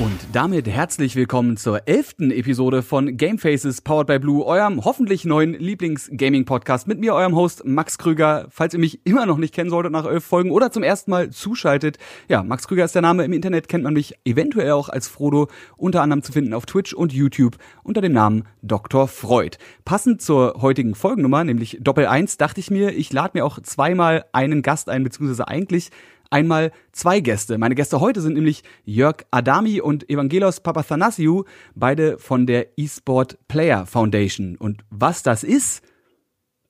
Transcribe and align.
Und 0.00 0.18
damit 0.32 0.66
herzlich 0.66 1.14
willkommen 1.14 1.58
zur 1.58 1.86
elften 1.86 2.30
Episode 2.30 2.82
von 2.82 3.18
Gamefaces 3.18 3.82
Powered 3.82 4.06
by 4.06 4.18
Blue, 4.18 4.46
eurem 4.46 4.82
hoffentlich 4.82 5.26
neuen 5.26 5.52
Lieblings-Gaming-Podcast 5.52 6.88
mit 6.88 6.98
mir, 7.00 7.12
eurem 7.12 7.36
Host 7.36 7.66
Max 7.66 7.98
Krüger. 7.98 8.46
Falls 8.48 8.72
ihr 8.72 8.80
mich 8.80 9.04
immer 9.04 9.26
noch 9.26 9.36
nicht 9.36 9.54
kennen 9.54 9.68
solltet 9.68 9.92
nach 9.92 10.06
elf 10.06 10.24
Folgen 10.24 10.52
oder 10.52 10.72
zum 10.72 10.82
ersten 10.82 11.10
Mal 11.10 11.28
zuschaltet, 11.28 11.98
ja, 12.28 12.42
Max 12.42 12.66
Krüger 12.66 12.86
ist 12.86 12.94
der 12.94 13.02
Name. 13.02 13.26
Im 13.26 13.34
Internet 13.34 13.68
kennt 13.68 13.84
man 13.84 13.92
mich 13.92 14.14
eventuell 14.24 14.70
auch 14.70 14.88
als 14.88 15.06
Frodo, 15.06 15.48
unter 15.76 16.00
anderem 16.00 16.22
zu 16.22 16.32
finden 16.32 16.54
auf 16.54 16.64
Twitch 16.64 16.94
und 16.94 17.12
YouTube 17.12 17.58
unter 17.82 18.00
dem 18.00 18.12
Namen 18.12 18.44
Dr. 18.62 19.06
Freud. 19.06 19.58
Passend 19.84 20.22
zur 20.22 20.62
heutigen 20.62 20.94
Folgennummer, 20.94 21.44
nämlich 21.44 21.76
Doppel 21.78 22.06
1, 22.06 22.38
dachte 22.38 22.60
ich 22.60 22.70
mir, 22.70 22.94
ich 22.94 23.12
lade 23.12 23.32
mir 23.34 23.44
auch 23.44 23.60
zweimal 23.60 24.24
einen 24.32 24.62
Gast 24.62 24.88
ein, 24.88 25.04
beziehungsweise 25.04 25.46
eigentlich 25.46 25.90
einmal 26.30 26.72
zwei 26.92 27.20
Gäste. 27.20 27.58
Meine 27.58 27.74
Gäste 27.74 28.00
heute 28.00 28.20
sind 28.20 28.34
nämlich 28.34 28.62
Jörg 28.84 29.24
Adami 29.30 29.80
und 29.80 30.08
Evangelos 30.08 30.60
Papathanasiou, 30.60 31.44
beide 31.74 32.18
von 32.18 32.46
der 32.46 32.78
eSport 32.78 33.36
Player 33.48 33.84
Foundation. 33.86 34.56
Und 34.56 34.82
was 34.90 35.22
das 35.22 35.44
ist, 35.44 35.82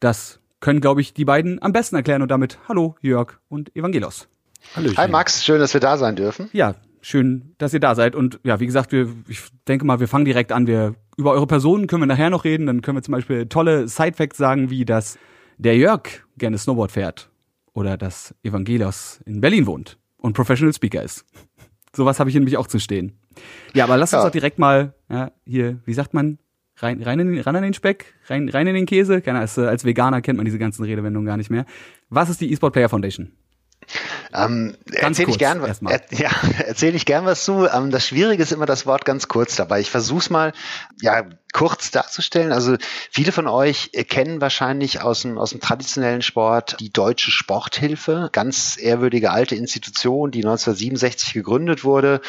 das 0.00 0.40
können, 0.60 0.80
glaube 0.80 1.00
ich, 1.00 1.14
die 1.14 1.24
beiden 1.24 1.62
am 1.62 1.72
besten 1.72 1.96
erklären. 1.96 2.22
Und 2.22 2.30
damit 2.30 2.58
hallo 2.68 2.96
Jörg 3.00 3.38
und 3.48 3.74
Evangelos. 3.76 4.28
Hallo. 4.74 4.90
Hi 4.96 5.08
Max, 5.08 5.44
schön, 5.44 5.60
dass 5.60 5.72
wir 5.74 5.80
da 5.80 5.96
sein 5.96 6.16
dürfen. 6.16 6.48
Ja, 6.52 6.74
schön, 7.00 7.54
dass 7.58 7.72
ihr 7.72 7.80
da 7.80 7.94
seid. 7.94 8.14
Und 8.14 8.40
ja, 8.42 8.60
wie 8.60 8.66
gesagt, 8.66 8.92
wir, 8.92 9.08
ich 9.28 9.40
denke 9.68 9.86
mal, 9.86 10.00
wir 10.00 10.08
fangen 10.08 10.24
direkt 10.24 10.52
an. 10.52 10.66
Wir 10.66 10.94
über 11.16 11.32
eure 11.32 11.46
Personen 11.46 11.86
können 11.86 12.02
wir 12.02 12.06
nachher 12.06 12.30
noch 12.30 12.44
reden. 12.44 12.66
Dann 12.66 12.82
können 12.82 12.96
wir 12.96 13.02
zum 13.02 13.12
Beispiel 13.12 13.46
tolle 13.46 13.88
Sidefacts 13.88 14.38
sagen, 14.38 14.70
wie 14.70 14.84
dass 14.84 15.18
der 15.58 15.76
Jörg 15.76 16.02
gerne 16.38 16.56
Snowboard 16.56 16.92
fährt 16.92 17.29
oder 17.72 17.96
dass 17.96 18.34
Evangelios 18.42 19.20
in 19.26 19.40
Berlin 19.40 19.66
wohnt 19.66 19.98
und 20.18 20.34
Professional 20.34 20.72
Speaker 20.72 21.02
ist. 21.02 21.24
Sowas 21.96 22.20
habe 22.20 22.30
ich 22.30 22.34
nämlich 22.34 22.56
auch 22.56 22.66
zu 22.66 22.78
stehen. 22.78 23.18
Ja, 23.74 23.84
aber 23.84 23.96
lass 23.96 24.12
uns 24.12 24.20
ja. 24.20 24.24
doch 24.24 24.32
direkt 24.32 24.58
mal 24.58 24.94
ja, 25.08 25.32
hier, 25.44 25.80
wie 25.84 25.94
sagt 25.94 26.14
man, 26.14 26.38
rein, 26.76 27.02
rein, 27.02 27.18
in, 27.20 27.40
ran 27.40 27.56
an 27.56 27.62
den 27.62 27.74
Speck, 27.74 28.14
rein, 28.26 28.48
rein 28.48 28.66
in 28.66 28.74
den 28.74 28.86
Käse. 28.86 29.20
Keine, 29.20 29.40
als, 29.40 29.58
als 29.58 29.84
Veganer 29.84 30.20
kennt 30.22 30.36
man 30.36 30.44
diese 30.44 30.58
ganzen 30.58 30.84
Redewendungen 30.84 31.26
gar 31.26 31.36
nicht 31.36 31.50
mehr. 31.50 31.64
Was 32.08 32.28
ist 32.28 32.40
die 32.40 32.52
eSport 32.52 32.72
Player 32.72 32.88
Foundation? 32.88 33.32
Ähm, 34.32 34.76
erzähle 34.92 35.30
ich 35.30 35.38
gern, 35.38 35.60
er, 35.60 36.00
ja, 36.12 36.30
erzähle 36.66 36.96
ich 36.96 37.04
gern 37.04 37.24
was 37.24 37.44
zu. 37.44 37.66
Ähm, 37.66 37.90
das 37.90 38.06
Schwierige 38.06 38.42
ist 38.42 38.52
immer 38.52 38.66
das 38.66 38.86
Wort 38.86 39.04
ganz 39.04 39.26
kurz 39.26 39.56
dabei. 39.56 39.80
Ich 39.80 39.90
versuche 39.90 40.20
es 40.20 40.30
mal, 40.30 40.52
ja, 41.00 41.24
kurz 41.52 41.90
darzustellen. 41.90 42.52
Also 42.52 42.76
viele 43.10 43.32
von 43.32 43.46
euch 43.46 43.90
kennen 44.08 44.40
wahrscheinlich 44.40 45.02
aus 45.02 45.22
dem, 45.22 45.38
aus 45.38 45.50
dem 45.50 45.60
traditionellen 45.60 46.22
Sport 46.22 46.76
die 46.80 46.92
Deutsche 46.92 47.30
Sporthilfe, 47.30 48.28
ganz 48.32 48.78
ehrwürdige 48.80 49.30
alte 49.30 49.56
Institution, 49.56 50.30
die 50.30 50.44
1967 50.44 51.32
gegründet 51.32 51.84
wurde. 51.84 52.20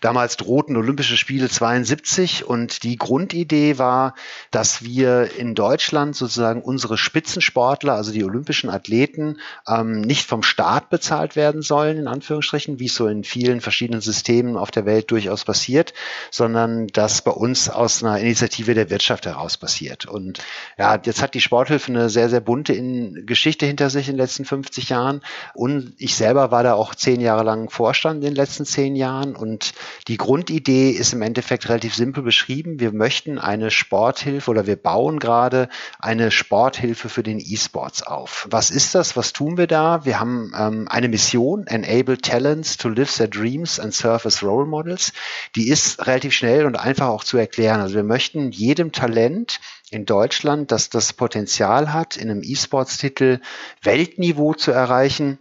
Damals 0.00 0.36
drohten 0.36 0.76
Olympische 0.76 1.16
Spiele 1.16 1.48
72 1.48 2.44
und 2.44 2.82
die 2.82 2.96
Grundidee 2.96 3.78
war, 3.78 4.14
dass 4.50 4.82
wir 4.82 5.30
in 5.38 5.54
Deutschland 5.54 6.16
sozusagen 6.16 6.62
unsere 6.62 6.98
Spitzensportler, 6.98 7.94
also 7.94 8.12
die 8.12 8.24
olympischen 8.24 8.70
Athleten, 8.70 9.38
ähm, 9.68 10.00
nicht 10.00 10.26
vom 10.26 10.42
Staat 10.42 10.90
bezahlt 10.90 11.36
werden 11.36 11.62
sollen, 11.62 11.98
in 11.98 12.08
Anführungsstrichen, 12.08 12.80
wie 12.80 12.86
es 12.86 12.94
so 12.94 13.06
in 13.06 13.24
vielen 13.24 13.60
verschiedenen 13.60 14.00
Systemen 14.00 14.56
auf 14.56 14.70
der 14.70 14.84
Welt 14.84 15.10
durchaus 15.10 15.44
passiert, 15.44 15.94
sondern 16.30 16.88
dass 16.88 17.22
bei 17.22 17.30
uns 17.30 17.68
aus 17.68 18.02
einer 18.02 18.18
Initiative 18.18 18.63
Perspektive 18.64 18.74
der 18.74 18.90
Wirtschaft 18.90 19.26
heraus 19.26 19.56
passiert. 19.56 20.06
Und 20.06 20.40
ja, 20.78 20.98
jetzt 21.04 21.22
hat 21.22 21.34
die 21.34 21.40
Sporthilfe 21.40 21.92
eine 21.92 22.08
sehr, 22.08 22.28
sehr 22.28 22.40
bunte 22.40 22.72
in 22.72 23.26
Geschichte 23.26 23.66
hinter 23.66 23.90
sich 23.90 24.08
in 24.08 24.14
den 24.14 24.20
letzten 24.20 24.44
50 24.44 24.88
Jahren. 24.88 25.20
Und 25.54 25.94
ich 25.98 26.14
selber 26.16 26.50
war 26.50 26.62
da 26.62 26.74
auch 26.74 26.94
zehn 26.94 27.20
Jahre 27.20 27.44
lang 27.44 27.70
Vorstand 27.70 28.16
in 28.16 28.30
den 28.30 28.34
letzten 28.34 28.64
zehn 28.64 28.96
Jahren. 28.96 29.36
Und 29.36 29.74
die 30.08 30.16
Grundidee 30.16 30.90
ist 30.90 31.12
im 31.12 31.22
Endeffekt 31.22 31.68
relativ 31.68 31.94
simpel 31.94 32.22
beschrieben. 32.22 32.80
Wir 32.80 32.92
möchten 32.92 33.38
eine 33.38 33.70
Sporthilfe 33.70 34.50
oder 34.50 34.66
wir 34.66 34.76
bauen 34.76 35.18
gerade 35.18 35.68
eine 35.98 36.30
Sporthilfe 36.30 37.08
für 37.08 37.22
den 37.22 37.40
E-Sports 37.40 38.02
auf. 38.02 38.46
Was 38.50 38.70
ist 38.70 38.94
das? 38.94 39.16
Was 39.16 39.32
tun 39.32 39.56
wir 39.56 39.66
da? 39.66 40.04
Wir 40.04 40.20
haben 40.20 40.52
ähm, 40.58 40.88
eine 40.88 41.08
Mission, 41.08 41.66
Enable 41.66 42.18
Talents 42.18 42.76
to 42.76 42.88
Live 42.88 43.14
Their 43.16 43.28
Dreams 43.28 43.78
and 43.78 43.94
Serve 43.94 44.26
as 44.26 44.42
Role 44.42 44.66
Models. 44.66 45.12
Die 45.54 45.68
ist 45.68 46.06
relativ 46.06 46.32
schnell 46.32 46.66
und 46.66 46.76
einfach 46.76 47.08
auch 47.08 47.24
zu 47.24 47.36
erklären. 47.36 47.80
Also 47.80 47.94
wir 47.94 48.04
möchten 48.04 48.50
jedem 48.54 48.92
Talent 48.92 49.60
in 49.90 50.06
Deutschland, 50.06 50.72
das 50.72 50.90
das 50.90 51.12
Potenzial 51.12 51.92
hat, 51.92 52.16
in 52.16 52.30
einem 52.30 52.42
E-Sports-Titel 52.42 53.40
Weltniveau 53.82 54.54
zu 54.54 54.70
erreichen, 54.70 55.38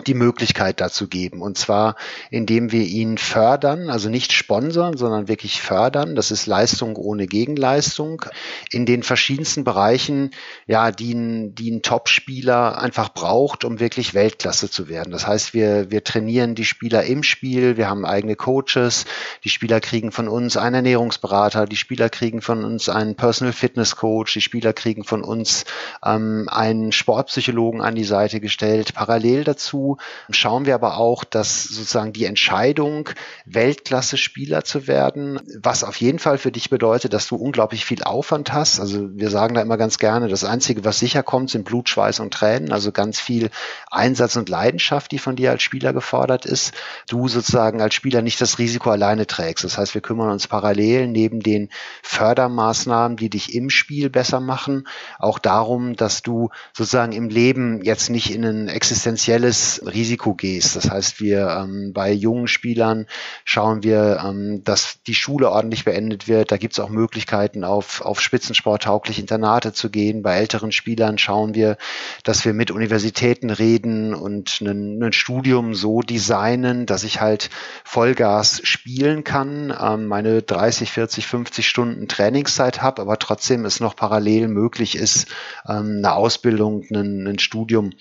die 0.00 0.14
Möglichkeit 0.14 0.80
dazu 0.80 1.08
geben. 1.08 1.40
Und 1.40 1.56
zwar, 1.56 1.94
indem 2.30 2.72
wir 2.72 2.82
ihn 2.82 3.16
fördern, 3.16 3.90
also 3.90 4.08
nicht 4.08 4.32
sponsern, 4.32 4.96
sondern 4.96 5.28
wirklich 5.28 5.62
fördern. 5.62 6.16
Das 6.16 6.30
ist 6.30 6.46
Leistung 6.46 6.96
ohne 6.96 7.26
Gegenleistung 7.26 8.24
in 8.72 8.86
den 8.86 9.02
verschiedensten 9.04 9.62
Bereichen, 9.62 10.32
ja, 10.66 10.90
die 10.90 11.14
ein, 11.14 11.54
die 11.54 11.70
ein 11.70 11.82
Top-Spieler 11.82 12.78
einfach 12.78 13.14
braucht, 13.14 13.64
um 13.64 13.78
wirklich 13.78 14.14
Weltklasse 14.14 14.68
zu 14.68 14.88
werden. 14.88 15.12
Das 15.12 15.26
heißt, 15.26 15.54
wir, 15.54 15.90
wir 15.90 16.02
trainieren 16.02 16.56
die 16.56 16.64
Spieler 16.64 17.04
im 17.04 17.22
Spiel, 17.22 17.76
wir 17.76 17.88
haben 17.88 18.04
eigene 18.04 18.34
Coaches, 18.34 19.04
die 19.44 19.48
Spieler 19.48 19.80
kriegen 19.80 20.10
von 20.10 20.26
uns 20.26 20.56
einen 20.56 20.74
Ernährungsberater, 20.74 21.66
die 21.66 21.76
Spieler 21.76 22.08
kriegen 22.08 22.42
von 22.42 22.64
uns 22.64 22.88
einen 22.88 23.14
Personal 23.14 23.52
Fitness 23.52 23.94
Coach, 23.94 24.32
die 24.34 24.40
Spieler 24.40 24.72
kriegen 24.72 25.04
von 25.04 25.22
uns 25.22 25.64
ähm, 26.04 26.48
einen 26.50 26.90
Sportpsychologen 26.90 27.80
an 27.80 27.94
die 27.94 28.04
Seite 28.04 28.40
gestellt. 28.40 28.94
Parallel 28.94 29.44
dazu 29.44 29.83
schauen 30.30 30.66
wir 30.66 30.74
aber 30.74 30.96
auch, 30.96 31.24
dass 31.24 31.64
sozusagen 31.64 32.12
die 32.12 32.24
Entscheidung, 32.24 33.10
Weltklasse-Spieler 33.46 34.64
zu 34.64 34.86
werden, 34.86 35.40
was 35.62 35.84
auf 35.84 35.96
jeden 35.96 36.18
Fall 36.18 36.38
für 36.38 36.52
dich 36.52 36.70
bedeutet, 36.70 37.12
dass 37.12 37.26
du 37.26 37.36
unglaublich 37.36 37.84
viel 37.84 38.02
Aufwand 38.02 38.52
hast. 38.52 38.80
Also 38.80 39.08
wir 39.16 39.30
sagen 39.30 39.54
da 39.54 39.62
immer 39.62 39.76
ganz 39.76 39.98
gerne, 39.98 40.28
das 40.28 40.44
Einzige, 40.44 40.84
was 40.84 40.98
sicher 40.98 41.22
kommt, 41.22 41.50
sind 41.50 41.64
Blut, 41.64 41.88
Schweiß 41.88 42.20
und 42.20 42.32
Tränen, 42.32 42.72
also 42.72 42.92
ganz 42.92 43.20
viel 43.20 43.50
Einsatz 43.90 44.36
und 44.36 44.48
Leidenschaft, 44.48 45.12
die 45.12 45.18
von 45.18 45.36
dir 45.36 45.50
als 45.50 45.62
Spieler 45.62 45.92
gefordert 45.92 46.46
ist. 46.46 46.72
Du 47.08 47.28
sozusagen 47.28 47.80
als 47.80 47.94
Spieler 47.94 48.22
nicht 48.22 48.40
das 48.40 48.58
Risiko 48.58 48.90
alleine 48.90 49.26
trägst. 49.26 49.64
Das 49.64 49.78
heißt, 49.78 49.94
wir 49.94 50.00
kümmern 50.00 50.30
uns 50.30 50.46
parallel 50.46 51.08
neben 51.08 51.40
den 51.40 51.68
Fördermaßnahmen, 52.02 53.16
die 53.16 53.30
dich 53.30 53.54
im 53.54 53.70
Spiel 53.70 54.10
besser 54.10 54.40
machen, 54.40 54.86
auch 55.18 55.38
darum, 55.38 55.96
dass 55.96 56.22
du 56.22 56.50
sozusagen 56.72 57.12
im 57.12 57.28
Leben 57.28 57.82
jetzt 57.82 58.10
nicht 58.10 58.34
in 58.34 58.44
ein 58.44 58.68
existenzielles 58.68 59.73
Risiko 59.78 60.34
gehst. 60.34 60.76
Das 60.76 60.90
heißt, 60.90 61.20
wir 61.20 61.48
ähm, 61.48 61.92
bei 61.92 62.12
jungen 62.12 62.48
Spielern 62.48 63.06
schauen 63.44 63.82
wir, 63.82 64.22
ähm, 64.24 64.62
dass 64.64 65.02
die 65.06 65.14
Schule 65.14 65.50
ordentlich 65.50 65.84
beendet 65.84 66.28
wird. 66.28 66.52
Da 66.52 66.56
gibt 66.56 66.74
es 66.74 66.80
auch 66.80 66.88
Möglichkeiten, 66.88 67.64
auf, 67.64 68.00
auf 68.00 68.20
spitzensporttaugliche 68.20 69.20
Internate 69.20 69.72
zu 69.72 69.90
gehen. 69.90 70.22
Bei 70.22 70.36
älteren 70.36 70.72
Spielern 70.72 71.18
schauen 71.18 71.54
wir, 71.54 71.76
dass 72.22 72.44
wir 72.44 72.52
mit 72.52 72.70
Universitäten 72.70 73.50
reden 73.50 74.14
und 74.14 74.60
ein, 74.60 75.02
ein 75.02 75.12
Studium 75.12 75.74
so 75.74 76.00
designen, 76.00 76.86
dass 76.86 77.04
ich 77.04 77.20
halt 77.20 77.50
Vollgas 77.84 78.60
spielen 78.64 79.24
kann, 79.24 79.74
ähm, 79.80 80.06
meine 80.06 80.42
30, 80.42 80.90
40, 80.90 81.26
50 81.26 81.68
Stunden 81.68 82.08
Trainingszeit 82.08 82.82
habe, 82.82 83.02
aber 83.02 83.18
trotzdem 83.18 83.64
es 83.64 83.80
noch 83.80 83.96
parallel 83.96 84.48
möglich 84.48 84.96
ist, 84.96 85.28
ähm, 85.68 85.96
eine 85.98 86.12
Ausbildung, 86.12 86.84
ein, 86.90 87.26
ein 87.26 87.38
Studium 87.38 87.92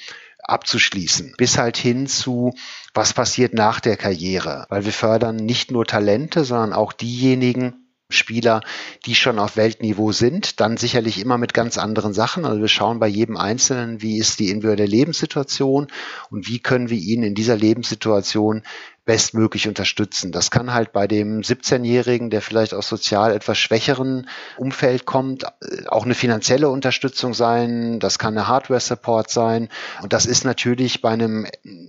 abzuschließen, 0.43 1.33
bis 1.37 1.57
halt 1.57 1.77
hin 1.77 2.07
zu, 2.07 2.53
was 2.93 3.13
passiert 3.13 3.53
nach 3.53 3.79
der 3.79 3.97
Karriere, 3.97 4.65
weil 4.69 4.85
wir 4.85 4.93
fördern 4.93 5.37
nicht 5.37 5.71
nur 5.71 5.85
Talente, 5.85 6.43
sondern 6.43 6.73
auch 6.73 6.93
diejenigen, 6.93 7.83
Spieler, 8.13 8.61
die 9.05 9.15
schon 9.15 9.39
auf 9.39 9.57
Weltniveau 9.57 10.11
sind, 10.11 10.59
dann 10.59 10.77
sicherlich 10.77 11.19
immer 11.19 11.37
mit 11.37 11.53
ganz 11.53 11.77
anderen 11.77 12.13
Sachen. 12.13 12.45
Also 12.45 12.61
wir 12.61 12.67
schauen 12.67 12.99
bei 12.99 13.07
jedem 13.07 13.37
Einzelnen, 13.37 14.01
wie 14.01 14.17
ist 14.17 14.39
die 14.39 14.49
individuelle 14.49 14.85
Lebenssituation 14.85 15.87
und 16.29 16.47
wie 16.47 16.59
können 16.59 16.89
wir 16.89 16.97
ihn 16.97 17.23
in 17.23 17.35
dieser 17.35 17.57
Lebenssituation 17.57 18.63
bestmöglich 19.05 19.67
unterstützen. 19.67 20.31
Das 20.31 20.49
kann 20.49 20.73
halt 20.73 20.93
bei 20.93 21.07
dem 21.07 21.41
17-Jährigen, 21.41 22.29
der 22.29 22.41
vielleicht 22.41 22.73
aus 22.73 22.87
sozial 22.87 23.33
etwas 23.33 23.57
schwächeren 23.57 24.29
Umfeld 24.57 25.05
kommt, 25.05 25.43
äh, 25.43 25.87
auch 25.87 26.05
eine 26.05 26.15
finanzielle 26.15 26.69
Unterstützung 26.69 27.33
sein. 27.33 27.99
Das 27.99 28.17
kann 28.17 28.37
eine 28.37 28.47
Hardware-Support 28.47 29.29
sein. 29.29 29.67
Und 30.01 30.13
das 30.13 30.25
ist 30.25 30.45
natürlich 30.45 31.01
bei 31.01 31.09
einem 31.09 31.45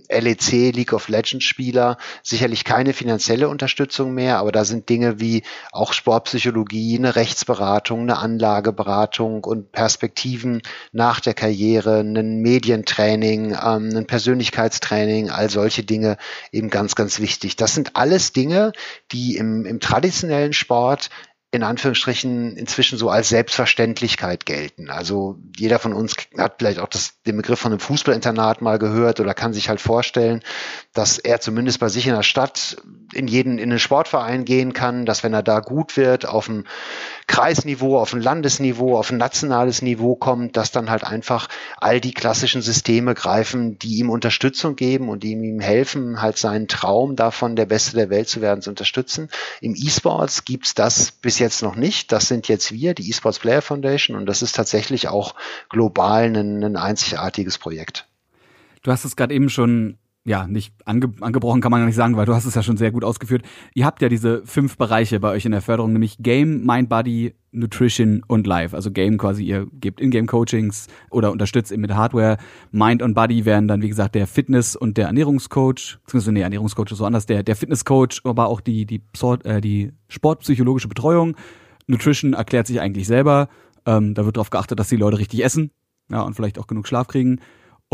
LEC 0.09 0.75
League 0.75 0.91
of 0.91 1.07
Legends 1.07 1.45
Spieler 1.45 1.97
sicherlich 2.21 2.65
keine 2.65 2.91
finanzielle 2.91 3.47
Unterstützung 3.47 4.13
mehr, 4.13 4.37
aber 4.39 4.51
da 4.51 4.65
sind 4.65 4.89
Dinge 4.89 5.19
wie 5.19 5.43
auch 5.71 5.93
Sportpsychologie, 5.93 6.97
eine 6.97 7.15
Rechtsberatung, 7.15 8.01
eine 8.01 8.17
Anlageberatung 8.17 9.43
und 9.43 9.71
Perspektiven 9.71 10.61
nach 10.91 11.21
der 11.21 11.33
Karriere, 11.33 11.99
ein 12.01 12.41
Medientraining, 12.41 13.51
ähm, 13.53 13.95
ein 13.95 14.05
Persönlichkeitstraining, 14.05 15.29
all 15.29 15.49
solche 15.49 15.83
Dinge 15.83 16.17
eben 16.51 16.69
ganz, 16.69 16.95
ganz 16.95 17.04
ganz 17.05 17.19
wichtig. 17.19 17.55
Das 17.55 17.75
sind 17.75 17.95
alles 17.95 18.33
Dinge, 18.33 18.71
die 19.11 19.37
im, 19.37 19.67
im 19.67 19.79
traditionellen 19.79 20.53
Sport 20.53 21.11
in 21.51 21.61
Anführungsstrichen 21.61 22.57
inzwischen 22.57 22.97
so 22.97 23.09
als 23.09 23.29
Selbstverständlichkeit 23.29 24.47
gelten. 24.47 24.89
Also 24.89 25.37
jeder 25.55 25.77
von 25.77 25.93
uns 25.93 26.15
hat 26.35 26.55
vielleicht 26.57 26.79
auch 26.79 26.89
das, 26.89 27.21
den 27.21 27.37
Begriff 27.37 27.59
von 27.59 27.71
einem 27.71 27.79
Fußballinternat 27.79 28.61
mal 28.61 28.79
gehört 28.79 29.19
oder 29.19 29.35
kann 29.35 29.53
sich 29.53 29.69
halt 29.69 29.79
vorstellen, 29.79 30.41
dass 30.93 31.19
er 31.19 31.39
zumindest 31.39 31.79
bei 31.79 31.87
sich 31.87 32.07
in 32.07 32.15
der 32.15 32.23
Stadt 32.23 32.77
in 33.13 33.27
jeden, 33.27 33.59
in 33.59 33.69
den 33.69 33.79
Sportverein 33.79 34.43
gehen 34.43 34.73
kann, 34.73 35.05
dass 35.05 35.23
wenn 35.23 35.33
er 35.33 35.43
da 35.43 35.59
gut 35.59 35.95
wird, 35.95 36.27
auf 36.27 36.47
dem 36.47 36.65
Kreisniveau, 37.27 37.97
auf 37.97 38.13
ein 38.13 38.21
Landesniveau, 38.21 38.97
auf 38.97 39.11
ein 39.11 39.17
nationales 39.17 39.81
Niveau 39.81 40.15
kommt, 40.15 40.57
dass 40.57 40.71
dann 40.71 40.89
halt 40.89 41.03
einfach 41.03 41.47
all 41.77 41.99
die 41.99 42.13
klassischen 42.13 42.61
Systeme 42.61 43.13
greifen, 43.15 43.79
die 43.79 43.97
ihm 43.97 44.09
Unterstützung 44.09 44.75
geben 44.75 45.09
und 45.09 45.23
die 45.23 45.31
ihm 45.31 45.59
helfen, 45.59 46.21
halt 46.21 46.37
seinen 46.37 46.67
Traum 46.67 47.15
davon, 47.15 47.55
der 47.55 47.65
Beste 47.65 47.95
der 47.95 48.09
Welt 48.09 48.29
zu 48.29 48.41
werden, 48.41 48.61
zu 48.61 48.69
unterstützen. 48.69 49.29
Im 49.59 49.75
E-Sports 49.75 50.45
gibt's 50.45 50.75
das 50.75 51.11
bis 51.11 51.39
jetzt 51.39 51.63
noch 51.63 51.75
nicht. 51.75 52.11
Das 52.11 52.27
sind 52.27 52.47
jetzt 52.47 52.71
wir, 52.71 52.93
die 52.93 53.09
E-Sports 53.09 53.39
Player 53.39 53.61
Foundation, 53.61 54.15
und 54.15 54.27
das 54.27 54.41
ist 54.41 54.55
tatsächlich 54.55 55.07
auch 55.07 55.35
global 55.69 56.25
ein, 56.25 56.63
ein 56.63 56.77
einzigartiges 56.77 57.57
Projekt. 57.57 58.07
Du 58.83 58.91
hast 58.91 59.03
es 59.03 59.15
gerade 59.15 59.33
eben 59.33 59.49
schon 59.49 59.97
ja, 60.25 60.47
nicht 60.47 60.73
ange 60.85 61.13
angebrochen 61.21 61.61
kann 61.61 61.71
man 61.71 61.81
gar 61.81 61.85
nicht 61.85 61.95
sagen, 61.95 62.17
weil 62.17 62.25
du 62.25 62.33
hast 62.33 62.45
es 62.45 62.55
ja 62.55 62.63
schon 62.63 62.77
sehr 62.77 62.91
gut 62.91 63.03
ausgeführt. 63.03 63.43
Ihr 63.75 63.85
habt 63.85 64.01
ja 64.01 64.09
diese 64.09 64.41
fünf 64.45 64.75
Bereiche 64.75 65.19
bei 65.19 65.29
euch 65.29 65.45
in 65.45 65.51
der 65.51 65.61
Förderung, 65.61 65.93
nämlich 65.93 66.17
Game, 66.17 66.65
Mind, 66.65 66.89
Body, 66.89 67.35
Nutrition 67.51 68.23
und 68.27 68.47
Life. 68.47 68.75
Also 68.75 68.89
Game 68.89 69.19
quasi, 69.19 69.45
ihr 69.45 69.67
gebt 69.71 70.01
Ingame-Coachings 70.01 70.87
oder 71.11 71.31
unterstützt 71.31 71.71
eben 71.71 71.83
mit 71.83 71.93
Hardware. 71.93 72.37
Mind 72.71 73.03
und 73.03 73.13
Body 73.13 73.45
wären 73.45 73.67
dann, 73.67 73.83
wie 73.83 73.87
gesagt, 73.87 74.15
der 74.15 74.25
Fitness- 74.25 74.75
und 74.75 74.97
der 74.97 75.07
Ernährungscoach, 75.07 75.99
beziehungsweise 76.03 76.31
nee, 76.31 76.41
Ernährungscoach 76.41 76.91
ist 76.91 76.97
so 76.97 77.05
anders, 77.05 77.27
der, 77.27 77.43
der 77.43 77.55
Fitnesscoach, 77.55 78.21
aber 78.23 78.47
auch 78.47 78.61
die, 78.61 78.87
die, 78.87 79.03
äh, 79.43 79.61
die 79.61 79.93
sportpsychologische 80.07 80.87
Betreuung. 80.87 81.37
Nutrition 81.85 82.33
erklärt 82.33 82.65
sich 82.65 82.81
eigentlich 82.81 83.05
selber. 83.05 83.47
Ähm, 83.85 84.15
da 84.15 84.25
wird 84.25 84.37
darauf 84.37 84.49
geachtet, 84.49 84.79
dass 84.79 84.89
die 84.89 84.97
Leute 84.97 85.19
richtig 85.19 85.43
essen, 85.43 85.69
ja, 86.09 86.21
und 86.21 86.33
vielleicht 86.33 86.57
auch 86.57 86.65
genug 86.65 86.87
Schlaf 86.87 87.07
kriegen. 87.07 87.39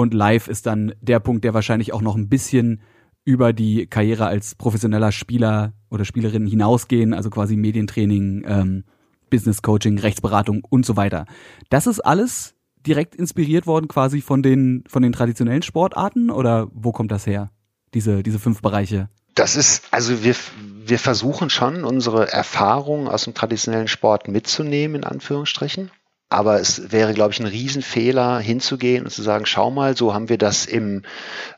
Und 0.01 0.15
live 0.15 0.47
ist 0.47 0.65
dann 0.65 0.95
der 0.99 1.19
Punkt, 1.19 1.43
der 1.43 1.53
wahrscheinlich 1.53 1.93
auch 1.93 2.01
noch 2.01 2.15
ein 2.15 2.27
bisschen 2.27 2.81
über 3.23 3.53
die 3.53 3.85
Karriere 3.85 4.25
als 4.25 4.55
professioneller 4.55 5.11
Spieler 5.11 5.73
oder 5.91 6.05
Spielerin 6.05 6.47
hinausgehen, 6.47 7.13
also 7.13 7.29
quasi 7.29 7.55
Medientraining, 7.55 8.43
ähm, 8.47 8.83
Business 9.29 9.61
Coaching, 9.61 9.99
Rechtsberatung 9.99 10.63
und 10.67 10.87
so 10.87 10.97
weiter. 10.97 11.27
Das 11.69 11.85
ist 11.85 11.99
alles 11.99 12.55
direkt 12.83 13.13
inspiriert 13.13 13.67
worden 13.67 13.87
quasi 13.87 14.21
von 14.21 14.41
den, 14.41 14.83
von 14.87 15.03
den 15.03 15.11
traditionellen 15.11 15.61
Sportarten 15.61 16.31
oder 16.31 16.67
wo 16.73 16.91
kommt 16.91 17.11
das 17.11 17.27
her? 17.27 17.51
Diese, 17.93 18.23
diese 18.23 18.39
fünf 18.39 18.63
Bereiche? 18.63 19.07
Das 19.35 19.55
ist, 19.55 19.83
also 19.91 20.23
wir, 20.23 20.35
wir 20.83 20.97
versuchen 20.97 21.51
schon, 21.51 21.83
unsere 21.83 22.31
Erfahrungen 22.31 23.07
aus 23.07 23.25
dem 23.25 23.35
traditionellen 23.35 23.87
Sport 23.87 24.27
mitzunehmen, 24.27 24.95
in 24.95 25.03
Anführungsstrichen. 25.03 25.91
Aber 26.31 26.61
es 26.61 26.93
wäre, 26.93 27.13
glaube 27.13 27.33
ich, 27.33 27.41
ein 27.41 27.45
Riesenfehler, 27.45 28.39
hinzugehen 28.39 29.03
und 29.03 29.09
zu 29.09 29.21
sagen, 29.21 29.45
schau 29.45 29.69
mal, 29.69 29.97
so 29.97 30.13
haben 30.13 30.29
wir 30.29 30.37
das 30.37 30.65
im 30.65 31.01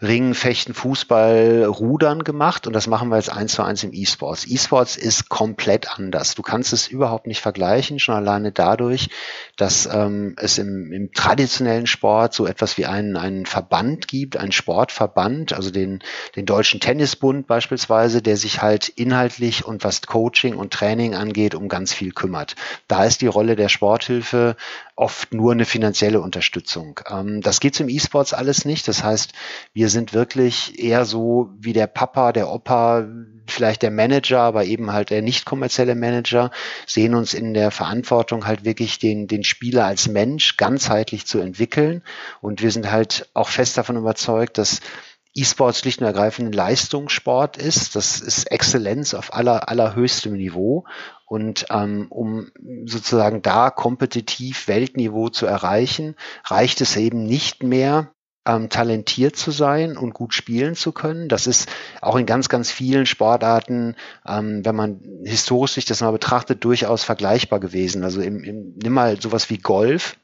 Ringen, 0.01 0.33
Fechten, 0.33 0.73
Fußball, 0.73 1.65
Rudern 1.65 2.23
gemacht 2.23 2.65
und 2.65 2.73
das 2.73 2.87
machen 2.87 3.09
wir 3.09 3.17
jetzt 3.17 3.31
eins 3.31 3.53
zu 3.53 3.61
eins 3.61 3.83
im 3.83 3.93
E-Sports. 3.93 4.47
E-Sports 4.47 4.97
ist 4.97 5.29
komplett 5.29 5.95
anders. 5.99 6.33
Du 6.33 6.41
kannst 6.41 6.73
es 6.73 6.87
überhaupt 6.87 7.27
nicht 7.27 7.39
vergleichen, 7.39 7.99
schon 7.99 8.15
alleine 8.15 8.51
dadurch, 8.51 9.09
dass 9.57 9.85
ähm, 9.85 10.35
es 10.39 10.57
im, 10.57 10.91
im 10.91 11.11
traditionellen 11.11 11.85
Sport 11.85 12.33
so 12.33 12.47
etwas 12.47 12.75
wie 12.79 12.87
einen, 12.87 13.15
einen 13.15 13.45
Verband 13.45 14.07
gibt, 14.07 14.37
einen 14.37 14.51
Sportverband, 14.51 15.53
also 15.53 15.69
den, 15.69 15.99
den 16.35 16.47
Deutschen 16.47 16.79
Tennisbund 16.79 17.45
beispielsweise, 17.45 18.23
der 18.23 18.37
sich 18.37 18.63
halt 18.63 18.89
inhaltlich 18.89 19.65
und 19.65 19.83
was 19.83 20.01
Coaching 20.01 20.55
und 20.55 20.73
Training 20.73 21.13
angeht, 21.13 21.53
um 21.53 21.69
ganz 21.69 21.93
viel 21.93 22.11
kümmert. 22.11 22.55
Da 22.87 23.05
ist 23.05 23.21
die 23.21 23.27
Rolle 23.27 23.55
der 23.55 23.69
Sporthilfe 23.69 24.55
oft 24.95 25.33
nur 25.33 25.51
eine 25.51 25.65
finanzielle 25.65 26.21
Unterstützung. 26.21 27.00
Ähm, 27.10 27.42
das 27.42 27.60
geht 27.60 27.80
im 27.80 27.89
E-Sports 27.89 28.33
alles 28.33 28.65
nicht. 28.65 28.88
Das 28.88 29.04
heißt, 29.04 29.33
wir 29.74 29.89
sind 29.89 30.13
wirklich 30.13 30.80
eher 30.80 31.06
so 31.06 31.50
wie 31.57 31.74
der 31.74 31.88
Papa, 31.88 32.31
der 32.31 32.50
Opa, 32.50 33.07
vielleicht 33.48 33.81
der 33.81 33.92
Manager, 33.92 34.39
aber 34.39 34.65
eben 34.65 34.94
halt 34.94 35.10
der 35.10 35.21
nicht 35.21 35.45
kommerzielle 35.45 35.95
Manager, 35.95 36.51
sehen 36.86 37.15
uns 37.15 37.33
in 37.33 37.54
der 37.54 37.71
Verantwortung 37.71 38.45
halt 38.45 38.63
wirklich 38.65 39.00
den, 39.00 39.27
den 39.27 39.44
Spieler 39.44 39.86
als 39.86 40.07
Mensch 40.07 40.57
ganzheitlich 40.57 41.25
zu 41.25 41.39
entwickeln. 41.39 42.04
Und 42.42 42.62
wir 42.62 42.71
sind 42.71 42.92
halt 42.92 43.30
auch 43.33 43.50
fest 43.50 43.77
davon 43.77 43.98
überzeugt, 43.98 44.57
dass 44.57 44.80
E-Sports 45.36 45.80
schlicht 45.80 46.00
und 46.00 46.06
ergreifend 46.06 46.50
ein 46.50 46.54
Leistungssport 46.54 47.57
ist. 47.57 47.95
Das 47.95 48.21
ist 48.21 48.51
Exzellenz 48.51 49.15
auf 49.15 49.33
aller, 49.33 49.68
allerhöchstem 49.68 50.33
Niveau. 50.33 50.86
Und 51.33 51.65
ähm, 51.71 52.06
um 52.12 52.51
sozusagen 52.85 53.41
da 53.41 53.71
kompetitiv 53.71 54.68
Weltniveau 54.68 55.30
zu 55.30 55.47
erreichen, 55.47 56.15
reicht 56.45 56.80
es 56.80 56.95
eben 56.95 57.24
nicht 57.24 57.63
mehr, 57.63 58.13
ähm, 58.45 58.69
talentiert 58.69 59.35
zu 59.35 59.50
sein 59.50 59.97
und 59.97 60.13
gut 60.13 60.35
spielen 60.35 60.75
zu 60.75 60.91
können. 60.91 61.30
Das 61.30 61.47
ist 61.47 61.68
auch 62.01 62.18
in 62.18 62.27
ganz, 62.27 62.50
ganz 62.50 62.69
vielen 62.69 63.07
Sportarten, 63.07 63.95
ähm, 64.27 64.63
wenn 64.63 64.75
man 64.75 65.01
historisch 65.24 65.71
sich 65.71 65.85
das 65.85 66.01
mal 66.01 66.12
betrachtet, 66.12 66.63
durchaus 66.63 67.03
vergleichbar 67.03 67.59
gewesen. 67.59 68.03
Also 68.03 68.21
im, 68.21 68.44
im, 68.44 68.75
nimm 68.75 68.94
mal 68.94 69.19
sowas 69.19 69.50
wie 69.50 69.57
Golf. 69.57 70.18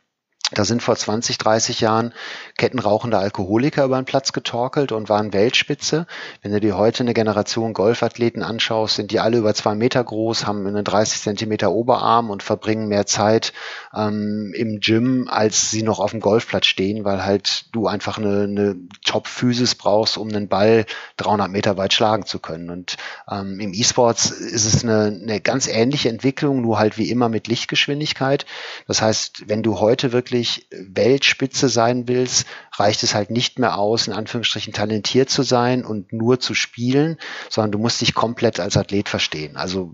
Da 0.51 0.65
sind 0.65 0.81
vor 0.81 0.95
20, 0.95 1.37
30 1.37 1.79
Jahren 1.79 2.11
kettenrauchende 2.57 3.19
Alkoholiker 3.19 3.85
über 3.85 4.01
den 4.01 4.05
Platz 4.05 4.33
getorkelt 4.33 4.91
und 4.91 5.07
waren 5.07 5.31
Weltspitze. 5.31 6.07
Wenn 6.41 6.51
du 6.51 6.59
dir 6.59 6.75
heute 6.75 7.03
eine 7.03 7.13
Generation 7.13 7.73
Golfathleten 7.73 8.41
anschaust, 8.41 8.95
sind 8.95 9.11
die 9.11 9.19
alle 9.19 9.37
über 9.37 9.53
zwei 9.53 9.75
Meter 9.75 10.03
groß, 10.03 10.47
haben 10.47 10.65
einen 10.65 10.83
30 10.83 11.21
Zentimeter 11.21 11.71
Oberarm 11.71 12.31
und 12.31 12.41
verbringen 12.41 12.87
mehr 12.87 13.05
Zeit 13.05 13.53
ähm, 13.95 14.51
im 14.55 14.79
Gym, 14.79 15.27
als 15.29 15.69
sie 15.69 15.83
noch 15.83 15.99
auf 15.99 16.11
dem 16.11 16.19
Golfplatz 16.19 16.65
stehen, 16.65 17.05
weil 17.05 17.23
halt 17.23 17.65
du 17.71 17.87
einfach 17.87 18.17
eine, 18.17 18.43
eine 18.43 18.75
Top-Physis 19.05 19.75
brauchst, 19.75 20.17
um 20.17 20.29
einen 20.29 20.47
Ball 20.47 20.85
300 21.17 21.51
Meter 21.51 21.77
weit 21.77 21.93
schlagen 21.93 22.25
zu 22.25 22.39
können. 22.39 22.71
Und 22.71 22.97
ähm, 23.29 23.59
im 23.59 23.73
E-Sports 23.73 24.31
ist 24.31 24.65
es 24.65 24.83
eine, 24.83 25.19
eine 25.21 25.41
ganz 25.41 25.67
ähnliche 25.67 26.09
Entwicklung, 26.09 26.61
nur 26.61 26.79
halt 26.79 26.97
wie 26.97 27.11
immer 27.11 27.29
mit 27.29 27.47
Lichtgeschwindigkeit. 27.47 28.47
Das 28.87 29.03
heißt, 29.03 29.47
wenn 29.47 29.61
du 29.61 29.79
heute 29.79 30.11
wirklich 30.11 30.38
wirklich 30.39 30.67
Weltspitze 30.71 31.67
sein 31.69 32.07
willst, 32.07 32.47
reicht 32.73 33.03
es 33.03 33.13
halt 33.13 33.29
nicht 33.29 33.59
mehr 33.59 33.77
aus, 33.77 34.07
in 34.07 34.13
Anführungsstrichen 34.13 34.73
talentiert 34.73 35.29
zu 35.29 35.43
sein 35.43 35.83
und 35.83 36.13
nur 36.13 36.39
zu 36.39 36.53
spielen, 36.53 37.17
sondern 37.49 37.71
du 37.73 37.79
musst 37.79 37.99
dich 37.99 38.13
komplett 38.13 38.59
als 38.59 38.77
Athlet 38.77 39.09
verstehen. 39.09 39.57
Also 39.57 39.91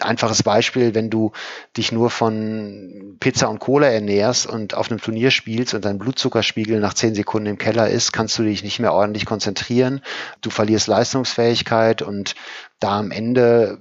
einfaches 0.00 0.42
Beispiel, 0.42 0.94
wenn 0.94 1.10
du 1.10 1.32
dich 1.76 1.90
nur 1.90 2.10
von 2.10 3.16
Pizza 3.18 3.48
und 3.48 3.58
Cola 3.58 3.88
ernährst 3.88 4.46
und 4.46 4.74
auf 4.74 4.90
einem 4.90 5.00
Turnier 5.00 5.30
spielst 5.30 5.74
und 5.74 5.84
dein 5.84 5.98
Blutzuckerspiegel 5.98 6.78
nach 6.78 6.94
zehn 6.94 7.14
Sekunden 7.14 7.48
im 7.48 7.58
Keller 7.58 7.88
ist, 7.88 8.12
kannst 8.12 8.38
du 8.38 8.44
dich 8.44 8.62
nicht 8.62 8.78
mehr 8.78 8.92
ordentlich 8.92 9.26
konzentrieren. 9.26 10.00
Du 10.40 10.50
verlierst 10.50 10.86
Leistungsfähigkeit 10.86 12.02
und 12.02 12.36
da 12.78 12.98
am 13.00 13.10
Ende 13.10 13.78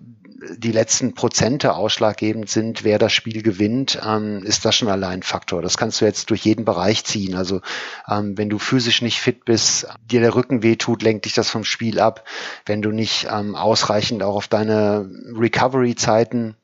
die 0.58 0.72
letzten 0.72 1.13
Prozente 1.13 1.74
ausschlaggebend 1.74 2.50
sind, 2.50 2.84
wer 2.84 3.00
das 3.00 3.13
Spiel 3.13 3.42
gewinnt, 3.42 4.00
ähm, 4.06 4.44
ist 4.44 4.66
das 4.66 4.75
schon 4.75 4.89
allein 4.89 5.08
ein 5.20 5.24
Faktor. 5.24 5.62
Das 5.62 5.77
kannst 5.77 6.01
du 6.01 6.06
jetzt 6.06 6.30
durch 6.30 6.44
jeden 6.44 6.66
Bereich 6.66 7.06
ziehen. 7.06 7.36
Also 7.36 7.62
ähm, 8.10 8.38
wenn 8.38 8.50
du 8.50 8.60
physisch 8.60 9.01
nicht 9.01 9.22
fit 9.22 9.46
bist, 9.46 9.88
dir 10.12 10.20
der 10.20 10.36
Rücken 10.36 10.63
wehtut, 10.63 11.01
lenkt 11.01 11.25
dich 11.25 11.34
das 11.34 11.50
vom 11.50 11.63
Spiel 11.63 12.00
ab. 12.00 12.25
Wenn 12.66 12.82
du 12.82 12.92
nicht 12.92 13.27
ähm, 13.32 13.56
ausreichend 13.56 14.22
auch 14.22 14.36
auf 14.36 14.48
deine 14.48 15.10
Recovery-Zeiten 15.34 16.57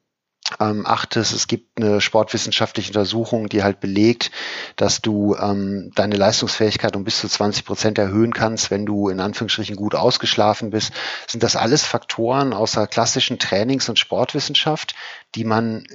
ähm, 0.59 0.85
achtest. 0.85 1.33
Es 1.33 1.47
gibt 1.47 1.77
eine 1.77 2.01
sportwissenschaftliche 2.01 2.89
Untersuchung, 2.89 3.49
die 3.49 3.63
halt 3.63 3.79
belegt, 3.79 4.31
dass 4.75 5.01
du 5.01 5.35
ähm, 5.35 5.91
deine 5.95 6.15
Leistungsfähigkeit 6.15 6.95
um 6.95 7.03
bis 7.03 7.19
zu 7.19 7.27
20 7.27 7.65
Prozent 7.65 7.97
erhöhen 7.97 8.33
kannst, 8.33 8.71
wenn 8.71 8.85
du 8.85 9.09
in 9.09 9.19
Anführungsstrichen 9.19 9.75
gut 9.75 9.95
ausgeschlafen 9.95 10.69
bist. 10.69 10.93
Sind 11.27 11.43
das 11.43 11.55
alles 11.55 11.83
Faktoren 11.83 12.53
aus 12.53 12.73
der 12.73 12.87
klassischen 12.87 13.39
Trainings- 13.39 13.89
und 13.89 13.99
Sportwissenschaft, 13.99 14.95
die 15.35 15.43
man 15.43 15.85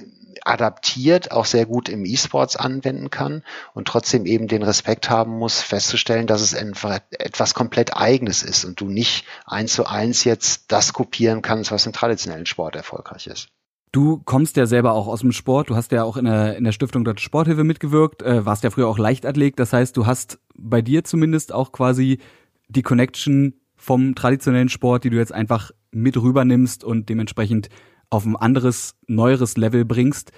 adaptiert 0.45 1.31
auch 1.31 1.45
sehr 1.45 1.65
gut 1.65 1.89
im 1.89 2.05
E-Sports 2.05 2.55
anwenden 2.55 3.09
kann 3.09 3.43
und 3.73 3.87
trotzdem 3.87 4.25
eben 4.25 4.47
den 4.47 4.63
Respekt 4.63 5.09
haben 5.09 5.37
muss, 5.37 5.61
festzustellen, 5.61 6.27
dass 6.27 6.41
es 6.41 6.55
einfach 6.55 6.99
etwas 7.11 7.53
komplett 7.53 7.95
eigenes 7.97 8.43
ist 8.43 8.63
und 8.63 8.79
du 8.79 8.87
nicht 8.87 9.25
eins 9.45 9.73
zu 9.73 9.85
eins 9.85 10.23
jetzt 10.23 10.71
das 10.71 10.93
kopieren 10.93 11.41
kannst, 11.41 11.71
was 11.71 11.85
im 11.85 11.93
traditionellen 11.93 12.45
Sport 12.45 12.75
erfolgreich 12.75 13.27
ist. 13.27 13.49
Du 13.91 14.21
kommst 14.23 14.55
ja 14.55 14.67
selber 14.67 14.93
auch 14.93 15.07
aus 15.07 15.21
dem 15.21 15.31
Sport. 15.31 15.69
Du 15.69 15.75
hast 15.75 15.91
ja 15.91 16.03
auch 16.03 16.15
in 16.15 16.25
der, 16.25 16.55
in 16.57 16.63
der 16.63 16.71
Stiftung 16.71 17.03
Deutsche 17.03 17.23
Sporthilfe 17.23 17.63
mitgewirkt, 17.63 18.21
äh, 18.21 18.45
warst 18.45 18.63
ja 18.63 18.69
früher 18.69 18.87
auch 18.87 18.99
Leichtathlet. 18.99 19.57
Das 19.57 19.73
heißt, 19.73 19.97
du 19.97 20.05
hast 20.05 20.39
bei 20.55 20.81
dir 20.81 21.03
zumindest 21.03 21.53
auch 21.53 21.71
quasi 21.71 22.19
die 22.67 22.83
Connection 22.83 23.55
vom 23.75 24.13
traditionellen 24.13 24.69
Sport, 24.69 25.05
die 25.05 25.09
du 25.09 25.17
jetzt 25.17 25.33
einfach 25.33 25.71
mit 25.91 26.17
rübernimmst 26.17 26.83
und 26.83 27.09
dementsprechend 27.09 27.69
auf 28.11 28.25
ein 28.25 28.35
anderes, 28.35 28.95
neueres 29.07 29.57
Level 29.57 29.85
bringst 29.85 30.31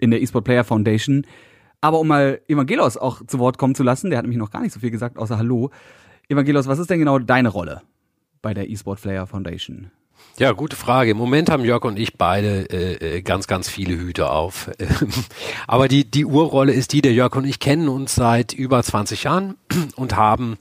in 0.00 0.10
der 0.10 0.22
eSport 0.22 0.44
Player 0.44 0.64
Foundation. 0.64 1.26
Aber 1.82 2.00
um 2.00 2.08
mal 2.08 2.40
Evangelos 2.48 2.96
auch 2.96 3.24
zu 3.26 3.38
Wort 3.38 3.58
kommen 3.58 3.74
zu 3.74 3.82
lassen, 3.82 4.08
der 4.08 4.18
hat 4.18 4.24
nämlich 4.24 4.38
noch 4.38 4.50
gar 4.50 4.62
nicht 4.62 4.72
so 4.72 4.80
viel 4.80 4.90
gesagt, 4.90 5.18
außer 5.18 5.36
Hallo. 5.36 5.70
Evangelos, 6.28 6.66
was 6.66 6.78
ist 6.78 6.88
denn 6.88 7.00
genau 7.00 7.18
deine 7.18 7.50
Rolle 7.50 7.82
bei 8.40 8.54
der 8.54 8.70
eSport 8.70 9.02
Player 9.02 9.26
Foundation? 9.26 9.90
Ja, 10.36 10.50
gute 10.50 10.74
Frage. 10.74 11.12
Im 11.12 11.16
Moment 11.16 11.48
haben 11.48 11.64
Jörg 11.64 11.84
und 11.84 11.96
ich 11.96 12.18
beide 12.18 12.68
äh, 12.68 13.18
äh 13.18 13.22
ganz, 13.22 13.46
ganz 13.46 13.68
viele 13.68 13.94
Hüte 13.94 14.30
auf. 14.30 14.68
Aber 15.68 15.86
die, 15.86 16.10
die 16.10 16.24
Urrolle 16.24 16.72
ist 16.72 16.92
die, 16.92 17.02
der 17.02 17.12
Jörg 17.12 17.36
und 17.36 17.44
ich 17.44 17.60
kennen 17.60 17.88
uns 17.88 18.16
seit 18.16 18.52
über 18.52 18.82
20 18.82 19.22
Jahren 19.22 19.54
und 19.96 20.16
haben 20.16 20.58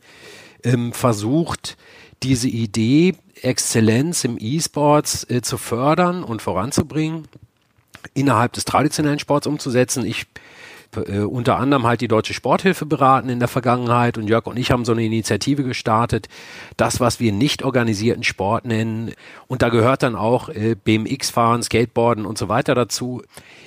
ähm, 0.63 0.93
versucht, 0.93 1.75
diese 2.21 2.49
Idee, 2.49 3.15
Exzellenz 3.41 4.23
im 4.23 4.37
E-Sports 4.39 5.27
äh, 5.31 5.41
zu 5.41 5.57
fördern 5.57 6.23
und 6.23 6.43
voranzubringen, 6.43 7.27
innerhalb 8.13 8.53
des 8.53 8.65
traditionellen 8.65 9.19
Sports 9.19 9.47
umzusetzen. 9.47 10.05
Ich 10.05 10.27
äh, 10.97 11.19
unter 11.19 11.57
anderem 11.57 11.85
halt 11.85 12.01
die 12.01 12.07
Deutsche 12.07 12.33
Sporthilfe 12.33 12.85
beraten 12.85 13.29
in 13.29 13.39
der 13.39 13.47
Vergangenheit 13.47 14.17
und 14.17 14.27
Jörg 14.27 14.45
und 14.45 14.57
ich 14.57 14.71
haben 14.71 14.85
so 14.85 14.91
eine 14.91 15.03
Initiative 15.03 15.63
gestartet, 15.63 16.27
das, 16.77 16.99
was 16.99 17.19
wir 17.19 17.31
nicht 17.31 17.63
organisierten 17.63 18.23
Sport 18.23 18.65
nennen. 18.65 19.13
Und 19.47 19.61
da 19.61 19.69
gehört 19.69 20.03
dann 20.03 20.15
auch 20.15 20.49
äh, 20.49 20.75
BMX-Fahren, 20.75 21.63
Skateboarden 21.63 22.25
und 22.25 22.37
so 22.37 22.49
weiter 22.49 22.75
dazu, 22.75 23.21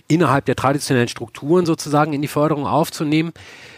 innerhalb 0.08 0.44
der 0.44 0.56
traditionellen 0.56 1.08
Strukturen 1.08 1.66
sozusagen 1.66 2.12
in 2.12 2.22
die 2.22 2.28
Förderung 2.28 2.66
aufzunehmen. 2.66 3.32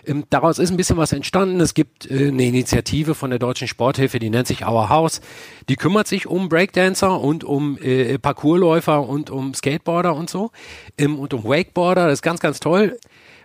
Ähm, 0.07 0.25
daraus 0.31 0.59
ist 0.59 0.71
ein 0.71 0.76
bisschen 0.76 0.97
was 0.97 1.12
entstanden. 1.12 1.61
Es 1.61 1.75
gibt 1.75 2.11
äh, 2.11 2.28
eine 2.28 2.45
Initiative 2.45 3.14
von 3.14 3.31
der 3.31 3.38
Deutschen 3.38 3.69
Sporthilfe, 3.69 4.19
die 4.19 4.31
nennt 4.31 4.47
sich 4.47 4.67
Our 4.67 4.88
House. 4.88 5.21
Die 5.69 5.76
kümmert 5.76 6.07
sich 6.07 6.26
um 6.26 6.49
Breakdancer 6.49 7.21
und 7.21 7.45
um 7.45 7.78
äh, 7.78 8.19
Parkourläufer 8.19 9.09
und 9.09 9.31
um 9.31 9.55
Skateboarder 9.55 10.14
und 10.14 10.31
so 10.31 10.50
ähm, 10.97 11.19
und 11.19 11.35
um 11.35 11.45
Wakeboarder. 11.45 12.07
Das 12.07 12.14
ist 12.14 12.23
ganz, 12.23 12.40
ganz 12.40 12.61
toll. 12.61 12.99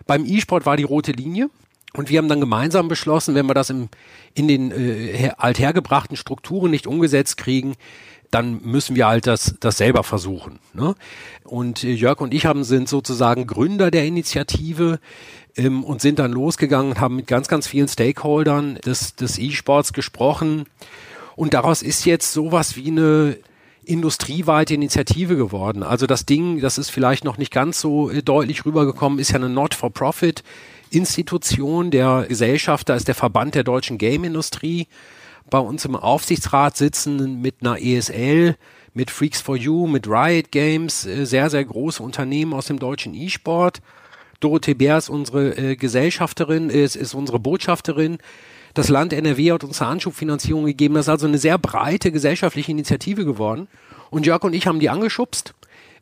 Beim 0.06 0.24
E-Sport 0.24 0.66
war 0.66 0.76
die 0.76 0.82
rote 0.84 1.12
Linie. 1.12 1.50
Und 1.96 2.10
wir 2.10 2.18
haben 2.18 2.28
dann 2.28 2.40
gemeinsam 2.40 2.88
beschlossen, 2.88 3.36
wenn 3.36 3.46
wir 3.46 3.54
das 3.54 3.70
im, 3.70 3.88
in 4.34 4.48
den 4.48 4.72
äh, 4.72 5.30
althergebrachten 5.38 6.16
Strukturen 6.16 6.72
nicht 6.72 6.88
umgesetzt 6.88 7.36
kriegen, 7.36 7.74
dann 8.32 8.60
müssen 8.64 8.96
wir 8.96 9.06
halt 9.06 9.28
das, 9.28 9.54
das 9.60 9.76
selber 9.76 10.02
versuchen. 10.02 10.58
Ne? 10.72 10.96
Und 11.44 11.84
äh, 11.84 11.92
Jörg 11.92 12.20
und 12.20 12.34
ich 12.34 12.46
haben, 12.46 12.64
sind 12.64 12.88
sozusagen 12.88 13.46
Gründer 13.46 13.92
der 13.92 14.04
Initiative 14.06 14.98
ähm, 15.56 15.84
und 15.84 16.00
sind 16.00 16.18
dann 16.18 16.32
losgegangen 16.32 16.92
und 16.92 17.00
haben 17.00 17.14
mit 17.14 17.28
ganz, 17.28 17.46
ganz 17.46 17.68
vielen 17.68 17.86
Stakeholdern 17.86 18.74
des, 18.84 19.14
des 19.14 19.38
E-Sports 19.38 19.92
gesprochen. 19.92 20.64
Und 21.36 21.54
daraus 21.54 21.80
ist 21.80 22.06
jetzt 22.06 22.32
sowas 22.32 22.74
wie 22.74 22.88
eine 22.88 23.36
industrieweite 23.86 24.74
Initiative 24.74 25.36
geworden. 25.36 25.82
Also 25.82 26.06
das 26.06 26.26
Ding, 26.26 26.60
das 26.60 26.78
ist 26.78 26.90
vielleicht 26.90 27.24
noch 27.24 27.38
nicht 27.38 27.52
ganz 27.52 27.80
so 27.80 28.10
äh, 28.10 28.22
deutlich 28.22 28.64
rübergekommen, 28.64 29.18
ist 29.18 29.30
ja 29.30 29.36
eine 29.36 29.48
Not-for-Profit 29.48 30.42
Institution. 30.90 31.90
Der 31.90 32.26
Gesellschafter 32.28 32.94
ist 32.94 33.08
der 33.08 33.14
Verband 33.14 33.54
der 33.54 33.64
deutschen 33.64 33.98
Game-Industrie. 33.98 34.86
Bei 35.50 35.58
uns 35.58 35.84
im 35.84 35.96
Aufsichtsrat 35.96 36.76
sitzen 36.76 37.40
mit 37.40 37.56
einer 37.60 37.80
ESL, 37.80 38.56
mit 38.94 39.10
Freaks 39.10 39.40
for 39.40 39.56
You, 39.56 39.86
mit 39.86 40.08
Riot 40.08 40.50
Games, 40.50 41.04
äh, 41.06 41.24
sehr, 41.26 41.50
sehr 41.50 41.64
große 41.64 42.02
Unternehmen 42.02 42.54
aus 42.54 42.66
dem 42.66 42.78
deutschen 42.78 43.14
E-Sport. 43.14 43.80
Dorothee 44.40 44.74
Bär 44.74 44.98
ist 44.98 45.08
unsere 45.08 45.56
äh, 45.56 45.76
Gesellschafterin, 45.76 46.70
ist, 46.70 46.96
ist 46.96 47.14
unsere 47.14 47.38
Botschafterin. 47.38 48.18
Das 48.74 48.88
Land 48.88 49.12
NRW 49.12 49.52
hat 49.52 49.64
uns 49.64 49.80
eine 49.80 49.92
Anschubfinanzierung 49.92 50.66
gegeben. 50.66 50.94
Das 50.94 51.06
ist 51.06 51.10
also 51.10 51.26
eine 51.26 51.38
sehr 51.38 51.58
breite 51.58 52.10
gesellschaftliche 52.10 52.72
Initiative 52.72 53.24
geworden. 53.24 53.68
Und 54.10 54.26
Jörg 54.26 54.42
und 54.42 54.52
ich 54.52 54.66
haben 54.66 54.80
die 54.80 54.90
angeschubst, 54.90 55.54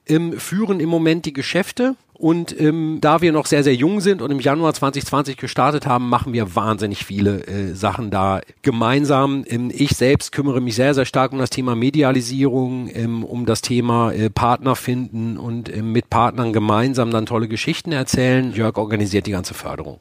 ähm, 0.07 0.39
führen 0.39 0.81
im 0.81 0.89
Moment 0.89 1.27
die 1.27 1.35
Geschäfte. 1.35 1.97
Und 2.15 2.59
ähm, 2.61 2.99
da 3.01 3.21
wir 3.21 3.33
noch 3.33 3.47
sehr, 3.47 3.65
sehr 3.65 3.75
jung 3.75 4.01
sind 4.01 4.23
und 4.23 4.31
im 4.31 4.39
Januar 4.39 4.73
2020 4.73 5.37
gestartet 5.37 5.87
haben, 5.87 6.09
machen 6.09 6.33
wir 6.33 6.55
wahnsinnig 6.55 7.05
viele 7.05 7.45
äh, 7.47 7.75
Sachen 7.75 8.11
da 8.11 8.41
gemeinsam. 8.63 9.45
Ähm, 9.49 9.73
ich 9.75 9.91
selbst 9.97 10.31
kümmere 10.31 10.61
mich 10.61 10.77
sehr, 10.77 10.95
sehr 10.95 11.05
stark 11.05 11.33
um 11.33 11.39
das 11.39 11.51
Thema 11.51 11.75
Medialisierung, 11.75 12.89
ähm, 12.95 13.25
um 13.25 13.45
das 13.45 13.61
Thema 13.61 14.13
äh, 14.13 14.31
Partner 14.31 14.77
finden 14.77 15.37
und 15.37 15.69
äh, 15.69 15.83
mit 15.83 16.11
Partnern 16.11 16.53
gemeinsam 16.53 17.11
dann 17.11 17.27
tolle 17.27 17.49
Geschichten 17.49 17.93
erzählen. 17.93 18.53
Jörg 18.53 18.77
organisiert 18.79 19.27
die 19.27 19.33
ganze 19.33 19.55
Förderung. 19.55 19.99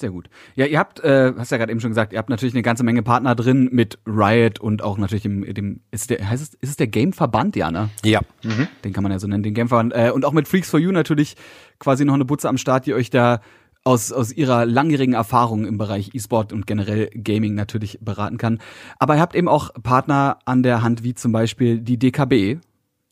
Sehr 0.00 0.10
gut. 0.10 0.30
Ja, 0.54 0.64
ihr 0.64 0.78
habt, 0.78 1.00
äh, 1.00 1.34
hast 1.36 1.52
ja 1.52 1.58
gerade 1.58 1.70
eben 1.70 1.80
schon 1.80 1.90
gesagt, 1.90 2.14
ihr 2.14 2.18
habt 2.18 2.30
natürlich 2.30 2.54
eine 2.54 2.62
ganze 2.62 2.82
Menge 2.84 3.02
Partner 3.02 3.34
drin 3.34 3.68
mit 3.70 3.98
Riot 4.06 4.58
und 4.58 4.82
auch 4.82 4.96
natürlich 4.96 5.26
im, 5.26 5.42
dem, 5.52 5.80
ist 5.90 6.08
der, 6.08 6.26
heißt 6.26 6.42
es, 6.42 6.54
ist 6.54 6.70
es 6.70 6.76
der 6.76 6.86
Game-Verband, 6.86 7.54
ja, 7.54 7.70
ne? 7.70 7.90
Ja. 8.02 8.20
Mhm. 8.42 8.66
Den 8.82 8.94
kann 8.94 9.02
man 9.02 9.12
ja 9.12 9.18
so 9.18 9.26
nennen, 9.26 9.42
den 9.42 9.52
Game-Verband. 9.52 9.92
Äh, 9.94 10.10
und 10.10 10.24
auch 10.24 10.32
mit 10.32 10.48
Freaks 10.48 10.70
for 10.70 10.80
You 10.80 10.90
natürlich 10.90 11.36
quasi 11.78 12.06
noch 12.06 12.14
eine 12.14 12.24
Butze 12.24 12.48
am 12.48 12.56
Start, 12.56 12.86
die 12.86 12.94
euch 12.94 13.10
da 13.10 13.42
aus, 13.84 14.10
aus 14.10 14.32
ihrer 14.32 14.64
langjährigen 14.64 15.14
Erfahrung 15.14 15.66
im 15.66 15.76
Bereich 15.76 16.14
E-Sport 16.14 16.54
und 16.54 16.66
generell 16.66 17.10
Gaming 17.10 17.54
natürlich 17.54 17.98
beraten 18.00 18.38
kann. 18.38 18.58
Aber 18.98 19.16
ihr 19.16 19.20
habt 19.20 19.34
eben 19.34 19.48
auch 19.48 19.70
Partner 19.82 20.38
an 20.46 20.62
der 20.62 20.80
Hand, 20.82 21.04
wie 21.04 21.12
zum 21.12 21.32
Beispiel 21.32 21.80
die 21.80 21.98
DKB, 21.98 22.58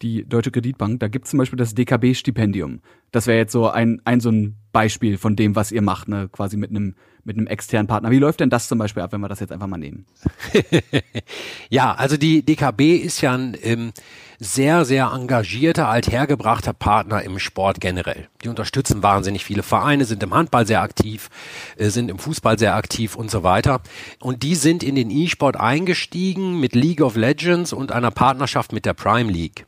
die 0.00 0.26
Deutsche 0.26 0.50
Kreditbank, 0.50 1.00
da 1.00 1.08
gibt 1.08 1.24
es 1.24 1.32
zum 1.32 1.38
Beispiel 1.38 1.56
das 1.56 1.74
DKB-Stipendium. 1.74 2.80
Das 3.10 3.26
wäre 3.26 3.38
jetzt 3.38 3.52
so 3.52 3.68
ein, 3.68 4.00
ein 4.04 4.20
so 4.20 4.30
ein 4.30 4.56
Beispiel 4.78 5.18
von 5.18 5.34
dem, 5.34 5.56
was 5.56 5.72
ihr 5.72 5.82
macht, 5.82 6.06
ne? 6.06 6.28
quasi 6.30 6.56
mit 6.56 6.70
einem 6.70 6.94
mit 7.24 7.36
einem 7.36 7.48
externen 7.48 7.88
Partner. 7.88 8.12
Wie 8.12 8.20
läuft 8.20 8.38
denn 8.38 8.48
das 8.48 8.68
zum 8.68 8.78
Beispiel 8.78 9.02
ab, 9.02 9.12
wenn 9.12 9.20
wir 9.20 9.28
das 9.28 9.40
jetzt 9.40 9.50
einfach 9.50 9.66
mal 9.66 9.76
nehmen? 9.76 10.06
ja, 11.68 11.92
also 11.92 12.16
die 12.16 12.42
DKB 12.42 12.96
ist 12.96 13.20
ja 13.20 13.34
ein 13.34 13.56
ähm, 13.60 13.92
sehr, 14.38 14.84
sehr 14.84 15.10
engagierter, 15.12 15.88
althergebrachter 15.88 16.72
Partner 16.72 17.22
im 17.24 17.40
Sport 17.40 17.80
generell. 17.80 18.28
Die 18.44 18.48
unterstützen 18.48 19.02
wahnsinnig 19.02 19.44
viele 19.44 19.64
Vereine, 19.64 20.04
sind 20.04 20.22
im 20.22 20.32
Handball 20.32 20.66
sehr 20.66 20.80
aktiv, 20.80 21.28
äh, 21.76 21.90
sind 21.90 22.08
im 22.08 22.20
Fußball 22.20 22.56
sehr 22.56 22.76
aktiv 22.76 23.16
und 23.16 23.32
so 23.32 23.42
weiter. 23.42 23.82
Und 24.20 24.44
die 24.44 24.54
sind 24.54 24.84
in 24.84 24.94
den 24.94 25.10
E-Sport 25.10 25.56
eingestiegen 25.56 26.60
mit 26.60 26.76
League 26.76 27.02
of 27.02 27.16
Legends 27.16 27.72
und 27.72 27.90
einer 27.90 28.12
Partnerschaft 28.12 28.72
mit 28.72 28.86
der 28.86 28.94
Prime 28.94 29.30
League 29.30 29.66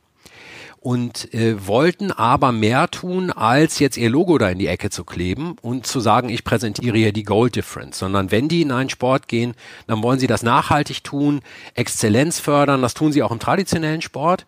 und 0.81 1.31
äh, 1.35 1.67
wollten 1.67 2.11
aber 2.11 2.51
mehr 2.51 2.89
tun, 2.89 3.29
als 3.29 3.77
jetzt 3.77 3.97
ihr 3.97 4.09
Logo 4.09 4.39
da 4.39 4.49
in 4.49 4.57
die 4.57 4.65
Ecke 4.65 4.89
zu 4.89 5.03
kleben 5.03 5.55
und 5.61 5.85
zu 5.85 5.99
sagen, 5.99 6.29
ich 6.29 6.43
präsentiere 6.43 6.97
hier 6.97 7.13
die 7.13 7.23
Goal 7.23 7.51
Difference, 7.51 7.99
sondern 7.99 8.31
wenn 8.31 8.47
die 8.47 8.63
in 8.63 8.71
einen 8.71 8.89
Sport 8.89 9.27
gehen, 9.27 9.53
dann 9.85 10.01
wollen 10.01 10.19
sie 10.19 10.25
das 10.25 10.41
nachhaltig 10.41 11.03
tun, 11.03 11.41
Exzellenz 11.75 12.39
fördern, 12.39 12.81
das 12.81 12.95
tun 12.95 13.11
sie 13.11 13.21
auch 13.21 13.31
im 13.31 13.37
traditionellen 13.37 14.01
Sport 14.01 14.47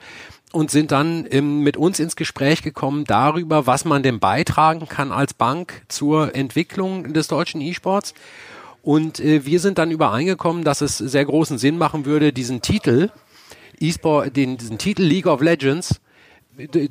und 0.51 0.71
sind 0.71 0.91
dann 0.91 1.27
ähm, 1.29 1.59
mit 1.59 1.77
uns 1.77 1.99
ins 1.99 2.15
Gespräch 2.15 2.63
gekommen 2.63 3.03
darüber, 3.05 3.67
was 3.67 3.85
man 3.85 4.01
denn 4.01 4.19
beitragen 4.19 4.87
kann 4.89 5.11
als 5.11 5.35
Bank 5.35 5.83
zur 5.87 6.35
Entwicklung 6.35 7.13
des 7.13 7.27
deutschen 7.27 7.61
E-Sports. 7.61 8.15
Und 8.81 9.19
äh, 9.19 9.45
wir 9.45 9.59
sind 9.59 9.77
dann 9.77 9.91
übereingekommen, 9.91 10.63
dass 10.63 10.81
es 10.81 10.97
sehr 10.97 11.25
großen 11.25 11.59
Sinn 11.59 11.77
machen 11.77 12.05
würde, 12.05 12.33
diesen 12.33 12.61
Titel, 12.61 13.11
E-Sport, 13.79 14.35
den, 14.35 14.57
diesen 14.57 14.79
Titel 14.79 15.03
League 15.03 15.27
of 15.27 15.39
Legends 15.39 15.99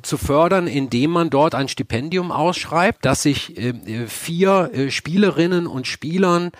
zu 0.01 0.17
fördern, 0.17 0.67
indem 0.67 1.11
man 1.11 1.29
dort 1.29 1.55
ein 1.55 1.69
Stipendium 1.69 2.31
ausschreibt, 2.31 3.05
das 3.05 3.23
sich 3.23 3.57
äh, 3.57 3.73
vier 4.07 4.71
äh, 4.73 4.91
Spielerinnen 4.91 5.67
und 5.67 5.87
Spielern 5.87 6.51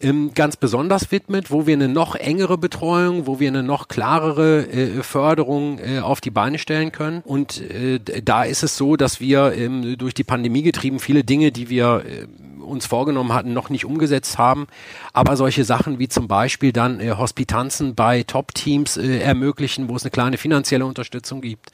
ähm, 0.00 0.32
ganz 0.34 0.56
besonders 0.56 1.10
widmet, 1.10 1.50
wo 1.50 1.66
wir 1.66 1.74
eine 1.74 1.88
noch 1.88 2.14
engere 2.14 2.58
Betreuung, 2.58 3.26
wo 3.26 3.40
wir 3.40 3.48
eine 3.48 3.62
noch 3.62 3.88
klarere 3.88 4.66
äh, 4.68 5.02
Förderung 5.02 5.78
äh, 5.78 5.98
auf 6.00 6.20
die 6.20 6.30
Beine 6.30 6.58
stellen 6.58 6.92
können. 6.92 7.22
Und 7.24 7.60
äh, 7.60 7.98
da 7.98 8.44
ist 8.44 8.62
es 8.62 8.76
so, 8.76 8.96
dass 8.96 9.20
wir 9.20 9.52
ähm, 9.54 9.96
durch 9.98 10.14
die 10.14 10.24
Pandemie 10.24 10.62
getrieben 10.62 11.00
viele 11.00 11.24
Dinge, 11.24 11.50
die 11.50 11.70
wir 11.70 12.04
äh, 12.06 12.26
uns 12.64 12.86
vorgenommen 12.86 13.32
hatten, 13.32 13.52
noch 13.52 13.70
nicht 13.70 13.84
umgesetzt 13.84 14.38
haben. 14.38 14.66
Aber 15.12 15.36
solche 15.36 15.64
Sachen 15.64 15.98
wie 15.98 16.08
zum 16.08 16.28
Beispiel 16.28 16.72
dann 16.72 17.00
äh, 17.00 17.12
Hospitanzen 17.12 17.94
bei 17.94 18.22
Top-Teams 18.22 18.96
äh, 18.96 19.18
ermöglichen, 19.18 19.88
wo 19.88 19.96
es 19.96 20.02
eine 20.02 20.10
kleine 20.10 20.38
finanzielle 20.38 20.86
Unterstützung 20.86 21.40
gibt, 21.40 21.70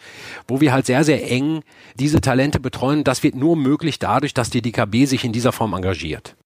wo 0.47 0.61
wir 0.61 0.73
halt 0.73 0.87
sehr, 0.87 1.05
sehr 1.05 1.31
eng 1.31 1.63
diese 1.95 2.21
Talente 2.21 2.61
betreuen. 2.61 3.05
Das 3.05 3.23
wird 3.23 3.35
nur 3.35 3.57
möglich 3.57 3.99
dadurch, 3.99 4.35
dass 4.35 4.51
die 4.51 4.63
DKB 4.63 5.07
sich 5.07 5.25
in 5.25 5.33
dieser 5.33 5.53
Form 5.53 5.73
engagiert. 5.73 6.37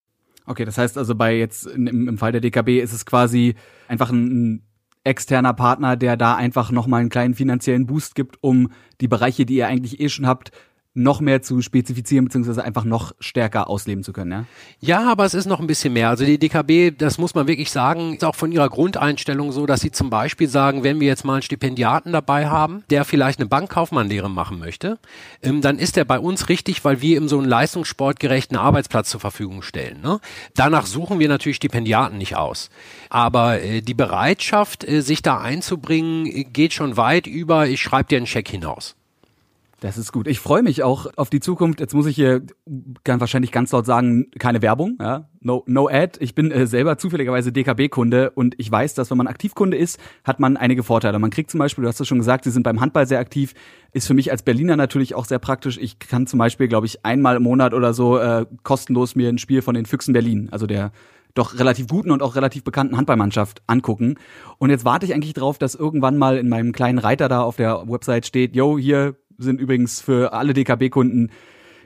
Okay, 0.46 0.64
das 0.64 0.76
heißt 0.76 0.98
also 0.98 1.14
bei 1.14 1.36
jetzt 1.36 1.66
im, 1.66 2.08
im 2.08 2.18
Fall 2.18 2.32
der 2.32 2.40
DKB 2.40 2.80
ist 2.80 2.92
es 2.92 3.06
quasi 3.06 3.54
einfach 3.88 4.10
ein, 4.10 4.54
ein 4.54 4.62
externer 5.04 5.52
Partner, 5.52 5.96
der 5.96 6.16
da 6.16 6.34
einfach 6.34 6.70
nochmal 6.70 7.00
einen 7.00 7.10
kleinen 7.10 7.34
finanziellen 7.34 7.86
Boost 7.86 8.14
gibt, 8.14 8.42
um 8.42 8.70
die 9.00 9.08
Bereiche, 9.08 9.46
die 9.46 9.56
ihr 9.56 9.68
eigentlich 9.68 10.00
eh 10.00 10.08
schon 10.08 10.26
habt, 10.26 10.50
noch 10.94 11.20
mehr 11.20 11.42
zu 11.42 11.60
spezifizieren, 11.60 12.24
beziehungsweise 12.24 12.64
einfach 12.64 12.84
noch 12.84 13.12
stärker 13.18 13.68
ausleben 13.68 14.04
zu 14.04 14.12
können, 14.12 14.30
ja? 14.30 14.44
Ja, 14.80 15.10
aber 15.10 15.24
es 15.24 15.34
ist 15.34 15.46
noch 15.46 15.58
ein 15.58 15.66
bisschen 15.66 15.92
mehr. 15.92 16.08
Also 16.08 16.24
die 16.24 16.38
DKB, 16.38 16.96
das 16.96 17.18
muss 17.18 17.34
man 17.34 17.48
wirklich 17.48 17.72
sagen, 17.72 18.14
ist 18.14 18.24
auch 18.24 18.36
von 18.36 18.52
ihrer 18.52 18.68
Grundeinstellung 18.68 19.50
so, 19.50 19.66
dass 19.66 19.80
sie 19.80 19.90
zum 19.90 20.08
Beispiel 20.08 20.48
sagen, 20.48 20.84
wenn 20.84 21.00
wir 21.00 21.08
jetzt 21.08 21.24
mal 21.24 21.34
einen 21.34 21.42
Stipendiaten 21.42 22.12
dabei 22.12 22.46
haben, 22.46 22.84
der 22.90 23.04
vielleicht 23.04 23.40
eine 23.40 23.48
Bankkaufmannlehre 23.48 24.30
machen 24.30 24.60
möchte, 24.60 24.98
ähm, 25.42 25.60
dann 25.60 25.80
ist 25.80 25.96
er 25.96 26.04
bei 26.04 26.20
uns 26.20 26.48
richtig, 26.48 26.84
weil 26.84 27.02
wir 27.02 27.16
ihm 27.16 27.26
so 27.26 27.38
einen 27.38 27.48
leistungssportgerechten 27.48 28.56
Arbeitsplatz 28.56 29.10
zur 29.10 29.20
Verfügung 29.20 29.62
stellen. 29.62 30.00
Ne? 30.00 30.20
Danach 30.54 30.86
suchen 30.86 31.18
wir 31.18 31.28
natürlich 31.28 31.56
Stipendiaten 31.56 32.18
nicht 32.18 32.36
aus. 32.36 32.70
Aber 33.10 33.60
äh, 33.60 33.80
die 33.80 33.94
Bereitschaft, 33.94 34.86
äh, 34.86 35.00
sich 35.00 35.22
da 35.22 35.40
einzubringen, 35.40 36.52
geht 36.52 36.72
schon 36.72 36.96
weit 36.96 37.26
über, 37.26 37.66
ich 37.66 37.82
schreibe 37.82 38.10
dir 38.10 38.18
einen 38.18 38.26
Scheck 38.26 38.48
hinaus. 38.48 38.94
Das 39.80 39.98
ist 39.98 40.12
gut. 40.12 40.26
Ich 40.28 40.40
freue 40.40 40.62
mich 40.62 40.82
auch 40.82 41.06
auf 41.16 41.30
die 41.30 41.40
Zukunft. 41.40 41.80
Jetzt 41.80 41.94
muss 41.94 42.06
ich 42.06 42.16
hier 42.16 42.42
ganz 43.02 43.20
wahrscheinlich 43.20 43.52
ganz 43.52 43.72
laut 43.72 43.86
sagen, 43.86 44.30
keine 44.38 44.62
Werbung, 44.62 44.96
ja. 45.00 45.28
No, 45.40 45.62
no 45.66 45.88
ad. 45.88 46.18
Ich 46.20 46.34
bin 46.34 46.50
äh, 46.50 46.66
selber 46.66 46.96
zufälligerweise 46.96 47.52
DKB-Kunde 47.52 48.30
und 48.30 48.54
ich 48.58 48.70
weiß, 48.70 48.94
dass 48.94 49.10
wenn 49.10 49.18
man 49.18 49.26
Aktivkunde 49.26 49.76
ist, 49.76 50.00
hat 50.24 50.40
man 50.40 50.56
einige 50.56 50.82
Vorteile. 50.82 51.18
Man 51.18 51.30
kriegt 51.30 51.50
zum 51.50 51.58
Beispiel, 51.58 51.82
du 51.82 51.88
hast 51.88 52.00
es 52.00 52.08
schon 52.08 52.18
gesagt, 52.18 52.44
sie 52.44 52.50
sind 52.50 52.62
beim 52.62 52.80
Handball 52.80 53.06
sehr 53.06 53.18
aktiv. 53.18 53.52
Ist 53.92 54.06
für 54.06 54.14
mich 54.14 54.30
als 54.30 54.42
Berliner 54.42 54.76
natürlich 54.76 55.14
auch 55.14 55.26
sehr 55.26 55.38
praktisch. 55.38 55.76
Ich 55.78 55.98
kann 55.98 56.26
zum 56.26 56.38
Beispiel, 56.38 56.68
glaube 56.68 56.86
ich, 56.86 57.04
einmal 57.04 57.36
im 57.36 57.42
Monat 57.42 57.74
oder 57.74 57.92
so 57.92 58.18
äh, 58.18 58.46
kostenlos 58.62 59.16
mir 59.16 59.28
ein 59.28 59.38
Spiel 59.38 59.60
von 59.60 59.74
den 59.74 59.84
Füchsen 59.84 60.14
Berlin, 60.14 60.48
also 60.50 60.66
der 60.66 60.92
doch 61.34 61.58
relativ 61.58 61.88
guten 61.88 62.10
und 62.10 62.22
auch 62.22 62.36
relativ 62.36 62.64
bekannten 62.64 62.96
Handballmannschaft 62.96 63.62
angucken. 63.66 64.16
Und 64.58 64.70
jetzt 64.70 64.84
warte 64.84 65.04
ich 65.04 65.14
eigentlich 65.14 65.34
drauf, 65.34 65.58
dass 65.58 65.74
irgendwann 65.74 66.16
mal 66.16 66.38
in 66.38 66.48
meinem 66.48 66.72
kleinen 66.72 66.98
Reiter 66.98 67.28
da 67.28 67.42
auf 67.42 67.56
der 67.56 67.88
Website 67.88 68.24
steht, 68.24 68.54
yo, 68.54 68.78
hier 68.78 69.16
sind 69.38 69.60
übrigens 69.60 70.00
für 70.00 70.32
alle 70.32 70.54
DKB-Kunden 70.54 71.30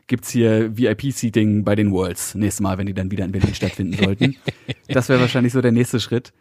gibt's 0.07 0.31
hier 0.31 0.76
VIP-Seating 0.76 1.64
bei 1.64 1.75
den 1.75 1.93
Worlds 1.93 2.35
nächstes 2.35 2.61
Mal, 2.61 2.78
wenn 2.78 2.87
die 2.87 2.95
dann 2.95 3.11
wieder 3.11 3.25
in 3.25 3.33
Berlin 3.33 3.55
stattfinden 3.55 3.97
sollten. 3.97 4.37
Das 4.88 5.11
wäre 5.11 5.21
wahrscheinlich 5.21 5.52
so 5.52 5.61
der 5.61 5.71
nächste 5.71 6.00
Schritt. 6.00 6.33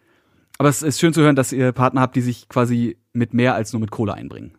Aber 0.58 0.70
es 0.70 0.82
ist 0.82 1.02
schön 1.02 1.12
zu 1.12 1.22
hören, 1.22 1.36
dass 1.36 1.52
ihr 1.52 1.74
Partner 1.74 2.00
habt, 2.00 2.16
die 2.16 2.22
sich 2.22 2.48
quasi 2.48 2.96
mit 3.12 3.34
mehr 3.34 3.56
als 3.56 3.74
nur 3.74 3.82
mit 3.82 3.92
Kohle 3.92 4.14
einbringen. 4.14 4.58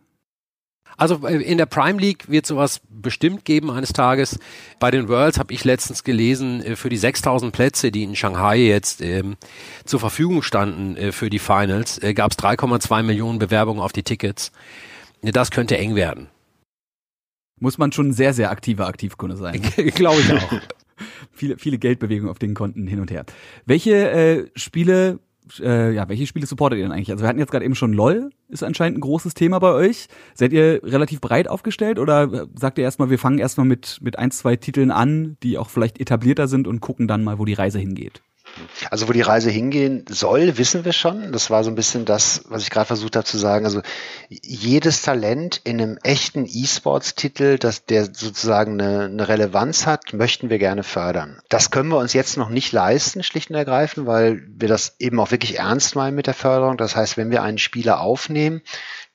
Also 0.95 1.25
äh, 1.27 1.41
in 1.41 1.57
der 1.57 1.65
Prime 1.65 1.99
League 1.99 2.29
wird 2.29 2.45
sowas 2.45 2.81
bestimmt 2.89 3.45
geben 3.45 3.71
eines 3.71 3.93
Tages. 3.93 4.37
Bei 4.79 4.91
den 4.91 5.07
Worlds 5.07 5.39
habe 5.39 5.53
ich 5.53 5.63
letztens 5.63 6.03
gelesen, 6.03 6.61
äh, 6.63 6.75
für 6.75 6.89
die 6.89 6.97
6000 6.97 7.51
Plätze, 7.51 7.91
die 7.91 8.03
in 8.03 8.15
Shanghai 8.15 8.57
jetzt 8.57 9.01
ähm, 9.01 9.37
zur 9.85 9.99
Verfügung 9.99 10.43
standen 10.43 10.97
äh, 10.97 11.11
für 11.11 11.29
die 11.29 11.39
Finals, 11.39 11.97
äh, 12.03 12.13
gab 12.13 12.31
es 12.31 12.37
3,2 12.37 13.03
Millionen 13.03 13.39
Bewerbungen 13.39 13.81
auf 13.81 13.93
die 13.93 14.03
Tickets. 14.03 14.51
Das 15.21 15.51
könnte 15.51 15.77
eng 15.77 15.95
werden. 15.95 16.27
Muss 17.59 17.77
man 17.77 17.91
schon 17.91 18.09
ein 18.09 18.13
sehr, 18.13 18.33
sehr 18.33 18.51
aktiver 18.51 18.87
Aktivkunde 18.87 19.37
sein. 19.37 19.61
Glaube 19.95 20.21
ich 20.21 20.33
auch. 20.33 20.53
viele, 21.31 21.57
viele 21.57 21.77
Geldbewegungen 21.77 22.31
auf 22.31 22.39
den 22.39 22.53
Konten 22.53 22.87
hin 22.87 22.99
und 22.99 23.11
her. 23.11 23.25
Welche 23.65 24.09
äh, 24.09 24.47
Spiele 24.55 25.19
äh, 25.59 25.91
ja, 25.93 26.07
welche 26.09 26.27
Spiele 26.27 26.45
supportet 26.45 26.77
ihr 26.77 26.85
denn 26.85 26.91
eigentlich? 26.91 27.11
Also 27.11 27.23
wir 27.23 27.27
hatten 27.27 27.39
jetzt 27.39 27.51
gerade 27.51 27.65
eben 27.65 27.75
schon 27.75 27.93
LOL, 27.93 28.29
ist 28.49 28.63
anscheinend 28.63 28.99
ein 28.99 29.01
großes 29.01 29.33
Thema 29.33 29.59
bei 29.59 29.71
euch. 29.73 30.07
Seid 30.35 30.53
ihr 30.53 30.81
relativ 30.83 31.21
breit 31.21 31.47
aufgestellt 31.47 31.97
oder 31.97 32.47
sagt 32.55 32.77
ihr 32.77 32.83
erstmal, 32.83 33.09
wir 33.09 33.17
fangen 33.17 33.39
erstmal 33.39 33.65
mit, 33.65 33.99
mit 34.01 34.19
ein, 34.19 34.31
zwei 34.31 34.55
Titeln 34.55 34.91
an, 34.91 35.37
die 35.41 35.57
auch 35.57 35.69
vielleicht 35.69 35.99
etablierter 35.99 36.47
sind 36.47 36.67
und 36.67 36.81
gucken 36.81 37.07
dann 37.07 37.23
mal, 37.23 37.39
wo 37.39 37.45
die 37.45 37.53
Reise 37.53 37.79
hingeht? 37.79 38.21
Also 38.89 39.07
wo 39.07 39.13
die 39.13 39.21
Reise 39.21 39.49
hingehen 39.49 40.05
soll, 40.09 40.57
wissen 40.57 40.85
wir 40.85 40.93
schon. 40.93 41.31
Das 41.31 41.49
war 41.49 41.63
so 41.63 41.69
ein 41.69 41.75
bisschen 41.75 42.05
das, 42.05 42.43
was 42.49 42.63
ich 42.63 42.69
gerade 42.69 42.87
versucht 42.87 43.15
habe 43.15 43.25
zu 43.25 43.37
sagen. 43.37 43.65
Also 43.65 43.81
jedes 44.29 45.01
Talent 45.01 45.61
in 45.63 45.81
einem 45.81 45.97
echten 46.03 46.45
E-Sports-Titel, 46.45 47.57
dass 47.57 47.85
der 47.85 48.05
sozusagen 48.05 48.79
eine, 48.79 49.05
eine, 49.05 49.27
Relevanz 49.27 49.85
hat, 49.85 50.13
möchten 50.13 50.49
wir 50.49 50.59
gerne 50.59 50.83
fördern. 50.83 51.39
Das 51.49 51.71
können 51.71 51.89
wir 51.89 51.97
uns 51.97 52.13
jetzt 52.13 52.37
noch 52.37 52.49
nicht 52.49 52.71
leisten, 52.71 53.23
schlicht 53.23 53.49
und 53.49 53.55
ergreifend, 53.55 54.07
weil 54.07 54.43
wir 54.47 54.67
das 54.67 54.95
eben 54.99 55.19
auch 55.19 55.31
wirklich 55.31 55.59
ernst 55.59 55.95
meinen 55.95 56.15
mit 56.15 56.27
der 56.27 56.33
Förderung. 56.33 56.77
Das 56.77 56.95
heißt, 56.95 57.17
wenn 57.17 57.31
wir 57.31 57.43
einen 57.43 57.57
Spieler 57.57 58.01
aufnehmen, 58.01 58.61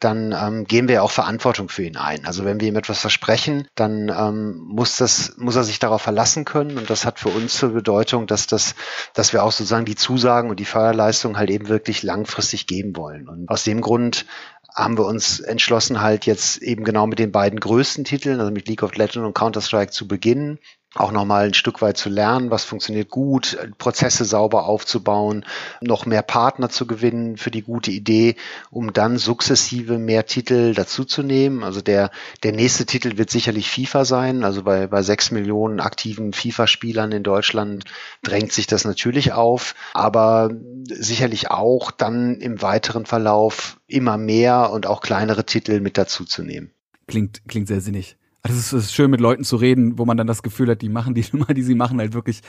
dann 0.05 0.33
ähm, 0.33 0.65
gehen 0.65 0.87
wir 0.89 1.03
auch 1.03 1.11
Verantwortung 1.11 1.69
für 1.69 1.83
ihn 1.83 1.97
ein. 1.97 2.27
Also 2.27 2.45
wenn 2.45 2.61
wir 2.61 2.69
ihm 2.69 2.77
etwas 2.77 3.01
versprechen, 3.01 3.67
dann 3.75 4.11
ähm, 4.11 4.59
muss 4.69 4.99
das, 4.99 5.37
muss 5.39 5.57
er 5.57 5.65
sich 5.65 5.79
darauf 5.79 6.03
verlassen 6.03 6.45
können. 6.45 6.77
Und 6.77 6.91
das 6.91 7.07
hat 7.07 7.19
für 7.19 7.31
uns 7.31 7.55
zur 7.55 7.71
Bedeutung, 7.71 8.27
dass 8.27 8.47
das, 8.47 8.75
dass 9.15 9.33
wir 9.33 9.43
auch 9.43 9.53
sozusagen 9.53 9.87
die 9.87 9.97
Zusagen 9.97 10.51
und 10.51 10.61
die 10.61 10.67
Förderleistung 10.67 11.39
halt 11.39 11.51
eben 11.51 11.69
wirklich 11.69 12.03
langfristig 12.03 12.67
geben 12.67 12.97
wollen. 12.97 13.29
Und 13.29 13.49
aus 13.49 13.65
dem 13.65 13.81
Grund 13.81 14.27
haben 14.75 14.99
wir 14.99 15.07
uns 15.07 15.41
entschlossen, 15.41 16.03
halt 16.03 16.27
jetzt 16.27 16.59
eben 16.59 16.85
genau 16.85 17.07
mit 17.07 17.19
den 17.19 17.33
beiden 17.33 17.61
größten 17.61 18.05
Titeln, 18.05 18.41
also 18.41 18.53
mit 18.53 18.69
League 18.69 18.83
of 18.83 18.97
Legends 18.97 19.27
und 19.27 19.35
Counter-Strike 19.35 19.93
zu 19.93 20.09
beginnen 20.09 20.59
auch 20.95 21.11
nochmal 21.11 21.47
ein 21.47 21.55
Stück 21.55 21.83
weit 21.83 21.97
zu 21.97 22.09
lernen, 22.09 22.51
was 22.51 22.65
funktioniert 22.65 23.11
gut, 23.11 23.59
Prozesse 23.79 24.25
sauber 24.25 24.67
aufzubauen, 24.67 25.45
noch 25.81 26.07
mehr 26.07 26.23
Partner 26.23 26.69
zu 26.69 26.87
gewinnen 26.87 27.37
für 27.37 27.51
die 27.51 27.63
gute 27.63 27.91
Idee, 27.91 28.37
um 28.71 28.93
dann 28.93 29.19
sukzessive 29.19 29.99
mehr 29.99 30.27
Titel 30.27 30.73
dazuzunehmen. 30.73 31.65
Also 31.65 31.81
der, 31.81 32.11
der 32.43 32.53
nächste 32.53 32.87
Titel 32.87 33.19
wird 33.19 33.31
sicherlich 33.31 33.71
FIFA 33.71 34.05
sein. 34.05 34.45
Also 34.45 34.63
bei, 34.63 34.87
bei 34.87 35.03
sechs 35.03 35.31
Millionen 35.33 35.81
aktiven 35.81 36.33
FIFA-Spielern 36.33 37.11
in 37.11 37.25
Deutschland 37.25 37.85
drängt 38.23 38.53
sich 38.53 38.67
das 38.67 38.85
natürlich 38.85 39.33
auf, 39.33 39.75
aber 39.95 40.51
sicherlich 40.85 41.51
auch 41.51 41.91
dann 41.91 42.37
im 42.37 42.63
weiteren 42.63 43.05
Verlauf 43.05 43.79
immer 43.89 44.17
mehr 44.17 44.71
und 44.71 44.87
auch 44.87 45.01
kleinere 45.01 45.45
Titel 45.45 45.81
mit 45.81 45.99
dazuzunehmen. 45.99 46.71
Klingt, 47.07 47.43
klingt 47.49 47.69
sehr 47.69 47.81
sinnig. 47.81 48.17
Also 48.47 48.59
es 48.59 48.73
ist 48.75 48.93
schön, 48.93 49.11
mit 49.11 49.21
Leuten 49.21 49.43
zu 49.43 49.57
reden, 49.57 49.99
wo 49.99 50.05
man 50.05 50.19
dann 50.19 50.27
das 50.27 50.43
Gefühl 50.43 50.69
hat, 50.69 50.83
die 50.83 50.91
machen 50.91 51.15
die 51.15 51.25
Nummer, 51.33 51.47
die 51.47 51.63
sie 51.63 51.75
machen, 51.75 51.99
halt 51.99 52.13
wirklich 52.13 52.43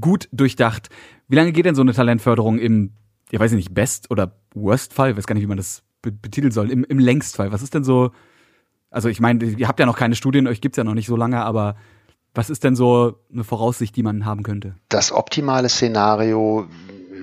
gut 0.00 0.28
durchdacht. 0.32 0.88
Wie 1.28 1.34
lange 1.36 1.50
geht 1.52 1.66
denn 1.66 1.74
so 1.74 1.82
eine 1.82 1.92
Talentförderung 1.92 2.58
im, 2.58 2.92
ja 3.32 3.40
weiß 3.40 3.50
ich 3.52 3.56
nicht, 3.56 3.74
Best- 3.74 4.10
oder 4.12 4.36
Worst-Fall? 4.54 5.10
Ich 5.10 5.16
weiß 5.16 5.26
gar 5.26 5.34
nicht, 5.34 5.42
wie 5.42 5.48
man 5.48 5.56
das 5.56 5.82
betiteln 6.02 6.52
soll. 6.52 6.70
Im, 6.70 6.84
im 6.84 7.00
Längstfall. 7.00 7.50
Was 7.50 7.62
ist 7.62 7.74
denn 7.74 7.82
so, 7.82 8.12
also 8.90 9.08
ich 9.08 9.20
meine, 9.20 9.44
ihr 9.44 9.66
habt 9.66 9.80
ja 9.80 9.86
noch 9.86 9.96
keine 9.96 10.14
Studien, 10.14 10.46
euch 10.46 10.60
gibt's 10.60 10.78
ja 10.78 10.84
noch 10.84 10.94
nicht 10.94 11.08
so 11.08 11.16
lange, 11.16 11.44
aber 11.44 11.74
was 12.32 12.48
ist 12.48 12.62
denn 12.62 12.76
so 12.76 13.18
eine 13.32 13.42
Voraussicht, 13.42 13.96
die 13.96 14.04
man 14.04 14.24
haben 14.24 14.44
könnte? 14.44 14.76
Das 14.88 15.10
optimale 15.10 15.68
Szenario 15.68 16.68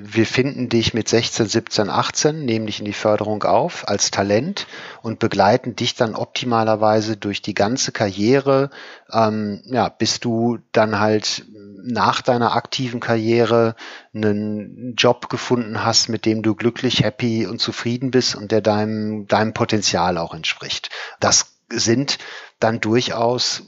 wir 0.10 0.26
finden 0.26 0.70
dich 0.70 0.94
mit 0.94 1.10
16, 1.10 1.48
17, 1.48 1.90
18, 1.90 2.46
nehmen 2.46 2.66
dich 2.66 2.80
in 2.80 2.86
die 2.86 2.94
Förderung 2.94 3.44
auf 3.44 3.88
als 3.88 4.10
Talent 4.10 4.66
und 5.02 5.20
begleiten 5.20 5.76
dich 5.76 5.96
dann 5.96 6.16
optimalerweise 6.16 7.18
durch 7.18 7.42
die 7.42 7.54
ganze 7.54 7.92
Karriere, 7.92 8.70
ähm, 9.12 9.62
ja, 9.66 9.90
bis 9.90 10.20
du 10.20 10.60
dann 10.72 11.00
halt 11.00 11.46
nach 11.84 12.22
deiner 12.22 12.56
aktiven 12.56 13.00
Karriere 13.00 13.76
einen 14.14 14.96
Job 14.96 15.30
gefunden 15.30 15.84
hast, 15.84 16.10
mit 16.10 16.26
dem 16.26 16.42
du 16.42 16.56
glücklich, 16.56 17.04
happy 17.04 17.46
und 17.46 17.60
zufrieden 17.60 18.12
bist 18.12 18.36
und 18.36 18.52
der 18.52 18.62
deinem, 18.62 19.28
deinem 19.28 19.54
Potenzial 19.54 20.18
auch 20.18 20.34
entspricht. 20.34 20.90
Das 21.20 21.58
sind 21.70 22.18
dann 22.60 22.80
durchaus 22.80 23.64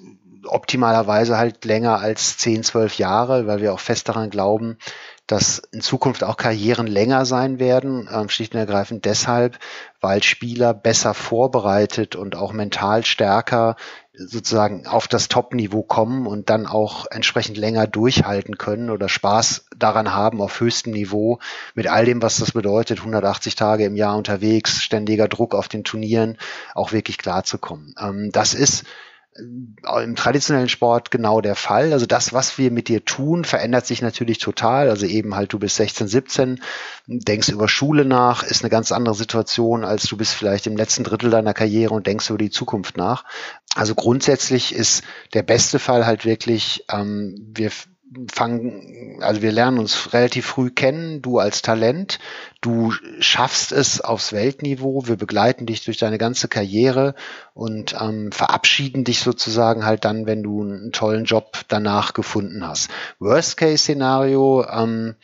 optimalerweise 0.46 1.38
halt 1.38 1.66
länger 1.66 2.00
als 2.00 2.38
10, 2.38 2.64
12 2.64 2.98
Jahre, 2.98 3.46
weil 3.46 3.62
wir 3.62 3.74
auch 3.74 3.80
fest 3.80 4.08
daran 4.08 4.30
glauben, 4.30 4.78
dass 5.30 5.60
in 5.72 5.82
Zukunft 5.82 6.24
auch 6.24 6.38
Karrieren 6.38 6.88
länger 6.88 7.24
sein 7.24 7.60
werden, 7.60 8.10
ähm, 8.12 8.30
schlicht 8.30 8.56
und 8.56 8.60
ergreifend 8.60 9.06
deshalb, 9.06 9.60
weil 10.02 10.24
Spieler 10.24 10.74
besser 10.74 11.14
vorbereitet 11.14 12.16
und 12.16 12.36
auch 12.36 12.52
mental 12.52 13.06
stärker 13.06 13.76
sozusagen 14.12 14.88
auf 14.88 15.08
das 15.08 15.28
Top-Niveau 15.28 15.84
kommen 15.84 16.26
und 16.26 16.50
dann 16.50 16.66
auch 16.66 17.06
entsprechend 17.12 17.58
länger 17.58 17.86
durchhalten 17.86 18.58
können 18.58 18.90
oder 18.90 19.08
Spaß 19.08 19.68
daran 19.78 20.16
haben 20.16 20.42
auf 20.42 20.60
höchstem 20.60 20.94
Niveau 20.94 21.38
mit 21.76 21.88
all 21.88 22.06
dem, 22.06 22.24
was 22.24 22.38
das 22.38 22.52
bedeutet, 22.52 23.00
180 23.00 23.54
Tage 23.54 23.86
im 23.86 23.96
Jahr 23.96 24.18
unterwegs, 24.18 24.82
ständiger 24.82 25.28
Druck 25.28 25.54
auf 25.54 25.68
den 25.68 25.84
Turnieren, 25.84 26.40
auch 26.74 26.92
wirklich 26.92 27.20
klarzukommen. 27.20 27.94
Ähm, 28.02 28.32
das 28.32 28.56
ist 28.56 28.84
im 29.40 30.16
traditionellen 30.16 30.70
Sport 30.70 31.12
genau 31.12 31.42
der 31.42 31.56
Fall. 31.56 31.94
Also 31.94 32.06
das, 32.06 32.34
was 32.34 32.58
wir 32.58 32.72
mit 32.72 32.88
dir 32.88 33.06
tun, 33.06 33.46
verändert 33.46 33.86
sich 33.86 34.02
natürlich 34.02 34.38
total. 34.38 34.90
Also 34.90 35.06
eben 35.06 35.36
halt, 35.36 35.54
du 35.54 35.60
bist 35.60 35.76
16, 35.78 36.08
17, 36.08 36.62
denkst 37.08 37.50
über 37.50 37.68
Schule 37.68 38.06
nach, 38.06 38.44
ist 38.44 38.64
eine 38.64 38.70
ganz 38.70 38.92
andere 38.92 39.16
Situation, 39.16 39.84
als 39.84 40.04
du 40.04 40.18
bist 40.18 40.34
vielleicht 40.34 40.68
im 40.68 40.78
letzten 40.78 41.04
Drittel 41.04 41.30
deiner 41.30 41.54
Karriere 41.54 41.94
und 41.94 42.08
denkst 42.08 42.30
über 42.30 42.38
die 42.38 42.50
Zukunft 42.50 42.98
nach. 42.98 43.24
Also 43.76 43.96
grundsätzlich 43.96 44.74
ist 44.74 45.04
der 45.34 45.44
beste 45.44 45.80
Fall 45.80 46.06
halt 46.06 46.26
wirklich, 46.26 46.86
ähm, 46.90 47.36
wir 47.54 47.72
fangen, 48.32 49.20
also 49.22 49.42
wir 49.42 49.52
lernen 49.52 49.80
uns 49.80 50.14
relativ 50.14 50.46
früh 50.46 50.72
kennen, 50.72 51.22
du 51.22 51.40
als 51.40 51.62
Talent, 51.62 52.20
du 52.62 52.94
schaffst 53.20 53.72
es 53.72 54.02
aufs 54.02 54.34
Weltniveau, 54.34 55.08
wir 55.08 55.16
begleiten 55.16 55.66
dich 55.66 55.84
durch 55.86 55.98
deine 55.98 56.18
ganze 56.18 56.48
Karriere 56.48 57.16
und 57.54 57.96
ähm, 58.00 58.32
verabschieden 58.32 59.04
dich 59.04 59.20
sozusagen 59.20 59.86
halt 59.86 60.06
dann, 60.06 60.26
wenn 60.26 60.44
du 60.44 60.64
einen 60.64 60.92
tollen 60.92 61.26
Job 61.26 61.62
danach 61.68 62.14
gefunden 62.14 62.68
hast. 62.68 62.90
Worst-Case-Szenario 63.20 64.66
ähm, 64.70 65.16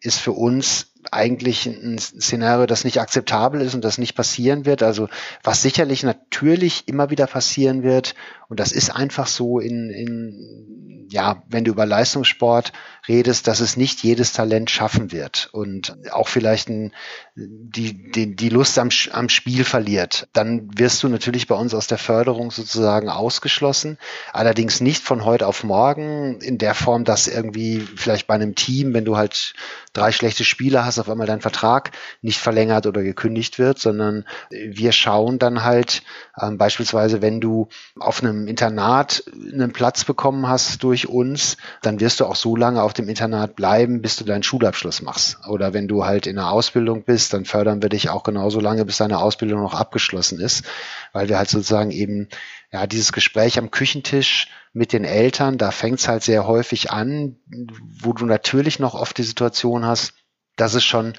ist 0.00 0.18
für 0.18 0.32
uns 0.32 0.91
eigentlich 1.10 1.66
ein 1.66 1.98
Szenario, 1.98 2.66
das 2.66 2.84
nicht 2.84 3.00
akzeptabel 3.00 3.60
ist 3.60 3.74
und 3.74 3.84
das 3.84 3.98
nicht 3.98 4.14
passieren 4.14 4.64
wird. 4.64 4.82
Also 4.82 5.08
was 5.42 5.62
sicherlich 5.62 6.02
natürlich 6.02 6.86
immer 6.86 7.10
wieder 7.10 7.26
passieren 7.26 7.82
wird, 7.82 8.14
und 8.48 8.60
das 8.60 8.72
ist 8.72 8.90
einfach 8.90 9.26
so 9.26 9.58
in, 9.58 9.90
in 9.90 11.06
ja, 11.10 11.42
wenn 11.48 11.64
du 11.64 11.72
über 11.72 11.86
Leistungssport 11.86 12.72
redest, 13.08 13.48
dass 13.48 13.60
es 13.60 13.76
nicht 13.76 14.02
jedes 14.02 14.32
Talent 14.32 14.70
schaffen 14.70 15.10
wird 15.12 15.48
und 15.52 15.96
auch 16.12 16.28
vielleicht 16.28 16.68
ein, 16.68 16.92
die, 17.34 18.10
die, 18.12 18.36
die 18.36 18.48
Lust 18.48 18.78
am, 18.78 18.90
am 19.12 19.28
Spiel 19.28 19.64
verliert. 19.64 20.28
Dann 20.32 20.68
wirst 20.78 21.02
du 21.02 21.08
natürlich 21.08 21.48
bei 21.48 21.54
uns 21.54 21.74
aus 21.74 21.86
der 21.86 21.98
Förderung 21.98 22.50
sozusagen 22.50 23.08
ausgeschlossen. 23.08 23.98
Allerdings 24.32 24.80
nicht 24.80 25.02
von 25.02 25.24
heute 25.24 25.46
auf 25.46 25.64
morgen 25.64 26.40
in 26.40 26.58
der 26.58 26.74
Form, 26.74 27.04
dass 27.04 27.26
irgendwie 27.26 27.80
vielleicht 27.80 28.26
bei 28.26 28.34
einem 28.34 28.54
Team, 28.54 28.94
wenn 28.94 29.04
du 29.04 29.16
halt 29.16 29.54
drei 29.92 30.12
schlechte 30.12 30.44
Spieler 30.44 30.84
hast, 30.84 30.98
auf 30.98 31.08
einmal 31.08 31.26
dein 31.26 31.40
Vertrag 31.40 31.90
nicht 32.20 32.38
verlängert 32.38 32.86
oder 32.86 33.02
gekündigt 33.02 33.58
wird, 33.58 33.78
sondern 33.78 34.24
wir 34.50 34.92
schauen 34.92 35.38
dann 35.38 35.64
halt 35.64 36.02
ähm, 36.40 36.56
beispielsweise, 36.56 37.20
wenn 37.20 37.40
du 37.40 37.68
auf 37.98 38.22
einem 38.22 38.46
Internat 38.46 39.24
einen 39.32 39.72
Platz 39.72 40.04
bekommen 40.04 40.48
hast 40.48 40.82
durch 40.82 41.08
uns, 41.08 41.56
dann 41.82 42.00
wirst 42.00 42.20
du 42.20 42.26
auch 42.26 42.36
so 42.36 42.56
lange 42.56 42.82
auf 42.82 42.91
dem 42.92 43.08
Internat 43.08 43.56
bleiben, 43.56 44.02
bis 44.02 44.16
du 44.16 44.24
deinen 44.24 44.42
Schulabschluss 44.42 45.02
machst. 45.02 45.38
Oder 45.48 45.72
wenn 45.74 45.88
du 45.88 46.04
halt 46.04 46.26
in 46.26 46.38
einer 46.38 46.50
Ausbildung 46.50 47.04
bist, 47.04 47.32
dann 47.32 47.44
fördern 47.44 47.82
wir 47.82 47.88
dich 47.88 48.10
auch 48.10 48.22
genauso 48.22 48.60
lange, 48.60 48.84
bis 48.84 48.98
deine 48.98 49.18
Ausbildung 49.18 49.60
noch 49.60 49.74
abgeschlossen 49.74 50.40
ist, 50.40 50.64
weil 51.12 51.28
wir 51.28 51.38
halt 51.38 51.50
sozusagen 51.50 51.90
eben 51.90 52.28
ja, 52.70 52.86
dieses 52.86 53.12
Gespräch 53.12 53.58
am 53.58 53.70
Küchentisch 53.70 54.48
mit 54.72 54.92
den 54.92 55.04
Eltern, 55.04 55.58
da 55.58 55.70
fängt 55.70 55.98
es 55.98 56.08
halt 56.08 56.22
sehr 56.22 56.46
häufig 56.46 56.90
an, 56.90 57.36
wo 58.00 58.12
du 58.12 58.24
natürlich 58.24 58.78
noch 58.78 58.94
oft 58.94 59.18
die 59.18 59.22
Situation 59.22 59.84
hast, 59.84 60.14
dass 60.56 60.74
es 60.74 60.84
schon 60.84 61.14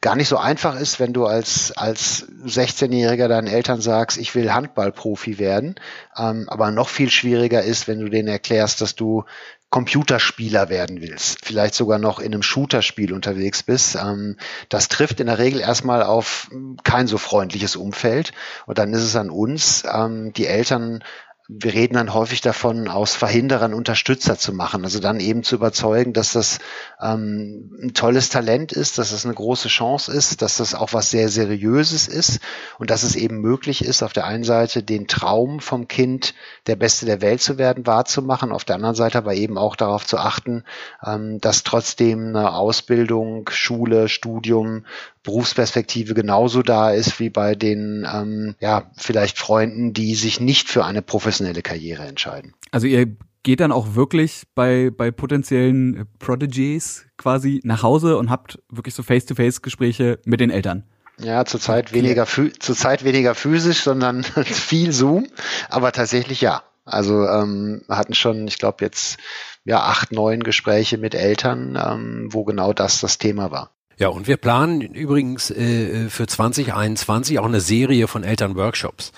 gar 0.00 0.14
nicht 0.14 0.28
so 0.28 0.36
einfach 0.36 0.78
ist, 0.78 1.00
wenn 1.00 1.12
du 1.12 1.26
als, 1.26 1.72
als 1.72 2.26
16-Jähriger 2.44 3.28
deinen 3.28 3.46
Eltern 3.46 3.80
sagst, 3.80 4.18
ich 4.18 4.34
will 4.34 4.52
Handballprofi 4.52 5.38
werden. 5.38 5.76
Ähm, 6.16 6.48
aber 6.48 6.70
noch 6.70 6.88
viel 6.88 7.10
schwieriger 7.10 7.62
ist, 7.62 7.88
wenn 7.88 8.00
du 8.00 8.08
denen 8.08 8.28
erklärst, 8.28 8.80
dass 8.80 8.94
du 8.94 9.24
Computerspieler 9.70 10.68
werden 10.68 11.00
willst, 11.00 11.44
vielleicht 11.44 11.74
sogar 11.74 11.98
noch 11.98 12.20
in 12.20 12.32
einem 12.32 12.42
Shooterspiel 12.42 13.12
unterwegs 13.12 13.62
bist. 13.62 13.96
Ähm, 13.96 14.36
das 14.68 14.88
trifft 14.88 15.20
in 15.20 15.26
der 15.26 15.38
Regel 15.38 15.60
erstmal 15.60 16.02
auf 16.02 16.50
kein 16.84 17.08
so 17.08 17.18
freundliches 17.18 17.74
Umfeld. 17.74 18.32
Und 18.66 18.78
dann 18.78 18.92
ist 18.92 19.02
es 19.02 19.16
an 19.16 19.28
uns, 19.28 19.84
ähm, 19.92 20.32
die 20.32 20.46
Eltern 20.46 21.02
wir 21.48 21.74
reden 21.74 21.94
dann 21.94 22.12
häufig 22.12 22.40
davon, 22.40 22.88
aus 22.88 23.14
Verhinderern 23.14 23.72
Unterstützer 23.72 24.36
zu 24.36 24.52
machen. 24.52 24.82
Also 24.82 24.98
dann 24.98 25.20
eben 25.20 25.44
zu 25.44 25.54
überzeugen, 25.54 26.12
dass 26.12 26.32
das 26.32 26.58
ähm, 27.00 27.70
ein 27.80 27.94
tolles 27.94 28.30
Talent 28.30 28.72
ist, 28.72 28.98
dass 28.98 29.10
das 29.10 29.24
eine 29.24 29.34
große 29.34 29.68
Chance 29.68 30.12
ist, 30.12 30.42
dass 30.42 30.56
das 30.56 30.74
auch 30.74 30.92
was 30.92 31.10
sehr 31.10 31.28
Seriöses 31.28 32.08
ist 32.08 32.40
und 32.78 32.90
dass 32.90 33.04
es 33.04 33.14
eben 33.14 33.40
möglich 33.40 33.84
ist, 33.84 34.02
auf 34.02 34.12
der 34.12 34.26
einen 34.26 34.42
Seite 34.42 34.82
den 34.82 35.06
Traum 35.06 35.60
vom 35.60 35.86
Kind, 35.86 36.34
der 36.66 36.76
Beste 36.76 37.06
der 37.06 37.20
Welt 37.20 37.40
zu 37.40 37.58
werden, 37.58 37.86
wahrzumachen, 37.86 38.50
auf 38.50 38.64
der 38.64 38.76
anderen 38.76 38.96
Seite 38.96 39.18
aber 39.18 39.34
eben 39.34 39.56
auch 39.56 39.76
darauf 39.76 40.04
zu 40.04 40.18
achten, 40.18 40.64
ähm, 41.06 41.40
dass 41.40 41.62
trotzdem 41.62 42.28
eine 42.28 42.54
Ausbildung, 42.54 43.48
Schule, 43.50 44.08
Studium 44.08 44.84
Berufsperspektive 45.26 46.14
genauso 46.14 46.62
da 46.62 46.90
ist 46.90 47.20
wie 47.20 47.28
bei 47.28 47.54
den 47.54 48.06
ähm, 48.10 48.54
ja 48.60 48.90
vielleicht 48.96 49.38
Freunden, 49.38 49.92
die 49.92 50.14
sich 50.14 50.40
nicht 50.40 50.68
für 50.68 50.84
eine 50.84 51.02
professionelle 51.02 51.62
Karriere 51.62 52.04
entscheiden. 52.04 52.54
Also 52.70 52.86
ihr 52.86 53.06
geht 53.42 53.60
dann 53.60 53.72
auch 53.72 53.94
wirklich 53.94 54.44
bei 54.54 54.90
bei 54.90 55.10
potenziellen 55.10 56.06
Prodigies 56.18 57.06
quasi 57.18 57.60
nach 57.64 57.82
Hause 57.82 58.16
und 58.16 58.30
habt 58.30 58.60
wirklich 58.70 58.94
so 58.94 59.02
Face-to-Face-Gespräche 59.02 60.20
mit 60.24 60.40
den 60.40 60.50
Eltern. 60.50 60.84
Ja, 61.18 61.44
zurzeit 61.44 61.92
weniger 61.92 62.26
zurzeit 62.26 63.04
weniger 63.04 63.34
physisch, 63.34 63.82
sondern 63.82 64.22
viel 64.44 64.92
Zoom, 64.92 65.26
aber 65.68 65.92
tatsächlich 65.92 66.40
ja. 66.40 66.62
Also 66.84 67.26
ähm, 67.26 67.82
hatten 67.88 68.14
schon, 68.14 68.46
ich 68.46 68.58
glaube 68.58 68.84
jetzt 68.84 69.18
ja 69.64 69.80
acht, 69.80 70.12
neun 70.12 70.44
Gespräche 70.44 70.98
mit 70.98 71.16
Eltern, 71.16 71.76
ähm, 71.76 72.28
wo 72.30 72.44
genau 72.44 72.72
das 72.72 73.00
das 73.00 73.18
Thema 73.18 73.50
war. 73.50 73.75
Ja, 73.98 74.08
und 74.08 74.26
wir 74.26 74.36
planen 74.36 74.82
übrigens 74.82 75.50
äh, 75.50 76.10
für 76.10 76.26
2021 76.26 77.38
auch 77.38 77.46
eine 77.46 77.62
Serie 77.62 78.08
von 78.08 78.24
Elternworkshops, 78.24 79.12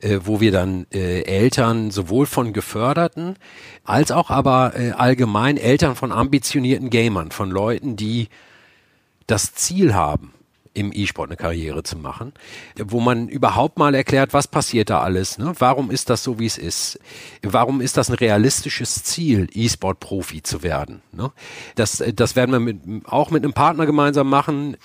äh, 0.00 0.20
wo 0.22 0.40
wir 0.40 0.52
dann 0.52 0.86
äh, 0.92 1.22
Eltern 1.22 1.90
sowohl 1.90 2.26
von 2.26 2.52
geförderten 2.52 3.36
als 3.82 4.12
auch 4.12 4.30
aber 4.30 4.74
äh, 4.76 4.92
allgemein 4.92 5.56
Eltern 5.56 5.96
von 5.96 6.12
ambitionierten 6.12 6.90
Gamern, 6.90 7.32
von 7.32 7.50
Leuten, 7.50 7.96
die 7.96 8.28
das 9.26 9.54
Ziel 9.54 9.94
haben, 9.94 10.32
im 10.72 10.92
E-Sport 10.92 11.30
eine 11.30 11.36
Karriere 11.36 11.82
zu 11.82 11.98
machen, 11.98 12.32
wo 12.78 13.00
man 13.00 13.28
überhaupt 13.28 13.78
mal 13.78 13.94
erklärt, 13.94 14.32
was 14.32 14.46
passiert 14.46 14.88
da 14.90 15.00
alles, 15.00 15.36
ne? 15.36 15.52
warum 15.58 15.90
ist 15.90 16.10
das 16.10 16.22
so, 16.22 16.38
wie 16.38 16.46
es 16.46 16.58
ist, 16.58 17.00
warum 17.42 17.80
ist 17.80 17.96
das 17.96 18.08
ein 18.08 18.14
realistisches 18.14 19.02
Ziel, 19.02 19.48
E-Sport-Profi 19.52 20.42
zu 20.42 20.62
werden. 20.62 21.02
Ne? 21.12 21.32
Das, 21.74 22.02
das 22.14 22.36
werden 22.36 22.52
wir 22.52 22.60
mit, 22.60 23.06
auch 23.06 23.30
mit 23.30 23.42
einem 23.42 23.52
Partner 23.52 23.84
gemeinsam 23.84 24.28
machen 24.28 24.76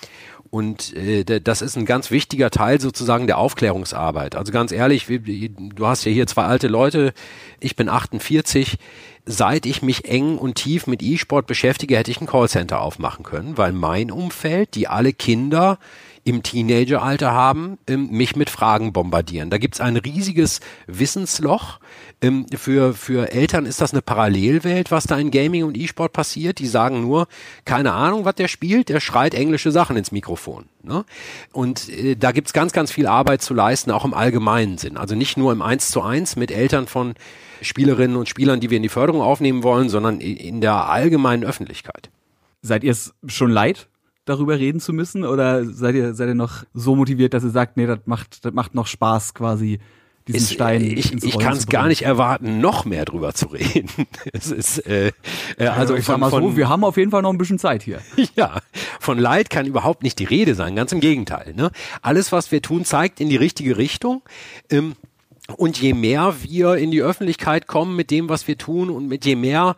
und 0.55 0.95
äh, 0.95 1.41
das 1.41 1.61
ist 1.61 1.75
ein 1.75 1.85
ganz 1.85 2.11
wichtiger 2.11 2.49
Teil 2.49 2.79
sozusagen 2.79 3.27
der 3.27 3.39
Aufklärungsarbeit. 3.39 4.37
Also 4.37 4.53
ganz 4.53 4.71
ehrlich, 4.71 5.07
du 5.07 5.85
hast 5.85 6.05
ja 6.05 6.13
hier 6.13 6.27
zwei 6.27 6.45
alte 6.45 6.69
Leute, 6.69 7.13
ich 7.59 7.75
bin 7.75 7.89
48, 7.89 8.77
seit 9.25 9.65
ich 9.65 9.81
mich 9.81 10.05
eng 10.05 10.37
und 10.37 10.55
tief 10.55 10.87
mit 10.87 11.03
E-Sport 11.03 11.45
beschäftige, 11.45 11.97
hätte 11.97 12.09
ich 12.09 12.21
ein 12.21 12.27
Callcenter 12.27 12.79
aufmachen 12.79 13.25
können, 13.25 13.57
weil 13.57 13.73
mein 13.73 14.11
Umfeld, 14.11 14.75
die 14.75 14.87
alle 14.87 15.11
Kinder 15.11 15.77
im 16.25 16.41
Teenageralter 16.41 17.31
haben, 17.31 17.77
ähm, 17.87 18.09
mich 18.09 18.35
mit 18.35 18.49
Fragen 18.49 18.91
bombardieren. 18.91 19.51
Da 19.51 19.59
gibt's 19.59 19.79
ein 19.79 19.95
riesiges 19.95 20.59
Wissensloch. 20.87 21.79
Ähm, 22.19 22.47
für, 22.53 22.95
für 22.95 23.31
Eltern 23.31 23.67
ist 23.67 23.79
das 23.79 23.93
eine 23.93 24.01
Parallelwelt, 24.01 24.89
was 24.89 25.05
da 25.05 25.19
in 25.19 25.29
Gaming 25.29 25.63
und 25.63 25.77
E-Sport 25.77 26.13
passiert. 26.13 26.57
Die 26.57 26.65
sagen 26.65 27.01
nur, 27.01 27.27
keine 27.63 27.93
Ahnung, 27.93 28.25
was 28.25 28.33
der 28.33 28.47
spielt, 28.47 28.89
der 28.89 29.01
schreit 29.01 29.35
englische 29.35 29.71
Sachen 29.71 29.97
ins 29.97 30.11
Mikrofon. 30.11 30.65
Ne? 30.81 31.05
Und 31.53 31.89
äh, 31.89 32.15
da 32.15 32.31
gibt's 32.31 32.53
ganz, 32.53 32.73
ganz 32.73 32.91
viel 32.91 33.05
Arbeit 33.05 33.43
zu 33.43 33.53
leisten, 33.53 33.91
auch 33.91 34.03
im 34.03 34.15
allgemeinen 34.15 34.79
Sinn. 34.79 34.97
Also 34.97 35.13
nicht 35.13 35.37
nur 35.37 35.51
im 35.51 35.61
Eins 35.61 35.91
zu 35.91 36.01
eins 36.01 36.35
mit 36.35 36.49
Eltern 36.49 36.87
von 36.87 37.13
Spielerinnen 37.61 38.17
und 38.17 38.27
Spielern, 38.27 38.59
die 38.59 38.71
wir 38.71 38.77
in 38.77 38.83
die 38.83 38.89
Förderung 38.89 39.21
aufnehmen 39.21 39.61
wollen, 39.61 39.89
sondern 39.89 40.19
in 40.19 40.59
der 40.59 40.89
allgemeinen 40.89 41.43
Öffentlichkeit. 41.43 42.09
Seid 42.63 42.83
ihr 42.83 42.91
es 42.91 43.13
schon 43.27 43.51
leid, 43.51 43.87
darüber 44.25 44.59
reden 44.59 44.79
zu 44.79 44.93
müssen? 44.93 45.23
Oder 45.23 45.65
seid 45.65 45.95
ihr, 45.95 46.13
seid 46.13 46.27
ihr 46.27 46.35
noch 46.35 46.63
so 46.73 46.95
motiviert, 46.95 47.33
dass 47.33 47.43
ihr 47.43 47.51
sagt, 47.51 47.77
nee, 47.77 47.85
das 47.85 47.99
macht, 48.05 48.43
das 48.43 48.53
macht 48.53 48.75
noch 48.75 48.87
Spaß 48.87 49.33
quasi, 49.33 49.79
diesen 50.27 50.37
es, 50.39 50.53
Stein 50.53 50.81
Ich, 50.81 51.13
ich 51.23 51.37
kann 51.37 51.53
es 51.53 51.67
gar 51.67 51.87
nicht 51.87 52.01
erwarten, 52.01 52.59
noch 52.59 52.85
mehr 52.85 53.05
drüber 53.05 53.33
zu 53.33 53.47
reden. 53.47 53.89
es 54.33 54.51
ist, 54.51 54.79
äh, 54.87 55.11
äh, 55.57 55.67
also 55.67 55.95
ich 55.95 56.05
von, 56.05 56.19
sag 56.19 56.31
mal 56.31 56.31
so, 56.31 56.57
wir 56.57 56.67
haben 56.67 56.83
auf 56.83 56.97
jeden 56.97 57.11
Fall 57.11 57.21
noch 57.21 57.31
ein 57.31 57.37
bisschen 57.37 57.59
Zeit 57.59 57.83
hier. 57.83 58.01
ja, 58.35 58.59
von 58.99 59.19
Leid 59.19 59.49
kann 59.49 59.65
überhaupt 59.65 60.03
nicht 60.03 60.17
die 60.19 60.25
Rede 60.25 60.55
sein, 60.55 60.75
ganz 60.75 60.91
im 60.91 60.99
Gegenteil. 60.99 61.53
Ne? 61.55 61.71
Alles, 62.01 62.31
was 62.31 62.51
wir 62.51 62.61
tun, 62.61 62.85
zeigt 62.85 63.19
in 63.19 63.29
die 63.29 63.35
richtige 63.35 63.77
Richtung. 63.77 64.23
Ähm, 64.69 64.95
und 65.57 65.79
je 65.79 65.93
mehr 65.93 66.33
wir 66.41 66.75
in 66.75 66.89
die 66.89 67.03
Öffentlichkeit 67.03 67.67
kommen 67.67 67.95
mit 67.95 68.09
dem, 68.09 68.29
was 68.29 68.47
wir 68.47 68.57
tun 68.57 68.89
und 68.89 69.07
mit 69.07 69.25
je 69.25 69.35
mehr 69.35 69.75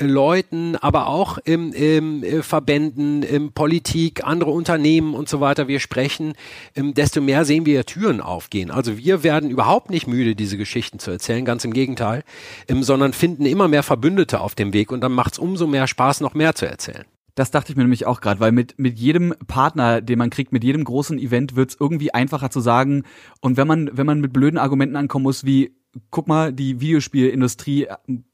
Leuten, 0.00 0.76
aber 0.76 1.06
auch 1.08 1.38
im, 1.38 1.72
im 1.72 2.22
äh, 2.22 2.42
Verbänden, 2.42 3.22
im 3.22 3.52
Politik, 3.52 4.24
andere 4.24 4.50
Unternehmen 4.50 5.14
und 5.14 5.28
so 5.28 5.40
weiter 5.40 5.68
wir 5.68 5.80
sprechen, 5.80 6.34
ähm, 6.74 6.94
desto 6.94 7.20
mehr 7.20 7.44
sehen 7.44 7.66
wir 7.66 7.84
Türen 7.86 8.20
aufgehen. 8.20 8.70
Also 8.70 8.98
wir 8.98 9.22
werden 9.22 9.50
überhaupt 9.50 9.90
nicht 9.90 10.06
müde, 10.06 10.34
diese 10.34 10.58
Geschichten 10.58 10.98
zu 10.98 11.10
erzählen, 11.10 11.44
ganz 11.44 11.64
im 11.64 11.72
Gegenteil, 11.72 12.24
ähm, 12.68 12.82
sondern 12.82 13.12
finden 13.12 13.46
immer 13.46 13.68
mehr 13.68 13.82
Verbündete 13.82 14.40
auf 14.40 14.54
dem 14.54 14.72
Weg 14.72 14.92
und 14.92 15.00
dann 15.00 15.12
macht 15.12 15.34
es 15.34 15.38
umso 15.38 15.66
mehr 15.66 15.86
Spaß, 15.86 16.20
noch 16.20 16.34
mehr 16.34 16.54
zu 16.54 16.66
erzählen. 16.66 17.04
Das 17.36 17.50
dachte 17.50 17.70
ich 17.70 17.76
mir 17.76 17.82
nämlich 17.82 18.06
auch 18.06 18.22
gerade, 18.22 18.40
weil 18.40 18.50
mit, 18.50 18.78
mit 18.78 18.98
jedem 18.98 19.34
Partner, 19.46 20.00
den 20.00 20.18
man 20.18 20.30
kriegt, 20.30 20.52
mit 20.52 20.64
jedem 20.64 20.84
großen 20.84 21.18
Event 21.18 21.54
wird 21.54 21.70
es 21.70 21.76
irgendwie 21.78 22.14
einfacher 22.14 22.48
zu 22.48 22.60
sagen. 22.60 23.02
Und 23.42 23.58
wenn 23.58 23.68
man, 23.68 23.90
wenn 23.92 24.06
man 24.06 24.22
mit 24.22 24.32
blöden 24.32 24.58
Argumenten 24.58 24.96
ankommen 24.96 25.24
muss, 25.24 25.44
wie 25.44 25.75
guck 26.10 26.28
mal, 26.28 26.52
die 26.52 26.80
Videospielindustrie, 26.80 27.88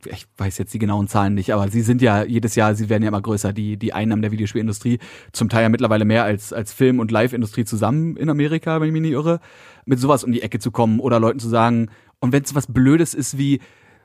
ich 0.07 0.27
weiß 0.37 0.59
jetzt 0.59 0.75
die 0.75 0.79
genauen 0.79 1.09
Zahlen 1.09 1.35
nicht, 1.35 1.53
aber 1.53 1.69
sie 1.69 1.83
sind 1.83 2.03
ja 2.03 2.25
jedes 2.25 2.55
Jahr, 2.55 2.75
sie 2.75 2.89
werden 2.89 3.03
ja 3.03 3.09
immer 3.09 3.21
größer, 3.21 3.53
die, 3.53 3.77
die 3.77 3.93
Einnahmen 3.93 4.23
der 4.23 4.33
Videospielindustrie, 4.33 4.99
zum 5.33 5.49
Teil 5.49 5.63
ja 5.63 5.69
mittlerweile 5.69 6.05
mehr 6.05 6.25
als, 6.25 6.53
als 6.53 6.73
Film- 6.73 7.01
und 7.01 7.11
Live-Industrie 7.11 7.65
zusammen 7.65 8.17
in 8.17 8.29
Amerika, 8.31 8.81
wenn 8.81 8.89
ich 8.89 8.93
mich 8.93 9.03
nicht 9.03 9.13
irre, 9.13 9.41
mit 9.85 9.99
sowas 9.99 10.25
um 10.25 10.33
die 10.33 10.43
Ecke 10.43 10.59
zu 10.59 10.71
kommen 10.71 11.01
oder 11.01 11.21
Leuten 11.21 11.39
zu 11.39 11.49
sagen, 11.49 11.89
und 12.21 12.33
wenn 12.33 12.45
es 12.45 12.55
was 12.55 12.73
Blödes 12.73 13.15
ist 13.15 13.37
wie, 13.37 13.61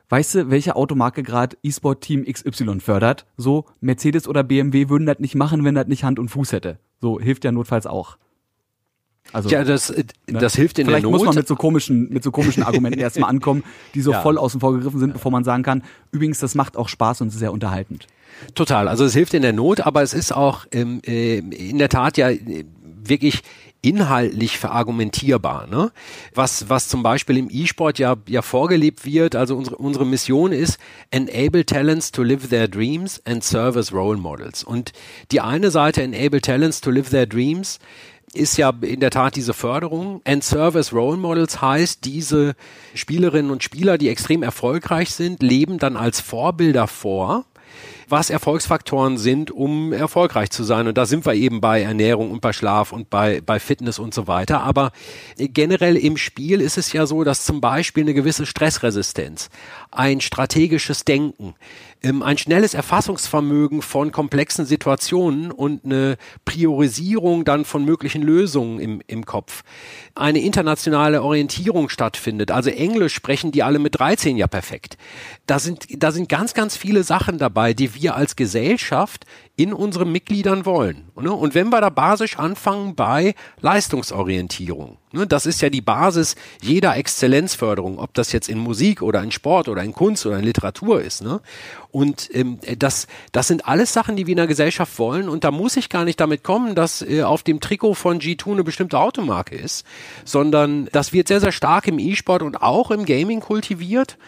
weißt 0.08 0.34
du, 0.34 0.50
welche 0.50 0.74
Automarke 0.74 1.22
gerade 1.22 1.56
E-Sport-Team 1.62 2.24
XY 2.24 2.80
fördert? 2.80 3.26
So, 3.36 3.66
Mercedes 3.80 4.26
oder 4.26 4.42
BMW 4.42 4.88
würden 4.88 5.06
das 5.06 5.20
nicht 5.20 5.36
machen, 5.36 5.64
wenn 5.64 5.76
das 5.76 5.86
nicht 5.86 6.04
Hand 6.04 6.18
und 6.18 6.28
Fuß 6.28 6.52
hätte. 6.52 6.80
So, 7.00 7.20
hilft 7.20 7.44
ja 7.44 7.52
notfalls 7.52 7.86
auch. 7.86 8.18
Also, 9.32 9.48
ja, 9.48 9.62
das, 9.64 9.90
äh, 9.90 10.04
ne? 10.26 10.38
das 10.38 10.54
hilft 10.54 10.78
in 10.78 10.86
Vielleicht 10.86 11.04
der 11.04 11.10
Not. 11.10 11.20
muss 11.20 11.26
man 11.26 11.34
mit 11.34 11.46
so 11.46 11.56
komischen, 11.56 12.08
mit 12.10 12.22
so 12.22 12.30
komischen 12.30 12.62
Argumenten 12.62 12.98
erstmal 13.00 13.30
ankommen, 13.30 13.62
die 13.94 14.00
so 14.00 14.12
ja. 14.12 14.22
voll 14.22 14.38
außen 14.38 14.60
vor 14.60 14.72
gegriffen 14.74 15.00
sind, 15.00 15.12
bevor 15.12 15.30
man 15.30 15.44
sagen 15.44 15.62
kann, 15.62 15.82
übrigens, 16.12 16.38
das 16.38 16.54
macht 16.54 16.76
auch 16.76 16.88
Spaß 16.88 17.20
und 17.20 17.28
ist 17.28 17.38
sehr 17.38 17.52
unterhaltend. 17.52 18.06
Total. 18.54 18.88
Also 18.88 19.04
es 19.04 19.14
hilft 19.14 19.34
in 19.34 19.42
der 19.42 19.52
Not, 19.52 19.80
aber 19.80 20.02
es 20.02 20.14
ist 20.14 20.32
auch 20.32 20.66
ähm, 20.72 21.00
äh, 21.06 21.38
in 21.38 21.78
der 21.78 21.88
Tat 21.88 22.16
ja 22.16 22.30
äh, 22.30 22.64
wirklich 23.02 23.42
inhaltlich 23.80 24.58
verargumentierbar. 24.58 25.66
Ne? 25.68 25.92
Was, 26.34 26.68
was 26.68 26.88
zum 26.88 27.02
Beispiel 27.02 27.36
im 27.36 27.48
E-Sport 27.50 27.98
ja, 27.98 28.16
ja 28.26 28.42
vorgelebt 28.42 29.04
wird, 29.04 29.36
also 29.36 29.56
unsere, 29.56 29.76
unsere 29.76 30.04
Mission 30.04 30.52
ist, 30.52 30.78
enable 31.10 31.64
talents 31.64 32.10
to 32.10 32.22
live 32.22 32.48
their 32.48 32.66
dreams 32.66 33.22
and 33.24 33.44
serve 33.44 33.78
as 33.78 33.92
role 33.92 34.16
models. 34.16 34.64
Und 34.64 34.92
die 35.30 35.40
eine 35.40 35.70
Seite, 35.70 36.02
enable 36.02 36.40
talents 36.40 36.80
to 36.80 36.90
live 36.90 37.10
their 37.10 37.26
dreams, 37.26 37.78
ist 38.32 38.56
ja 38.56 38.72
in 38.80 39.00
der 39.00 39.10
Tat 39.10 39.36
diese 39.36 39.54
Förderung. 39.54 40.20
And 40.24 40.44
Service 40.44 40.92
Role 40.92 41.16
Models 41.16 41.60
heißt, 41.60 42.04
diese 42.04 42.54
Spielerinnen 42.94 43.50
und 43.50 43.62
Spieler, 43.62 43.98
die 43.98 44.08
extrem 44.08 44.42
erfolgreich 44.42 45.10
sind, 45.10 45.42
leben 45.42 45.78
dann 45.78 45.96
als 45.96 46.20
Vorbilder 46.20 46.86
vor 46.86 47.44
was 48.08 48.30
Erfolgsfaktoren 48.30 49.18
sind, 49.18 49.50
um 49.50 49.92
erfolgreich 49.92 50.50
zu 50.50 50.64
sein. 50.64 50.88
Und 50.88 50.96
da 50.96 51.06
sind 51.06 51.26
wir 51.26 51.34
eben 51.34 51.60
bei 51.60 51.82
Ernährung 51.82 52.30
und 52.30 52.40
bei 52.40 52.52
Schlaf 52.52 52.92
und 52.92 53.10
bei, 53.10 53.42
bei 53.44 53.60
Fitness 53.60 53.98
und 53.98 54.14
so 54.14 54.26
weiter. 54.26 54.62
Aber 54.62 54.92
generell 55.36 55.96
im 55.96 56.16
Spiel 56.16 56.60
ist 56.60 56.78
es 56.78 56.92
ja 56.92 57.06
so, 57.06 57.24
dass 57.24 57.44
zum 57.44 57.60
Beispiel 57.60 58.04
eine 58.04 58.14
gewisse 58.14 58.46
Stressresistenz, 58.46 59.50
ein 59.90 60.20
strategisches 60.20 61.04
Denken, 61.04 61.54
ähm, 62.02 62.22
ein 62.22 62.38
schnelles 62.38 62.74
Erfassungsvermögen 62.74 63.82
von 63.82 64.12
komplexen 64.12 64.66
Situationen 64.66 65.50
und 65.50 65.84
eine 65.84 66.16
Priorisierung 66.44 67.44
dann 67.44 67.64
von 67.64 67.84
möglichen 67.84 68.22
Lösungen 68.22 68.78
im, 68.78 69.02
im 69.06 69.26
Kopf, 69.26 69.62
eine 70.14 70.40
internationale 70.40 71.22
Orientierung 71.22 71.88
stattfindet. 71.88 72.50
Also 72.50 72.70
Englisch 72.70 73.14
sprechen 73.14 73.52
die 73.52 73.62
alle 73.62 73.78
mit 73.78 73.98
13 73.98 74.36
ja 74.36 74.46
perfekt. 74.46 74.96
Da 75.46 75.58
sind, 75.58 75.86
da 75.90 76.12
sind 76.12 76.28
ganz, 76.28 76.54
ganz 76.54 76.76
viele 76.76 77.02
Sachen 77.02 77.38
dabei, 77.38 77.74
die 77.74 77.94
wir 77.94 78.14
als 78.14 78.36
Gesellschaft 78.36 79.24
in 79.58 79.72
unseren 79.72 80.12
Mitgliedern 80.12 80.64
wollen. 80.66 81.10
Ne? 81.20 81.32
Und 81.32 81.56
wenn 81.56 81.68
wir 81.70 81.80
da 81.80 81.90
basisch 81.90 82.38
anfangen 82.38 82.94
bei 82.94 83.34
Leistungsorientierung, 83.60 84.98
ne? 85.10 85.26
das 85.26 85.46
ist 85.46 85.60
ja 85.60 85.68
die 85.68 85.80
Basis 85.80 86.36
jeder 86.62 86.96
Exzellenzförderung, 86.96 87.98
ob 87.98 88.14
das 88.14 88.30
jetzt 88.30 88.48
in 88.48 88.58
Musik 88.58 89.02
oder 89.02 89.20
in 89.20 89.32
Sport 89.32 89.68
oder 89.68 89.82
in 89.82 89.92
Kunst 89.92 90.24
oder 90.26 90.38
in 90.38 90.44
Literatur 90.44 91.02
ist. 91.02 91.22
Ne? 91.22 91.40
Und 91.90 92.32
ähm, 92.32 92.60
das, 92.78 93.08
das 93.32 93.48
sind 93.48 93.66
alles 93.66 93.92
Sachen, 93.92 94.14
die 94.14 94.28
wir 94.28 94.32
in 94.32 94.36
der 94.36 94.46
Gesellschaft 94.46 94.96
wollen. 95.00 95.28
Und 95.28 95.42
da 95.42 95.50
muss 95.50 95.76
ich 95.76 95.88
gar 95.88 96.04
nicht 96.04 96.20
damit 96.20 96.44
kommen, 96.44 96.76
dass 96.76 97.02
äh, 97.02 97.22
auf 97.22 97.42
dem 97.42 97.58
Trikot 97.58 97.94
von 97.94 98.20
G2 98.20 98.52
eine 98.52 98.62
bestimmte 98.62 99.00
Automarke 99.00 99.56
ist, 99.56 99.84
sondern 100.24 100.88
das 100.92 101.12
wird 101.12 101.26
sehr, 101.26 101.40
sehr 101.40 101.50
stark 101.50 101.88
im 101.88 101.98
E-Sport 101.98 102.42
und 102.42 102.62
auch 102.62 102.92
im 102.92 103.04
Gaming 103.04 103.40
kultiviert 103.40 104.18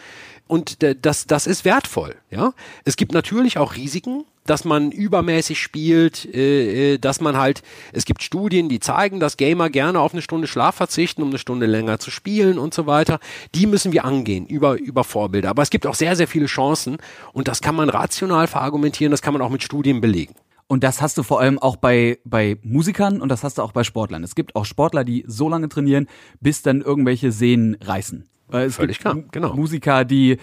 und 0.50 0.78
das, 0.82 1.28
das 1.28 1.46
ist 1.46 1.64
wertvoll. 1.64 2.16
Ja, 2.28 2.54
es 2.84 2.96
gibt 2.96 3.12
natürlich 3.12 3.56
auch 3.56 3.76
Risiken, 3.76 4.24
dass 4.46 4.64
man 4.64 4.90
übermäßig 4.90 5.60
spielt, 5.62 6.24
äh, 6.34 6.94
äh, 6.94 6.98
dass 6.98 7.20
man 7.20 7.36
halt, 7.36 7.62
es 7.92 8.04
gibt 8.04 8.24
Studien, 8.24 8.68
die 8.68 8.80
zeigen, 8.80 9.20
dass 9.20 9.36
Gamer 9.36 9.70
gerne 9.70 10.00
auf 10.00 10.12
eine 10.12 10.22
Stunde 10.22 10.48
Schlaf 10.48 10.74
verzichten, 10.74 11.22
um 11.22 11.28
eine 11.28 11.38
Stunde 11.38 11.66
länger 11.66 12.00
zu 12.00 12.10
spielen 12.10 12.58
und 12.58 12.74
so 12.74 12.86
weiter. 12.86 13.20
Die 13.54 13.68
müssen 13.68 13.92
wir 13.92 14.04
angehen 14.04 14.44
über, 14.44 14.76
über 14.76 15.04
Vorbilder. 15.04 15.50
Aber 15.50 15.62
es 15.62 15.70
gibt 15.70 15.86
auch 15.86 15.94
sehr, 15.94 16.16
sehr 16.16 16.26
viele 16.26 16.46
Chancen 16.46 16.98
und 17.32 17.46
das 17.46 17.60
kann 17.60 17.76
man 17.76 17.88
rational 17.88 18.48
verargumentieren, 18.48 19.12
das 19.12 19.22
kann 19.22 19.34
man 19.34 19.42
auch 19.42 19.50
mit 19.50 19.62
Studien 19.62 20.00
belegen. 20.00 20.34
Und 20.66 20.82
das 20.82 21.00
hast 21.00 21.16
du 21.16 21.22
vor 21.22 21.40
allem 21.40 21.60
auch 21.60 21.76
bei, 21.76 22.18
bei 22.24 22.58
Musikern 22.64 23.22
und 23.22 23.28
das 23.28 23.44
hast 23.44 23.58
du 23.58 23.62
auch 23.62 23.72
bei 23.72 23.84
Sportlern. 23.84 24.24
Es 24.24 24.34
gibt 24.34 24.56
auch 24.56 24.64
Sportler, 24.64 25.04
die 25.04 25.24
so 25.28 25.48
lange 25.48 25.68
trainieren, 25.68 26.08
bis 26.40 26.62
dann 26.62 26.80
irgendwelche 26.80 27.30
Sehnen 27.30 27.76
reißen. 27.80 28.28
Es 28.52 28.76
Völlig 28.76 28.98
klar, 28.98 29.16
genau. 29.30 29.54
Musiker, 29.54 30.04
die 30.04 30.38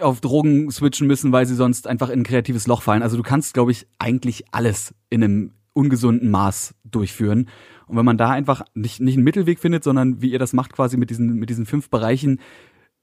auf 0.00 0.20
Drogen 0.20 0.70
switchen 0.70 1.06
müssen, 1.06 1.32
weil 1.32 1.46
sie 1.46 1.54
sonst 1.54 1.86
einfach 1.86 2.08
in 2.08 2.20
ein 2.20 2.24
kreatives 2.24 2.66
Loch 2.66 2.82
fallen. 2.82 3.02
Also 3.02 3.16
du 3.16 3.22
kannst, 3.22 3.54
glaube 3.54 3.72
ich, 3.72 3.86
eigentlich 3.98 4.44
alles 4.50 4.94
in 5.10 5.22
einem 5.22 5.52
ungesunden 5.74 6.30
Maß 6.30 6.74
durchführen. 6.84 7.48
Und 7.86 7.96
wenn 7.96 8.04
man 8.04 8.16
da 8.16 8.30
einfach 8.30 8.62
nicht, 8.74 9.00
nicht 9.00 9.16
einen 9.16 9.24
Mittelweg 9.24 9.58
findet, 9.58 9.84
sondern 9.84 10.22
wie 10.22 10.30
ihr 10.30 10.38
das 10.38 10.52
macht, 10.52 10.72
quasi 10.72 10.96
mit 10.96 11.10
diesen, 11.10 11.34
mit 11.34 11.50
diesen 11.50 11.66
fünf 11.66 11.90
Bereichen, 11.90 12.40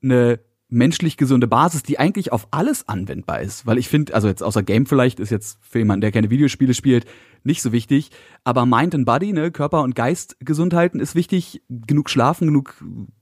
eine 0.02 0.40
menschlich 0.70 1.18
gesunde 1.18 1.48
Basis, 1.48 1.84
die 1.84 2.00
eigentlich 2.00 2.32
auf 2.32 2.48
alles 2.52 2.88
anwendbar 2.88 3.42
ist. 3.42 3.66
Weil 3.66 3.78
ich 3.78 3.90
finde, 3.90 4.14
also 4.14 4.28
jetzt 4.28 4.44
außer 4.44 4.64
Game 4.64 4.86
vielleicht, 4.86 5.20
ist 5.20 5.32
jetzt 5.32 5.58
für 5.62 5.80
jemanden, 5.80 6.02
der 6.02 6.12
keine 6.12 6.30
Videospiele 6.30 6.74
spielt, 6.74 7.06
nicht 7.44 7.62
so 7.62 7.72
wichtig. 7.72 8.12
Aber 8.44 8.66
Mind 8.66 8.94
and 8.94 9.06
Body, 9.06 9.34
ne, 9.34 9.52
Körper 9.52 9.82
und 9.82 9.96
Geist 9.96 10.38
gesund 10.40 10.74
halten 10.74 11.00
ist 11.00 11.16
wichtig. 11.16 11.64
Genug 11.70 12.10
schlafen, 12.10 12.48
genug 12.48 12.76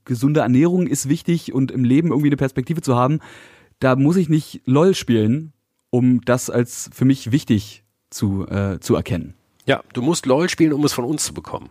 gesunde 0.04 0.40
Ernährung 0.40 0.86
ist 0.86 1.08
wichtig 1.08 1.52
und 1.52 1.70
im 1.70 1.84
Leben 1.84 2.08
irgendwie 2.08 2.28
eine 2.28 2.36
Perspektive 2.36 2.82
zu 2.82 2.96
haben. 2.96 3.20
Da 3.80 3.96
muss 3.96 4.16
ich 4.16 4.28
nicht 4.28 4.62
LOL 4.66 4.94
spielen, 4.94 5.52
um 5.90 6.20
das 6.20 6.50
als 6.50 6.90
für 6.92 7.04
mich 7.04 7.32
wichtig 7.32 7.84
zu, 8.10 8.46
äh, 8.46 8.78
zu 8.80 8.94
erkennen. 8.94 9.34
Ja, 9.66 9.82
du 9.92 10.02
musst 10.02 10.26
LOL 10.26 10.48
spielen, 10.48 10.72
um 10.72 10.84
es 10.84 10.92
von 10.92 11.04
uns 11.04 11.24
zu 11.24 11.34
bekommen. 11.34 11.70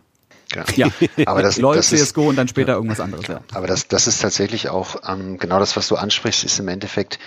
Ja, 0.54 0.64
ja. 0.74 0.88
aber 1.26 1.42
das, 1.42 1.58
LOL, 1.58 1.76
das 1.76 1.88
CSGO 1.88 2.22
ist, 2.22 2.28
und 2.28 2.36
dann 2.36 2.48
später 2.48 2.74
irgendwas 2.74 3.00
anderes. 3.00 3.26
Ja. 3.26 3.42
Aber 3.52 3.66
das, 3.66 3.88
das 3.88 4.06
ist 4.06 4.20
tatsächlich 4.20 4.68
auch 4.68 4.96
ähm, 5.06 5.38
genau 5.38 5.58
das, 5.58 5.76
was 5.76 5.88
du 5.88 5.96
ansprichst, 5.96 6.44
ist 6.44 6.58
im 6.58 6.68
Endeffekt 6.68 7.18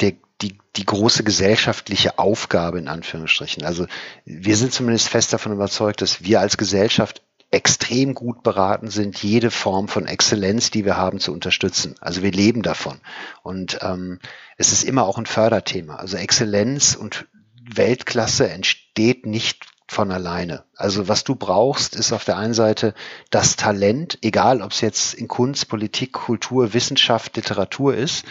der, 0.00 0.12
die, 0.40 0.58
die 0.76 0.84
große 0.84 1.24
gesellschaftliche 1.24 2.18
Aufgabe 2.18 2.78
in 2.78 2.88
Anführungsstrichen. 2.88 3.64
Also 3.64 3.86
wir 4.24 4.56
sind 4.56 4.72
zumindest 4.72 5.08
fest 5.08 5.32
davon 5.32 5.52
überzeugt, 5.52 6.02
dass 6.02 6.22
wir 6.22 6.40
als 6.40 6.56
Gesellschaft 6.56 7.22
extrem 7.50 8.14
gut 8.14 8.42
beraten 8.42 8.90
sind, 8.90 9.22
jede 9.22 9.50
Form 9.50 9.88
von 9.88 10.06
Exzellenz, 10.06 10.70
die 10.70 10.84
wir 10.84 10.96
haben, 10.96 11.18
zu 11.18 11.32
unterstützen. 11.32 11.94
Also 12.00 12.22
wir 12.22 12.30
leben 12.30 12.62
davon. 12.62 13.00
Und 13.42 13.78
ähm, 13.80 14.20
es 14.58 14.72
ist 14.72 14.84
immer 14.84 15.04
auch 15.04 15.18
ein 15.18 15.26
Förderthema. 15.26 15.96
Also 15.96 16.18
Exzellenz 16.18 16.94
und 16.94 17.26
Weltklasse 17.62 18.48
entsteht 18.50 19.26
nicht 19.26 19.64
von 19.88 20.12
alleine. 20.12 20.64
Also 20.76 21.08
was 21.08 21.24
du 21.24 21.34
brauchst, 21.34 21.96
ist 21.96 22.12
auf 22.12 22.24
der 22.24 22.36
einen 22.36 22.54
Seite 22.54 22.94
das 23.30 23.56
Talent, 23.56 24.18
egal 24.22 24.62
ob 24.62 24.72
es 24.72 24.80
jetzt 24.80 25.14
in 25.14 25.28
Kunst, 25.28 25.68
Politik, 25.68 26.12
Kultur, 26.12 26.74
Wissenschaft, 26.74 27.36
Literatur 27.36 27.94
ist, 27.94 28.24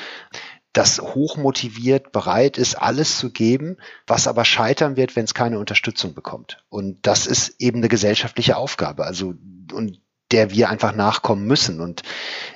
das 0.71 0.99
hochmotiviert 0.99 2.11
bereit 2.11 2.59
ist, 2.59 2.75
alles 2.75 3.17
zu 3.17 3.31
geben, 3.31 3.77
was 4.05 4.27
aber 4.27 4.45
scheitern 4.45 4.95
wird, 4.95 5.15
wenn 5.15 5.25
es 5.25 5.33
keine 5.33 5.57
Unterstützung 5.57 6.13
bekommt. 6.13 6.63
Und 6.69 6.99
das 7.07 7.25
ist 7.25 7.55
eben 7.59 7.79
eine 7.79 7.89
gesellschaftliche 7.89 8.57
Aufgabe. 8.57 9.05
Also, 9.05 9.33
und 9.73 9.99
der 10.31 10.51
wir 10.51 10.69
einfach 10.69 10.93
nachkommen 10.93 11.45
müssen. 11.45 11.79
Und 11.79 12.03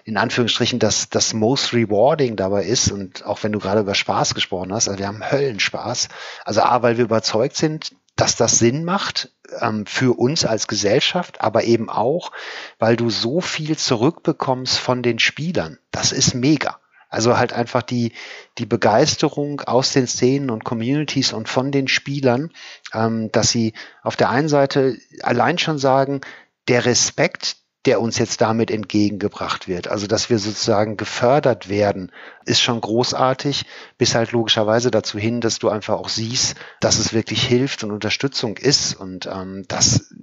in 0.03 0.17
Anführungsstrichen, 0.17 0.79
dass 0.79 1.09
das 1.09 1.33
most 1.33 1.73
rewarding 1.73 2.35
dabei 2.35 2.65
ist, 2.65 2.91
und 2.91 3.25
auch 3.25 3.41
wenn 3.43 3.53
du 3.53 3.59
gerade 3.59 3.81
über 3.81 3.95
Spaß 3.95 4.33
gesprochen 4.35 4.73
hast, 4.73 4.87
also 4.87 4.99
wir 4.99 5.07
haben 5.07 5.23
Höllenspaß. 5.23 6.09
Also 6.43 6.61
A, 6.61 6.81
weil 6.81 6.97
wir 6.97 7.05
überzeugt 7.05 7.55
sind, 7.55 7.95
dass 8.21 8.35
das 8.35 8.59
Sinn 8.59 8.83
macht 8.83 9.31
ähm, 9.61 9.87
für 9.87 10.19
uns 10.19 10.45
als 10.45 10.67
Gesellschaft, 10.67 11.41
aber 11.41 11.63
eben 11.63 11.89
auch, 11.89 12.31
weil 12.77 12.95
du 12.95 13.09
so 13.09 13.41
viel 13.41 13.75
zurückbekommst 13.75 14.77
von 14.77 15.01
den 15.01 15.17
Spielern. 15.17 15.79
Das 15.89 16.11
ist 16.11 16.35
mega. 16.35 16.79
Also 17.09 17.39
halt 17.39 17.51
einfach 17.51 17.81
die, 17.81 18.13
die 18.59 18.67
Begeisterung 18.67 19.61
aus 19.61 19.93
den 19.93 20.05
Szenen 20.05 20.51
und 20.51 20.63
Communities 20.63 21.33
und 21.33 21.49
von 21.49 21.71
den 21.71 21.87
Spielern, 21.87 22.51
ähm, 22.93 23.31
dass 23.31 23.49
sie 23.49 23.73
auf 24.03 24.15
der 24.15 24.29
einen 24.29 24.49
Seite 24.49 24.99
allein 25.23 25.57
schon 25.57 25.79
sagen, 25.79 26.21
der 26.67 26.85
Respekt, 26.85 27.57
der 27.85 27.99
uns 27.99 28.17
jetzt 28.19 28.41
damit 28.41 28.69
entgegengebracht 28.69 29.67
wird. 29.67 29.87
Also, 29.87 30.07
dass 30.07 30.29
wir 30.29 30.37
sozusagen 30.37 30.97
gefördert 30.97 31.67
werden, 31.69 32.11
ist 32.45 32.61
schon 32.61 32.79
großartig, 32.79 33.65
bis 33.97 34.13
halt 34.15 34.31
logischerweise 34.31 34.91
dazu 34.91 35.17
hin, 35.17 35.41
dass 35.41 35.59
du 35.59 35.69
einfach 35.69 35.95
auch 35.95 36.09
siehst, 36.09 36.55
dass 36.79 36.99
es 36.99 37.13
wirklich 37.13 37.43
hilft 37.43 37.83
und 37.83 37.91
Unterstützung 37.91 38.57
ist. 38.57 38.93
Und 38.93 39.25
ähm, 39.25 39.65
das 39.67 40.13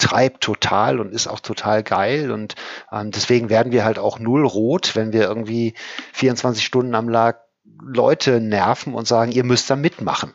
treibt 0.00 0.42
total 0.42 0.98
und 0.98 1.12
ist 1.12 1.26
auch 1.26 1.40
total 1.40 1.82
geil 1.82 2.30
und 2.30 2.54
ähm, 2.90 3.10
deswegen 3.10 3.50
werden 3.50 3.70
wir 3.70 3.84
halt 3.84 3.98
auch 3.98 4.18
null 4.18 4.46
rot, 4.46 4.96
wenn 4.96 5.12
wir 5.12 5.22
irgendwie 5.24 5.74
24 6.14 6.64
Stunden 6.64 6.94
am 6.94 7.08
Lag 7.08 7.38
Leute 7.82 8.40
nerven 8.40 8.94
und 8.94 9.06
sagen, 9.06 9.32
ihr 9.32 9.44
müsst 9.44 9.70
da 9.70 9.76
mitmachen. 9.76 10.32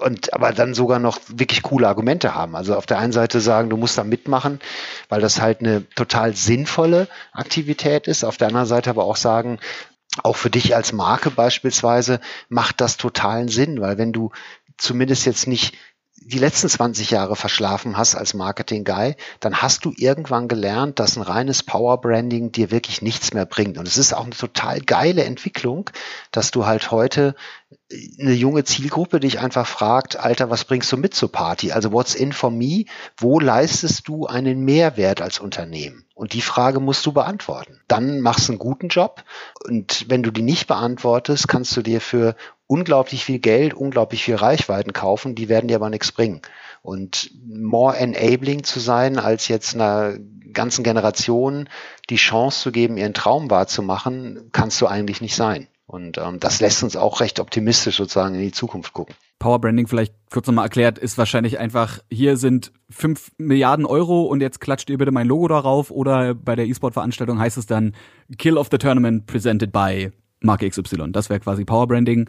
Und 0.00 0.32
aber 0.32 0.52
dann 0.52 0.74
sogar 0.74 0.98
noch 0.98 1.18
wirklich 1.28 1.62
coole 1.62 1.88
Argumente 1.88 2.34
haben. 2.34 2.56
Also 2.56 2.74
auf 2.74 2.86
der 2.86 2.98
einen 2.98 3.12
Seite 3.12 3.40
sagen, 3.40 3.70
du 3.70 3.76
musst 3.76 3.98
da 3.98 4.04
mitmachen, 4.04 4.60
weil 5.08 5.20
das 5.20 5.40
halt 5.40 5.60
eine 5.60 5.88
total 5.90 6.34
sinnvolle 6.34 7.08
Aktivität 7.32 8.06
ist. 8.06 8.24
Auf 8.24 8.36
der 8.36 8.48
anderen 8.48 8.66
Seite 8.66 8.90
aber 8.90 9.04
auch 9.04 9.16
sagen, 9.16 9.58
auch 10.22 10.36
für 10.36 10.50
dich 10.50 10.74
als 10.74 10.92
Marke 10.92 11.30
beispielsweise 11.30 12.20
macht 12.48 12.80
das 12.80 12.96
totalen 12.96 13.48
Sinn, 13.48 13.80
weil 13.80 13.98
wenn 13.98 14.12
du 14.12 14.30
zumindest 14.78 15.26
jetzt 15.26 15.46
nicht 15.46 15.74
die 16.28 16.38
letzten 16.38 16.68
20 16.68 17.10
Jahre 17.10 17.36
verschlafen 17.36 17.96
hast 17.96 18.16
als 18.16 18.34
Marketing-Guy, 18.34 19.14
dann 19.38 19.62
hast 19.62 19.84
du 19.84 19.92
irgendwann 19.96 20.48
gelernt, 20.48 20.98
dass 20.98 21.16
ein 21.16 21.22
reines 21.22 21.62
Power-Branding 21.62 22.50
dir 22.50 22.72
wirklich 22.72 23.00
nichts 23.00 23.32
mehr 23.32 23.46
bringt. 23.46 23.78
Und 23.78 23.86
es 23.86 23.96
ist 23.96 24.12
auch 24.12 24.24
eine 24.24 24.34
total 24.34 24.80
geile 24.80 25.24
Entwicklung, 25.24 25.90
dass 26.32 26.50
du 26.50 26.66
halt 26.66 26.90
heute 26.90 27.36
eine 28.20 28.32
junge 28.32 28.64
Zielgruppe 28.64 29.20
dich 29.20 29.38
einfach 29.38 29.66
fragt, 29.66 30.16
Alter, 30.16 30.50
was 30.50 30.64
bringst 30.64 30.90
du 30.90 30.96
mit 30.96 31.14
zur 31.14 31.30
Party? 31.30 31.70
Also 31.70 31.92
what's 31.92 32.16
in 32.16 32.32
for 32.32 32.50
me? 32.50 32.86
Wo 33.16 33.38
leistest 33.38 34.08
du 34.08 34.26
einen 34.26 34.64
Mehrwert 34.64 35.22
als 35.22 35.38
Unternehmen? 35.38 36.04
Und 36.14 36.32
die 36.32 36.40
Frage 36.40 36.80
musst 36.80 37.06
du 37.06 37.12
beantworten. 37.12 37.80
Dann 37.86 38.20
machst 38.20 38.48
du 38.48 38.52
einen 38.52 38.58
guten 38.58 38.88
Job. 38.88 39.22
Und 39.64 40.06
wenn 40.08 40.22
du 40.22 40.30
die 40.32 40.42
nicht 40.42 40.66
beantwortest, 40.66 41.46
kannst 41.46 41.76
du 41.76 41.82
dir 41.82 42.00
für 42.00 42.34
unglaublich 42.66 43.24
viel 43.24 43.38
Geld, 43.38 43.74
unglaublich 43.74 44.24
viel 44.24 44.36
Reichweiten 44.36 44.92
kaufen. 44.92 45.34
Die 45.34 45.48
werden 45.48 45.68
dir 45.68 45.76
aber 45.76 45.90
nichts 45.90 46.12
bringen. 46.12 46.40
Und 46.82 47.30
more 47.46 47.96
enabling 47.96 48.64
zu 48.64 48.80
sein, 48.80 49.18
als 49.18 49.48
jetzt 49.48 49.74
einer 49.74 50.14
ganzen 50.52 50.84
Generation 50.84 51.68
die 52.10 52.16
Chance 52.16 52.60
zu 52.60 52.72
geben, 52.72 52.96
ihren 52.96 53.14
Traum 53.14 53.50
wahrzumachen, 53.50 54.50
kannst 54.52 54.80
du 54.80 54.86
eigentlich 54.86 55.20
nicht 55.20 55.36
sein. 55.36 55.68
Und 55.86 56.18
ähm, 56.18 56.40
das 56.40 56.60
lässt 56.60 56.82
uns 56.82 56.96
auch 56.96 57.20
recht 57.20 57.38
optimistisch 57.38 57.96
sozusagen 57.96 58.34
in 58.34 58.40
die 58.40 58.52
Zukunft 58.52 58.92
gucken. 58.92 59.14
Power 59.38 59.60
Branding 59.60 59.86
vielleicht 59.86 60.14
kurz 60.32 60.48
nochmal 60.48 60.64
erklärt, 60.64 60.98
ist 60.98 61.16
wahrscheinlich 61.16 61.60
einfach, 61.60 62.00
hier 62.10 62.36
sind 62.36 62.72
fünf 62.90 63.30
Milliarden 63.38 63.86
Euro 63.86 64.22
und 64.22 64.40
jetzt 64.40 64.60
klatscht 64.60 64.90
ihr 64.90 64.98
bitte 64.98 65.12
mein 65.12 65.28
Logo 65.28 65.46
darauf 65.46 65.92
oder 65.92 66.34
bei 66.34 66.56
der 66.56 66.66
E-Sport-Veranstaltung 66.66 67.38
heißt 67.38 67.56
es 67.56 67.66
dann 67.66 67.94
Kill 68.36 68.58
of 68.58 68.68
the 68.70 68.78
Tournament 68.78 69.26
presented 69.26 69.70
by 69.70 70.10
Marke 70.40 70.68
XY. 70.68 71.12
Das 71.12 71.30
wäre 71.30 71.38
quasi 71.38 71.64
Power 71.64 71.86
Branding, 71.86 72.28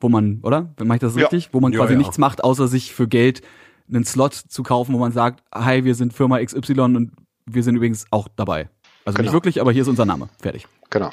wo 0.00 0.08
man, 0.08 0.40
oder? 0.42 0.74
Mache 0.82 0.96
ich 0.96 1.00
das 1.00 1.16
richtig? 1.16 1.46
Ja. 1.46 1.50
Wo 1.52 1.60
man 1.60 1.72
quasi 1.72 1.92
ja, 1.92 1.92
ja. 1.92 1.98
nichts 1.98 2.18
macht, 2.18 2.44
außer 2.44 2.68
sich 2.68 2.94
für 2.94 3.08
Geld 3.08 3.42
einen 3.88 4.04
Slot 4.04 4.34
zu 4.34 4.62
kaufen, 4.62 4.94
wo 4.94 4.98
man 4.98 5.12
sagt, 5.12 5.42
hi, 5.54 5.84
wir 5.84 5.94
sind 5.94 6.12
Firma 6.12 6.42
XY 6.44 6.80
und 6.80 7.12
wir 7.46 7.62
sind 7.62 7.76
übrigens 7.76 8.06
auch 8.10 8.28
dabei. 8.34 8.68
Also 9.04 9.16
genau. 9.16 9.26
nicht 9.26 9.32
wirklich, 9.32 9.60
aber 9.60 9.72
hier 9.72 9.82
ist 9.82 9.88
unser 9.88 10.04
Name. 10.04 10.28
Fertig. 10.40 10.66
Genau. 10.90 11.10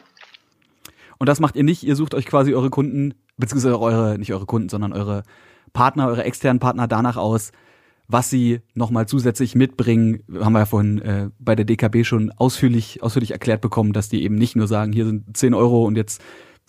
Und 1.20 1.30
das 1.30 1.40
macht 1.40 1.56
ihr 1.56 1.64
nicht. 1.64 1.84
Ihr 1.84 1.96
sucht 1.96 2.16
euch 2.16 2.26
quasi 2.26 2.54
eure 2.54 2.70
Kunden, 2.70 3.14
beziehungsweise 3.38 3.80
eure, 3.80 4.18
nicht 4.18 4.34
eure 4.34 4.46
Kunden, 4.46 4.70
sondern 4.70 4.94
eure 4.94 5.24
Partner, 5.72 6.08
eure 6.08 6.24
externen 6.24 6.60
Partner 6.60 6.88
danach 6.88 7.18
aus, 7.18 7.52
was 8.08 8.30
sie 8.30 8.62
nochmal 8.74 9.08
zusätzlich 9.08 9.56
mitbringen. 9.56 10.24
Haben 10.40 10.54
wir 10.54 10.60
ja 10.60 10.66
vorhin 10.66 11.02
äh, 11.02 11.30
bei 11.40 11.56
der 11.56 11.66
DKB 11.66 12.04
schon 12.04 12.32
ausführlich, 12.32 13.02
ausführlich 13.04 13.32
erklärt 13.32 13.62
bekommen, 13.62 13.94
dass 13.94 14.10
die 14.10 14.24
eben 14.24 14.36
nicht 14.36 14.56
nur 14.56 14.68
sagen, 14.68 14.92
hier 14.92 15.06
sind 15.06 15.38
10 15.38 15.54
Euro 15.54 15.86
und 15.86 15.96
jetzt 15.96 16.22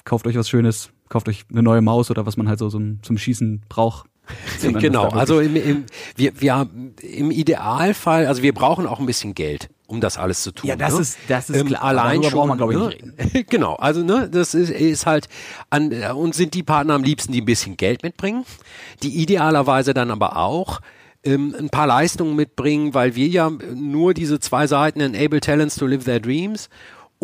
kauft 0.04 0.26
euch 0.26 0.36
was 0.36 0.48
Schönes, 0.48 0.90
kauft 1.14 1.28
euch 1.28 1.44
eine 1.50 1.62
neue 1.62 1.80
Maus 1.80 2.10
oder 2.10 2.26
was 2.26 2.36
man 2.36 2.48
halt 2.48 2.58
so 2.58 2.68
zum, 2.68 3.02
zum 3.02 3.16
Schießen 3.16 3.62
braucht. 3.68 4.06
Genau, 4.62 5.08
also 5.08 5.38
im, 5.38 5.54
im, 5.54 5.84
wir, 6.16 6.40
wir, 6.40 6.66
im 7.02 7.30
Idealfall, 7.30 8.26
also 8.26 8.42
wir 8.42 8.54
brauchen 8.54 8.86
auch 8.86 8.98
ein 8.98 9.04
bisschen 9.04 9.34
Geld 9.34 9.68
um 9.86 10.00
das 10.00 10.16
alles 10.16 10.42
zu 10.42 10.50
tun. 10.50 10.68
Ja, 10.68 10.76
das 10.76 10.94
ne? 10.94 11.00
ist 11.00 11.18
das 11.28 11.50
ist 11.50 11.60
ähm, 11.60 11.66
klar. 11.66 11.84
Allein 11.84 12.22
schon, 12.22 12.32
braucht 12.32 12.48
man 12.48 12.56
glaube 12.56 12.72
ich 12.72 12.78
ne? 12.78 12.86
nicht 12.86 13.02
reden. 13.02 13.46
genau, 13.50 13.74
also 13.74 14.02
ne, 14.02 14.28
das 14.30 14.54
ist, 14.54 14.70
ist 14.70 15.04
halt 15.04 15.28
an 15.68 15.92
und 15.92 16.34
sind 16.34 16.54
die 16.54 16.62
Partner 16.62 16.94
am 16.94 17.04
liebsten, 17.04 17.32
die 17.32 17.42
ein 17.42 17.44
bisschen 17.44 17.76
Geld 17.76 18.02
mitbringen, 18.02 18.46
die 19.02 19.14
idealerweise 19.20 19.92
dann 19.92 20.10
aber 20.10 20.38
auch 20.38 20.80
ähm, 21.22 21.54
ein 21.58 21.68
paar 21.68 21.86
Leistungen 21.86 22.34
mitbringen, 22.34 22.94
weil 22.94 23.14
wir 23.14 23.28
ja 23.28 23.50
nur 23.50 24.14
diese 24.14 24.40
zwei 24.40 24.66
Seiten 24.66 25.00
enable 25.00 25.40
talents 25.40 25.76
to 25.76 25.86
live 25.86 26.04
their 26.04 26.20
dreams 26.20 26.68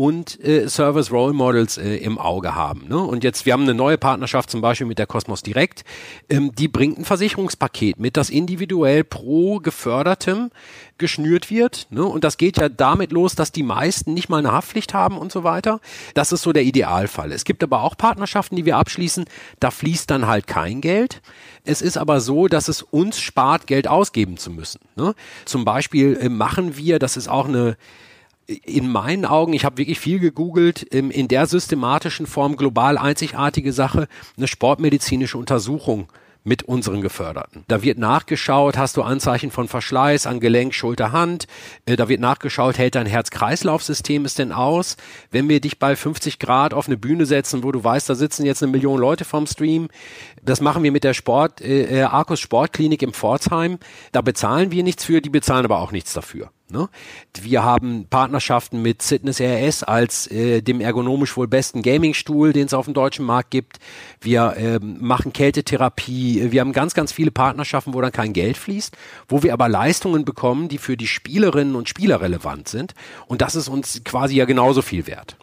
und 0.00 0.42
äh, 0.42 0.66
Service 0.66 1.12
Role 1.12 1.34
Models 1.34 1.76
äh, 1.76 1.96
im 1.96 2.16
Auge 2.16 2.54
haben. 2.54 2.88
Ne? 2.88 2.96
Und 2.96 3.22
jetzt, 3.22 3.44
wir 3.44 3.52
haben 3.52 3.64
eine 3.64 3.74
neue 3.74 3.98
Partnerschaft 3.98 4.50
zum 4.50 4.62
Beispiel 4.62 4.86
mit 4.86 4.98
der 4.98 5.06
Cosmos 5.06 5.42
Direct, 5.42 5.84
ähm, 6.30 6.54
die 6.54 6.68
bringt 6.68 6.98
ein 6.98 7.04
Versicherungspaket 7.04 8.00
mit, 8.00 8.16
das 8.16 8.30
individuell 8.30 9.04
pro 9.04 9.58
Gefördertem 9.58 10.52
geschnürt 10.96 11.50
wird. 11.50 11.86
Ne? 11.90 12.02
Und 12.02 12.24
das 12.24 12.38
geht 12.38 12.56
ja 12.56 12.70
damit 12.70 13.12
los, 13.12 13.34
dass 13.34 13.52
die 13.52 13.62
meisten 13.62 14.14
nicht 14.14 14.30
mal 14.30 14.38
eine 14.38 14.52
Haftpflicht 14.52 14.94
haben 14.94 15.18
und 15.18 15.32
so 15.32 15.44
weiter. 15.44 15.80
Das 16.14 16.32
ist 16.32 16.40
so 16.40 16.54
der 16.54 16.62
Idealfall. 16.62 17.30
Es 17.30 17.44
gibt 17.44 17.62
aber 17.62 17.82
auch 17.82 17.94
Partnerschaften, 17.94 18.56
die 18.56 18.64
wir 18.64 18.78
abschließen, 18.78 19.26
da 19.58 19.70
fließt 19.70 20.10
dann 20.10 20.26
halt 20.26 20.46
kein 20.46 20.80
Geld. 20.80 21.20
Es 21.66 21.82
ist 21.82 21.98
aber 21.98 22.22
so, 22.22 22.48
dass 22.48 22.68
es 22.68 22.80
uns 22.80 23.20
spart, 23.20 23.66
Geld 23.66 23.86
ausgeben 23.86 24.38
zu 24.38 24.50
müssen. 24.50 24.80
Ne? 24.96 25.14
Zum 25.44 25.66
Beispiel 25.66 26.16
äh, 26.18 26.30
machen 26.30 26.78
wir, 26.78 26.98
das 26.98 27.18
ist 27.18 27.28
auch 27.28 27.46
eine 27.46 27.76
in 28.64 28.88
meinen 28.88 29.24
Augen, 29.24 29.52
ich 29.52 29.64
habe 29.64 29.78
wirklich 29.78 30.00
viel 30.00 30.18
gegoogelt, 30.18 30.82
in 30.82 31.28
der 31.28 31.46
systematischen 31.46 32.26
Form 32.26 32.56
global 32.56 32.98
einzigartige 32.98 33.72
Sache, 33.72 34.08
eine 34.36 34.48
sportmedizinische 34.48 35.38
Untersuchung 35.38 36.08
mit 36.42 36.62
unseren 36.62 37.02
Geförderten. 37.02 37.64
Da 37.68 37.82
wird 37.82 37.98
nachgeschaut, 37.98 38.78
hast 38.78 38.96
du 38.96 39.02
Anzeichen 39.02 39.50
von 39.50 39.68
Verschleiß 39.68 40.26
an 40.26 40.40
Gelenk, 40.40 40.74
Schulter, 40.74 41.12
Hand. 41.12 41.46
Äh, 41.84 41.96
da 41.96 42.08
wird 42.08 42.20
nachgeschaut, 42.20 42.78
hält 42.78 42.94
dein 42.94 43.06
Herz-Kreislauf-System 43.06 44.24
es 44.24 44.34
denn 44.34 44.50
aus? 44.50 44.96
Wenn 45.30 45.48
wir 45.50 45.60
dich 45.60 45.78
bei 45.78 45.96
50 45.96 46.38
Grad 46.38 46.72
auf 46.72 46.86
eine 46.86 46.96
Bühne 46.96 47.26
setzen, 47.26 47.62
wo 47.62 47.72
du 47.72 47.84
weißt, 47.84 48.08
da 48.08 48.14
sitzen 48.14 48.46
jetzt 48.46 48.62
eine 48.62 48.72
Million 48.72 48.98
Leute 48.98 49.24
vom 49.24 49.46
Stream, 49.46 49.88
das 50.42 50.62
machen 50.62 50.82
wir 50.82 50.92
mit 50.92 51.04
der 51.04 51.14
Sport, 51.14 51.60
äh, 51.60 52.02
Arcus 52.02 52.40
Sportklinik 52.40 53.02
im 53.02 53.12
Pforzheim. 53.12 53.78
Da 54.12 54.22
bezahlen 54.22 54.72
wir 54.72 54.82
nichts 54.82 55.04
für, 55.04 55.20
die 55.20 55.30
bezahlen 55.30 55.66
aber 55.66 55.78
auch 55.78 55.92
nichts 55.92 56.14
dafür. 56.14 56.50
Ne? 56.70 56.88
Wir 57.40 57.62
haben 57.62 58.06
Partnerschaften 58.08 58.82
mit 58.82 59.02
Fitness 59.02 59.40
RS 59.40 59.82
als 59.82 60.30
äh, 60.30 60.62
dem 60.62 60.80
ergonomisch 60.80 61.36
wohl 61.36 61.48
besten 61.48 61.82
Gamingstuhl, 61.82 62.52
den 62.52 62.66
es 62.66 62.74
auf 62.74 62.86
dem 62.86 62.94
deutschen 62.94 63.24
Markt 63.24 63.50
gibt. 63.50 63.78
Wir 64.20 64.56
äh, 64.56 64.78
machen 64.80 65.32
Kältetherapie. 65.32 66.50
Wir 66.50 66.60
haben 66.60 66.72
ganz, 66.72 66.94
ganz 66.94 67.12
viele 67.12 67.30
Partnerschaften, 67.30 67.94
wo 67.94 68.00
dann 68.00 68.12
kein 68.12 68.32
Geld 68.32 68.56
fließt, 68.56 68.96
wo 69.28 69.42
wir 69.42 69.52
aber 69.52 69.68
Leistungen 69.68 70.24
bekommen, 70.24 70.68
die 70.68 70.78
für 70.78 70.96
die 70.96 71.06
Spielerinnen 71.06 71.74
und 71.74 71.88
Spieler 71.88 72.20
relevant 72.20 72.68
sind. 72.68 72.94
Und 73.26 73.42
das 73.42 73.54
ist 73.54 73.68
uns 73.68 74.02
quasi 74.04 74.36
ja 74.36 74.44
genauso 74.44 74.82
viel 74.82 75.06
wert. 75.06 75.36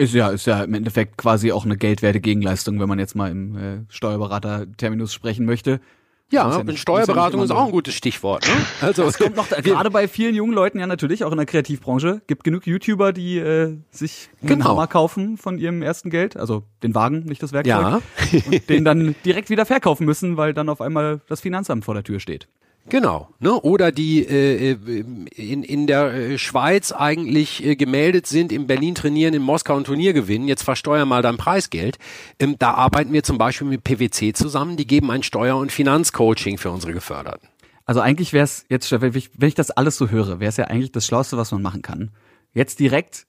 Ist 0.00 0.14
ja, 0.14 0.28
ist 0.28 0.46
ja 0.46 0.62
im 0.62 0.74
Endeffekt 0.74 1.18
quasi 1.18 1.50
auch 1.50 1.64
eine 1.64 1.76
geldwerte 1.76 2.20
Gegenleistung, 2.20 2.78
wenn 2.78 2.88
man 2.88 3.00
jetzt 3.00 3.16
mal 3.16 3.32
im 3.32 3.56
äh, 3.56 3.80
Steuerberater-Terminus 3.88 5.12
sprechen 5.12 5.44
möchte. 5.44 5.80
Ja, 6.30 6.62
ja 6.62 6.76
Steuerberatung 6.76 7.42
ist, 7.42 7.50
auch 7.50 7.66
ein 7.66 7.70
gutes 7.70 7.94
Stichwort. 7.94 8.46
Ne? 8.46 8.54
Also 8.80 9.04
es 9.04 9.18
kommt 9.18 9.36
noch 9.36 9.48
gerade 9.48 9.90
bei 9.90 10.08
vielen 10.08 10.34
jungen 10.34 10.52
Leuten 10.52 10.78
ja 10.78 10.86
natürlich 10.86 11.24
auch 11.24 11.30
in 11.32 11.38
der 11.38 11.46
Kreativbranche 11.46 12.20
gibt 12.26 12.44
genug 12.44 12.66
YouTuber, 12.66 13.12
die 13.12 13.38
äh, 13.38 13.76
sich 13.90 14.28
einen 14.40 14.48
genau. 14.48 14.66
Hammer 14.66 14.86
kaufen 14.86 15.38
von 15.38 15.58
ihrem 15.58 15.82
ersten 15.82 16.10
Geld, 16.10 16.36
also 16.36 16.64
den 16.82 16.94
Wagen, 16.94 17.20
nicht 17.20 17.42
das 17.42 17.52
Werkzeug, 17.52 18.02
ja. 18.32 18.42
und 18.46 18.68
den 18.68 18.84
dann 18.84 19.14
direkt 19.24 19.48
wieder 19.48 19.64
verkaufen 19.64 20.04
müssen, 20.04 20.36
weil 20.36 20.52
dann 20.52 20.68
auf 20.68 20.80
einmal 20.80 21.20
das 21.28 21.40
Finanzamt 21.40 21.84
vor 21.84 21.94
der 21.94 22.04
Tür 22.04 22.20
steht. 22.20 22.48
Genau, 22.90 23.28
ne? 23.38 23.52
Oder 23.52 23.92
die 23.92 24.26
äh, 24.26 24.72
äh, 24.72 25.04
in, 25.34 25.62
in 25.62 25.86
der 25.86 26.12
äh, 26.14 26.38
Schweiz 26.38 26.90
eigentlich 26.90 27.62
äh, 27.64 27.76
gemeldet 27.76 28.26
sind, 28.26 28.50
in 28.50 28.66
Berlin 28.66 28.94
trainieren, 28.94 29.34
in 29.34 29.42
Moskau 29.42 29.76
ein 29.76 29.84
Turnier 29.84 30.14
gewinnen, 30.14 30.48
jetzt 30.48 30.62
versteuer 30.62 31.04
mal 31.04 31.20
dein 31.20 31.36
Preisgeld. 31.36 31.98
Ähm, 32.38 32.56
da 32.58 32.72
arbeiten 32.72 33.12
wir 33.12 33.22
zum 33.22 33.36
Beispiel 33.36 33.66
mit 33.66 33.84
PwC 33.84 34.32
zusammen, 34.32 34.78
die 34.78 34.86
geben 34.86 35.10
ein 35.10 35.22
Steuer- 35.22 35.58
und 35.58 35.70
Finanzcoaching 35.70 36.56
für 36.56 36.70
unsere 36.70 36.94
Geförderten. 36.94 37.48
Also 37.84 38.00
eigentlich 38.00 38.32
wäre 38.32 38.44
es 38.44 38.64
jetzt, 38.70 38.90
wenn 38.90 39.14
ich, 39.14 39.30
wenn 39.36 39.48
ich 39.48 39.54
das 39.54 39.70
alles 39.70 39.96
so 39.96 40.08
höre, 40.08 40.40
wäre 40.40 40.48
es 40.48 40.56
ja 40.56 40.64
eigentlich 40.64 40.92
das 40.92 41.06
Schlauste, 41.06 41.36
was 41.36 41.52
man 41.52 41.62
machen 41.62 41.82
kann. 41.82 42.10
Jetzt 42.54 42.80
direkt 42.80 43.26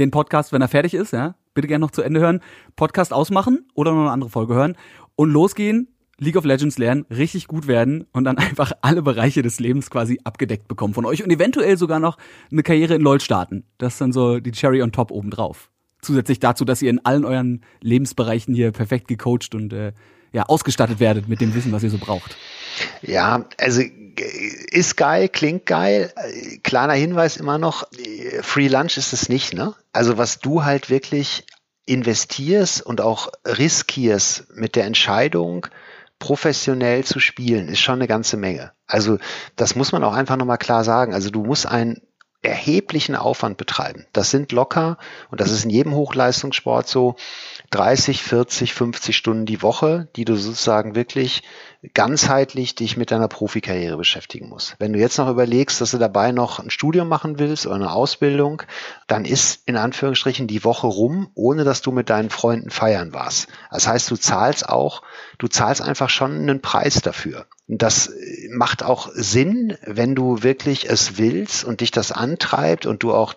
den 0.00 0.10
Podcast, 0.10 0.52
wenn 0.52 0.62
er 0.62 0.68
fertig 0.68 0.94
ist, 0.94 1.12
ja, 1.12 1.36
bitte 1.54 1.68
gerne 1.68 1.84
noch 1.84 1.90
zu 1.92 2.02
Ende 2.02 2.20
hören, 2.20 2.40
Podcast 2.74 3.12
ausmachen 3.12 3.68
oder 3.74 3.92
noch 3.92 4.02
eine 4.02 4.10
andere 4.10 4.30
Folge 4.30 4.54
hören 4.54 4.76
und 5.14 5.30
losgehen, 5.30 5.95
League 6.18 6.36
of 6.36 6.44
Legends 6.44 6.78
lernen, 6.78 7.04
richtig 7.10 7.46
gut 7.46 7.66
werden 7.66 8.06
und 8.12 8.24
dann 8.24 8.38
einfach 8.38 8.72
alle 8.80 9.02
Bereiche 9.02 9.42
des 9.42 9.60
Lebens 9.60 9.90
quasi 9.90 10.20
abgedeckt 10.24 10.68
bekommen 10.68 10.94
von 10.94 11.04
euch 11.04 11.22
und 11.22 11.30
eventuell 11.30 11.76
sogar 11.76 11.98
noch 11.98 12.16
eine 12.50 12.62
Karriere 12.62 12.94
in 12.94 13.02
LoL 13.02 13.20
starten. 13.20 13.64
Das 13.78 13.94
ist 13.94 14.00
dann 14.00 14.12
so 14.12 14.40
die 14.40 14.52
Cherry 14.52 14.82
on 14.82 14.92
top 14.92 15.10
obendrauf. 15.10 15.70
Zusätzlich 16.02 16.40
dazu, 16.40 16.64
dass 16.64 16.82
ihr 16.82 16.90
in 16.90 17.04
allen 17.04 17.24
euren 17.24 17.64
Lebensbereichen 17.80 18.54
hier 18.54 18.70
perfekt 18.70 19.08
gecoacht 19.08 19.54
und 19.54 19.72
äh, 19.72 19.92
ja, 20.32 20.44
ausgestattet 20.44 21.00
werdet 21.00 21.28
mit 21.28 21.40
dem 21.40 21.54
Wissen, 21.54 21.72
was 21.72 21.82
ihr 21.82 21.90
so 21.90 21.98
braucht. 21.98 22.36
Ja, 23.02 23.46
also 23.58 23.82
ist 24.70 24.96
geil, 24.96 25.28
klingt 25.28 25.66
geil. 25.66 26.12
Kleiner 26.62 26.92
Hinweis 26.92 27.36
immer 27.36 27.58
noch, 27.58 27.88
Free 28.42 28.68
Lunch 28.68 28.98
ist 28.98 29.12
es 29.12 29.28
nicht, 29.28 29.54
ne? 29.54 29.74
Also 29.92 30.18
was 30.18 30.38
du 30.38 30.64
halt 30.64 30.90
wirklich 30.90 31.44
investierst 31.86 32.84
und 32.84 33.00
auch 33.00 33.30
riskierst 33.46 34.54
mit 34.54 34.76
der 34.76 34.84
Entscheidung, 34.84 35.68
professionell 36.18 37.04
zu 37.04 37.20
spielen, 37.20 37.68
ist 37.68 37.80
schon 37.80 37.96
eine 37.96 38.06
ganze 38.06 38.36
Menge. 38.36 38.72
Also 38.86 39.18
das 39.56 39.74
muss 39.74 39.92
man 39.92 40.04
auch 40.04 40.14
einfach 40.14 40.36
nochmal 40.36 40.58
klar 40.58 40.84
sagen. 40.84 41.14
Also 41.14 41.30
du 41.30 41.44
musst 41.44 41.66
einen 41.66 42.00
erheblichen 42.42 43.16
Aufwand 43.16 43.56
betreiben. 43.56 44.06
Das 44.12 44.30
sind 44.30 44.52
locker, 44.52 44.98
und 45.30 45.40
das 45.40 45.50
ist 45.50 45.64
in 45.64 45.70
jedem 45.70 45.94
Hochleistungssport 45.94 46.86
so, 46.86 47.16
30, 47.70 48.22
40, 48.22 48.74
50 48.74 49.16
Stunden 49.16 49.46
die 49.46 49.62
Woche, 49.62 50.08
die 50.16 50.24
du 50.24 50.36
sozusagen 50.36 50.94
wirklich 50.94 51.42
ganzheitlich 51.94 52.74
dich 52.74 52.96
mit 52.96 53.10
deiner 53.10 53.28
Profikarriere 53.28 53.96
beschäftigen 53.96 54.48
musst. 54.48 54.76
Wenn 54.78 54.92
du 54.92 54.98
jetzt 54.98 55.18
noch 55.18 55.28
überlegst, 55.28 55.80
dass 55.80 55.92
du 55.92 55.98
dabei 55.98 56.32
noch 56.32 56.58
ein 56.58 56.70
Studium 56.70 57.08
machen 57.08 57.38
willst 57.38 57.66
oder 57.66 57.76
eine 57.76 57.92
Ausbildung, 57.92 58.62
dann 59.06 59.24
ist 59.24 59.62
in 59.66 59.76
Anführungsstrichen 59.76 60.46
die 60.46 60.64
Woche 60.64 60.86
rum, 60.86 61.30
ohne 61.34 61.64
dass 61.64 61.82
du 61.82 61.92
mit 61.92 62.10
deinen 62.10 62.30
Freunden 62.30 62.70
feiern 62.70 63.12
warst. 63.12 63.48
Das 63.70 63.86
heißt, 63.86 64.10
du 64.10 64.16
zahlst 64.16 64.68
auch, 64.68 65.02
du 65.38 65.48
zahlst 65.48 65.82
einfach 65.82 66.10
schon 66.10 66.32
einen 66.32 66.60
Preis 66.60 67.02
dafür. 67.02 67.46
Das 67.68 68.12
macht 68.50 68.82
auch 68.82 69.10
Sinn, 69.12 69.76
wenn 69.82 70.14
du 70.14 70.42
wirklich 70.42 70.88
es 70.88 71.18
willst 71.18 71.64
und 71.64 71.80
dich 71.80 71.90
das 71.90 72.12
antreibt 72.12 72.86
und 72.86 73.02
du 73.02 73.12
auch 73.12 73.34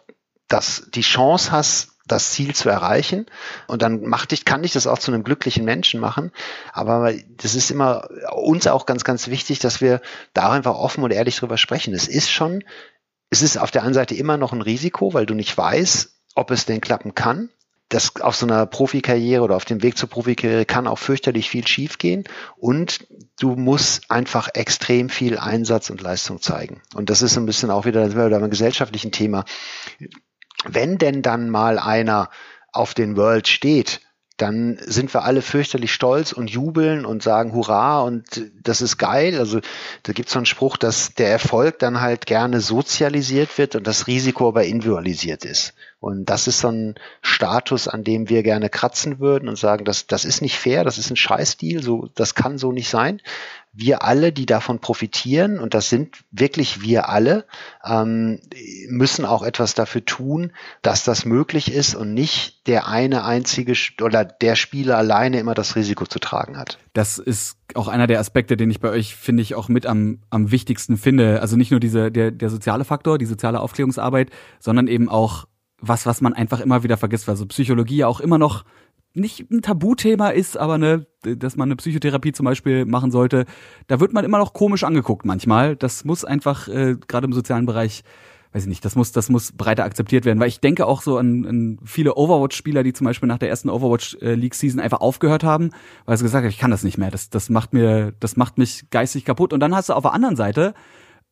das, 0.48 0.88
die 0.94 1.02
Chance 1.02 1.52
hast, 1.52 1.98
das 2.12 2.32
Ziel 2.32 2.54
zu 2.54 2.69
erreichen. 2.69 3.26
Und 3.67 3.82
dann 3.82 4.02
macht 4.04 4.32
dich, 4.32 4.45
kann 4.45 4.63
dich 4.63 4.74
das 4.74 4.88
auch 4.88 5.00
zu 5.00 5.12
einem 5.12 5.24
glücklichen 5.24 5.65
Menschen 5.65 6.00
machen. 6.00 6.32
Aber 6.74 7.13
das 7.38 7.56
ist 7.56 7.72
immer 7.72 8.10
uns 8.34 8.67
auch 8.67 8.86
ganz, 8.86 9.04
ganz 9.04 9.28
wichtig, 9.28 9.60
dass 9.60 9.82
wir 9.82 10.02
da 10.34 10.52
einfach 10.52 10.76
offen 10.76 11.04
und 11.04 11.12
ehrlich 11.12 11.38
drüber 11.38 11.58
sprechen. 11.58 11.93
Es 11.93 12.08
ist 12.08 12.30
schon, 12.32 12.63
es 13.30 13.41
ist 13.41 13.58
auf 13.58 13.72
der 13.72 13.84
einen 13.84 13.93
Seite 13.93 14.15
immer 14.15 14.38
noch 14.38 14.54
ein 14.54 14.62
Risiko, 14.62 15.13
weil 15.13 15.26
du 15.26 15.34
nicht 15.34 15.58
weißt, 15.58 16.12
ob 16.36 16.52
es 16.52 16.65
denn 16.65 16.82
klappen 16.82 17.15
kann. 17.15 17.50
das 17.89 18.22
auf 18.22 18.36
so 18.36 18.45
einer 18.45 18.67
Profikarriere 18.67 19.41
oder 19.41 19.56
auf 19.56 19.65
dem 19.65 19.82
Weg 19.82 19.98
zur 19.98 20.10
Profikarriere 20.10 20.65
kann 20.65 20.88
auch 20.88 21.00
fürchterlich 21.00 21.50
viel 21.50 21.67
schiefgehen 21.67 22.24
und 22.56 23.08
du 23.39 23.56
musst 23.56 24.10
einfach 24.12 24.50
extrem 24.54 25.10
viel 25.10 25.39
Einsatz 25.39 25.89
und 25.89 26.02
Leistung 26.02 26.39
zeigen. 26.39 26.82
Und 26.93 27.10
das 27.10 27.24
ist 27.24 27.36
ein 27.36 27.48
bisschen 27.48 27.72
auch 27.72 27.86
wieder, 27.86 28.12
wieder 28.12 28.39
beim 28.39 28.50
gesellschaftlichen 28.52 29.12
Thema. 29.12 29.44
Wenn 30.65 30.97
denn 30.97 31.21
dann 31.21 31.49
mal 31.49 31.79
einer 31.79 32.29
auf 32.71 32.93
den 32.93 33.17
World 33.17 33.47
steht, 33.47 34.01
dann 34.37 34.77
sind 34.79 35.13
wir 35.13 35.23
alle 35.23 35.41
fürchterlich 35.41 35.91
stolz 35.93 36.31
und 36.31 36.49
jubeln 36.49 37.05
und 37.05 37.21
sagen 37.21 37.53
Hurra 37.53 38.01
und 38.01 38.49
das 38.63 38.81
ist 38.81 38.97
geil. 38.97 39.37
Also 39.37 39.60
da 40.03 40.13
gibt 40.13 40.29
es 40.29 40.33
so 40.33 40.39
einen 40.39 40.45
Spruch, 40.45 40.77
dass 40.77 41.13
der 41.13 41.29
Erfolg 41.29 41.79
dann 41.79 41.99
halt 41.99 42.25
gerne 42.25 42.62
sozialisiert 42.62 43.57
wird 43.57 43.75
und 43.75 43.85
das 43.85 44.07
Risiko 44.07 44.47
aber 44.47 44.63
individualisiert 44.63 45.43
ist. 45.43 45.73
Und 46.00 46.25
das 46.29 46.47
ist 46.47 46.60
so 46.60 46.69
ein 46.69 46.95
Status, 47.21 47.87
an 47.87 48.04
dem 48.04 48.29
wir 48.29 48.43
gerne 48.43 48.69
kratzen 48.69 49.19
würden 49.19 49.50
und 49.50 49.58
sagen, 49.58 49.83
das, 49.83 50.08
das 50.08 50.25
ist 50.25 50.41
nicht 50.41 50.58
fair, 50.58 50.83
das 50.83 50.97
ist 50.97 51.10
ein 51.10 51.17
Scheißdeal, 51.17 51.83
so, 51.83 52.08
das 52.15 52.35
kann 52.35 52.58
so 52.58 52.71
nicht 52.71 52.89
sein 52.89 53.21
wir 53.71 54.04
alle, 54.04 54.31
die 54.31 54.45
davon 54.45 54.79
profitieren, 54.79 55.60
und 55.60 55.73
das 55.73 55.89
sind 55.89 56.23
wirklich 56.31 56.81
wir 56.81 57.08
alle, 57.08 57.45
ähm, 57.85 58.39
müssen 58.87 59.25
auch 59.25 59.43
etwas 59.43 59.75
dafür 59.75 60.04
tun, 60.04 60.52
dass 60.81 61.04
das 61.04 61.23
möglich 61.23 61.71
ist 61.71 61.95
und 61.95 62.13
nicht 62.13 62.67
der 62.67 62.87
eine 62.87 63.23
einzige 63.23 63.73
oder 64.02 64.25
der 64.25 64.56
Spieler 64.56 64.97
alleine 64.97 65.39
immer 65.39 65.54
das 65.54 65.75
Risiko 65.75 66.06
zu 66.06 66.19
tragen 66.19 66.58
hat. 66.58 66.79
Das 66.93 67.19
ist 67.19 67.58
auch 67.75 67.87
einer 67.87 68.08
der 68.08 68.19
Aspekte, 68.19 68.58
den 68.58 68.71
ich 68.71 68.79
bei 68.79 68.89
euch, 68.89 69.15
finde 69.15 69.43
ich, 69.43 69.54
auch 69.54 69.69
mit 69.69 69.85
am, 69.85 70.19
am 70.31 70.52
wichtigsten 70.52 70.97
finde. 70.97 71.41
Also 71.41 71.56
nicht 71.56 71.71
nur 71.71 71.79
diese, 71.79 72.12
der, 72.12 72.31
der 72.31 72.50
soziale 72.50 72.85
Faktor, 72.85 73.19
die 73.19 73.25
soziale 73.25 73.60
Aufklärungsarbeit, 73.60 74.31
sondern 74.60 74.87
eben 74.87 75.10
auch 75.10 75.45
was, 75.82 76.06
was 76.06 76.21
man 76.21 76.34
einfach 76.34 76.60
immer 76.60 76.84
wieder 76.84 76.98
vergisst, 76.98 77.27
weil 77.27 77.36
so 77.36 77.46
Psychologie 77.46 77.98
ja 77.98 78.08
auch 78.08 78.19
immer 78.19 78.38
noch 78.38 78.65
nicht 79.13 79.50
ein 79.52 79.62
Tabuthema 79.62 80.30
ist, 80.30 80.58
aber 80.58 80.77
ne, 80.77 81.06
dass 81.23 81.56
man 81.56 81.67
eine 81.67 81.75
Psychotherapie 81.75 82.32
zum 82.32 82.46
Beispiel 82.46 82.86
machen 82.86 83.12
sollte, 83.12 83.46
da 83.88 84.00
wird 84.00 84.13
man 84.13 84.23
immer 84.23 84.38
noch 84.38 84.54
komisch 84.54 84.84
angeguckt 84.84 85.25
manchmal. 85.25 85.75
Das 85.75 86.06
muss 86.06 86.25
einfach 86.25 86.67
äh, 86.67 86.96
gerade 87.08 87.25
im 87.25 87.34
sozialen 87.34 87.65
Bereich, 87.65 88.04
weiß 88.54 88.63
ich 88.63 88.69
nicht, 88.69 88.86
das 88.86 88.96
muss, 88.96 89.12
das 89.12 89.30
muss 89.30 89.52
breiter 89.52 89.84
akzeptiert 89.84 90.25
werden, 90.25 90.40
weil 90.40 90.48
ich 90.48 90.60
denke 90.60 90.86
auch 90.86 91.02
so 91.02 91.17
an, 91.17 91.46
an 91.46 91.80
viele 91.84 92.15
Overwatch-Spieler, 92.15 92.84
die 92.84 92.94
zum 92.94 93.06
Beispiel 93.06 93.27
nach 93.27 93.40
der 93.40 93.50
ersten 93.50 93.69
Overwatch 93.69 94.17
äh, 94.21 94.36
League 94.36 94.56
Season 94.56 94.80
einfach 94.80 95.02
aufgehört 95.02 95.44
haben, 95.44 95.71
weil 96.06 96.17
sie 96.17 96.23
gesagt 96.23 96.44
haben, 96.44 96.50
ich 96.50 96.60
kann 96.60 96.71
das 96.71 96.84
nicht 96.84 96.98
mehr, 96.98 97.12
das, 97.12 97.30
das 97.30 97.50
macht 97.50 97.73
mir, 97.73 98.13
das 98.19 98.38
macht 98.38 98.58
mich 98.58 98.90
geistig 98.92 99.25
kaputt. 99.25 99.54
Und 99.54 99.60
dann 99.60 99.75
hast 99.75 99.90
du 99.90 99.94
auf 99.94 100.04
der 100.04 100.13
anderen 100.13 100.36
Seite 100.36 100.75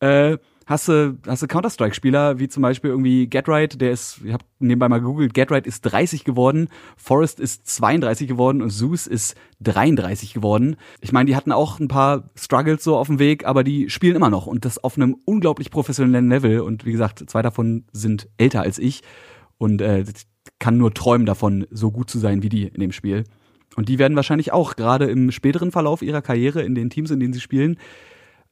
äh, 0.00 0.36
hast 0.68 0.86
du, 0.86 1.18
hast 1.26 1.42
du 1.42 1.46
Counter-Strike-Spieler, 1.46 2.38
wie 2.38 2.48
zum 2.48 2.62
Beispiel 2.62 2.90
irgendwie 2.90 3.26
GetRight, 3.26 3.80
der 3.80 3.90
ist, 3.90 4.20
ich 4.22 4.32
habe 4.32 4.44
nebenbei 4.58 4.88
mal 4.88 5.00
gegoogelt, 5.00 5.32
GetRight 5.32 5.66
ist 5.66 5.80
30 5.80 6.24
geworden, 6.24 6.68
Forest 6.96 7.40
ist 7.40 7.66
32 7.66 8.28
geworden 8.28 8.60
und 8.60 8.70
Zeus 8.70 9.06
ist 9.06 9.34
33 9.60 10.34
geworden. 10.34 10.76
Ich 11.00 11.10
meine, 11.10 11.26
die 11.26 11.36
hatten 11.36 11.52
auch 11.52 11.80
ein 11.80 11.88
paar 11.88 12.28
Struggles 12.36 12.84
so 12.84 12.98
auf 12.98 13.06
dem 13.06 13.18
Weg, 13.18 13.46
aber 13.46 13.64
die 13.64 13.88
spielen 13.88 14.16
immer 14.16 14.28
noch 14.28 14.46
und 14.46 14.66
das 14.66 14.82
auf 14.84 14.96
einem 14.96 15.16
unglaublich 15.24 15.70
professionellen 15.70 16.28
Level. 16.28 16.60
Und 16.60 16.84
wie 16.84 16.92
gesagt, 16.92 17.24
zwei 17.30 17.40
davon 17.40 17.86
sind 17.92 18.28
älter 18.36 18.60
als 18.60 18.78
ich 18.78 19.02
und 19.56 19.80
äh, 19.80 20.04
kann 20.58 20.76
nur 20.76 20.92
träumen 20.92 21.26
davon, 21.26 21.66
so 21.70 21.90
gut 21.90 22.10
zu 22.10 22.18
sein 22.18 22.42
wie 22.42 22.50
die 22.50 22.64
in 22.64 22.80
dem 22.80 22.92
Spiel. 22.92 23.24
Und 23.74 23.88
die 23.88 23.98
werden 23.98 24.16
wahrscheinlich 24.16 24.52
auch 24.52 24.76
gerade 24.76 25.06
im 25.06 25.30
späteren 25.30 25.72
Verlauf 25.72 26.02
ihrer 26.02 26.20
Karriere 26.20 26.62
in 26.62 26.74
den 26.74 26.90
Teams, 26.90 27.10
in 27.10 27.20
denen 27.20 27.32
sie 27.32 27.40
spielen, 27.40 27.78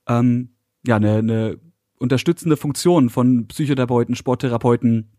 ähm, 0.08 0.50
ja, 0.86 0.96
eine, 0.96 1.16
eine 1.16 1.58
unterstützende 1.98 2.56
Funktion 2.56 3.10
von 3.10 3.46
Psychotherapeuten, 3.48 4.14
Sporttherapeuten 4.14 5.10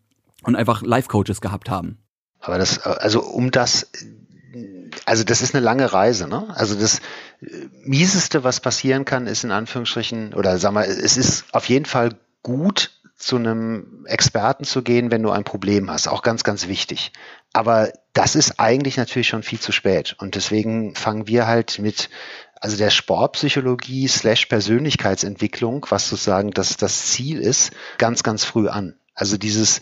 und 0.44 0.56
einfach 0.56 0.82
Life-Coaches 0.82 1.42
gehabt 1.42 1.70
haben. 1.70 1.98
Aber 2.40 2.58
das, 2.58 2.80
also 2.80 3.24
um 3.24 3.52
das, 3.52 3.92
also 5.06 5.24
das 5.24 5.42
ist 5.42 5.56
eine 5.56 5.64
lange 5.64 5.92
Reise, 5.92 6.28
ne? 6.28 6.54
Also 6.56 6.76
das 6.76 7.02
Mieseste, 7.84 8.44
was 8.44 8.60
passieren 8.60 9.06
kann, 9.06 9.28
ist 9.28 9.44
in 9.44 9.52
Anführungsstrichen, 9.52 10.34
oder 10.34 10.58
sag 10.58 10.74
mal, 10.74 10.86
es 10.86 11.18
ist 11.18 11.46
auf 11.54 11.68
jeden 11.70 11.86
Fall 11.86 12.16
gut, 12.44 12.92
zu 13.18 13.36
einem 13.36 14.06
Experten 14.06 14.64
zu 14.64 14.84
gehen, 14.84 15.10
wenn 15.10 15.24
du 15.24 15.32
ein 15.32 15.44
Problem 15.44 15.90
hast. 15.90 16.08
Auch 16.08 16.22
ganz, 16.22 16.44
ganz 16.44 16.68
wichtig. 16.68 17.12
Aber 17.52 17.92
das 18.14 18.36
ist 18.36 18.60
eigentlich 18.60 18.98
natürlich 18.98 19.28
schon 19.28 19.42
viel 19.42 19.60
zu 19.60 19.72
spät. 19.72 20.16
Und 20.20 20.36
deswegen 20.36 20.94
fangen 20.94 21.28
wir 21.28 21.48
halt 21.48 21.80
mit 21.80 22.10
also 22.62 22.78
der 22.78 22.90
Sportpsychologie 22.90 24.08
slash 24.08 24.46
Persönlichkeitsentwicklung, 24.48 25.86
was 25.90 26.10
sozusagen 26.10 26.52
das, 26.52 26.78
das 26.78 27.08
Ziel 27.08 27.40
ist, 27.40 27.72
ganz, 27.98 28.24
ganz 28.24 28.44
früh 28.44 28.68
an. 28.68 28.96
Also 29.14 29.38
dieses 29.38 29.80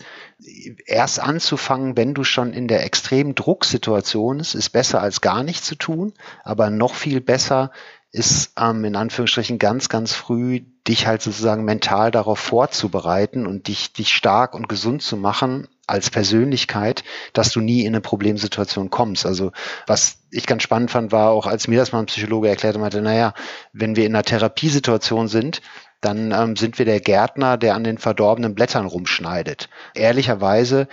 erst 0.86 1.20
anzufangen, 1.20 1.96
wenn 1.96 2.14
du 2.14 2.24
schon 2.24 2.54
in 2.54 2.68
der 2.68 2.84
extremen 2.84 3.34
Drucksituation 3.34 4.40
ist, 4.40 4.54
ist 4.54 4.70
besser 4.70 5.02
als 5.02 5.20
gar 5.20 5.42
nichts 5.42 5.66
zu 5.66 5.74
tun, 5.74 6.14
aber 6.42 6.70
noch 6.70 6.94
viel 6.94 7.20
besser 7.20 7.70
ist 8.12 8.52
ähm, 8.58 8.82
in 8.84 8.96
Anführungsstrichen 8.96 9.58
ganz, 9.58 9.90
ganz 9.90 10.14
früh 10.14 10.62
dich 10.88 11.06
halt 11.06 11.20
sozusagen 11.20 11.64
mental 11.64 12.10
darauf 12.10 12.38
vorzubereiten 12.38 13.46
und 13.46 13.68
dich, 13.68 13.92
dich 13.92 14.14
stark 14.14 14.54
und 14.54 14.70
gesund 14.70 15.02
zu 15.02 15.18
machen 15.18 15.68
als 15.86 16.10
Persönlichkeit, 16.10 17.04
dass 17.32 17.50
du 17.50 17.60
nie 17.60 17.82
in 17.82 17.94
eine 17.94 18.00
Problemsituation 18.00 18.90
kommst. 18.90 19.24
Also 19.24 19.52
was 19.86 20.18
ich 20.30 20.46
ganz 20.46 20.62
spannend 20.62 20.90
fand, 20.90 21.12
war 21.12 21.30
auch, 21.30 21.46
als 21.46 21.68
mir 21.68 21.78
das 21.78 21.92
mal 21.92 22.00
ein 22.00 22.06
Psychologe 22.06 22.48
erklärte, 22.48 22.78
meinte, 22.78 23.02
naja, 23.02 23.34
wenn 23.72 23.96
wir 23.96 24.06
in 24.06 24.14
einer 24.14 24.24
Therapiesituation 24.24 25.28
sind, 25.28 25.62
dann 26.00 26.32
ähm, 26.32 26.56
sind 26.56 26.78
wir 26.78 26.84
der 26.84 27.00
Gärtner, 27.00 27.56
der 27.56 27.74
an 27.74 27.84
den 27.84 27.98
verdorbenen 27.98 28.54
Blättern 28.54 28.86
rumschneidet. 28.86 29.68
Ehrlicherweise 29.94 30.88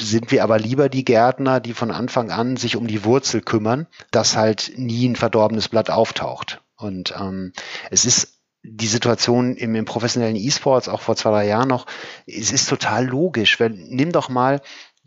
sind 0.00 0.30
wir 0.30 0.42
aber 0.42 0.58
lieber 0.58 0.88
die 0.88 1.04
Gärtner, 1.04 1.60
die 1.60 1.74
von 1.74 1.90
Anfang 1.90 2.30
an 2.30 2.56
sich 2.56 2.76
um 2.76 2.86
die 2.86 3.04
Wurzel 3.04 3.40
kümmern, 3.42 3.86
dass 4.10 4.36
halt 4.36 4.72
nie 4.76 5.08
ein 5.08 5.16
verdorbenes 5.16 5.68
Blatt 5.68 5.90
auftaucht. 5.90 6.60
Und 6.76 7.14
ähm, 7.18 7.52
es 7.90 8.04
ist 8.04 8.31
die 8.62 8.86
Situation 8.86 9.56
im, 9.56 9.74
im 9.74 9.84
professionellen 9.84 10.36
E-Sports, 10.36 10.88
auch 10.88 11.00
vor 11.00 11.16
zwei, 11.16 11.30
drei 11.30 11.46
Jahren 11.46 11.68
noch, 11.68 11.86
es 12.26 12.52
ist 12.52 12.68
total 12.68 13.06
logisch. 13.06 13.58
Weil, 13.58 13.70
nimm 13.70 14.12
doch 14.12 14.28
mal 14.28 14.60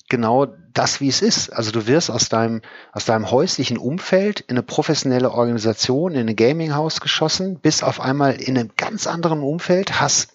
genau 0.10 0.48
das, 0.74 1.02
wie 1.02 1.08
es 1.08 1.22
ist. 1.22 1.50
Also 1.50 1.72
du 1.72 1.88
wirst 1.88 2.12
aus 2.12 2.30
deinem, 2.30 2.62
aus 2.92 3.06
deinem 3.06 3.32
häuslichen 3.32 3.78
Umfeld 3.78 4.42
in 4.42 4.58
eine 4.58 4.64
professionelle 4.64 5.32
Organisation, 5.32 6.14
in 6.14 6.28
ein 6.28 6.36
Gaming-Haus 6.36 7.02
geschossen, 7.02 7.60
bist 7.60 7.84
auf 7.84 8.00
einmal 8.00 8.42
in 8.42 8.58
einem 8.58 8.72
ganz 8.76 9.08
anderen 9.08 9.42
Umfeld, 9.42 10.00
hast 10.00 10.35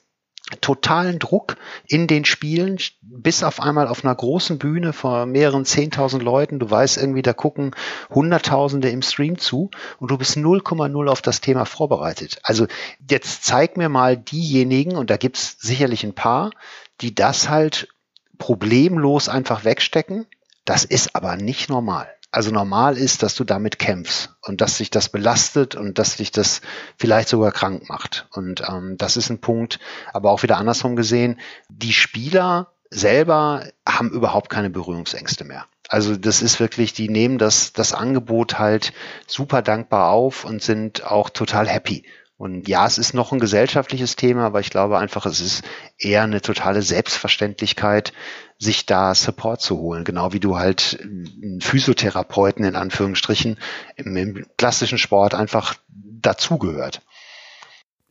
totalen 0.61 1.19
Druck 1.19 1.57
in 1.87 2.07
den 2.07 2.25
Spielen, 2.25 2.79
bis 3.03 3.43
auf 3.43 3.61
einmal 3.61 3.89
auf 3.89 4.05
einer 4.05 4.15
großen 4.15 4.59
Bühne 4.59 4.93
vor 4.93 5.27
mehreren 5.27 5.65
zehntausend 5.65 6.23
Leuten. 6.23 6.59
Du 6.59 6.71
weißt 6.71 6.97
irgendwie, 6.99 7.23
da 7.23 7.33
gucken 7.33 7.75
Hunderttausende 8.11 8.91
im 8.91 9.03
Stream 9.03 9.39
zu 9.39 9.71
und 9.99 10.11
du 10.11 10.19
bist 10.19 10.37
0,0 10.37 11.09
auf 11.09 11.23
das 11.23 11.41
Thema 11.41 11.65
vorbereitet. 11.65 12.41
Also 12.43 12.67
jetzt 13.09 13.45
zeig 13.45 13.77
mir 13.77 13.89
mal 13.89 14.17
diejenigen, 14.17 14.97
und 14.97 15.11
da 15.11 15.17
gibt's 15.17 15.57
sicherlich 15.61 16.05
ein 16.05 16.15
paar, 16.15 16.51
die 17.01 17.15
das 17.15 17.49
halt 17.49 17.89
problemlos 18.39 19.29
einfach 19.29 19.65
wegstecken. 19.65 20.27
Das 20.65 20.85
ist 20.85 21.15
aber 21.15 21.37
nicht 21.37 21.69
normal. 21.69 22.09
Also 22.33 22.53
normal 22.53 22.97
ist, 22.97 23.23
dass 23.23 23.35
du 23.35 23.45
damit 23.45 23.79
kämpfst 23.79 24.37
und 24.43 24.61
dass 24.61 24.77
sich 24.77 24.91
das 24.91 25.09
belastet 25.09 25.75
und 25.75 25.99
dass 25.99 26.17
dich 26.17 26.31
das 26.31 26.61
vielleicht 26.97 27.29
sogar 27.29 27.51
krank 27.51 27.89
macht. 27.89 28.29
Und 28.33 28.63
ähm, 28.69 28.97
das 28.97 29.17
ist 29.17 29.31
ein 29.31 29.41
Punkt, 29.41 29.81
aber 30.13 30.31
auch 30.31 30.43
wieder 30.45 30.57
andersrum 30.57 30.95
gesehen, 30.95 31.41
die 31.69 31.93
Spieler 31.93 32.73
selber 32.89 33.65
haben 33.89 34.11
überhaupt 34.11 34.49
keine 34.49 34.71
Berührungsängste 34.71 35.45
mehr. 35.45 35.67
Also 35.89 36.17
das 36.17 36.41
ist 36.41 36.61
wirklich, 36.61 36.93
die 36.93 37.09
nehmen 37.09 37.39
das, 37.39 37.73
das 37.73 37.93
Angebot 37.93 38.61
halt 38.61 38.93
super 39.27 39.61
dankbar 39.61 40.11
auf 40.11 40.45
und 40.45 40.63
sind 40.63 41.05
auch 41.05 41.31
total 41.31 41.67
happy. 41.69 42.05
Und 42.41 42.69
ja, 42.69 42.87
es 42.87 42.97
ist 42.97 43.13
noch 43.13 43.33
ein 43.33 43.39
gesellschaftliches 43.39 44.17
Thema, 44.17 44.47
aber 44.47 44.61
ich 44.61 44.71
glaube 44.71 44.99
einfach, 44.99 45.27
es 45.27 45.43
ist 45.43 45.63
eher 45.99 46.23
eine 46.23 46.41
totale 46.41 46.81
Selbstverständlichkeit, 46.81 48.15
sich 48.59 48.87
da 48.87 49.15
Support 49.15 49.61
zu 49.61 49.77
holen. 49.77 50.05
Genau 50.05 50.33
wie 50.33 50.41
du 50.41 50.57
halt 50.57 50.99
einen 51.03 51.61
Physiotherapeuten 51.61 52.65
in 52.65 52.77
Anführungsstrichen 52.77 53.59
im, 53.97 54.17
im 54.17 54.47
klassischen 54.57 54.97
Sport 54.97 55.35
einfach 55.35 55.75
dazugehört. 55.93 57.03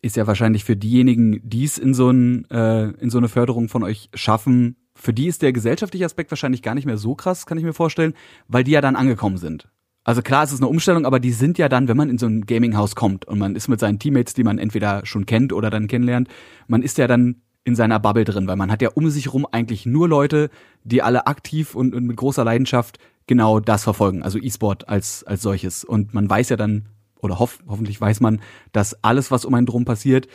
Ist 0.03 0.15
ja 0.15 0.27
wahrscheinlich 0.27 0.63
für 0.63 0.75
diejenigen, 0.75 1.41
die 1.43 1.63
es 1.63 1.79
in 1.79 1.95
so, 1.95 2.11
ein, 2.11 2.45
äh, 2.51 2.89
in 3.01 3.09
so 3.09 3.17
eine 3.17 3.29
Förderung 3.29 3.67
von 3.67 3.81
euch 3.81 4.11
schaffen, 4.13 4.75
für 4.93 5.11
die 5.11 5.25
ist 5.25 5.41
der 5.41 5.53
gesellschaftliche 5.53 6.05
Aspekt 6.05 6.29
wahrscheinlich 6.29 6.61
gar 6.61 6.75
nicht 6.75 6.85
mehr 6.85 6.97
so 6.97 7.15
krass, 7.15 7.47
kann 7.47 7.57
ich 7.57 7.63
mir 7.63 7.73
vorstellen, 7.73 8.13
weil 8.47 8.63
die 8.63 8.71
ja 8.73 8.81
dann 8.81 8.95
angekommen 8.95 9.37
sind. 9.37 9.69
Also 10.09 10.23
klar, 10.23 10.43
es 10.43 10.51
ist 10.51 10.59
eine 10.59 10.67
Umstellung, 10.67 11.05
aber 11.05 11.19
die 11.19 11.31
sind 11.31 11.59
ja 11.59 11.69
dann, 11.69 11.87
wenn 11.87 11.95
man 11.95 12.09
in 12.09 12.17
so 12.17 12.25
ein 12.25 12.47
Gaming-Haus 12.47 12.95
kommt 12.95 13.25
und 13.25 13.37
man 13.37 13.55
ist 13.55 13.67
mit 13.67 13.79
seinen 13.79 13.99
Teammates, 13.99 14.33
die 14.33 14.43
man 14.43 14.57
entweder 14.57 15.05
schon 15.05 15.27
kennt 15.27 15.53
oder 15.53 15.69
dann 15.69 15.87
kennenlernt, 15.87 16.29
man 16.67 16.81
ist 16.81 16.97
ja 16.97 17.05
dann 17.05 17.43
in 17.63 17.75
seiner 17.75 17.99
Bubble 17.99 18.25
drin, 18.25 18.47
weil 18.47 18.55
man 18.55 18.71
hat 18.71 18.81
ja 18.81 18.89
um 18.95 19.07
sich 19.11 19.25
herum 19.25 19.45
eigentlich 19.51 19.85
nur 19.85 20.09
Leute, 20.09 20.49
die 20.83 21.03
alle 21.03 21.27
aktiv 21.27 21.75
und, 21.75 21.93
und 21.93 22.07
mit 22.07 22.17
großer 22.17 22.43
Leidenschaft 22.43 22.97
genau 23.27 23.59
das 23.59 23.83
verfolgen, 23.83 24.23
also 24.23 24.39
E-Sport 24.39 24.89
als, 24.89 25.23
als 25.25 25.43
solches. 25.43 25.83
Und 25.83 26.11
man 26.15 26.27
weiß 26.27 26.49
ja 26.49 26.57
dann, 26.57 26.87
oder 27.21 27.37
hoff, 27.37 27.59
hoffentlich 27.67 28.01
weiß 28.01 28.19
man, 28.19 28.41
dass 28.71 29.03
alles, 29.03 29.29
was 29.29 29.45
um 29.45 29.53
einen 29.53 29.67
drum 29.67 29.85
passiert, 29.85 30.27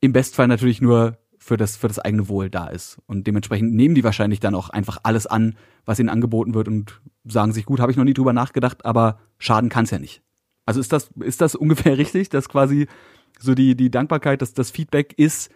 im 0.00 0.14
Bestfall 0.14 0.48
natürlich 0.48 0.80
nur 0.80 1.18
für 1.48 1.56
das, 1.56 1.76
für 1.76 1.88
das 1.88 1.98
eigene 1.98 2.28
Wohl 2.28 2.50
da 2.50 2.66
ist. 2.66 2.98
Und 3.06 3.26
dementsprechend 3.26 3.74
nehmen 3.74 3.94
die 3.94 4.04
wahrscheinlich 4.04 4.38
dann 4.38 4.54
auch 4.54 4.68
einfach 4.68 4.98
alles 5.02 5.26
an, 5.26 5.56
was 5.86 5.98
ihnen 5.98 6.10
angeboten 6.10 6.52
wird 6.52 6.68
und 6.68 7.00
sagen 7.24 7.52
sich, 7.52 7.64
gut, 7.64 7.80
habe 7.80 7.90
ich 7.90 7.96
noch 7.96 8.04
nie 8.04 8.12
drüber 8.12 8.34
nachgedacht, 8.34 8.84
aber 8.84 9.18
schaden 9.38 9.70
kann 9.70 9.84
es 9.84 9.90
ja 9.90 9.98
nicht. 9.98 10.20
Also 10.66 10.78
ist 10.78 10.92
das, 10.92 11.08
ist 11.20 11.40
das 11.40 11.54
ungefähr 11.56 11.96
richtig, 11.96 12.28
dass 12.28 12.50
quasi 12.50 12.86
so 13.38 13.54
die, 13.54 13.74
die 13.76 13.90
Dankbarkeit, 13.90 14.42
dass 14.42 14.52
das 14.52 14.70
Feedback 14.70 15.14
ist, 15.16 15.50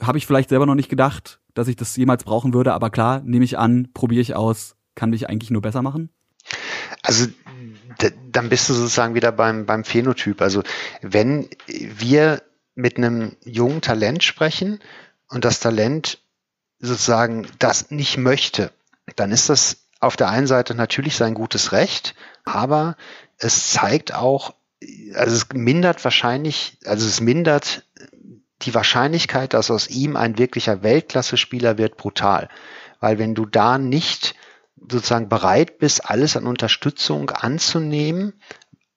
habe 0.00 0.18
ich 0.18 0.26
vielleicht 0.26 0.50
selber 0.50 0.66
noch 0.66 0.76
nicht 0.76 0.88
gedacht, 0.88 1.40
dass 1.52 1.66
ich 1.66 1.74
das 1.74 1.96
jemals 1.96 2.22
brauchen 2.22 2.54
würde, 2.54 2.72
aber 2.72 2.90
klar, 2.90 3.20
nehme 3.24 3.44
ich 3.44 3.58
an, 3.58 3.88
probiere 3.92 4.20
ich 4.20 4.36
aus, 4.36 4.76
kann 4.94 5.10
mich 5.10 5.28
eigentlich 5.28 5.50
nur 5.50 5.62
besser 5.62 5.82
machen? 5.82 6.10
Also 7.02 7.26
dann 8.30 8.48
bist 8.48 8.68
du 8.68 8.74
sozusagen 8.74 9.14
wieder 9.16 9.32
beim, 9.32 9.66
beim 9.66 9.82
Phänotyp. 9.82 10.40
Also 10.40 10.62
wenn 11.02 11.48
wir 11.66 12.42
mit 12.76 12.98
einem 12.98 13.36
jungen 13.44 13.80
Talent 13.80 14.22
sprechen 14.22 14.78
und 15.34 15.44
das 15.44 15.60
Talent 15.60 16.20
sozusagen 16.78 17.46
das 17.58 17.90
nicht 17.90 18.16
möchte, 18.16 18.72
dann 19.16 19.32
ist 19.32 19.48
das 19.48 19.88
auf 20.00 20.16
der 20.16 20.28
einen 20.28 20.46
Seite 20.46 20.74
natürlich 20.74 21.16
sein 21.16 21.34
gutes 21.34 21.72
Recht, 21.72 22.14
aber 22.44 22.96
es 23.38 23.72
zeigt 23.72 24.14
auch, 24.14 24.54
also 25.14 25.34
es 25.34 25.48
mindert 25.52 26.04
wahrscheinlich, 26.04 26.78
also 26.84 27.06
es 27.06 27.20
mindert 27.20 27.84
die 28.62 28.74
Wahrscheinlichkeit, 28.74 29.54
dass 29.54 29.70
aus 29.70 29.88
ihm 29.88 30.16
ein 30.16 30.38
wirklicher 30.38 30.82
Weltklasse-Spieler 30.82 31.78
wird, 31.78 31.96
brutal. 31.96 32.48
Weil 33.00 33.18
wenn 33.18 33.34
du 33.34 33.46
da 33.46 33.78
nicht 33.78 34.34
sozusagen 34.88 35.28
bereit 35.28 35.78
bist, 35.78 36.08
alles 36.08 36.36
an 36.36 36.46
Unterstützung 36.46 37.30
anzunehmen, 37.30 38.34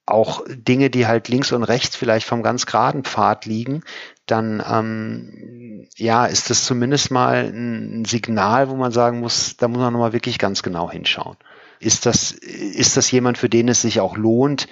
auch 0.07 0.43
Dinge, 0.47 0.89
die 0.89 1.05
halt 1.05 1.27
links 1.27 1.51
und 1.51 1.63
rechts 1.63 1.95
vielleicht 1.95 2.25
vom 2.25 2.41
ganz 2.41 2.65
geraden 2.65 3.03
Pfad 3.03 3.45
liegen, 3.45 3.83
dann 4.25 4.63
ähm, 4.67 5.87
ja, 5.95 6.25
ist 6.25 6.49
das 6.49 6.65
zumindest 6.65 7.11
mal 7.11 7.45
ein 7.45 8.05
Signal, 8.05 8.69
wo 8.69 8.75
man 8.75 8.91
sagen 8.91 9.19
muss, 9.19 9.57
da 9.57 9.67
muss 9.67 9.79
man 9.79 9.93
nochmal 9.93 10.13
wirklich 10.13 10.39
ganz 10.39 10.63
genau 10.63 10.89
hinschauen. 10.89 11.37
Ist 11.79 12.05
das, 12.05 12.31
ist 12.31 12.97
das 12.97 13.11
jemand, 13.11 13.37
für 13.37 13.49
den 13.49 13.67
es 13.67 13.81
sich 13.81 13.99
auch 13.99 14.17
lohnt, 14.17 14.67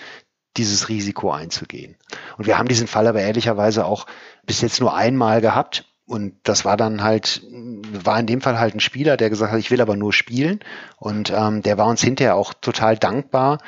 dieses 0.58 0.90
Risiko 0.90 1.32
einzugehen? 1.32 1.96
Und 2.38 2.48
wir 2.48 2.58
haben 2.58 2.68
diesen 2.68 2.88
Fall 2.88 3.06
aber 3.08 3.22
ehrlicherweise 3.22 3.86
auch 3.86 4.08
bis 4.46 4.62
jetzt 4.62 4.80
nur 4.80 4.96
einmal 4.96 5.42
gehabt. 5.42 5.86
Und 6.08 6.36
das 6.44 6.66
war 6.66 6.78
dann 6.78 7.04
halt, 7.04 7.42
war 7.52 8.20
in 8.20 8.28
dem 8.28 8.42
Fall 8.42 8.60
halt 8.60 8.76
ein 8.76 8.80
Spieler, 8.80 9.18
der 9.18 9.30
gesagt 9.30 9.52
hat, 9.52 9.60
ich 9.60 9.72
will 9.72 9.82
aber 9.82 9.96
nur 9.96 10.14
spielen. 10.14 10.60
Und 10.98 11.32
ähm, 11.36 11.62
der 11.62 11.78
war 11.78 11.88
uns 11.88 12.02
hinterher 12.02 12.36
auch 12.36 12.54
total 12.54 12.98
dankbar, 12.98 13.60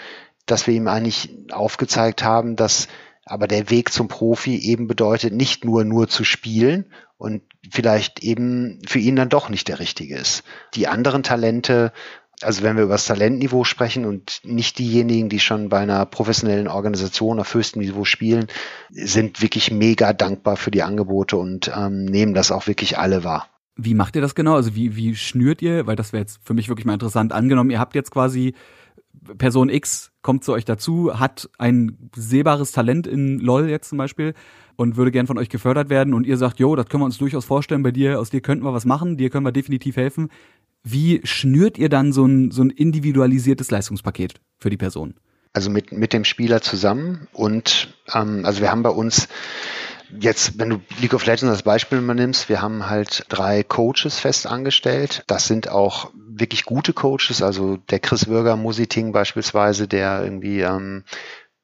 dass 0.48 0.68
wir 0.68 0.74
ihm 0.74 0.88
eigentlich 0.88 1.30
aufgezeigt 1.52 2.24
haben, 2.24 2.56
dass 2.56 2.88
aber 3.26 3.48
der 3.48 3.70
Weg 3.70 3.92
zum 3.92 4.08
Profi 4.08 4.58
eben 4.58 4.88
bedeutet, 4.88 5.34
nicht 5.34 5.66
nur 5.66 5.84
nur 5.84 6.08
zu 6.08 6.24
spielen 6.24 6.92
und 7.18 7.42
vielleicht 7.70 8.24
eben 8.24 8.80
für 8.88 9.00
ihn 9.00 9.18
dann 9.18 9.30
doch 9.30 9.50
nicht 9.50 9.68
der 9.68 9.80
richtige 9.80 10.16
ist. 10.16 10.44
Die 10.76 10.88
anderen 10.88 11.24
Talente 11.24 11.92
also 12.42 12.62
wenn 12.62 12.76
wir 12.76 12.84
über 12.84 12.94
das 12.94 13.06
Talentniveau 13.06 13.64
sprechen 13.64 14.06
und 14.06 14.42
nicht 14.44 14.78
diejenigen, 14.78 15.30
die 15.30 15.40
schon 15.40 15.70
bei 15.70 15.80
einer 15.80 16.06
professionellen 16.06 16.68
Organisation 16.68 17.40
auf 17.40 17.54
höchstem 17.54 17.82
Niveau 17.82 18.06
spielen, 18.06 18.48
sind 18.92 19.42
wirklich 19.42 19.72
mega 19.72 20.14
dankbar 20.14 20.56
für 20.58 20.72
die 20.72 20.84
Angebote 20.84 21.38
und 21.38 21.72
ähm, 21.76 22.06
nehmen 22.06 22.34
das 22.34 22.52
auch 22.52 22.68
wirklich 22.68 23.00
alle 23.00 23.24
wahr. 23.24 23.48
Wie 23.76 23.94
macht 23.94 24.16
ihr 24.16 24.22
das 24.22 24.36
genau? 24.36 24.56
Also 24.56 24.76
wie, 24.76 24.96
wie 24.96 25.16
schnürt 25.16 25.62
ihr? 25.62 25.88
Weil 25.88 25.96
das 25.96 26.14
wäre 26.14 26.22
jetzt 26.22 26.40
für 26.44 26.54
mich 26.54 26.68
wirklich 26.68 26.86
mal 26.86 26.94
interessant. 26.94 27.32
Angenommen, 27.34 27.70
ihr 27.70 27.80
habt 27.80 27.96
jetzt 27.96 28.12
quasi 28.12 28.54
Person 29.38 29.70
X 29.70 30.12
kommt 30.22 30.44
zu 30.44 30.54
euch 30.54 30.66
dazu, 30.66 31.20
hat 31.20 31.50
ein 31.58 32.10
sehbares 32.16 32.72
Talent 32.72 33.08
in 33.08 33.40
LOL 33.40 33.70
jetzt 33.70 33.90
zum 33.90 33.98
Beispiel 33.98 34.34
und 34.76 34.96
würde 34.96 35.12
gern 35.12 35.28
von 35.28 35.38
euch 35.38 35.50
gefördert 35.50 35.90
werden 35.90 36.14
und 36.14 36.26
ihr 36.26 36.38
sagt, 36.38 36.60
jo, 36.60 36.76
das 36.76 36.88
können 36.88 37.02
wir 37.02 37.06
uns 37.06 37.18
durchaus 37.18 37.46
vorstellen 37.46 37.84
bei 37.84 37.92
dir, 37.92 38.20
aus 38.20 38.30
dir 38.30 38.42
könnten 38.42 38.64
wir 38.64 38.74
was 38.74 38.86
machen, 38.86 39.18
dir 39.18 39.30
können 39.30 39.46
wir 39.46 39.52
definitiv 39.52 39.96
helfen. 39.96 40.30
Wie 40.84 41.22
schnürt 41.24 41.78
ihr 41.78 41.90
dann 41.90 42.14
so 42.14 42.26
ein, 42.26 42.52
so 42.52 42.62
ein 42.62 42.70
individualisiertes 42.70 43.72
Leistungspaket 43.72 44.36
für 44.60 44.70
die 44.70 44.78
Person? 44.78 45.16
Also 45.54 45.70
mit, 45.70 45.92
mit 45.92 46.14
dem 46.14 46.24
Spieler 46.24 46.62
zusammen 46.62 47.28
und 47.34 47.94
ähm, 48.14 48.46
also 48.46 48.62
wir 48.62 48.72
haben 48.72 48.84
bei 48.84 48.90
uns 48.90 49.28
Jetzt, 50.20 50.58
wenn 50.58 50.70
du 50.70 50.80
League 51.02 51.14
of 51.14 51.26
Legends 51.26 51.52
als 51.52 51.64
Beispiel 51.64 52.00
mal 52.00 52.14
nimmst, 52.14 52.48
wir 52.48 52.62
haben 52.62 52.90
halt 52.90 53.26
drei 53.30 53.64
Coaches 53.64 54.20
fest 54.20 54.48
angestellt. 54.48 55.24
Das 55.28 55.48
sind 55.48 55.70
auch 55.70 56.12
wirklich 56.40 56.66
gute 56.66 56.94
Coaches, 56.94 57.42
also 57.42 57.78
der 57.90 58.00
Chris 58.00 58.28
Würger 58.28 58.56
Musiting 58.56 59.12
beispielsweise, 59.12 59.88
der 59.88 60.24
irgendwie 60.24 60.62
ähm, 60.62 61.04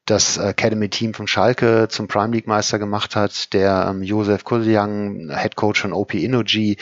das 0.06 0.36
Academy-Team 0.36 1.14
von 1.14 1.26
Schalke 1.26 1.88
zum 1.88 2.08
Prime 2.08 2.34
League 2.34 2.46
Meister 2.46 2.78
gemacht 2.78 3.16
hat, 3.16 3.52
der 3.54 3.86
ähm, 3.88 4.02
Josef 4.02 4.44
Kuljang, 4.44 5.30
Head 5.34 5.56
Coach 5.56 5.80
von 5.80 5.92
OP 5.94 6.14
Energy. 6.14 6.76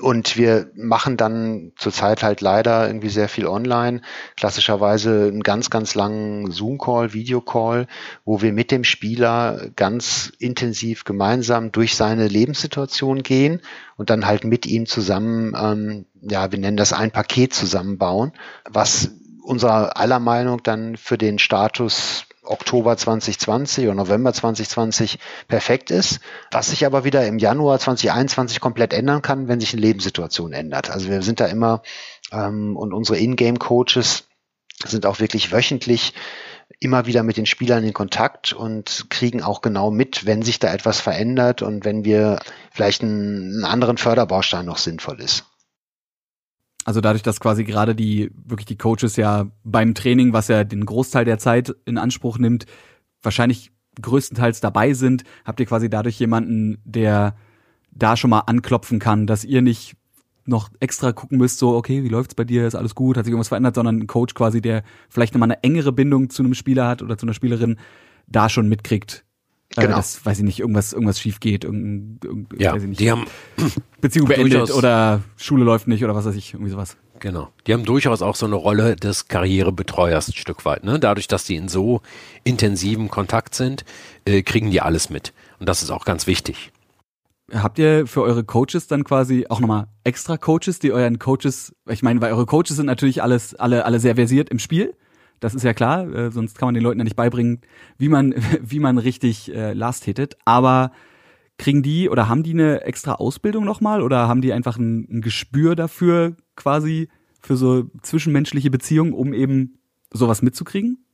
Und 0.00 0.36
wir 0.36 0.70
machen 0.74 1.16
dann 1.16 1.72
zurzeit 1.76 2.22
halt 2.22 2.42
leider 2.42 2.86
irgendwie 2.86 3.08
sehr 3.08 3.28
viel 3.28 3.46
online. 3.46 4.02
Klassischerweise 4.36 5.28
einen 5.28 5.42
ganz, 5.42 5.70
ganz 5.70 5.94
langen 5.94 6.50
Zoom-Call, 6.50 7.14
Video-Call, 7.14 7.86
wo 8.24 8.42
wir 8.42 8.52
mit 8.52 8.70
dem 8.70 8.84
Spieler 8.84 9.70
ganz 9.74 10.32
intensiv 10.38 11.04
gemeinsam 11.04 11.72
durch 11.72 11.96
seine 11.96 12.28
Lebenssituation 12.28 13.22
gehen 13.22 13.62
und 13.96 14.10
dann 14.10 14.26
halt 14.26 14.44
mit 14.44 14.66
ihm 14.66 14.84
zusammen, 14.84 15.54
ähm, 15.58 16.06
ja, 16.20 16.52
wir 16.52 16.58
nennen 16.58 16.76
das 16.76 16.92
ein 16.92 17.10
Paket 17.10 17.54
zusammenbauen, 17.54 18.32
was 18.68 19.10
unserer 19.46 19.96
aller 19.96 20.18
Meinung 20.18 20.62
dann 20.62 20.96
für 20.96 21.16
den 21.16 21.38
Status 21.38 22.26
Oktober 22.42 22.96
2020 22.96 23.86
oder 23.86 23.94
November 23.94 24.32
2020 24.32 25.18
perfekt 25.48 25.90
ist, 25.90 26.20
was 26.50 26.68
sich 26.68 26.86
aber 26.86 27.04
wieder 27.04 27.26
im 27.26 27.38
Januar 27.38 27.78
2021 27.78 28.60
komplett 28.60 28.92
ändern 28.92 29.22
kann, 29.22 29.48
wenn 29.48 29.60
sich 29.60 29.72
eine 29.72 29.82
Lebenssituation 29.82 30.52
ändert. 30.52 30.90
Also 30.90 31.08
wir 31.08 31.22
sind 31.22 31.40
da 31.40 31.46
immer 31.46 31.82
ähm, 32.32 32.76
und 32.76 32.92
unsere 32.92 33.18
Ingame-Coaches 33.18 34.24
sind 34.84 35.06
auch 35.06 35.20
wirklich 35.20 35.52
wöchentlich 35.52 36.12
immer 36.80 37.06
wieder 37.06 37.22
mit 37.22 37.36
den 37.36 37.46
Spielern 37.46 37.84
in 37.84 37.92
Kontakt 37.92 38.52
und 38.52 39.06
kriegen 39.10 39.42
auch 39.42 39.60
genau 39.60 39.90
mit, 39.90 40.26
wenn 40.26 40.42
sich 40.42 40.58
da 40.58 40.72
etwas 40.72 41.00
verändert 41.00 41.62
und 41.62 41.84
wenn 41.84 42.04
wir 42.04 42.40
vielleicht 42.72 43.02
einen, 43.02 43.54
einen 43.54 43.64
anderen 43.64 43.96
Förderbaustein 43.96 44.66
noch 44.66 44.78
sinnvoll 44.78 45.20
ist. 45.20 45.44
Also 46.86 47.00
dadurch, 47.00 47.24
dass 47.24 47.40
quasi 47.40 47.64
gerade 47.64 47.96
die, 47.96 48.30
wirklich 48.44 48.66
die 48.66 48.78
Coaches 48.78 49.16
ja 49.16 49.48
beim 49.64 49.92
Training, 49.92 50.32
was 50.32 50.46
ja 50.46 50.62
den 50.62 50.86
Großteil 50.86 51.24
der 51.24 51.36
Zeit 51.36 51.74
in 51.84 51.98
Anspruch 51.98 52.38
nimmt, 52.38 52.64
wahrscheinlich 53.20 53.72
größtenteils 54.00 54.60
dabei 54.60 54.92
sind, 54.92 55.24
habt 55.44 55.58
ihr 55.58 55.66
quasi 55.66 55.90
dadurch 55.90 56.20
jemanden, 56.20 56.78
der 56.84 57.34
da 57.90 58.16
schon 58.16 58.30
mal 58.30 58.44
anklopfen 58.46 59.00
kann, 59.00 59.26
dass 59.26 59.42
ihr 59.42 59.62
nicht 59.62 59.96
noch 60.44 60.70
extra 60.78 61.10
gucken 61.10 61.38
müsst, 61.38 61.58
so, 61.58 61.74
okay, 61.74 62.04
wie 62.04 62.08
läuft's 62.08 62.36
bei 62.36 62.44
dir, 62.44 62.68
ist 62.68 62.76
alles 62.76 62.94
gut, 62.94 63.16
hat 63.16 63.24
sich 63.24 63.32
irgendwas 63.32 63.48
verändert, 63.48 63.74
sondern 63.74 63.98
ein 63.98 64.06
Coach 64.06 64.34
quasi, 64.34 64.60
der 64.60 64.84
vielleicht 65.08 65.34
nochmal 65.34 65.50
eine 65.50 65.64
engere 65.64 65.90
Bindung 65.90 66.30
zu 66.30 66.44
einem 66.44 66.54
Spieler 66.54 66.86
hat 66.86 67.02
oder 67.02 67.18
zu 67.18 67.26
einer 67.26 67.34
Spielerin, 67.34 67.78
da 68.28 68.48
schon 68.48 68.68
mitkriegt, 68.68 69.24
äh, 69.76 69.82
genau. 69.82 69.96
dass, 69.96 70.24
weiß 70.24 70.38
ich 70.38 70.44
nicht, 70.44 70.60
irgendwas, 70.60 70.92
irgendwas 70.92 71.20
schief 71.20 71.40
geht, 71.40 71.64
irgend, 71.64 72.24
irgend, 72.24 72.60
ja, 72.60 72.72
weiß 72.72 72.82
ich 72.82 72.88
nicht, 72.88 73.00
die 73.00 73.10
haben 73.10 73.26
Beziehung 74.00 74.28
beendet 74.28 74.70
oder 74.70 75.22
Schule 75.36 75.64
läuft 75.64 75.88
nicht 75.88 76.04
oder 76.04 76.14
was 76.14 76.24
weiß 76.24 76.36
ich, 76.36 76.54
irgendwie 76.54 76.70
sowas. 76.70 76.96
Genau. 77.20 77.48
Die 77.66 77.72
haben 77.72 77.84
durchaus 77.84 78.22
auch 78.22 78.36
so 78.36 78.46
eine 78.46 78.56
Rolle 78.56 78.96
des 78.96 79.28
Karrierebetreuers 79.28 80.28
ein 80.28 80.34
Stück 80.34 80.64
weit. 80.64 80.84
Ne? 80.84 80.98
Dadurch, 80.98 81.28
dass 81.28 81.44
die 81.44 81.56
in 81.56 81.68
so 81.68 82.02
intensiven 82.44 83.08
Kontakt 83.08 83.54
sind, 83.54 83.84
äh, 84.24 84.42
kriegen 84.42 84.70
die 84.70 84.80
alles 84.80 85.10
mit. 85.10 85.32
Und 85.58 85.68
das 85.68 85.82
ist 85.82 85.90
auch 85.90 86.04
ganz 86.04 86.26
wichtig. 86.26 86.72
Habt 87.52 87.78
ihr 87.78 88.06
für 88.06 88.22
eure 88.22 88.44
Coaches 88.44 88.88
dann 88.88 89.04
quasi 89.04 89.46
auch 89.48 89.60
nochmal 89.60 89.86
extra 90.02 90.36
Coaches, 90.36 90.80
die 90.80 90.92
euren 90.92 91.18
Coaches, 91.18 91.74
ich 91.88 92.02
meine, 92.02 92.20
weil 92.20 92.32
eure 92.32 92.44
Coaches 92.44 92.76
sind 92.76 92.86
natürlich 92.86 93.22
alles, 93.22 93.54
alle, 93.54 93.84
alle 93.84 94.00
sehr 94.00 94.16
versiert 94.16 94.50
im 94.50 94.58
Spiel. 94.58 94.94
Das 95.40 95.54
ist 95.54 95.62
ja 95.62 95.74
klar, 95.74 96.08
äh, 96.12 96.30
sonst 96.30 96.58
kann 96.58 96.68
man 96.68 96.74
den 96.74 96.82
Leuten 96.82 96.98
ja 96.98 97.04
nicht 97.04 97.16
beibringen, 97.16 97.60
wie 97.98 98.08
man, 98.08 98.34
wie 98.62 98.80
man 98.80 98.98
richtig 98.98 99.54
äh, 99.54 99.72
Last 99.72 100.04
hittet. 100.04 100.36
Aber 100.44 100.92
kriegen 101.58 101.82
die 101.82 102.08
oder 102.10 102.28
haben 102.28 102.42
die 102.42 102.52
eine 102.52 102.82
extra 102.82 103.14
Ausbildung 103.14 103.64
nochmal 103.64 104.02
oder 104.02 104.28
haben 104.28 104.40
die 104.40 104.52
einfach 104.52 104.76
ein, 104.76 105.06
ein 105.10 105.20
Gespür 105.22 105.74
dafür 105.74 106.36
quasi 106.54 107.08
für 107.40 107.56
so 107.56 107.84
zwischenmenschliche 108.02 108.70
Beziehungen, 108.70 109.12
um 109.12 109.32
eben 109.32 109.78
sowas 110.12 110.42
mitzukriegen? 110.42 111.05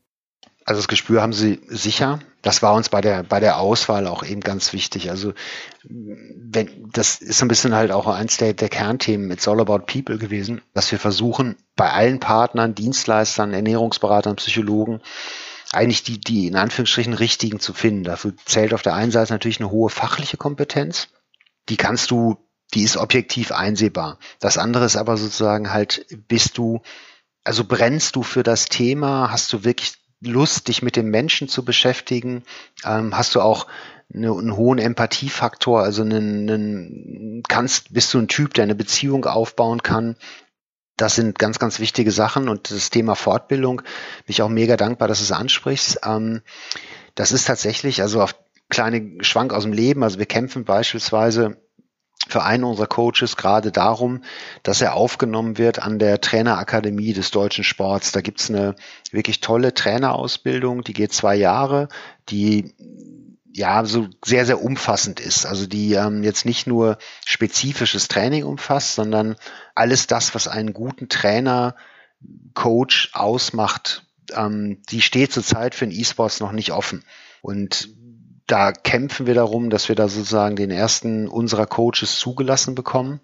Also 0.64 0.80
das 0.80 0.88
Gespür 0.88 1.22
haben 1.22 1.32
sie 1.32 1.60
sicher. 1.68 2.20
Das 2.40 2.62
war 2.62 2.74
uns 2.74 2.88
bei 2.88 3.00
der, 3.00 3.22
bei 3.22 3.40
der 3.40 3.58
Auswahl 3.58 4.06
auch 4.06 4.24
eben 4.24 4.40
ganz 4.40 4.72
wichtig. 4.72 5.10
Also 5.10 5.32
wenn, 5.84 6.88
das 6.92 7.20
ist 7.20 7.38
so 7.38 7.44
ein 7.44 7.48
bisschen 7.48 7.74
halt 7.74 7.90
auch 7.90 8.06
eins 8.06 8.36
der, 8.36 8.52
der 8.52 8.68
Kernthemen. 8.68 9.30
It's 9.30 9.48
all 9.48 9.60
about 9.60 9.80
people 9.86 10.18
gewesen, 10.18 10.60
dass 10.74 10.90
wir 10.92 10.98
versuchen, 10.98 11.56
bei 11.76 11.90
allen 11.90 12.20
Partnern, 12.20 12.74
Dienstleistern, 12.74 13.52
Ernährungsberatern, 13.52 14.36
Psychologen, 14.36 15.00
eigentlich 15.72 16.02
die, 16.02 16.20
die 16.20 16.46
in 16.46 16.56
Anführungsstrichen 16.56 17.14
richtigen 17.14 17.58
zu 17.58 17.72
finden. 17.72 18.04
Dafür 18.04 18.34
zählt 18.44 18.74
auf 18.74 18.82
der 18.82 18.94
einen 18.94 19.12
Seite 19.12 19.32
natürlich 19.32 19.60
eine 19.60 19.70
hohe 19.70 19.90
fachliche 19.90 20.36
Kompetenz. 20.36 21.08
Die 21.68 21.76
kannst 21.76 22.10
du, 22.10 22.36
die 22.74 22.82
ist 22.82 22.96
objektiv 22.96 23.52
einsehbar. 23.52 24.18
Das 24.38 24.58
andere 24.58 24.84
ist 24.84 24.96
aber 24.96 25.16
sozusagen 25.16 25.72
halt, 25.72 26.06
bist 26.28 26.58
du, 26.58 26.82
also 27.44 27.64
brennst 27.64 28.16
du 28.16 28.22
für 28.22 28.42
das 28.42 28.66
Thema, 28.66 29.30
hast 29.30 29.52
du 29.52 29.64
wirklich 29.64 29.94
Lust, 30.22 30.68
dich 30.68 30.82
mit 30.82 30.96
dem 30.96 31.10
Menschen 31.10 31.48
zu 31.48 31.64
beschäftigen, 31.64 32.44
ähm, 32.84 33.16
hast 33.16 33.34
du 33.34 33.40
auch 33.40 33.66
eine, 34.14 34.30
einen 34.30 34.56
hohen 34.56 34.78
Empathiefaktor, 34.78 35.82
also 35.82 36.02
einen, 36.02 36.48
einen, 36.48 37.42
kannst, 37.48 37.92
bist 37.92 38.12
du 38.14 38.18
ein 38.18 38.28
Typ, 38.28 38.54
der 38.54 38.64
eine 38.64 38.74
Beziehung 38.74 39.24
aufbauen 39.24 39.82
kann. 39.82 40.16
Das 40.96 41.16
sind 41.16 41.38
ganz, 41.38 41.58
ganz 41.58 41.80
wichtige 41.80 42.12
Sachen 42.12 42.48
und 42.48 42.70
das 42.70 42.90
Thema 42.90 43.14
Fortbildung 43.14 43.78
bin 43.78 43.86
ich 44.28 44.42
auch 44.42 44.48
mega 44.48 44.76
dankbar, 44.76 45.08
dass 45.08 45.18
du 45.18 45.24
es 45.24 45.32
ansprichst. 45.32 46.00
Ähm, 46.04 46.42
das 47.14 47.32
ist 47.32 47.46
tatsächlich, 47.46 48.02
also 48.02 48.22
auf 48.22 48.36
kleine 48.68 49.22
Schwank 49.24 49.52
aus 49.52 49.64
dem 49.64 49.72
Leben, 49.72 50.02
also 50.02 50.18
wir 50.18 50.26
kämpfen 50.26 50.64
beispielsweise 50.64 51.56
für 52.32 52.42
einen 52.42 52.64
unserer 52.64 52.86
Coaches 52.86 53.36
gerade 53.36 53.70
darum, 53.70 54.22
dass 54.62 54.80
er 54.80 54.94
aufgenommen 54.94 55.58
wird 55.58 55.78
an 55.78 55.98
der 55.98 56.20
Trainerakademie 56.20 57.12
des 57.12 57.30
deutschen 57.30 57.62
Sports. 57.62 58.10
Da 58.12 58.20
gibt's 58.20 58.50
eine 58.50 58.74
wirklich 59.10 59.40
tolle 59.40 59.74
Trainerausbildung, 59.74 60.82
die 60.82 60.94
geht 60.94 61.12
zwei 61.12 61.36
Jahre, 61.36 61.88
die 62.30 62.74
ja 63.54 63.84
so 63.84 64.08
sehr, 64.24 64.46
sehr 64.46 64.62
umfassend 64.62 65.20
ist. 65.20 65.44
Also 65.44 65.66
die 65.66 65.92
ähm, 65.92 66.22
jetzt 66.22 66.46
nicht 66.46 66.66
nur 66.66 66.96
spezifisches 67.24 68.08
Training 68.08 68.44
umfasst, 68.44 68.94
sondern 68.94 69.36
alles 69.74 70.06
das, 70.06 70.34
was 70.34 70.48
einen 70.48 70.72
guten 70.72 71.08
Trainer, 71.08 71.76
Coach 72.54 73.10
ausmacht, 73.12 74.06
ähm, 74.34 74.80
die 74.90 75.02
steht 75.02 75.32
zurzeit 75.32 75.74
für 75.74 75.86
den 75.86 75.98
E-Sports 75.98 76.40
noch 76.40 76.52
nicht 76.52 76.72
offen. 76.72 77.04
Und 77.42 77.88
da 78.46 78.72
kämpfen 78.72 79.26
wir 79.26 79.34
darum, 79.34 79.70
dass 79.70 79.88
wir 79.88 79.96
da 79.96 80.08
sozusagen 80.08 80.56
den 80.56 80.70
ersten 80.70 81.28
unserer 81.28 81.66
Coaches 81.66 82.18
zugelassen 82.18 82.74
bekommen. 82.74 83.20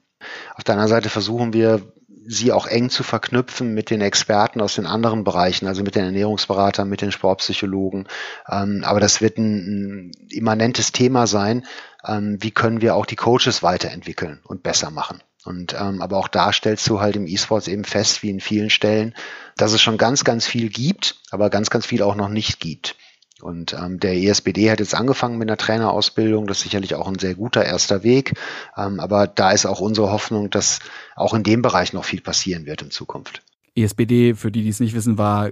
Auf 0.54 0.64
der 0.64 0.74
anderen 0.74 0.88
Seite 0.88 1.08
versuchen 1.10 1.52
wir, 1.52 1.92
sie 2.30 2.52
auch 2.52 2.66
eng 2.66 2.90
zu 2.90 3.02
verknüpfen 3.02 3.72
mit 3.72 3.88
den 3.88 4.02
Experten 4.02 4.60
aus 4.60 4.74
den 4.74 4.86
anderen 4.86 5.24
Bereichen, 5.24 5.66
also 5.66 5.82
mit 5.82 5.94
den 5.94 6.04
Ernährungsberatern, 6.04 6.88
mit 6.88 7.00
den 7.00 7.10
Sportpsychologen. 7.10 8.06
Ähm, 8.48 8.84
aber 8.84 9.00
das 9.00 9.22
wird 9.22 9.38
ein, 9.38 10.12
immanentes 10.28 10.92
Thema 10.92 11.26
sein. 11.26 11.64
Ähm, 12.06 12.36
wie 12.40 12.50
können 12.50 12.82
wir 12.82 12.96
auch 12.96 13.06
die 13.06 13.16
Coaches 13.16 13.62
weiterentwickeln 13.62 14.40
und 14.44 14.62
besser 14.62 14.90
machen? 14.90 15.22
Und 15.44 15.74
ähm, 15.74 16.02
aber 16.02 16.18
auch 16.18 16.28
da 16.28 16.52
stellst 16.52 16.86
du 16.88 17.00
halt 17.00 17.16
im 17.16 17.26
E-Sports 17.26 17.68
eben 17.68 17.84
fest, 17.84 18.22
wie 18.22 18.28
in 18.28 18.40
vielen 18.40 18.68
Stellen, 18.68 19.14
dass 19.56 19.72
es 19.72 19.80
schon 19.80 19.96
ganz, 19.96 20.22
ganz 20.22 20.46
viel 20.46 20.68
gibt, 20.68 21.16
aber 21.30 21.48
ganz, 21.48 21.70
ganz 21.70 21.86
viel 21.86 22.02
auch 22.02 22.14
noch 22.14 22.28
nicht 22.28 22.60
gibt. 22.60 22.96
Und 23.40 23.72
ähm, 23.72 24.00
der 24.00 24.16
ESBD 24.16 24.70
hat 24.70 24.80
jetzt 24.80 24.94
angefangen 24.94 25.38
mit 25.38 25.48
einer 25.48 25.56
Trainerausbildung, 25.56 26.46
das 26.46 26.58
ist 26.58 26.64
sicherlich 26.64 26.94
auch 26.96 27.06
ein 27.06 27.18
sehr 27.18 27.34
guter 27.34 27.64
erster 27.64 28.02
Weg. 28.02 28.34
Ähm, 28.76 28.98
aber 28.98 29.26
da 29.26 29.52
ist 29.52 29.66
auch 29.66 29.80
unsere 29.80 30.10
Hoffnung, 30.10 30.50
dass 30.50 30.80
auch 31.14 31.34
in 31.34 31.44
dem 31.44 31.62
Bereich 31.62 31.92
noch 31.92 32.04
viel 32.04 32.20
passieren 32.20 32.66
wird 32.66 32.82
in 32.82 32.90
Zukunft. 32.90 33.42
ESBD, 33.76 34.34
für 34.34 34.50
die, 34.50 34.62
die 34.62 34.68
es 34.68 34.80
nicht 34.80 34.94
wissen, 34.94 35.18
war, 35.18 35.50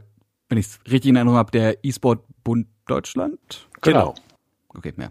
wenn 0.49 0.59
ich 0.59 0.67
es 0.67 0.81
richtig 0.91 1.11
in 1.11 1.17
Erinnerung 1.17 1.39
habe, 1.39 1.53
der 1.53 1.85
E-Sport-Bund 1.85 2.67
Deutschland. 2.87 3.69
Genau. 3.83 4.15
Okay, 4.69 4.93
ja. 4.99 5.11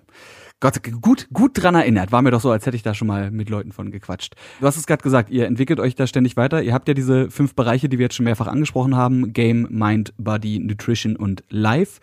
Gott, 0.62 0.82
gut, 1.02 1.28
gut 1.34 1.62
dran 1.62 1.76
erinnert. 1.76 2.12
War 2.12 2.22
mir 2.22 2.32
doch 2.32 2.40
so, 2.40 2.50
als 2.50 2.66
hätte 2.66 2.78
ich 2.78 2.84
da 2.84 2.94
schon 2.94 3.08
mal 3.08 3.30
mit 3.30 3.50
Leuten 3.50 3.72
von 3.72 3.92
gequatscht. 3.92 4.36
Du 4.60 4.66
hast 4.66 4.78
es 4.78 4.88
gerade 4.88 5.04
gesagt, 5.04 5.30
ihr 5.30 5.46
entwickelt 5.48 5.80
euch 5.80 5.96
da 5.96 6.08
ständig 6.08 6.38
weiter. 6.38 6.62
Ihr 6.62 6.74
habt 6.74 6.88
ja 6.88 6.94
diese 6.94 7.30
fünf 7.30 7.56
Bereiche, 7.56 7.90
die 7.90 8.00
wir 8.00 8.06
jetzt 8.06 8.16
schon 8.16 8.24
mehrfach 8.24 8.48
angesprochen 8.48 8.96
haben. 8.96 9.34
Game, 9.34 9.68
Mind, 9.70 10.14
Body, 10.18 10.60
Nutrition 10.60 11.18
und 11.18 11.44
Life. 11.50 12.00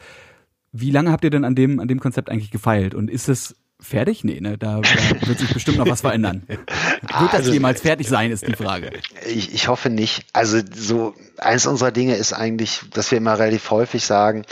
Wie 0.73 0.91
lange 0.91 1.13
habt 1.13 1.25
ihr 1.25 1.31
denn 1.31 1.45
an 1.45 1.55
dem, 1.55 1.81
an 1.81 1.89
dem 1.89 2.01
Konzept 2.01 2.31
eigentlich 2.31 2.51
gefeilt? 2.51 2.95
Und 2.95 3.11
ist 3.11 3.29
es 3.29 3.57
fertig? 3.79 4.25
Nee, 4.25 4.41
ne? 4.41 4.57
Da, 4.57 4.81
da 4.81 5.27
wird 5.27 5.39
sich 5.39 5.53
bestimmt 5.53 5.79
noch 5.79 5.89
was 5.89 6.01
verändern. 6.01 6.43
Wird 6.49 7.33
das 7.33 7.41
also, 7.41 7.53
jemals 7.53 7.81
fertig 7.81 8.09
sein, 8.09 8.31
ist 8.31 8.47
die 8.47 8.55
Frage. 8.55 8.93
Ich, 9.27 9.53
ich 9.53 9.69
hoffe 9.69 9.91
nicht. 9.91 10.25
Also 10.33 10.61
so 10.73 11.15
eins 11.37 11.67
unserer 11.67 11.91
Dinge 11.91 12.15
ist 12.15 12.33
eigentlich, 12.33 12.83
dass 12.93 13.11
wir 13.11 13.19
immer 13.19 13.39
relativ 13.39 13.71
häufig 13.71 14.05
sagen, 14.05 14.45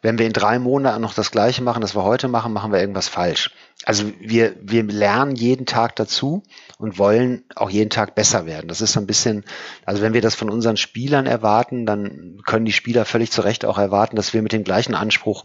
wenn 0.00 0.18
wir 0.18 0.26
in 0.26 0.32
drei 0.32 0.58
Monaten 0.58 1.02
noch 1.02 1.14
das 1.14 1.30
Gleiche 1.30 1.62
machen, 1.62 1.80
das 1.80 1.94
wir 1.94 2.02
heute 2.02 2.28
machen, 2.28 2.52
machen 2.52 2.72
wir 2.72 2.80
irgendwas 2.80 3.08
falsch. 3.08 3.50
Also 3.84 4.10
wir, 4.20 4.54
wir 4.60 4.84
lernen 4.84 5.34
jeden 5.34 5.66
Tag 5.66 5.96
dazu 5.96 6.42
und 6.78 6.98
wollen 6.98 7.44
auch 7.54 7.70
jeden 7.70 7.90
Tag 7.90 8.14
besser 8.14 8.46
werden. 8.46 8.68
Das 8.68 8.80
ist 8.80 8.92
so 8.92 9.00
ein 9.00 9.06
bisschen, 9.06 9.44
also 9.84 10.02
wenn 10.02 10.14
wir 10.14 10.20
das 10.20 10.34
von 10.34 10.50
unseren 10.50 10.76
Spielern 10.76 11.26
erwarten, 11.26 11.84
dann 11.84 12.40
können 12.46 12.64
die 12.64 12.72
Spieler 12.72 13.04
völlig 13.04 13.30
zu 13.30 13.42
Recht 13.42 13.64
auch 13.64 13.78
erwarten, 13.78 14.16
dass 14.16 14.34
wir 14.34 14.42
mit 14.42 14.52
dem 14.52 14.64
gleichen 14.64 14.94
Anspruch 14.94 15.44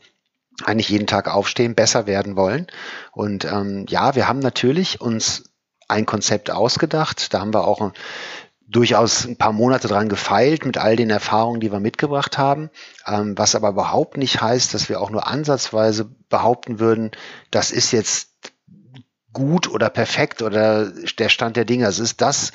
eigentlich 0.64 0.90
jeden 0.90 1.08
Tag 1.08 1.34
aufstehen, 1.34 1.76
besser 1.76 2.06
werden 2.08 2.36
wollen. 2.36 2.68
Und 3.12 3.46
ähm, 3.46 3.86
ja, 3.90 4.16
wir 4.16 4.28
haben 4.28 4.40
natürlich 4.40 5.02
uns 5.02 5.52
ein 5.88 6.06
Konzept 6.06 6.52
ausgedacht. 6.52 7.34
Da 7.34 7.40
haben 7.40 7.54
wir 7.54 7.68
auch 7.68 7.92
durchaus 8.68 9.26
ein 9.26 9.38
paar 9.38 9.54
Monate 9.54 9.88
dran 9.88 10.10
gefeilt 10.10 10.66
mit 10.66 10.78
all 10.78 10.96
den 10.96 11.10
Erfahrungen, 11.10 11.60
die 11.60 11.72
wir 11.72 11.80
mitgebracht 11.80 12.38
haben, 12.38 12.70
ähm, 13.06 13.38
was 13.38 13.56
aber 13.56 13.70
überhaupt 13.70 14.18
nicht 14.18 14.42
heißt, 14.42 14.74
dass 14.74 14.90
wir 14.90 15.02
auch 15.02 15.10
nur 15.10 15.28
ansatzweise 15.28 16.10
behaupten 16.30 16.80
würden, 16.80 17.12
das 17.52 17.72
ist 17.72 17.92
jetzt 17.92 18.30
gut 19.32 19.68
oder 19.68 19.90
perfekt 19.90 20.42
oder 20.42 20.92
der 20.92 21.30
Stand 21.30 21.56
der 21.56 21.66
Dinge. 21.66 21.88
Es 21.88 22.00
ist 22.00 22.22
das, 22.22 22.52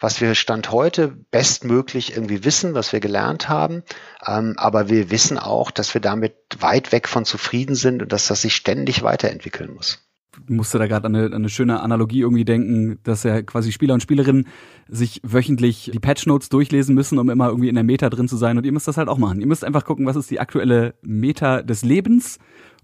was 0.00 0.20
wir 0.20 0.34
Stand 0.34 0.72
heute 0.72 1.08
bestmöglich 1.30 2.16
irgendwie 2.16 2.44
wissen, 2.44 2.74
was 2.74 2.92
wir 2.92 3.00
gelernt 3.00 3.48
haben. 3.48 3.84
Ähm, 4.26 4.54
aber 4.56 4.88
wir 4.88 5.10
wissen 5.10 5.38
auch, 5.38 5.70
dass 5.70 5.94
wir 5.94 6.00
damit 6.00 6.34
weit 6.58 6.90
weg 6.90 7.06
von 7.06 7.24
zufrieden 7.24 7.74
sind 7.74 8.02
und 8.02 8.12
dass 8.12 8.26
das 8.26 8.42
sich 8.42 8.56
ständig 8.56 9.02
weiterentwickeln 9.02 9.72
muss 9.72 9.98
musste 10.46 10.78
da 10.78 10.86
gerade 10.86 11.06
an 11.06 11.16
eine, 11.16 11.34
eine 11.34 11.48
schöne 11.48 11.80
Analogie 11.80 12.20
irgendwie 12.20 12.44
denken, 12.44 12.98
dass 13.02 13.24
ja 13.24 13.42
quasi 13.42 13.72
Spieler 13.72 13.94
und 13.94 14.02
Spielerinnen 14.02 14.46
sich 14.88 15.20
wöchentlich 15.24 15.90
die 15.92 15.98
Patch 15.98 16.26
Notes 16.26 16.48
durchlesen 16.48 16.94
müssen, 16.94 17.18
um 17.18 17.30
immer 17.30 17.48
irgendwie 17.48 17.68
in 17.68 17.74
der 17.74 17.84
Meta 17.84 18.10
drin 18.10 18.28
zu 18.28 18.36
sein. 18.36 18.58
Und 18.58 18.64
ihr 18.64 18.72
müsst 18.72 18.88
das 18.88 18.96
halt 18.96 19.08
auch 19.08 19.18
machen. 19.18 19.40
Ihr 19.40 19.46
müsst 19.46 19.64
einfach 19.64 19.84
gucken, 19.84 20.06
was 20.06 20.16
ist 20.16 20.30
die 20.30 20.40
aktuelle 20.40 20.94
Meta 21.02 21.62
des 21.62 21.82
Lebens 21.82 22.38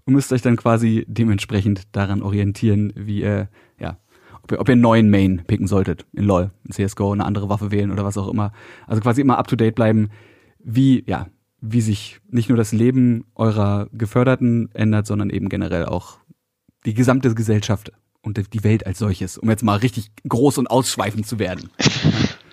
und 0.05 0.13
müsst 0.13 0.31
euch 0.31 0.41
dann 0.41 0.55
quasi 0.55 1.05
dementsprechend 1.07 1.83
daran 1.95 2.21
orientieren, 2.21 2.93
wie 2.95 3.21
ihr 3.21 3.49
ja 3.79 3.97
ob 4.51 4.67
ihr, 4.69 4.73
einen 4.73 4.81
neuen 4.81 5.09
Main 5.09 5.43
picken 5.45 5.67
solltet 5.67 6.05
in 6.13 6.25
LoL, 6.25 6.51
in 6.65 6.71
CSGO, 6.71 7.11
eine 7.11 7.25
andere 7.25 7.49
Waffe 7.49 7.71
wählen 7.71 7.91
oder 7.91 8.05
was 8.05 8.17
auch 8.17 8.27
immer. 8.27 8.51
Also 8.85 9.01
quasi 9.01 9.21
immer 9.21 9.37
up 9.37 9.47
to 9.47 9.55
date 9.55 9.75
bleiben, 9.75 10.09
wie, 10.59 11.03
ja, 11.07 11.27
wie 11.61 11.81
sich 11.81 12.19
nicht 12.29 12.49
nur 12.49 12.57
das 12.57 12.71
Leben 12.71 13.25
eurer 13.35 13.87
Geförderten 13.91 14.69
ändert, 14.73 15.07
sondern 15.07 15.29
eben 15.29 15.49
generell 15.49 15.85
auch 15.85 16.17
die 16.85 16.93
gesamte 16.93 17.33
Gesellschaft 17.33 17.91
und 18.21 18.53
die 18.53 18.63
Welt 18.63 18.85
als 18.85 18.99
solches, 18.99 19.37
um 19.37 19.49
jetzt 19.49 19.63
mal 19.63 19.77
richtig 19.77 20.11
groß 20.27 20.57
und 20.57 20.67
ausschweifend 20.67 21.25
zu 21.25 21.39
werden. 21.39 21.69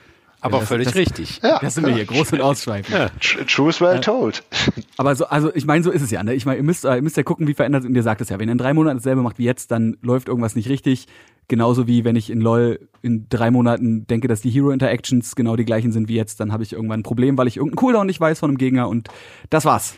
Aber 0.45 0.59
das, 0.59 0.69
völlig 0.69 0.89
das, 0.89 0.95
richtig. 0.97 1.41
Ja, 1.43 1.59
das 1.59 1.75
sind 1.75 1.87
wir 1.87 1.95
hier, 1.95 2.05
groß 2.05 2.35
und 2.35 2.43
ausschweifend. 2.43 2.95
Ja. 2.95 3.09
Truth 3.47 3.81
well 3.81 3.99
told. 4.01 4.45
Aber 4.99 5.17
so, 5.17 5.25
also 5.25 5.51
ich 5.55 5.65
meine, 5.65 5.83
so 5.83 5.91
ist 5.91 6.03
es 6.03 6.11
ja. 6.11 6.23
Ne? 6.23 6.35
Ich 6.35 6.45
meine, 6.45 6.59
ihr 6.59 6.63
müsst, 6.63 6.85
ihr 6.85 7.01
müsst 7.01 7.17
ja 7.17 7.23
gucken, 7.23 7.47
wie 7.47 7.55
verändert 7.55 7.87
und 7.87 7.95
ihr 7.95 8.03
sagt 8.03 8.21
es 8.21 8.29
ja. 8.29 8.39
Wenn 8.39 8.51
ihr 8.51 8.53
in 8.53 8.59
drei 8.59 8.75
Monaten 8.75 8.99
dasselbe 8.99 9.23
macht 9.23 9.39
wie 9.39 9.45
jetzt, 9.45 9.71
dann 9.71 9.97
läuft 10.03 10.29
irgendwas 10.29 10.55
nicht 10.55 10.69
richtig. 10.69 11.07
Genauso 11.49 11.87
wie 11.87 12.05
wenn 12.05 12.15
ich 12.15 12.29
in 12.29 12.43
LOL 12.43 12.79
in 13.01 13.27
drei 13.31 13.51
Monaten 13.51 14.07
denke, 14.07 14.29
dass 14.29 14.43
die 14.43 14.51
Hero 14.51 14.71
Interactions 14.71 15.35
genau 15.35 15.57
die 15.57 15.65
gleichen 15.65 15.93
sind 15.93 16.09
wie 16.09 16.15
jetzt, 16.15 16.41
dann 16.41 16.53
habe 16.53 16.63
ich 16.63 16.75
irgendwann 16.75 17.01
ein 17.01 17.05
Problem, 17.05 17.39
weil 17.39 17.49
ich 17.49 17.57
irgendeinen 17.57 17.77
Cooldown 17.77 18.07
nicht 18.07 18.21
weiß 18.21 18.39
von 18.39 18.51
einem 18.51 18.59
Gegner 18.59 18.91
und 18.91 19.09
das 19.49 19.65
war's. 19.65 19.95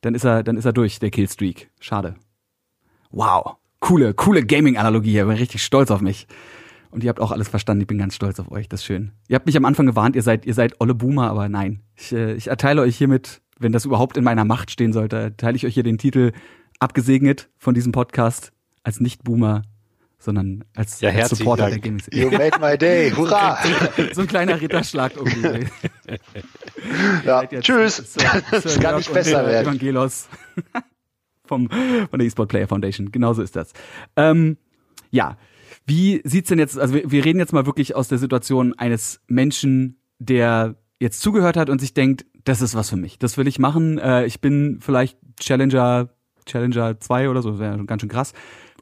Dann 0.00 0.14
ist 0.14 0.24
er, 0.24 0.44
dann 0.44 0.56
ist 0.56 0.64
er 0.64 0.72
durch, 0.72 1.00
der 1.00 1.10
Killstreak. 1.10 1.70
Schade. 1.80 2.14
Wow. 3.10 3.56
Coole, 3.80 4.14
coole 4.14 4.46
Gaming-Analogie. 4.46 5.18
Ich 5.18 5.26
bin 5.26 5.36
richtig 5.36 5.64
stolz 5.64 5.90
auf 5.90 6.02
mich. 6.02 6.28
Und 6.96 7.04
ihr 7.04 7.10
habt 7.10 7.20
auch 7.20 7.30
alles 7.30 7.48
verstanden. 7.48 7.82
Ich 7.82 7.86
bin 7.86 7.98
ganz 7.98 8.14
stolz 8.14 8.40
auf 8.40 8.50
euch. 8.50 8.70
Das 8.70 8.80
ist 8.80 8.86
schön. 8.86 9.12
Ihr 9.28 9.34
habt 9.34 9.44
mich 9.44 9.54
am 9.58 9.66
Anfang 9.66 9.84
gewarnt, 9.84 10.16
ihr 10.16 10.22
seid, 10.22 10.46
ihr 10.46 10.54
seid 10.54 10.80
olle 10.80 10.94
Boomer, 10.94 11.28
aber 11.28 11.46
nein. 11.50 11.82
Ich, 11.94 12.10
äh, 12.10 12.32
ich 12.32 12.46
erteile 12.46 12.80
euch 12.80 12.96
hiermit, 12.96 13.42
wenn 13.58 13.70
das 13.70 13.84
überhaupt 13.84 14.16
in 14.16 14.24
meiner 14.24 14.46
Macht 14.46 14.70
stehen 14.70 14.94
sollte, 14.94 15.16
erteile 15.16 15.56
ich 15.56 15.66
euch 15.66 15.74
hier 15.74 15.82
den 15.82 15.98
Titel 15.98 16.32
abgesegnet 16.78 17.50
von 17.58 17.74
diesem 17.74 17.92
Podcast 17.92 18.50
als 18.82 18.98
Nicht-Boomer 18.98 19.60
sondern 20.18 20.64
als, 20.74 21.02
ja, 21.02 21.10
als 21.10 21.28
Supporter 21.28 21.64
Dank. 21.64 21.74
der 21.74 21.82
Gaming 21.82 22.00
Szene. 22.00 22.22
You 22.22 22.30
made 22.30 22.58
my 22.58 22.78
day, 22.78 23.10
hurra! 23.16 23.58
So, 24.14 24.22
ein 24.22 24.26
kleiner 24.26 24.58
Ritterschlag 24.58 25.12
irgendwie. 25.14 25.66
ja, 27.26 27.46
tschüss. 27.46 28.16
Das 28.50 28.80
kann 28.80 28.96
nicht 28.96 29.12
besser 29.12 29.46
werden. 29.46 29.66
Evangelos 29.66 30.28
vom, 31.44 31.68
von 31.68 32.18
der 32.18 32.26
eSport 32.26 32.48
Player 32.48 32.66
Foundation. 32.66 33.12
Genauso 33.12 33.42
ist 33.42 33.54
das. 33.54 33.74
Ähm, 34.16 34.56
ja, 35.10 35.36
wie 35.86 36.20
sieht's 36.24 36.48
denn 36.48 36.58
jetzt, 36.58 36.78
also 36.78 36.94
wir, 36.94 37.10
wir 37.10 37.24
reden 37.24 37.38
jetzt 37.38 37.52
mal 37.52 37.66
wirklich 37.66 37.94
aus 37.94 38.08
der 38.08 38.18
Situation 38.18 38.74
eines 38.74 39.20
Menschen, 39.28 40.00
der 40.18 40.76
jetzt 40.98 41.20
zugehört 41.20 41.56
hat 41.56 41.70
und 41.70 41.80
sich 41.80 41.94
denkt, 41.94 42.26
das 42.44 42.60
ist 42.60 42.74
was 42.74 42.90
für 42.90 42.96
mich. 42.96 43.18
Das 43.18 43.36
will 43.38 43.46
ich 43.46 43.58
machen. 43.58 43.98
Äh, 43.98 44.26
ich 44.26 44.40
bin 44.40 44.78
vielleicht 44.80 45.18
Challenger, 45.40 46.10
Challenger 46.46 46.98
2 46.98 47.28
oder 47.28 47.42
so, 47.42 47.50
das 47.50 47.60
wäre 47.60 47.84
ganz 47.84 48.02
schön 48.02 48.08
krass. 48.08 48.32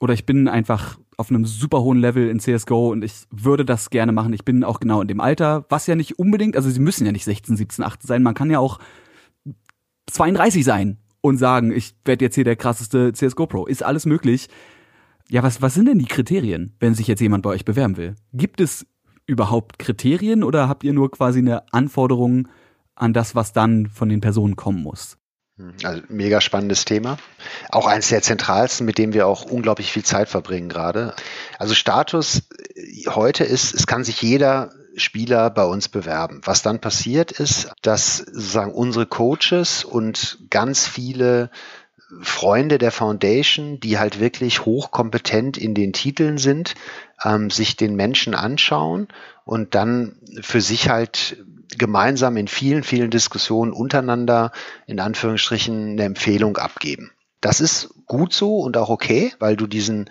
Oder 0.01 0.15
ich 0.15 0.27
bin 0.27 0.49
einfach 0.49 0.99
auf 1.17 1.31
einem 1.31 1.45
super 1.45 1.83
hohen 1.83 1.99
Level 1.99 2.29
in 2.29 2.41
CSGO 2.41 2.91
und 2.91 3.05
ich 3.05 3.25
würde 3.31 3.65
das 3.65 3.91
gerne 3.91 4.13
machen. 4.13 4.33
Ich 4.33 4.45
bin 4.45 4.65
auch 4.65 4.81
genau 4.81 5.01
in 5.01 5.09
dem 5.09 5.21
Alter, 5.21 5.65
was 5.69 5.87
ja 5.87 5.95
nicht 5.95 6.19
unbedingt, 6.19 6.57
also 6.57 6.71
sie 6.71 6.81
müssen 6.81 7.07
ja 7.07 7.13
nicht 7.13 7.25
16, 7.25 7.57
17, 7.57 7.85
18 7.85 8.09
sein. 8.09 8.23
Man 8.23 8.35
kann 8.35 8.51
ja 8.51 8.59
auch 8.59 8.79
32 10.11 10.65
sein 10.65 10.99
und 11.21 11.39
sagen, 11.39 11.73
ich 11.73 11.95
werde 12.05 12.25
jetzt 12.25 12.35
hier 12.35 12.45
der 12.45 12.57
krasseste 12.57 13.13
CSGO 13.13 13.47
Pro. 13.47 13.67
Ist 13.67 13.83
alles 13.83 14.07
möglich. 14.07 14.49
Ja, 15.29 15.43
was, 15.43 15.63
was 15.63 15.75
sind 15.75 15.87
denn 15.87 15.99
die 15.99 16.05
Kriterien, 16.05 16.77
wenn 16.81 16.95
sich 16.95 17.07
jetzt 17.07 17.21
jemand 17.21 17.43
bei 17.43 17.51
euch 17.51 17.65
bewerben 17.65 17.97
will? 17.97 18.15
Gibt 18.33 18.61
es 18.61 18.87
überhaupt 19.27 19.79
Kriterien 19.79 20.43
oder 20.43 20.69
habt 20.69 20.85
ihr 20.85 20.93
nur 20.93 21.11
quasi 21.11 21.39
eine 21.39 21.73
Anforderung 21.73 22.49
an 22.95 23.13
das, 23.13 23.35
was 23.35 23.53
dann 23.53 23.87
von 23.87 24.09
den 24.09 24.21
Personen 24.21 24.57
kommen 24.57 24.83
muss? 24.83 25.17
Also 25.85 26.03
mega 26.09 26.41
spannendes 26.41 26.85
Thema. 26.85 27.17
Auch 27.71 27.87
eines 27.87 28.09
der 28.09 28.23
zentralsten, 28.23 28.85
mit 28.85 28.99
dem 28.99 29.13
wir 29.13 29.29
auch 29.29 29.45
unglaublich 29.45 29.93
viel 29.93 30.05
Zeit 30.05 30.29
verbringen 30.29 30.69
gerade. 30.69 31.15
Also 31.59 31.75
Status 31.75 32.43
äh, 32.75 33.09
heute 33.11 33.45
ist, 33.45 33.73
es 33.73 33.87
kann 33.87 34.03
sich 34.03 34.21
jeder 34.21 34.73
Spieler 34.97 35.51
bei 35.51 35.65
uns 35.65 35.89
bewerben. 35.89 36.41
Was 36.45 36.63
dann 36.63 36.81
passiert 36.81 37.33
ist, 37.33 37.73
dass 37.83 38.19
sozusagen 38.19 38.73
unsere 38.73 39.07
Coaches 39.07 39.85
und 39.85 40.39
ganz 40.51 40.87
viele 40.87 41.51
Freunde 42.23 42.79
der 42.79 42.91
Foundation, 42.91 43.81
die 43.81 43.99
halt 43.99 44.21
wirklich 44.21 44.65
hochkompetent 44.65 45.57
in 45.57 45.75
den 45.75 45.93
Titeln 45.93 46.39
sind, 46.39 46.75
ähm, 47.25 47.51
sich 47.51 47.77
den 47.77 47.97
Menschen 47.97 48.35
anschauen 48.35 49.09
und 49.45 49.75
dann 49.75 50.17
für 50.41 50.61
sich 50.61 50.89
halt 50.89 51.45
gemeinsam 51.77 52.37
in 52.37 52.49
vielen, 52.49 52.83
vielen 52.83 53.11
Diskussionen 53.11 53.73
untereinander 53.73 54.53
in 54.87 55.01
Anführungsstrichen 55.01 55.93
eine 55.93 56.05
Empfehlung 56.05 56.57
abgeben. 56.57 57.11
Das 57.41 57.61
ist 57.61 57.91
gut 58.07 58.33
so 58.33 58.59
und 58.59 58.77
auch 58.77 58.89
okay, 58.89 59.33
weil 59.39 59.57
du 59.57 59.67
diesen 59.67 60.09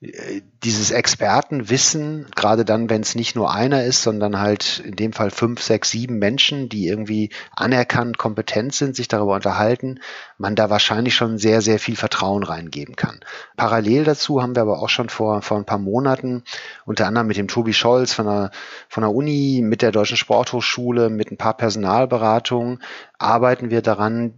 dieses 0.00 0.90
Expertenwissen, 0.90 2.26
gerade 2.36 2.66
dann, 2.66 2.90
wenn 2.90 3.00
es 3.00 3.14
nicht 3.14 3.34
nur 3.34 3.54
einer 3.54 3.84
ist, 3.84 4.02
sondern 4.02 4.38
halt 4.38 4.80
in 4.80 4.94
dem 4.94 5.14
Fall 5.14 5.30
fünf, 5.30 5.62
sechs, 5.62 5.90
sieben 5.90 6.18
Menschen, 6.18 6.68
die 6.68 6.86
irgendwie 6.86 7.30
anerkannt 7.52 8.18
kompetent 8.18 8.74
sind, 8.74 8.94
sich 8.94 9.08
darüber 9.08 9.36
unterhalten, 9.36 10.00
man 10.36 10.54
da 10.54 10.68
wahrscheinlich 10.68 11.14
schon 11.14 11.38
sehr, 11.38 11.62
sehr 11.62 11.78
viel 11.78 11.96
Vertrauen 11.96 12.42
reingeben 12.42 12.94
kann. 12.94 13.20
Parallel 13.56 14.04
dazu 14.04 14.42
haben 14.42 14.54
wir 14.54 14.62
aber 14.62 14.82
auch 14.82 14.90
schon 14.90 15.08
vor, 15.08 15.40
vor 15.40 15.56
ein 15.56 15.64
paar 15.64 15.78
Monaten, 15.78 16.44
unter 16.84 17.06
anderem 17.06 17.28
mit 17.28 17.38
dem 17.38 17.48
Tobi 17.48 17.72
Scholz 17.72 18.12
von 18.12 18.26
der, 18.26 18.50
von 18.90 19.00
der 19.00 19.14
Uni, 19.14 19.62
mit 19.64 19.80
der 19.80 19.92
Deutschen 19.92 20.18
Sporthochschule, 20.18 21.08
mit 21.08 21.30
ein 21.30 21.38
paar 21.38 21.56
Personalberatungen, 21.56 22.82
arbeiten 23.18 23.70
wir 23.70 23.80
daran, 23.80 24.34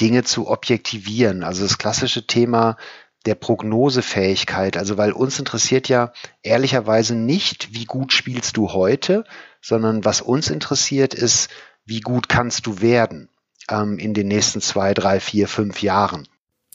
Dinge 0.00 0.22
zu 0.24 0.48
objektivieren. 0.48 1.44
Also 1.44 1.62
das 1.62 1.78
klassische 1.78 2.26
Thema 2.26 2.76
der 3.26 3.34
Prognosefähigkeit. 3.34 4.76
Also 4.76 4.96
weil 4.98 5.12
uns 5.12 5.38
interessiert 5.38 5.88
ja 5.88 6.12
ehrlicherweise 6.42 7.14
nicht, 7.14 7.72
wie 7.72 7.84
gut 7.84 8.12
spielst 8.12 8.56
du 8.56 8.72
heute, 8.72 9.24
sondern 9.60 10.04
was 10.04 10.20
uns 10.20 10.50
interessiert 10.50 11.14
ist, 11.14 11.50
wie 11.84 12.00
gut 12.00 12.28
kannst 12.28 12.66
du 12.66 12.80
werden 12.80 13.28
ähm, 13.70 13.98
in 13.98 14.14
den 14.14 14.28
nächsten 14.28 14.60
zwei, 14.60 14.94
drei, 14.94 15.20
vier, 15.20 15.48
fünf 15.48 15.82
Jahren. 15.82 16.28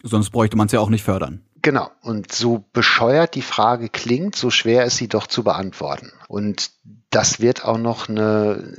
Sonst 0.03 0.29
bräuchte 0.29 0.57
man 0.57 0.67
es 0.67 0.73
ja 0.73 0.79
auch 0.79 0.89
nicht 0.89 1.03
fördern. 1.03 1.43
Genau. 1.61 1.91
Und 2.01 2.31
so 2.31 2.63
bescheuert 2.71 3.35
die 3.35 3.41
Frage 3.41 3.89
klingt, 3.89 4.35
so 4.35 4.49
schwer 4.49 4.85
ist 4.85 4.97
sie 4.97 5.07
doch 5.07 5.27
zu 5.27 5.43
beantworten. 5.43 6.11
Und 6.27 6.71
das 7.09 7.41
wird 7.41 7.65
auch 7.65 7.77
noch 7.77 8.07
eine, 8.09 8.73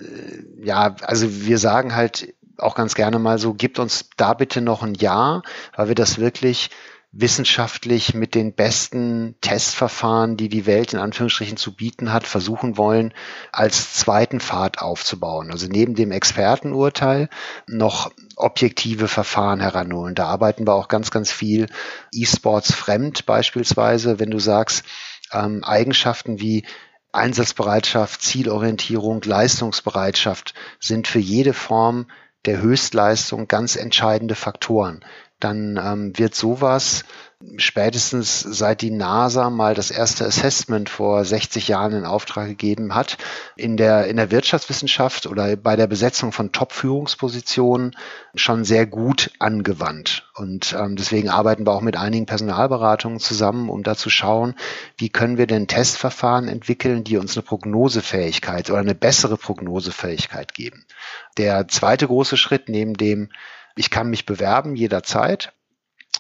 ja, 0.63 0.95
also 1.03 1.45
wir 1.45 1.59
sagen 1.59 1.95
halt 1.95 2.35
auch 2.57 2.75
ganz 2.75 2.95
gerne 2.95 3.19
mal 3.19 3.39
so, 3.39 3.55
gibt 3.55 3.79
uns 3.79 4.11
da 4.17 4.35
bitte 4.35 4.61
noch 4.61 4.83
ein 4.83 4.95
Jahr, 4.95 5.43
weil 5.77 5.89
wir 5.89 5.95
das 5.95 6.19
wirklich 6.19 6.71
wissenschaftlich 7.11 8.13
mit 8.13 8.35
den 8.35 8.53
besten 8.53 9.37
Testverfahren, 9.41 10.37
die 10.37 10.51
die 10.51 10.67
Welt 10.67 10.93
in 10.93 10.99
Anführungsstrichen 10.99 11.57
zu 11.57 11.75
bieten 11.75 12.13
hat, 12.13 12.27
versuchen 12.27 12.77
wollen, 12.77 13.15
als 13.51 13.95
zweiten 13.95 14.41
Pfad 14.41 14.79
aufzubauen. 14.79 15.51
Also 15.51 15.69
neben 15.69 15.95
dem 15.95 16.13
Expertenurteil 16.13 17.31
noch 17.67 18.13
objektive 18.37 19.09
Verfahren 19.09 19.61
heranholen. 19.61 20.15
Da 20.15 20.27
arbeiten 20.27 20.67
wir 20.67 20.75
auch 20.75 20.89
ganz, 20.89 21.11
ganz 21.11 21.33
viel 21.33 21.69
E-Sports 22.13 22.75
fremd 22.75 23.25
beispielsweise, 23.25 24.19
wenn 24.19 24.31
du 24.31 24.39
sagst, 24.39 24.85
ähm, 25.33 25.65
Eigenschaften 25.65 26.41
wie 26.41 26.67
Einsatzbereitschaft, 27.13 28.21
Zielorientierung, 28.21 29.23
Leistungsbereitschaft 29.23 30.53
sind 30.79 31.09
für 31.09 31.19
jede 31.19 31.55
Form 31.55 32.07
der 32.45 32.61
Höchstleistung 32.61 33.49
ganz 33.49 33.77
entscheidende 33.77 34.35
Faktoren 34.35 35.03
dann 35.41 35.79
ähm, 35.83 36.19
wird 36.19 36.35
sowas 36.35 37.05
spätestens 37.57 38.41
seit 38.41 38.83
die 38.83 38.91
NASA 38.91 39.49
mal 39.49 39.75
das 39.75 39.93
erste 39.93 40.27
Assessment 40.27 40.89
vor 40.89 41.25
60 41.25 41.69
Jahren 41.69 41.93
in 41.93 42.05
Auftrag 42.05 42.49
gegeben 42.49 42.97
hat, 42.97 43.17
in 43.55 43.77
der, 43.77 44.09
in 44.09 44.17
der 44.17 44.33
Wirtschaftswissenschaft 44.33 45.27
oder 45.27 45.57
bei 45.57 45.77
der 45.77 45.87
Besetzung 45.87 46.33
von 46.33 46.51
Top-Führungspositionen 46.51 47.95
schon 48.35 48.65
sehr 48.65 48.87
gut 48.87 49.31
angewandt. 49.39 50.29
Und 50.35 50.75
ähm, 50.77 50.97
deswegen 50.97 51.29
arbeiten 51.29 51.65
wir 51.65 51.73
auch 51.73 51.81
mit 51.81 51.97
einigen 51.97 52.27
Personalberatungen 52.27 53.21
zusammen, 53.21 53.69
um 53.69 53.85
da 53.85 53.95
zu 53.95 54.11
schauen, 54.11 54.57
wie 54.97 55.09
können 55.09 55.39
wir 55.39 55.47
denn 55.47 55.69
Testverfahren 55.69 56.49
entwickeln, 56.49 57.05
die 57.05 57.19
uns 57.19 57.37
eine 57.37 57.45
Prognosefähigkeit 57.45 58.69
oder 58.69 58.81
eine 58.81 58.97
bessere 58.97 59.37
Prognosefähigkeit 59.37 60.55
geben. 60.55 60.85
Der 61.37 61.69
zweite 61.69 62.09
große 62.09 62.37
Schritt 62.37 62.69
neben 62.69 62.95
dem 62.95 63.29
ich 63.79 63.91
kann 63.91 64.11
mich 64.11 64.27
bewerben 64.27 64.75
jederzeit, 64.75 65.53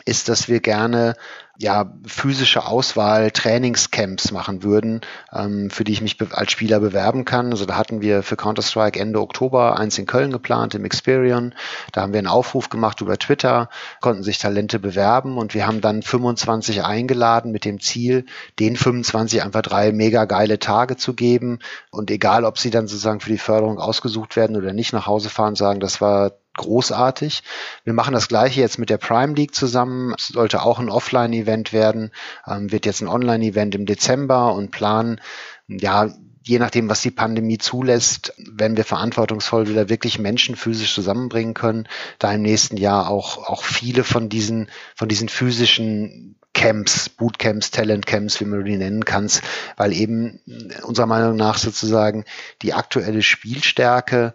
ist, 0.05 0.29
dass 0.29 0.49
wir 0.49 0.61
gerne 0.61 1.15
ja 1.61 1.93
physische 2.07 2.67
Auswahl 2.67 3.33
Trainingscamps 3.33 4.31
machen 4.31 4.63
würden, 4.63 5.01
ähm, 5.33 5.71
für 5.71 5.83
die 5.83 5.91
ich 5.91 6.01
mich 6.01 6.17
als 6.31 6.53
Spieler 6.53 6.79
bewerben 6.79 7.25
kann. 7.25 7.51
Also 7.51 7.67
da 7.67 7.77
hatten 7.77 8.01
wir 8.01 8.23
für 8.23 8.37
Counter-Strike 8.37 8.99
Ende 8.99 9.21
Oktober 9.21 9.77
eins 9.77 9.99
in 9.99 10.07
Köln 10.07 10.31
geplant, 10.31 10.77
im 10.77 10.85
Experion. 10.85 11.53
Da 11.91 12.03
haben 12.03 12.13
wir 12.13 12.19
einen 12.19 12.29
Aufruf 12.29 12.69
gemacht 12.69 13.01
über 13.01 13.19
Twitter, 13.19 13.71
konnten 14.01 14.23
sich 14.23 14.39
Talente 14.39 14.79
bewerben 14.79 15.37
und 15.37 15.53
wir 15.53 15.67
haben 15.67 15.81
dann 15.81 16.03
25 16.03 16.85
eingeladen 16.85 17.51
mit 17.51 17.65
dem 17.65 17.81
Ziel, 17.81 18.25
den 18.61 18.77
25 18.77 19.43
einfach 19.43 19.63
drei 19.63 19.91
mega 19.91 20.27
geile 20.27 20.61
Tage 20.61 20.97
zu 20.97 21.15
geben. 21.15 21.59
Und 21.91 22.13
egal, 22.13 22.45
ob 22.45 22.57
sie 22.59 22.71
dann 22.71 22.87
sozusagen 22.87 23.21
für 23.21 23.31
die 23.31 23.39
Förderung 23.39 23.79
ausgesucht 23.79 24.37
werden 24.37 24.57
oder 24.57 24.73
nicht, 24.73 24.93
nach 24.93 25.09
Hause 25.09 25.29
fahren, 25.29 25.57
sagen, 25.57 25.81
das 25.81 26.01
war 26.01 26.35
großartig. 26.59 27.43
Wir 27.85 27.95
machen 27.95 28.13
das 28.13 28.29
gleiche 28.29 28.61
jetzt 28.61 28.79
mit 28.79 28.91
der 28.91 28.99
Prime 28.99 29.35
League 29.35 29.55
zusammen. 29.55 30.15
Es 30.19 30.29
sollte 30.29 30.63
auch 30.63 30.79
ein 30.79 30.91
Offline-Event 30.91 31.73
werden, 31.73 32.11
ähm, 32.47 32.71
wird 32.71 32.85
jetzt 32.85 33.01
ein 33.01 33.09
Online-Event 33.09 33.75
im 33.75 33.87
Dezember 33.87 34.53
und 34.53 34.71
planen, 34.71 35.21
ja, 35.67 36.11
je 36.43 36.59
nachdem, 36.59 36.89
was 36.89 37.03
die 37.03 37.11
Pandemie 37.11 37.59
zulässt, 37.59 38.33
wenn 38.39 38.77
wir 38.77 38.85
verantwortungsvoll 38.85 39.69
wieder 39.69 39.89
wirklich 39.89 40.19
Menschen 40.19 40.57
physisch 40.57 40.95
zusammenbringen 40.95 41.55
können, 41.55 41.89
da 42.19 42.33
im 42.33 42.43
nächsten 42.43 42.79
Jahr 42.79 43.09
auch, 43.09 43.49
auch 43.49 43.63
viele 43.63 44.03
von 44.03 44.29
diesen, 44.29 44.71
von 44.95 45.09
diesen 45.09 45.29
physischen 45.29 46.37
Camps, 46.55 47.11
Bootcamps, 47.11 47.71
Talentcamps, 47.71 48.41
wie 48.41 48.47
man 48.47 48.65
die 48.65 48.77
nennen 48.77 49.05
kannst, 49.05 49.43
weil 49.77 49.93
eben 49.93 50.41
unserer 50.83 51.07
Meinung 51.07 51.37
nach 51.37 51.59
sozusagen 51.59 52.25
die 52.63 52.73
aktuelle 52.73 53.23
Spielstärke 53.23 54.35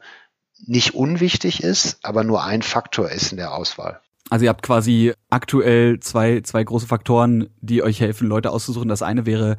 nicht 0.66 0.96
unwichtig 0.96 1.64
ist, 1.64 2.00
aber 2.04 2.24
nur 2.24 2.44
ein 2.44 2.62
Faktor 2.62 3.10
ist 3.10 3.32
in 3.32 3.38
der 3.38 3.54
Auswahl. 3.54 4.00
Also 4.30 4.46
ihr 4.46 4.50
habt 4.50 4.64
quasi 4.64 5.14
aktuell 5.30 6.00
zwei, 6.00 6.42
zwei 6.42 6.64
große 6.64 6.88
Faktoren, 6.88 7.50
die 7.62 7.84
euch 7.84 8.00
helfen, 8.00 8.28
Leute 8.28 8.52
auszusuchen. 8.52 8.88
Das 8.88 9.02
eine 9.02 9.26
wäre 9.26 9.58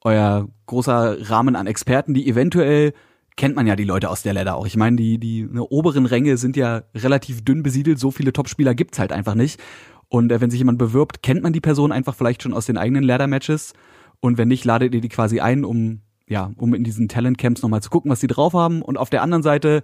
euer 0.00 0.48
großer 0.66 1.30
Rahmen 1.30 1.56
an 1.56 1.66
Experten, 1.66 2.14
die 2.14 2.28
eventuell 2.28 2.92
kennt 3.36 3.54
man 3.54 3.66
ja 3.66 3.76
die 3.76 3.84
Leute 3.84 4.08
aus 4.08 4.22
der 4.22 4.32
Ladder 4.32 4.56
auch. 4.56 4.66
Ich 4.66 4.76
meine, 4.76 4.96
die, 4.96 5.18
die 5.18 5.42
ne, 5.42 5.62
oberen 5.62 6.06
Ränge 6.06 6.38
sind 6.38 6.56
ja 6.56 6.82
relativ 6.94 7.44
dünn 7.44 7.62
besiedelt, 7.62 7.98
so 7.98 8.10
viele 8.10 8.32
Topspieler 8.32 8.74
gibt's 8.74 8.98
halt 8.98 9.12
einfach 9.12 9.34
nicht. 9.34 9.60
Und 10.08 10.32
äh, 10.32 10.40
wenn 10.40 10.50
sich 10.50 10.58
jemand 10.58 10.78
bewirbt, 10.78 11.22
kennt 11.22 11.42
man 11.42 11.52
die 11.52 11.60
Person 11.60 11.92
einfach 11.92 12.14
vielleicht 12.14 12.42
schon 12.42 12.54
aus 12.54 12.66
den 12.66 12.78
eigenen 12.78 13.04
Ladder-Matches. 13.04 13.74
Und 14.20 14.38
wenn 14.38 14.48
nicht, 14.48 14.64
ladet 14.64 14.94
ihr 14.94 15.00
die 15.00 15.08
quasi 15.08 15.40
ein, 15.40 15.64
um, 15.64 16.00
ja, 16.26 16.50
um 16.56 16.72
in 16.72 16.84
diesen 16.84 17.08
Talent-Camps 17.08 17.62
nochmal 17.62 17.82
zu 17.82 17.90
gucken, 17.90 18.10
was 18.10 18.20
die 18.20 18.26
drauf 18.26 18.54
haben. 18.54 18.80
Und 18.80 18.96
auf 18.96 19.10
der 19.10 19.22
anderen 19.22 19.42
Seite 19.42 19.82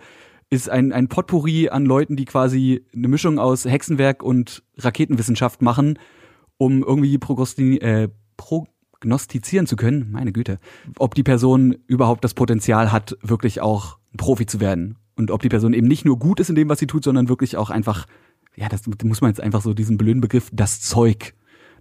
ist 0.53 0.69
ein, 0.69 0.93
ein 0.93 1.09
Potpourri 1.09 1.71
an 1.71 1.87
Leuten, 1.87 2.15
die 2.15 2.27
quasi 2.27 2.85
eine 2.95 3.09
Mischung 3.09 3.39
aus 3.39 3.65
Hexenwerk 3.65 4.23
und 4.23 4.63
Raketenwissenschaft 4.77 5.63
machen, 5.63 5.99
um 6.59 6.83
irgendwie 6.83 7.15
äh, 7.79 8.11
prognostizieren 8.37 9.67
zu 9.67 9.77
können, 9.77 10.11
meine 10.13 10.31
Güte, 10.31 10.59
ob 10.99 11.15
die 11.15 11.23
Person 11.23 11.77
überhaupt 11.87 12.23
das 12.23 12.35
Potenzial 12.35 12.93
hat, 12.93 13.17
wirklich 13.23 13.63
auch 13.63 13.97
ein 14.13 14.19
Profi 14.19 14.45
zu 14.45 14.61
werden. 14.61 14.99
Und 15.17 15.31
ob 15.31 15.41
die 15.41 15.49
Person 15.49 15.73
eben 15.73 15.89
nicht 15.89 16.05
nur 16.05 16.19
gut 16.19 16.39
ist 16.39 16.51
in 16.51 16.55
dem, 16.55 16.69
was 16.69 16.79
sie 16.79 16.87
tut, 16.87 17.05
sondern 17.05 17.31
wirklich 17.31 17.57
auch 17.57 17.71
einfach, 17.71 18.07
ja, 18.55 18.69
das 18.69 18.83
muss 19.05 19.23
man 19.23 19.31
jetzt 19.31 19.41
einfach 19.41 19.63
so 19.63 19.73
diesen 19.73 19.97
blöden 19.97 20.21
Begriff, 20.21 20.51
das 20.53 20.83
Zeug, 20.83 21.35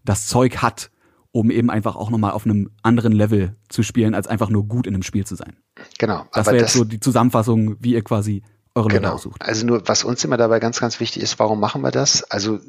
das 0.05 0.27
Zeug 0.27 0.57
hat, 0.57 0.91
um 1.33 1.51
eben 1.51 1.69
einfach 1.69 1.97
auch 1.97 2.09
nochmal 2.09 2.31
auf 2.31 2.45
einem 2.45 2.69
anderen 2.83 3.11
Level 3.11 3.57
zu 3.67 3.83
spielen, 3.83 4.15
als 4.15 4.27
einfach 4.27 4.49
nur 4.49 4.65
gut 4.65 4.87
in 4.87 4.93
einem 4.93 5.03
Spiel 5.03 5.25
zu 5.25 5.35
sein. 5.35 5.57
Genau. 5.97 6.25
Das 6.31 6.47
wäre 6.47 6.57
jetzt 6.57 6.73
so 6.73 6.85
die 6.85 7.01
Zusammenfassung, 7.01 7.75
wie 7.81 7.93
ihr 7.93 8.03
quasi 8.03 8.43
eure 8.75 8.89
genau. 8.89 9.01
Leute 9.01 9.15
aussucht. 9.15 9.41
Also 9.41 9.65
nur, 9.65 9.87
was 9.87 10.03
uns 10.03 10.23
immer 10.23 10.37
dabei 10.37 10.59
ganz, 10.59 10.79
ganz 10.79 10.99
wichtig 10.99 11.23
ist, 11.23 11.39
warum 11.39 11.59
machen 11.59 11.81
wir 11.81 11.91
das? 11.91 12.23
Also 12.31 12.59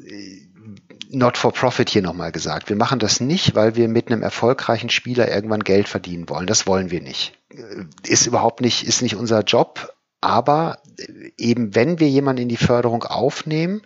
not 1.09 1.37
for 1.37 1.53
profit 1.53 1.89
hier 1.89 2.01
nochmal 2.01 2.31
gesagt. 2.31 2.69
Wir 2.69 2.75
machen 2.75 2.99
das 2.99 3.19
nicht, 3.19 3.55
weil 3.55 3.75
wir 3.75 3.87
mit 3.87 4.11
einem 4.11 4.23
erfolgreichen 4.23 4.89
Spieler 4.89 5.31
irgendwann 5.31 5.63
Geld 5.63 5.87
verdienen 5.87 6.27
wollen. 6.29 6.47
Das 6.47 6.67
wollen 6.67 6.91
wir 6.91 7.01
nicht. 7.01 7.33
Ist 8.05 8.25
überhaupt 8.25 8.61
nicht, 8.61 8.87
ist 8.87 9.01
nicht 9.01 9.15
unser 9.15 9.41
Job. 9.43 9.93
Aber 10.21 10.79
eben 11.37 11.75
wenn 11.75 11.99
wir 11.99 12.09
jemanden 12.09 12.43
in 12.43 12.49
die 12.49 12.57
Förderung 12.57 13.03
aufnehmen, 13.03 13.81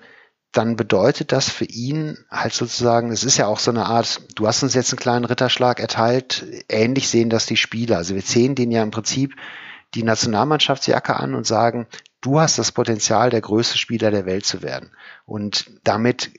dann 0.53 0.75
bedeutet 0.75 1.31
das 1.31 1.49
für 1.49 1.65
ihn 1.65 2.17
halt 2.31 2.53
sozusagen, 2.53 3.11
es 3.11 3.23
ist 3.23 3.37
ja 3.37 3.47
auch 3.47 3.59
so 3.59 3.69
eine 3.71 3.85
Art, 3.85 4.21
du 4.35 4.47
hast 4.47 4.63
uns 4.63 4.73
jetzt 4.73 4.91
einen 4.91 4.99
kleinen 4.99 5.25
Ritterschlag 5.25 5.79
erteilt, 5.79 6.45
ähnlich 6.69 7.09
sehen 7.09 7.29
das 7.29 7.45
die 7.45 7.57
Spieler. 7.57 7.97
Also 7.97 8.15
wir 8.15 8.23
zählen 8.23 8.55
den 8.55 8.71
ja 8.71 8.81
im 8.81 8.91
Prinzip 8.91 9.35
die 9.93 10.03
Nationalmannschaftsjacke 10.03 11.15
an 11.15 11.35
und 11.35 11.45
sagen, 11.45 11.87
du 12.21 12.39
hast 12.39 12.57
das 12.57 12.71
Potenzial, 12.71 13.29
der 13.29 13.41
größte 13.41 13.77
Spieler 13.77 14.11
der 14.11 14.25
Welt 14.25 14.45
zu 14.45 14.61
werden. 14.61 14.91
Und 15.25 15.69
damit 15.83 16.31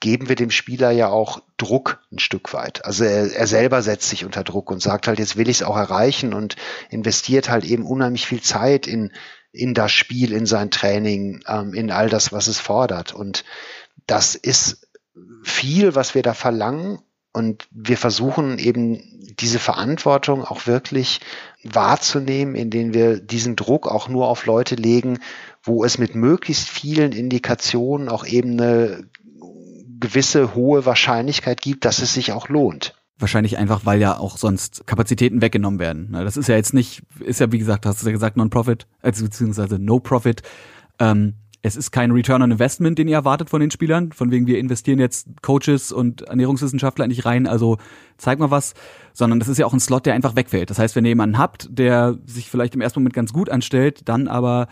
geben 0.00 0.28
wir 0.28 0.36
dem 0.36 0.50
Spieler 0.50 0.90
ja 0.90 1.08
auch 1.08 1.42
Druck 1.56 2.00
ein 2.12 2.18
Stück 2.18 2.52
weit. 2.52 2.84
Also 2.84 3.04
er, 3.04 3.32
er 3.32 3.46
selber 3.46 3.82
setzt 3.82 4.08
sich 4.08 4.24
unter 4.24 4.44
Druck 4.44 4.70
und 4.70 4.82
sagt 4.82 5.06
halt, 5.06 5.18
jetzt 5.18 5.36
will 5.36 5.48
ich 5.48 5.58
es 5.58 5.62
auch 5.62 5.76
erreichen 5.76 6.34
und 6.34 6.56
investiert 6.90 7.48
halt 7.48 7.64
eben 7.64 7.86
unheimlich 7.86 8.26
viel 8.26 8.42
Zeit 8.42 8.86
in, 8.86 9.12
in 9.52 9.74
das 9.74 9.92
Spiel, 9.92 10.32
in 10.32 10.46
sein 10.46 10.70
Training, 10.70 11.42
ähm, 11.46 11.74
in 11.74 11.90
all 11.90 12.08
das, 12.08 12.32
was 12.32 12.46
es 12.46 12.58
fordert. 12.58 13.14
Und 13.14 13.44
das 14.06 14.34
ist 14.34 14.88
viel, 15.42 15.94
was 15.94 16.14
wir 16.14 16.22
da 16.22 16.34
verlangen. 16.34 17.00
Und 17.32 17.66
wir 17.70 17.96
versuchen 17.96 18.58
eben 18.58 19.00
diese 19.40 19.58
Verantwortung 19.58 20.44
auch 20.44 20.66
wirklich 20.66 21.20
wahrzunehmen, 21.64 22.54
indem 22.54 22.94
wir 22.94 23.20
diesen 23.20 23.56
Druck 23.56 23.86
auch 23.86 24.08
nur 24.08 24.28
auf 24.28 24.46
Leute 24.46 24.74
legen, 24.74 25.18
wo 25.62 25.84
es 25.84 25.98
mit 25.98 26.14
möglichst 26.14 26.68
vielen 26.68 27.12
Indikationen 27.12 28.08
auch 28.08 28.26
eben 28.26 28.52
eine 28.52 29.04
gewisse 30.00 30.54
hohe 30.54 30.84
Wahrscheinlichkeit 30.84 31.60
gibt, 31.60 31.84
dass 31.84 32.00
es 32.00 32.12
sich 32.12 32.32
auch 32.32 32.48
lohnt. 32.48 32.94
Wahrscheinlich 33.18 33.56
einfach, 33.56 33.86
weil 33.86 34.00
ja 34.00 34.18
auch 34.18 34.36
sonst 34.36 34.84
Kapazitäten 34.86 35.40
weggenommen 35.40 35.78
werden. 35.78 36.12
Das 36.12 36.36
ist 36.36 36.48
ja 36.48 36.56
jetzt 36.56 36.74
nicht, 36.74 37.02
ist 37.20 37.38
ja 37.38 37.52
wie 37.52 37.58
gesagt, 37.58 37.86
hast 37.86 38.02
du 38.02 38.06
ja 38.06 38.12
gesagt, 38.12 38.36
Non-Profit, 38.36 38.88
also 39.00 39.24
beziehungsweise 39.24 39.78
No-Profit. 39.78 40.42
Ähm, 40.98 41.34
es 41.62 41.76
ist 41.76 41.92
kein 41.92 42.10
Return 42.10 42.42
on 42.42 42.50
Investment, 42.50 42.98
den 42.98 43.06
ihr 43.06 43.14
erwartet 43.14 43.48
von 43.48 43.60
den 43.60 43.70
Spielern, 43.70 44.10
von 44.12 44.32
wegen 44.32 44.46
wir 44.46 44.58
investieren 44.58 44.98
jetzt 44.98 45.28
Coaches 45.42 45.92
und 45.92 46.22
Ernährungswissenschaftler 46.22 47.06
nicht 47.06 47.24
rein, 47.24 47.46
also 47.46 47.78
zeig 48.18 48.40
mal 48.40 48.50
was, 48.50 48.74
sondern 49.12 49.38
das 49.38 49.48
ist 49.48 49.58
ja 49.58 49.66
auch 49.66 49.72
ein 49.72 49.80
Slot, 49.80 50.06
der 50.06 50.14
einfach 50.14 50.34
wegfällt. 50.34 50.70
Das 50.70 50.80
heißt, 50.80 50.96
wenn 50.96 51.04
ihr 51.04 51.10
jemanden 51.10 51.38
habt, 51.38 51.68
der 51.70 52.18
sich 52.26 52.50
vielleicht 52.50 52.74
im 52.74 52.80
ersten 52.80 52.98
Moment 53.00 53.14
ganz 53.14 53.32
gut 53.32 53.48
anstellt, 53.48 54.08
dann 54.08 54.26
aber 54.26 54.66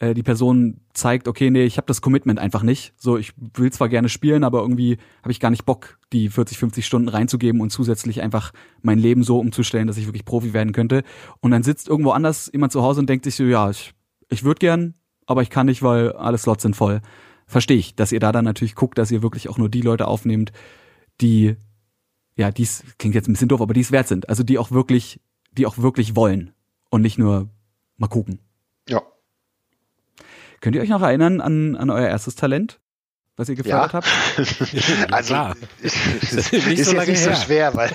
äh, 0.00 0.14
die 0.14 0.24
Person 0.24 0.80
zeigt, 0.94 1.28
okay, 1.28 1.48
nee, 1.48 1.64
ich 1.64 1.76
habe 1.76 1.86
das 1.86 2.00
Commitment 2.02 2.40
einfach 2.40 2.64
nicht. 2.64 2.92
So, 2.96 3.16
ich 3.16 3.32
will 3.54 3.70
zwar 3.70 3.88
gerne 3.88 4.08
spielen, 4.08 4.42
aber 4.42 4.60
irgendwie 4.60 4.98
habe 5.22 5.30
ich 5.30 5.38
gar 5.38 5.50
nicht 5.50 5.64
Bock, 5.64 5.98
die 6.12 6.28
40, 6.28 6.58
50 6.58 6.84
Stunden 6.84 7.08
reinzugeben 7.08 7.60
und 7.60 7.70
zusätzlich 7.70 8.20
einfach 8.20 8.52
mein 8.82 8.98
Leben 8.98 9.22
so 9.22 9.38
umzustellen, 9.38 9.86
dass 9.86 9.96
ich 9.96 10.06
wirklich 10.06 10.24
Profi 10.24 10.52
werden 10.52 10.72
könnte. 10.72 11.04
Und 11.40 11.52
dann 11.52 11.62
sitzt 11.62 11.88
irgendwo 11.88 12.10
anders 12.10 12.50
jemand 12.52 12.72
zu 12.72 12.82
Hause 12.82 13.00
und 13.00 13.08
denkt 13.08 13.24
sich 13.24 13.36
so, 13.36 13.44
ja, 13.44 13.70
ich, 13.70 13.94
ich 14.28 14.42
würde 14.42 14.58
gern, 14.58 14.94
aber 15.26 15.42
ich 15.42 15.50
kann 15.50 15.66
nicht, 15.66 15.82
weil 15.82 16.12
alle 16.12 16.38
Slots 16.38 16.62
sind 16.62 16.76
voll. 16.76 17.00
Verstehe 17.46 17.76
ich, 17.76 17.94
dass 17.94 18.12
ihr 18.12 18.20
da 18.20 18.32
dann 18.32 18.44
natürlich 18.44 18.74
guckt, 18.74 18.98
dass 18.98 19.10
ihr 19.10 19.22
wirklich 19.22 19.48
auch 19.48 19.58
nur 19.58 19.68
die 19.68 19.82
Leute 19.82 20.08
aufnehmt, 20.08 20.52
die, 21.20 21.56
ja, 22.34 22.50
dies 22.50 22.84
klingt 22.98 23.14
jetzt 23.14 23.28
ein 23.28 23.32
bisschen 23.32 23.48
doof, 23.48 23.60
aber 23.60 23.74
die 23.74 23.80
es 23.80 23.92
wert 23.92 24.08
sind. 24.08 24.28
Also 24.28 24.42
die 24.42 24.58
auch 24.58 24.70
wirklich, 24.70 25.20
die 25.52 25.66
auch 25.66 25.78
wirklich 25.78 26.16
wollen 26.16 26.52
und 26.90 27.02
nicht 27.02 27.18
nur 27.18 27.48
mal 27.96 28.08
gucken. 28.08 28.38
Ja. 28.88 29.02
Könnt 30.60 30.76
ihr 30.76 30.82
euch 30.82 30.88
noch 30.88 31.02
erinnern 31.02 31.40
an, 31.40 31.76
an 31.76 31.90
euer 31.90 32.08
erstes 32.08 32.34
Talent? 32.34 32.80
Was 33.36 33.48
ihr 33.48 33.54
gefördert 33.54 33.92
ja. 33.92 33.94
habt? 33.94 35.12
also 35.12 35.34
ist, 35.82 35.96
ist, 36.22 36.52
nicht, 36.52 36.66
ist 36.78 36.90
so, 36.90 36.96
jetzt 36.96 37.08
nicht 37.08 37.22
so 37.22 37.34
schwer, 37.34 37.74
weil 37.74 37.90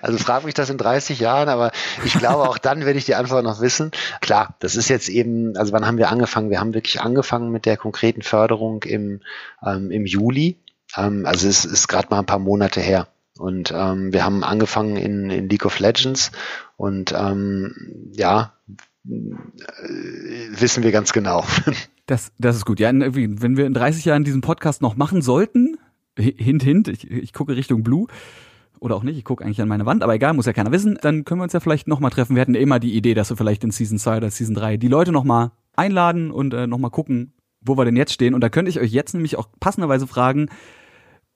also 0.00 0.18
frag 0.18 0.44
mich 0.44 0.54
das 0.54 0.70
in 0.70 0.78
30 0.78 1.18
Jahren, 1.18 1.48
aber 1.48 1.72
ich 2.04 2.14
glaube 2.14 2.48
auch 2.48 2.58
dann 2.58 2.84
werde 2.84 2.98
ich 2.98 3.04
die 3.04 3.16
Antwort 3.16 3.44
noch 3.44 3.60
wissen. 3.60 3.90
Klar, 4.20 4.54
das 4.60 4.76
ist 4.76 4.88
jetzt 4.88 5.08
eben, 5.08 5.56
also 5.56 5.72
wann 5.72 5.86
haben 5.86 5.98
wir 5.98 6.10
angefangen? 6.10 6.50
Wir 6.50 6.60
haben 6.60 6.74
wirklich 6.74 7.00
angefangen 7.00 7.50
mit 7.50 7.66
der 7.66 7.76
konkreten 7.76 8.22
Förderung 8.22 8.82
im, 8.84 9.20
ähm, 9.66 9.90
im 9.90 10.06
Juli. 10.06 10.56
Ähm, 10.96 11.26
also 11.26 11.48
es 11.48 11.64
ist 11.64 11.88
gerade 11.88 12.08
mal 12.10 12.20
ein 12.20 12.26
paar 12.26 12.38
Monate 12.38 12.80
her. 12.80 13.08
Und 13.38 13.72
ähm, 13.72 14.12
wir 14.12 14.24
haben 14.24 14.42
angefangen 14.42 14.96
in, 14.96 15.30
in 15.30 15.48
League 15.48 15.64
of 15.64 15.78
Legends 15.78 16.32
und 16.76 17.12
ähm, 17.12 18.10
ja, 18.12 18.52
äh, 19.06 19.10
wissen 20.50 20.82
wir 20.82 20.90
ganz 20.92 21.12
genau. 21.12 21.44
Das, 22.08 22.32
das 22.38 22.56
ist 22.56 22.64
gut. 22.64 22.80
Ja, 22.80 22.90
wenn 22.90 23.56
wir 23.58 23.66
in 23.66 23.74
30 23.74 24.06
Jahren 24.06 24.24
diesen 24.24 24.40
Podcast 24.40 24.80
noch 24.80 24.96
machen 24.96 25.20
sollten, 25.20 25.76
hint, 26.18 26.62
hint, 26.62 26.88
ich, 26.88 27.08
ich 27.08 27.34
gucke 27.34 27.54
Richtung 27.54 27.82
Blue, 27.82 28.06
oder 28.80 28.96
auch 28.96 29.02
nicht, 29.02 29.18
ich 29.18 29.24
gucke 29.24 29.44
eigentlich 29.44 29.60
an 29.60 29.68
meine 29.68 29.84
Wand, 29.84 30.02
aber 30.02 30.14
egal, 30.14 30.32
muss 30.32 30.46
ja 30.46 30.54
keiner 30.54 30.72
wissen, 30.72 30.98
dann 31.02 31.26
können 31.26 31.40
wir 31.40 31.44
uns 31.44 31.52
ja 31.52 31.60
vielleicht 31.60 31.86
nochmal 31.86 32.10
treffen. 32.10 32.34
Wir 32.34 32.40
hatten 32.40 32.54
ja 32.54 32.62
immer 32.62 32.78
die 32.78 32.94
Idee, 32.94 33.12
dass 33.12 33.28
wir 33.28 33.36
vielleicht 33.36 33.62
in 33.62 33.72
Season 33.72 33.98
2 33.98 34.16
oder 34.16 34.30
Season 34.30 34.54
3 34.54 34.78
die 34.78 34.88
Leute 34.88 35.12
nochmal 35.12 35.50
einladen 35.76 36.30
und 36.30 36.54
äh, 36.54 36.66
nochmal 36.66 36.90
gucken, 36.90 37.34
wo 37.60 37.76
wir 37.76 37.84
denn 37.84 37.96
jetzt 37.96 38.14
stehen. 38.14 38.32
Und 38.32 38.40
da 38.40 38.48
könnte 38.48 38.70
ich 38.70 38.80
euch 38.80 38.90
jetzt 38.90 39.12
nämlich 39.12 39.36
auch 39.36 39.48
passenderweise 39.60 40.06
fragen, 40.06 40.48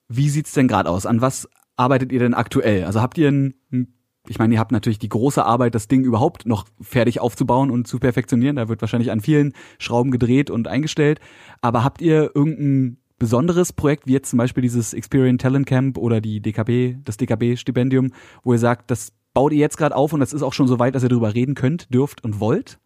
wie 0.08 0.30
sieht's 0.30 0.52
denn 0.52 0.68
gerade 0.68 0.88
aus? 0.88 1.04
An 1.04 1.20
was 1.20 1.50
arbeitet 1.76 2.12
ihr 2.12 2.20
denn 2.20 2.32
aktuell? 2.32 2.84
Also 2.84 3.02
habt 3.02 3.18
ihr 3.18 3.28
ein, 3.28 3.54
ein 3.70 3.92
ich 4.28 4.38
meine, 4.38 4.54
ihr 4.54 4.60
habt 4.60 4.72
natürlich 4.72 4.98
die 4.98 5.08
große 5.08 5.44
Arbeit, 5.44 5.74
das 5.74 5.88
Ding 5.88 6.04
überhaupt 6.04 6.46
noch 6.46 6.66
fertig 6.80 7.20
aufzubauen 7.20 7.70
und 7.70 7.88
zu 7.88 7.98
perfektionieren. 7.98 8.56
Da 8.56 8.68
wird 8.68 8.80
wahrscheinlich 8.80 9.10
an 9.10 9.20
vielen 9.20 9.52
Schrauben 9.78 10.10
gedreht 10.10 10.48
und 10.50 10.68
eingestellt. 10.68 11.20
Aber 11.60 11.82
habt 11.82 12.00
ihr 12.00 12.30
irgendein 12.34 12.98
besonderes 13.18 13.72
Projekt, 13.72 14.06
wie 14.06 14.12
jetzt 14.12 14.30
zum 14.30 14.36
Beispiel 14.36 14.62
dieses 14.62 14.94
Experience 14.94 15.42
Talent 15.42 15.66
Camp 15.66 15.98
oder 15.98 16.20
die 16.20 16.40
DKB, 16.40 16.96
das 17.04 17.16
DKB-Stipendium, 17.16 18.12
wo 18.42 18.52
ihr 18.52 18.58
sagt, 18.58 18.90
das 18.90 19.12
baut 19.34 19.52
ihr 19.52 19.58
jetzt 19.58 19.76
gerade 19.76 19.96
auf 19.96 20.12
und 20.12 20.20
das 20.20 20.32
ist 20.32 20.42
auch 20.42 20.52
schon 20.52 20.68
so 20.68 20.78
weit, 20.78 20.94
dass 20.94 21.02
ihr 21.02 21.08
darüber 21.08 21.34
reden 21.34 21.54
könnt, 21.54 21.92
dürft 21.92 22.22
und 22.24 22.40
wollt? 22.40 22.78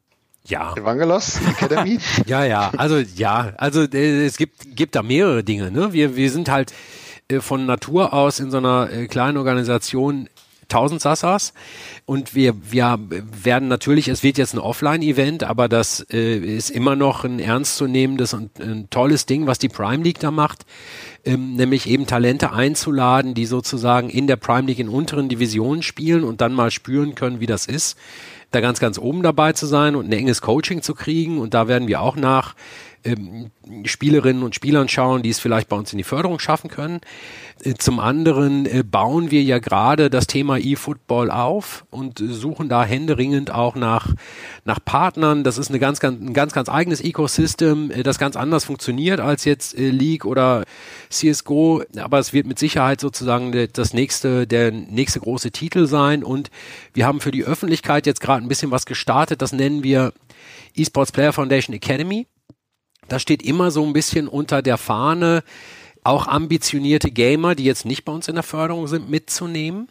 Ja. 0.44 0.74
Evangelos 0.76 1.40
Academy? 1.48 1.98
ja, 2.26 2.44
ja, 2.44 2.70
also 2.76 2.98
ja, 2.98 3.52
also 3.56 3.82
äh, 3.82 4.26
es 4.26 4.36
gibt, 4.36 4.76
gibt 4.76 4.94
da 4.94 5.02
mehrere 5.02 5.42
Dinge. 5.42 5.70
Ne? 5.70 5.92
Wir, 5.92 6.16
wir 6.16 6.30
sind 6.30 6.50
halt 6.50 6.72
äh, 7.28 7.40
von 7.40 7.66
Natur 7.66 8.12
aus 8.12 8.38
in 8.38 8.50
so 8.50 8.58
einer 8.58 8.90
äh, 8.92 9.06
kleinen 9.08 9.38
Organisation 9.38 10.28
1000 10.70 11.00
Sassas. 11.00 11.52
Und 12.04 12.34
wir, 12.34 12.54
wir 12.70 12.98
werden 13.42 13.68
natürlich, 13.68 14.08
es 14.08 14.22
wird 14.22 14.38
jetzt 14.38 14.54
ein 14.54 14.58
Offline-Event, 14.58 15.44
aber 15.44 15.68
das 15.68 16.06
äh, 16.10 16.38
ist 16.38 16.70
immer 16.70 16.96
noch 16.96 17.24
ein 17.24 17.38
ernstzunehmendes 17.38 18.34
und 18.34 18.60
ein 18.60 18.88
tolles 18.90 19.26
Ding, 19.26 19.46
was 19.46 19.58
die 19.58 19.68
Prime 19.68 20.02
League 20.02 20.20
da 20.20 20.30
macht, 20.30 20.66
ähm, 21.24 21.54
nämlich 21.54 21.88
eben 21.88 22.06
Talente 22.06 22.52
einzuladen, 22.52 23.34
die 23.34 23.46
sozusagen 23.46 24.10
in 24.10 24.26
der 24.26 24.36
Prime 24.36 24.66
League 24.66 24.78
in 24.78 24.88
unteren 24.88 25.28
Divisionen 25.28 25.82
spielen 25.82 26.24
und 26.24 26.40
dann 26.40 26.52
mal 26.52 26.70
spüren 26.70 27.14
können, 27.14 27.40
wie 27.40 27.46
das 27.46 27.66
ist, 27.66 27.96
da 28.50 28.60
ganz, 28.60 28.80
ganz 28.80 28.98
oben 28.98 29.22
dabei 29.22 29.52
zu 29.52 29.66
sein 29.66 29.96
und 29.96 30.06
ein 30.06 30.12
enges 30.12 30.40
Coaching 30.40 30.82
zu 30.82 30.94
kriegen. 30.94 31.38
Und 31.38 31.54
da 31.54 31.68
werden 31.68 31.88
wir 31.88 32.00
auch 32.00 32.16
nach 32.16 32.54
ähm, 33.06 33.50
Spielerinnen 33.84 34.42
und 34.42 34.54
Spielern 34.54 34.88
schauen, 34.88 35.22
die 35.22 35.30
es 35.30 35.38
vielleicht 35.38 35.68
bei 35.68 35.76
uns 35.76 35.92
in 35.92 35.98
die 35.98 36.04
Förderung 36.04 36.38
schaffen 36.38 36.70
können. 36.70 37.00
Äh, 37.62 37.74
zum 37.74 38.00
anderen 38.00 38.66
äh, 38.66 38.82
bauen 38.82 39.30
wir 39.30 39.42
ja 39.42 39.58
gerade 39.58 40.10
das 40.10 40.26
Thema 40.26 40.58
E-Football 40.58 41.30
auf 41.30 41.84
und 41.90 42.18
suchen 42.18 42.68
da 42.68 42.84
händeringend 42.84 43.50
auch 43.50 43.74
nach, 43.74 44.14
nach 44.64 44.78
Partnern. 44.84 45.44
Das 45.44 45.58
ist 45.58 45.70
eine 45.70 45.78
ganz, 45.78 46.00
ganz, 46.00 46.20
ein 46.20 46.34
ganz, 46.34 46.52
ganz 46.52 46.68
eigenes 46.68 47.00
Ecosystem, 47.00 47.90
äh, 47.90 48.02
das 48.02 48.18
ganz 48.18 48.36
anders 48.36 48.64
funktioniert 48.64 49.20
als 49.20 49.44
jetzt 49.44 49.76
League 49.78 50.24
oder 50.24 50.64
CSGO. 51.10 51.82
Aber 51.96 52.18
es 52.18 52.32
wird 52.32 52.46
mit 52.46 52.58
Sicherheit 52.58 53.00
sozusagen 53.00 53.68
das 53.72 53.94
nächste, 53.94 54.46
der 54.46 54.70
nächste 54.70 55.20
große 55.20 55.50
Titel 55.50 55.86
sein. 55.86 56.22
Und 56.24 56.50
wir 56.92 57.06
haben 57.06 57.20
für 57.20 57.30
die 57.30 57.44
Öffentlichkeit 57.44 58.06
jetzt 58.06 58.20
gerade 58.20 58.44
ein 58.44 58.48
bisschen 58.48 58.70
was 58.70 58.86
gestartet. 58.86 59.42
Das 59.42 59.52
nennen 59.52 59.82
wir 59.82 60.12
eSports 60.76 61.12
Player 61.12 61.32
Foundation 61.32 61.74
Academy. 61.74 62.26
Das 63.08 63.22
steht 63.22 63.42
immer 63.42 63.70
so 63.70 63.84
ein 63.84 63.92
bisschen 63.92 64.28
unter 64.28 64.62
der 64.62 64.78
Fahne, 64.78 65.42
auch 66.02 66.28
ambitionierte 66.28 67.10
Gamer, 67.10 67.54
die 67.54 67.64
jetzt 67.64 67.84
nicht 67.84 68.04
bei 68.04 68.12
uns 68.12 68.28
in 68.28 68.34
der 68.34 68.44
Förderung 68.44 68.86
sind, 68.86 69.10
mitzunehmen 69.10 69.88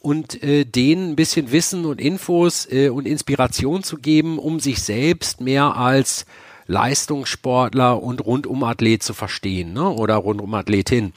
und 0.00 0.42
äh, 0.42 0.64
denen 0.64 1.10
ein 1.12 1.16
bisschen 1.16 1.52
Wissen 1.52 1.84
und 1.84 2.00
Infos 2.00 2.66
äh, 2.70 2.88
und 2.88 3.06
Inspiration 3.06 3.82
zu 3.84 3.98
geben, 3.98 4.38
um 4.38 4.58
sich 4.58 4.82
selbst 4.82 5.40
mehr 5.40 5.76
als 5.76 6.26
Leistungssportler 6.66 8.02
und 8.02 8.24
Rundumathlet 8.24 9.02
zu 9.02 9.14
verstehen 9.14 9.72
ne? 9.72 9.88
oder 9.88 10.16
Rundumathletin. 10.16 11.12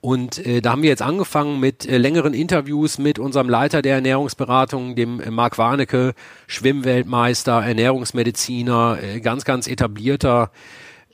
Und 0.00 0.44
äh, 0.46 0.60
da 0.60 0.72
haben 0.72 0.82
wir 0.82 0.90
jetzt 0.90 1.02
angefangen 1.02 1.58
mit 1.58 1.86
äh, 1.86 1.98
längeren 1.98 2.34
Interviews 2.34 2.98
mit 2.98 3.18
unserem 3.18 3.48
Leiter 3.48 3.82
der 3.82 3.96
Ernährungsberatung, 3.96 4.94
dem 4.94 5.20
äh, 5.20 5.30
Marc 5.30 5.58
Warnecke, 5.58 6.14
Schwimmweltmeister, 6.46 7.64
Ernährungsmediziner, 7.64 8.98
äh, 9.02 9.20
ganz, 9.20 9.44
ganz 9.44 9.66
etablierter 9.66 10.50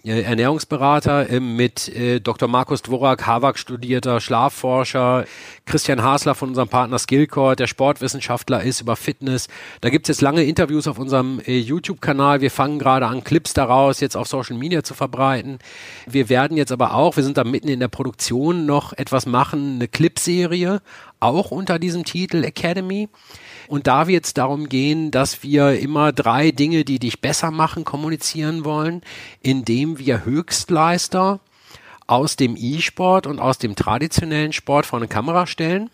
Ernährungsberater 0.05 1.31
äh, 1.31 1.39
mit 1.41 1.89
äh, 1.89 2.21
Dr. 2.21 2.49
Markus 2.49 2.83
Dvorak, 2.83 3.25
Harvard-studierter 3.27 4.21
Schlafforscher, 4.21 5.25
Christian 5.65 6.03
Hasler 6.03 6.35
von 6.35 6.49
unserem 6.49 6.69
Partner 6.69 6.99
Skillcore, 6.99 7.55
der 7.55 7.69
Sportwissenschaftler 7.69 8.63
ist 8.63 8.81
über 8.81 8.97
Fitness. 8.97 9.49
Da 9.81 9.91
gibt's 9.91 10.09
jetzt 10.09 10.21
lange 10.21 10.43
Interviews 10.43 10.89
auf 10.89 10.99
unserem 10.99 11.41
äh, 11.47 11.59
YouTube-Kanal. 11.59 12.41
Wir 12.41 12.51
fangen 12.51 12.81
gerade 12.81 13.07
an, 13.07 13.23
Clips 13.23 13.55
daraus 13.55 14.01
jetzt 14.01 14.17
auf 14.17 14.27
Social 14.27 14.57
Media 14.57 14.83
zu 14.83 14.95
verbreiten. 14.95 15.59
Wir 16.07 16.29
werden 16.29 16.57
jetzt 16.57 16.73
aber 16.73 16.95
auch, 16.95 17.17
wir 17.17 17.23
sind 17.23 17.37
da 17.37 17.45
mitten 17.45 17.69
in 17.69 17.79
der 17.79 17.89
Produktion, 17.89 18.67
noch 18.67 18.93
etwas 18.93 19.27
machen, 19.27 19.77
eine 19.77 19.87
Clipserie, 19.87 20.83
auch 21.21 21.53
unter 21.53 21.79
diesem 21.79 22.05
Titel 22.05 22.43
Academy. 22.43 23.09
Und 23.73 23.87
da 23.87 24.07
wird 24.07 24.27
es 24.27 24.35
darum 24.35 24.69
gehen, 24.69 25.11
dass 25.11 25.43
wir 25.43 25.81
immer 25.81 26.13
drei 26.13 26.51
Dinge, 26.51 26.85
die 26.85 26.99
dich 26.99 27.23
besser 27.23 27.51
machen, 27.51 27.87
kommunizieren 27.87 28.67
wollen, 28.67 29.01
indem 29.41 29.99
wir 29.99 30.27
Höchstleister 30.27 31.41
aus 32.07 32.37
dem 32.37 32.55
E-Sport 32.55 33.27
und 33.27 33.39
aus 33.39 33.57
dem 33.57 33.75
traditionellen 33.75 34.53
Sport 34.53 34.85
vor 34.85 34.99
eine 34.99 35.09
Kamera 35.09 35.47
stellen 35.47 35.89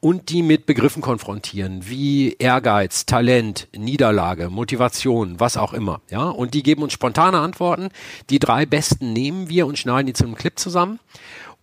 und 0.00 0.28
die 0.28 0.42
mit 0.42 0.66
Begriffen 0.66 1.00
konfrontieren, 1.00 1.88
wie 1.88 2.34
Ehrgeiz, 2.38 3.06
Talent, 3.06 3.68
Niederlage, 3.74 4.50
Motivation, 4.50 5.40
was 5.40 5.56
auch 5.56 5.72
immer. 5.72 6.02
Ja, 6.10 6.24
und 6.28 6.52
die 6.52 6.62
geben 6.62 6.82
uns 6.82 6.92
spontane 6.92 7.38
Antworten. 7.38 7.88
Die 8.28 8.38
drei 8.38 8.66
besten 8.66 9.14
nehmen 9.14 9.48
wir 9.48 9.66
und 9.66 9.78
schneiden 9.78 10.08
die 10.08 10.12
zu 10.12 10.24
einem 10.24 10.34
Clip 10.34 10.58
zusammen 10.58 11.00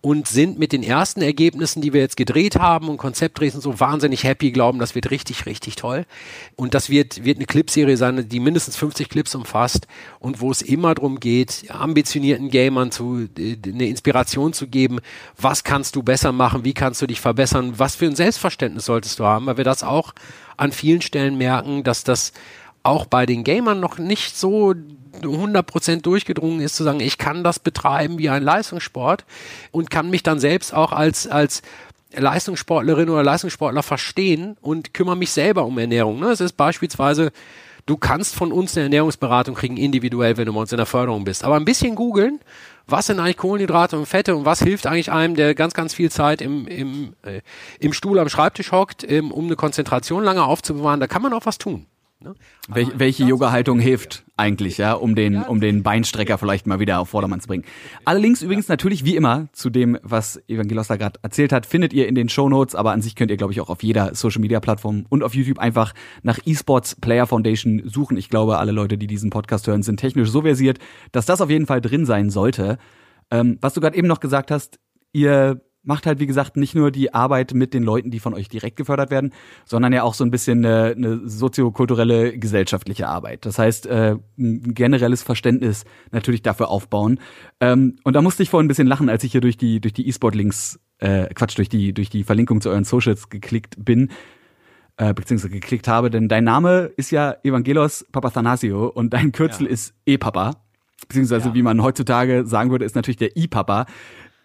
und 0.02 0.28
sind 0.28 0.58
mit 0.58 0.72
den 0.72 0.82
ersten 0.82 1.20
Ergebnissen, 1.20 1.82
die 1.82 1.92
wir 1.92 2.00
jetzt 2.00 2.16
gedreht 2.16 2.56
haben 2.56 2.88
und 2.88 2.96
Konzeptdrehs 2.96 3.54
und 3.54 3.60
so 3.60 3.80
wahnsinnig 3.80 4.24
happy, 4.24 4.52
glauben, 4.52 4.78
das 4.78 4.94
wird 4.94 5.10
richtig, 5.10 5.46
richtig 5.46 5.76
toll. 5.76 6.06
Und 6.54 6.74
das 6.74 6.90
wird, 6.90 7.24
wird 7.24 7.38
eine 7.38 7.46
Clipserie 7.46 7.96
sein, 7.96 8.28
die 8.28 8.38
mindestens 8.38 8.76
50 8.76 9.08
Clips 9.08 9.34
umfasst 9.34 9.88
und 10.20 10.40
wo 10.40 10.50
es 10.50 10.62
immer 10.62 10.94
darum 10.94 11.18
geht, 11.18 11.64
ambitionierten 11.70 12.50
Gamern 12.50 12.92
zu, 12.92 13.28
eine 13.36 13.88
Inspiration 13.88 14.52
zu 14.52 14.68
geben. 14.68 15.00
Was 15.36 15.64
kannst 15.64 15.96
du 15.96 16.02
besser 16.02 16.30
machen? 16.30 16.64
Wie 16.64 16.74
kannst 16.74 17.02
du 17.02 17.06
dich 17.06 17.20
verbessern? 17.20 17.74
Was 17.78 17.96
für 17.96 18.06
ein 18.06 18.16
Selbstverständnis 18.16 18.84
solltest 18.84 19.18
du 19.18 19.24
haben? 19.24 19.46
Weil 19.46 19.56
wir 19.56 19.64
das 19.64 19.82
auch 19.82 20.12
an 20.56 20.72
vielen 20.72 21.02
Stellen 21.02 21.36
merken, 21.36 21.82
dass 21.82 22.04
das 22.04 22.32
auch 22.86 23.06
bei 23.06 23.26
den 23.26 23.44
Gamern 23.44 23.80
noch 23.80 23.98
nicht 23.98 24.36
so 24.36 24.74
100% 25.22 26.02
durchgedrungen 26.02 26.60
ist, 26.60 26.76
zu 26.76 26.84
sagen, 26.84 27.00
ich 27.00 27.18
kann 27.18 27.44
das 27.44 27.58
betreiben 27.58 28.18
wie 28.18 28.28
ein 28.28 28.42
Leistungssport 28.42 29.24
und 29.70 29.90
kann 29.90 30.10
mich 30.10 30.22
dann 30.22 30.38
selbst 30.38 30.74
auch 30.74 30.92
als, 30.92 31.26
als 31.26 31.62
Leistungssportlerin 32.14 33.10
oder 33.10 33.22
Leistungssportler 33.22 33.82
verstehen 33.82 34.56
und 34.60 34.94
kümmere 34.94 35.16
mich 35.16 35.30
selber 35.32 35.64
um 35.64 35.78
Ernährung. 35.78 36.20
Ne? 36.20 36.28
Es 36.28 36.40
ist 36.40 36.56
beispielsweise, 36.56 37.32
du 37.86 37.96
kannst 37.96 38.34
von 38.34 38.52
uns 38.52 38.76
eine 38.76 38.84
Ernährungsberatung 38.84 39.54
kriegen, 39.54 39.76
individuell, 39.76 40.36
wenn 40.36 40.46
du 40.46 40.52
bei 40.52 40.60
uns 40.60 40.72
in 40.72 40.78
der 40.78 40.86
Förderung 40.86 41.24
bist. 41.24 41.44
Aber 41.44 41.56
ein 41.56 41.64
bisschen 41.64 41.94
googeln, 41.94 42.40
was 42.86 43.06
sind 43.06 43.18
eigentlich 43.18 43.36
Kohlenhydrate 43.36 43.98
und 43.98 44.06
Fette 44.06 44.36
und 44.36 44.44
was 44.44 44.60
hilft 44.62 44.86
eigentlich 44.86 45.10
einem, 45.10 45.34
der 45.34 45.54
ganz, 45.54 45.74
ganz 45.74 45.92
viel 45.94 46.10
Zeit 46.10 46.40
im, 46.40 46.68
im, 46.68 47.14
äh, 47.22 47.40
im 47.80 47.92
Stuhl 47.92 48.18
am 48.18 48.28
Schreibtisch 48.28 48.70
hockt, 48.70 49.08
ähm, 49.10 49.32
um 49.32 49.46
eine 49.46 49.56
Konzentration 49.56 50.22
lange 50.22 50.44
aufzubewahren, 50.44 51.00
da 51.00 51.08
kann 51.08 51.22
man 51.22 51.32
auch 51.32 51.46
was 51.46 51.58
tun. 51.58 51.86
Ne? 52.18 52.34
Wel 52.68 52.88
welche 52.96 53.24
Yoga-Haltung 53.24 53.78
hilft 53.78 54.24
eigentlich, 54.38 54.78
ja, 54.78 54.94
um 54.94 55.14
den, 55.14 55.42
um 55.42 55.60
den 55.60 55.82
Beinstrecker 55.82 56.38
vielleicht 56.38 56.66
mal 56.66 56.80
wieder 56.80 56.98
auf 56.98 57.10
Vordermann 57.10 57.40
zu 57.40 57.48
bringen. 57.48 57.64
Alle 58.06 58.20
Links 58.20 58.40
übrigens 58.40 58.68
natürlich 58.68 59.04
wie 59.04 59.16
immer 59.16 59.48
zu 59.52 59.68
dem, 59.68 59.98
was 60.02 60.40
Evangelos 60.48 60.88
da 60.88 60.96
gerade 60.96 61.20
erzählt 61.22 61.52
hat, 61.52 61.66
findet 61.66 61.92
ihr 61.92 62.08
in 62.08 62.14
den 62.14 62.30
Show 62.30 62.48
Notes, 62.48 62.74
aber 62.74 62.92
an 62.92 63.02
sich 63.02 63.16
könnt 63.16 63.30
ihr, 63.30 63.36
glaube 63.36 63.52
ich, 63.52 63.60
auch 63.60 63.68
auf 63.68 63.82
jeder 63.82 64.14
Social-Media-Plattform 64.14 65.04
und 65.10 65.22
auf 65.22 65.34
YouTube 65.34 65.58
einfach 65.58 65.92
nach 66.22 66.38
Esports 66.46 66.94
Player 66.94 67.26
Foundation 67.26 67.82
suchen. 67.84 68.16
Ich 68.16 68.30
glaube, 68.30 68.56
alle 68.56 68.72
Leute, 68.72 68.96
die 68.96 69.06
diesen 69.06 69.28
Podcast 69.28 69.66
hören, 69.66 69.82
sind 69.82 70.00
technisch 70.00 70.30
so 70.30 70.40
versiert, 70.40 70.78
dass 71.12 71.26
das 71.26 71.42
auf 71.42 71.50
jeden 71.50 71.66
Fall 71.66 71.82
drin 71.82 72.06
sein 72.06 72.30
sollte. 72.30 72.78
Ähm, 73.30 73.58
was 73.60 73.74
du 73.74 73.82
gerade 73.82 73.96
eben 73.96 74.08
noch 74.08 74.20
gesagt 74.20 74.50
hast, 74.50 74.78
ihr 75.12 75.60
macht 75.86 76.06
halt, 76.06 76.20
wie 76.20 76.26
gesagt, 76.26 76.56
nicht 76.56 76.74
nur 76.74 76.90
die 76.90 77.14
Arbeit 77.14 77.54
mit 77.54 77.72
den 77.72 77.82
Leuten, 77.82 78.10
die 78.10 78.20
von 78.20 78.34
euch 78.34 78.48
direkt 78.48 78.76
gefördert 78.76 79.10
werden, 79.10 79.32
sondern 79.64 79.92
ja 79.92 80.02
auch 80.02 80.14
so 80.14 80.24
ein 80.24 80.30
bisschen 80.30 80.64
eine, 80.64 80.94
eine 80.96 81.28
soziokulturelle, 81.28 82.38
gesellschaftliche 82.38 83.08
Arbeit. 83.08 83.46
Das 83.46 83.58
heißt, 83.58 83.86
äh, 83.86 84.16
ein 84.38 84.74
generelles 84.74 85.22
Verständnis 85.22 85.84
natürlich 86.10 86.42
dafür 86.42 86.68
aufbauen. 86.68 87.20
Ähm, 87.60 87.96
und 88.04 88.14
da 88.14 88.22
musste 88.22 88.42
ich 88.42 88.50
vorhin 88.50 88.66
ein 88.66 88.68
bisschen 88.68 88.88
lachen, 88.88 89.08
als 89.08 89.24
ich 89.24 89.32
hier 89.32 89.40
durch 89.40 89.56
die, 89.56 89.80
durch 89.80 89.94
die 89.94 90.08
E-Sport-Links, 90.08 90.80
äh, 90.98 91.32
Quatsch, 91.34 91.56
durch 91.56 91.68
die, 91.68 91.92
durch 91.92 92.10
die 92.10 92.24
Verlinkung 92.24 92.60
zu 92.60 92.70
euren 92.70 92.84
Socials 92.84 93.28
geklickt 93.28 93.76
bin 93.78 94.10
äh, 94.98 95.12
beziehungsweise 95.12 95.50
geklickt 95.50 95.88
habe, 95.88 96.10
denn 96.10 96.28
dein 96.28 96.44
Name 96.44 96.90
ist 96.96 97.10
ja 97.10 97.36
Evangelos 97.42 98.06
Papathanasio 98.12 98.86
und 98.86 99.12
dein 99.12 99.32
Kürzel 99.32 99.66
ja. 99.66 99.72
ist 99.72 99.94
E-Papa. 100.06 100.62
Beziehungsweise, 101.08 101.48
ja. 101.48 101.54
wie 101.54 101.62
man 101.62 101.82
heutzutage 101.82 102.46
sagen 102.46 102.70
würde, 102.70 102.84
ist 102.84 102.96
natürlich 102.96 103.18
der 103.18 103.36
I-Papa. 103.36 103.86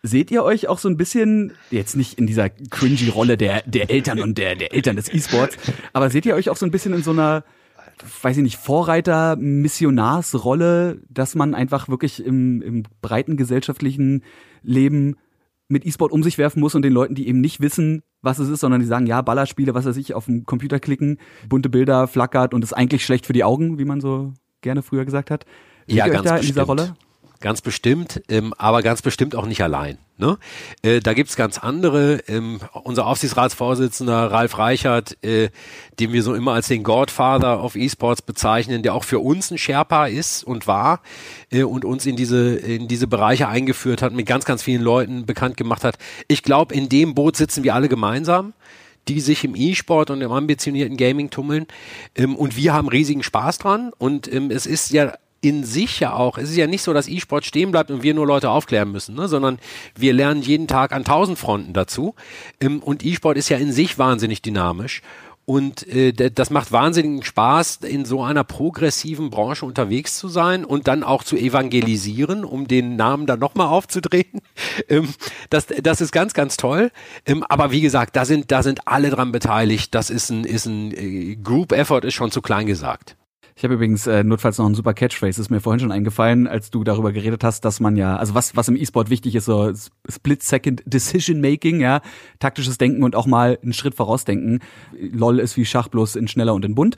Seht 0.04 0.32
ihr 0.32 0.44
euch 0.44 0.68
auch 0.68 0.80
so 0.80 0.90
ein 0.90 0.98
bisschen, 0.98 1.54
jetzt 1.70 1.96
nicht 1.96 2.18
in 2.18 2.26
dieser 2.26 2.50
cringy 2.50 3.10
Rolle 3.10 3.38
der, 3.38 3.62
der 3.68 3.92
Eltern 3.92 4.20
und 4.20 4.38
der, 4.38 4.56
der 4.56 4.74
Eltern 4.74 4.96
des 4.96 5.14
E-Sports, 5.14 5.58
aber 5.94 6.10
seht 6.10 6.26
ihr 6.26 6.34
euch 6.34 6.50
auch 6.50 6.58
so 6.58 6.66
ein 6.66 6.72
bisschen 6.72 6.94
in 6.94 7.04
so 7.04 7.12
einer, 7.12 7.44
weiß 8.24 8.38
ich 8.38 8.44
nicht, 8.44 8.58
Vorreiter, 8.58 9.36
Missionarsrolle, 9.36 11.02
dass 11.08 11.36
man 11.36 11.54
einfach 11.54 11.88
wirklich 11.88 12.26
im, 12.26 12.64
im 12.64 12.84
breiten 13.04 13.38
gesellschaftlichen 13.38 14.24
Leben 14.64 15.18
mit 15.68 15.86
E-Sport 15.86 16.12
um 16.12 16.24
sich 16.24 16.40
werfen 16.40 16.62
muss 16.62 16.74
und 16.74 16.82
den 16.82 16.94
Leuten, 16.94 17.14
die 17.14 17.28
eben 17.28 17.40
nicht 17.40 17.62
wissen, 17.62 18.02
was 18.24 18.40
es 18.40 18.50
ist, 18.50 18.62
sondern 18.62 18.82
die 18.82 18.88
sagen, 18.88 19.06
ja, 19.06 19.22
Ballerspiele, 19.22 19.76
was 19.76 19.86
weiß 19.86 19.98
ich, 19.98 20.16
auf 20.16 20.26
dem 20.26 20.46
Computer 20.46 20.80
klicken, 20.80 21.20
bunte 21.48 21.70
Bilder, 21.70 22.08
flackert 22.08 22.56
und 22.56 22.64
ist 22.64 22.74
eigentlich 22.74 23.06
schlecht 23.06 23.28
für 23.28 23.34
die 23.34 23.44
Augen, 23.44 23.78
wie 23.78 23.86
man 23.86 24.02
so 24.02 24.34
gerne 24.62 24.82
früher 24.82 25.06
gesagt 25.06 25.30
hat. 25.30 25.46
Seht 25.88 25.98
ja, 25.98 26.08
ihr 26.08 26.14
euch 26.14 26.22
da 26.22 26.22
bestimmt. 26.22 26.42
in 26.42 26.48
dieser 26.48 26.64
Rolle? 26.64 26.96
Ganz 27.42 27.62
bestimmt, 27.62 28.22
ähm, 28.30 28.54
aber 28.60 28.84
ganz 28.84 29.02
bestimmt 29.02 29.36
auch 29.36 29.48
nicht 29.48 29.64
allein. 29.64 29.98
Ne? 30.18 30.38
Äh, 30.84 31.00
da 31.00 31.14
gibt's 31.14 31.36
ganz 31.36 31.58
andere. 31.58 32.22
Ähm, 32.28 32.60
unser 32.84 33.08
Aufsichtsratsvorsitzender 33.08 34.32
Ralf 34.32 34.60
Reichert, 34.60 35.18
äh, 35.24 35.50
den 36.00 36.14
wir 36.14 36.22
so 36.22 36.36
immer 36.36 36.54
als 36.54 36.68
den 36.68 36.84
Godfather 36.84 37.64
of 37.64 37.76
Esports 37.76 38.22
bezeichnen, 38.22 38.84
der 38.84 38.94
auch 38.94 39.04
für 39.04 39.18
uns 39.18 39.50
ein 39.50 39.58
Sherpa 39.58 40.06
ist 40.06 40.44
und 40.44 40.68
war 40.68 41.02
äh, 41.52 41.64
und 41.64 41.84
uns 41.84 42.06
in 42.06 42.16
diese 42.16 42.56
in 42.58 42.88
diese 42.88 43.08
Bereiche 43.08 43.48
eingeführt 43.48 44.04
hat, 44.04 44.14
mit 44.14 44.28
ganz 44.28 44.46
ganz 44.46 44.62
vielen 44.62 44.84
Leuten 44.84 45.26
bekannt 45.26 45.58
gemacht 45.58 45.84
hat. 45.84 45.98
Ich 46.28 46.44
glaube, 46.44 46.76
in 46.76 46.90
dem 46.90 47.16
Boot 47.16 47.36
sitzen 47.38 47.64
wir 47.64 47.74
alle 47.74 47.90
gemeinsam 47.90 48.54
die 49.08 49.20
sich 49.20 49.44
im 49.44 49.56
E-Sport 49.56 50.12
und 50.12 50.22
im 50.22 50.32
ambitionierten 50.32 50.96
Gaming 50.96 51.32
tummeln. 51.32 51.66
Ähm, 52.16 52.36
und 52.36 52.56
wir 52.56 52.74
haben 52.74 52.88
riesigen 52.88 53.24
Spaß 53.24 53.58
dran. 53.58 53.92
Und 53.98 54.32
ähm, 54.32 54.52
es 54.52 54.68
ist 54.68 54.92
ja 54.92 55.16
in 55.42 55.64
sich 55.64 56.00
ja 56.00 56.14
auch, 56.14 56.38
es 56.38 56.50
ist 56.52 56.56
ja 56.56 56.68
nicht 56.68 56.84
so, 56.84 56.94
dass 56.94 57.08
E-Sport 57.08 57.46
stehen 57.46 57.72
bleibt 57.72 57.90
und 57.90 58.04
wir 58.04 58.14
nur 58.14 58.28
Leute 58.28 58.50
aufklären 58.50 58.92
müssen, 58.92 59.16
ne? 59.16 59.28
sondern 59.28 59.58
wir 59.96 60.14
lernen 60.14 60.42
jeden 60.42 60.68
Tag 60.68 60.94
an 60.94 61.04
tausend 61.04 61.40
Fronten 61.40 61.74
dazu. 61.74 62.16
Ähm, 62.60 62.82
und 62.82 63.04
E-Sport 63.04 63.38
ist 63.38 63.50
ja 63.50 63.58
in 63.58 63.72
sich 63.72 63.98
wahnsinnig 63.98 64.42
dynamisch. 64.42 65.02
Und 65.46 65.88
äh, 65.88 66.14
das 66.14 66.52
macht 66.52 66.72
wahnsinnigen 66.72 67.24
Spaß, 67.24 67.78
in 67.78 68.06
so 68.06 68.24
einer 68.24 68.44
progressiven 68.44 69.32
Branche 69.32 69.66
unterwegs 69.66 70.18
zu 70.18 70.28
sein 70.28 70.64
und 70.64 70.88
dann 70.88 71.04
auch 71.04 71.24
zu 71.24 71.36
evangelisieren, 71.36 72.46
um 72.46 72.68
den 72.68 72.96
Namen 72.96 73.26
dann 73.26 73.40
nochmal 73.40 73.68
aufzudrehen. 73.68 74.42
Ähm, 74.88 75.10
das, 75.50 75.68
das 75.68 76.02
ist 76.02 76.12
ganz, 76.12 76.34
ganz 76.34 76.58
toll. 76.58 76.92
Ähm, 77.26 77.44
aber 77.44 77.72
wie 77.72 77.82
gesagt, 77.82 78.16
da 78.16 78.26
sind, 78.26 78.52
da 78.52 78.64
sind 78.64 78.88
alle 78.88 79.10
dran 79.10 79.32
beteiligt. 79.32 79.94
Das 79.94 80.10
ist 80.10 80.30
ein, 80.30 80.44
ist 80.44 80.66
ein 80.66 80.92
äh, 80.92 81.36
Group 81.36 81.72
Effort, 81.72 82.02
ist 82.04 82.14
schon 82.14 82.32
zu 82.32 82.42
klein 82.42 82.68
gesagt. 82.68 83.16
Ich 83.62 83.64
habe 83.64 83.76
übrigens 83.76 84.08
äh, 84.08 84.24
notfalls 84.24 84.58
noch 84.58 84.66
einen 84.66 84.74
super 84.74 84.96
Catchphrase, 84.96 85.40
ist 85.40 85.52
mir 85.52 85.60
vorhin 85.60 85.80
schon 85.80 85.92
eingefallen, 85.92 86.48
als 86.48 86.72
du 86.72 86.84
darüber 86.84 87.12
geredet 87.12 87.44
hast, 87.44 87.64
dass 87.64 87.80
man 87.80 87.96
ja, 87.96 88.18
also 88.18 88.34
was, 88.34 88.56
was 88.56 88.68
im 88.70 88.76
E-Sport 88.76 89.12
wichtig 89.12 89.36
ist, 89.36 89.46
so 89.46 89.72
Split-Second 90.10 90.82
Decision-Making, 90.88 91.80
ja, 91.80 92.02
taktisches 92.40 92.80
Denken 92.80 93.04
und 93.04 93.16
auch 93.16 93.28
mal 93.28 93.60
einen 93.62 93.74
Schritt 93.74 93.94
vorausdenken. 93.94 94.64
LOL 95.00 95.38
ist 95.38 95.58
wie 95.58 95.66
Schach, 95.66 95.90
bloß 95.90 96.16
in 96.16 96.28
schneller 96.28 96.56
und 96.56 96.66
in 96.66 96.74
bunt. 96.74 96.96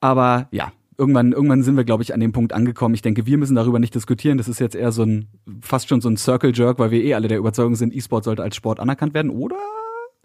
Aber 0.00 0.48
ja, 0.50 0.72
irgendwann, 0.98 1.30
irgendwann 1.30 1.62
sind 1.62 1.76
wir, 1.76 1.84
glaube 1.84 2.02
ich, 2.02 2.12
an 2.12 2.18
dem 2.18 2.32
Punkt 2.32 2.52
angekommen. 2.52 2.96
Ich 2.96 3.02
denke, 3.02 3.24
wir 3.26 3.38
müssen 3.38 3.54
darüber 3.54 3.78
nicht 3.78 3.94
diskutieren. 3.94 4.38
Das 4.38 4.48
ist 4.48 4.58
jetzt 4.58 4.74
eher 4.74 4.90
so 4.90 5.04
ein, 5.04 5.28
fast 5.60 5.88
schon 5.88 6.00
so 6.00 6.08
ein 6.08 6.16
Circle-Jerk, 6.16 6.80
weil 6.80 6.90
wir 6.90 7.04
eh 7.04 7.14
alle 7.14 7.28
der 7.28 7.38
Überzeugung 7.38 7.76
sind, 7.76 7.94
E-Sport 7.94 8.24
sollte 8.24 8.42
als 8.42 8.56
Sport 8.56 8.80
anerkannt 8.80 9.14
werden, 9.14 9.30
oder? 9.30 9.54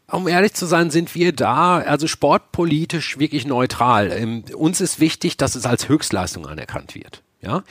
Um 0.09 0.27
ehrlich 0.27 0.53
zu 0.53 0.65
sein, 0.65 0.89
sind 0.89 1.15
wir 1.15 1.33
da, 1.33 1.79
also 1.79 2.07
sportpolitisch 2.07 3.19
wirklich 3.19 3.45
neutral. 3.45 4.11
Ähm, 4.11 4.43
uns 4.55 4.79
ist 4.79 5.01
wichtig, 5.01 5.35
dass 5.35 5.55
es 5.55 5.65
als 5.65 5.89
Höchstleistung 5.89 6.47
anerkannt 6.47 6.95
wird. 6.95 7.23
Ja, 7.39 7.63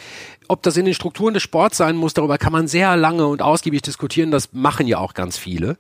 ob 0.47 0.63
das 0.63 0.77
in 0.77 0.85
den 0.85 0.95
Strukturen 0.95 1.35
des 1.35 1.43
Sports 1.43 1.77
sein 1.77 1.97
muss, 1.97 2.15
darüber 2.15 2.39
kann 2.39 2.53
man 2.53 2.69
sehr 2.69 2.97
lange 2.97 3.27
und 3.27 3.43
ausgiebig 3.43 3.83
diskutieren. 3.83 4.31
Das 4.31 4.53
machen 4.53 4.87
ja 4.87 4.99
auch 4.99 5.13
ganz 5.13 5.37
viele. 5.39 5.77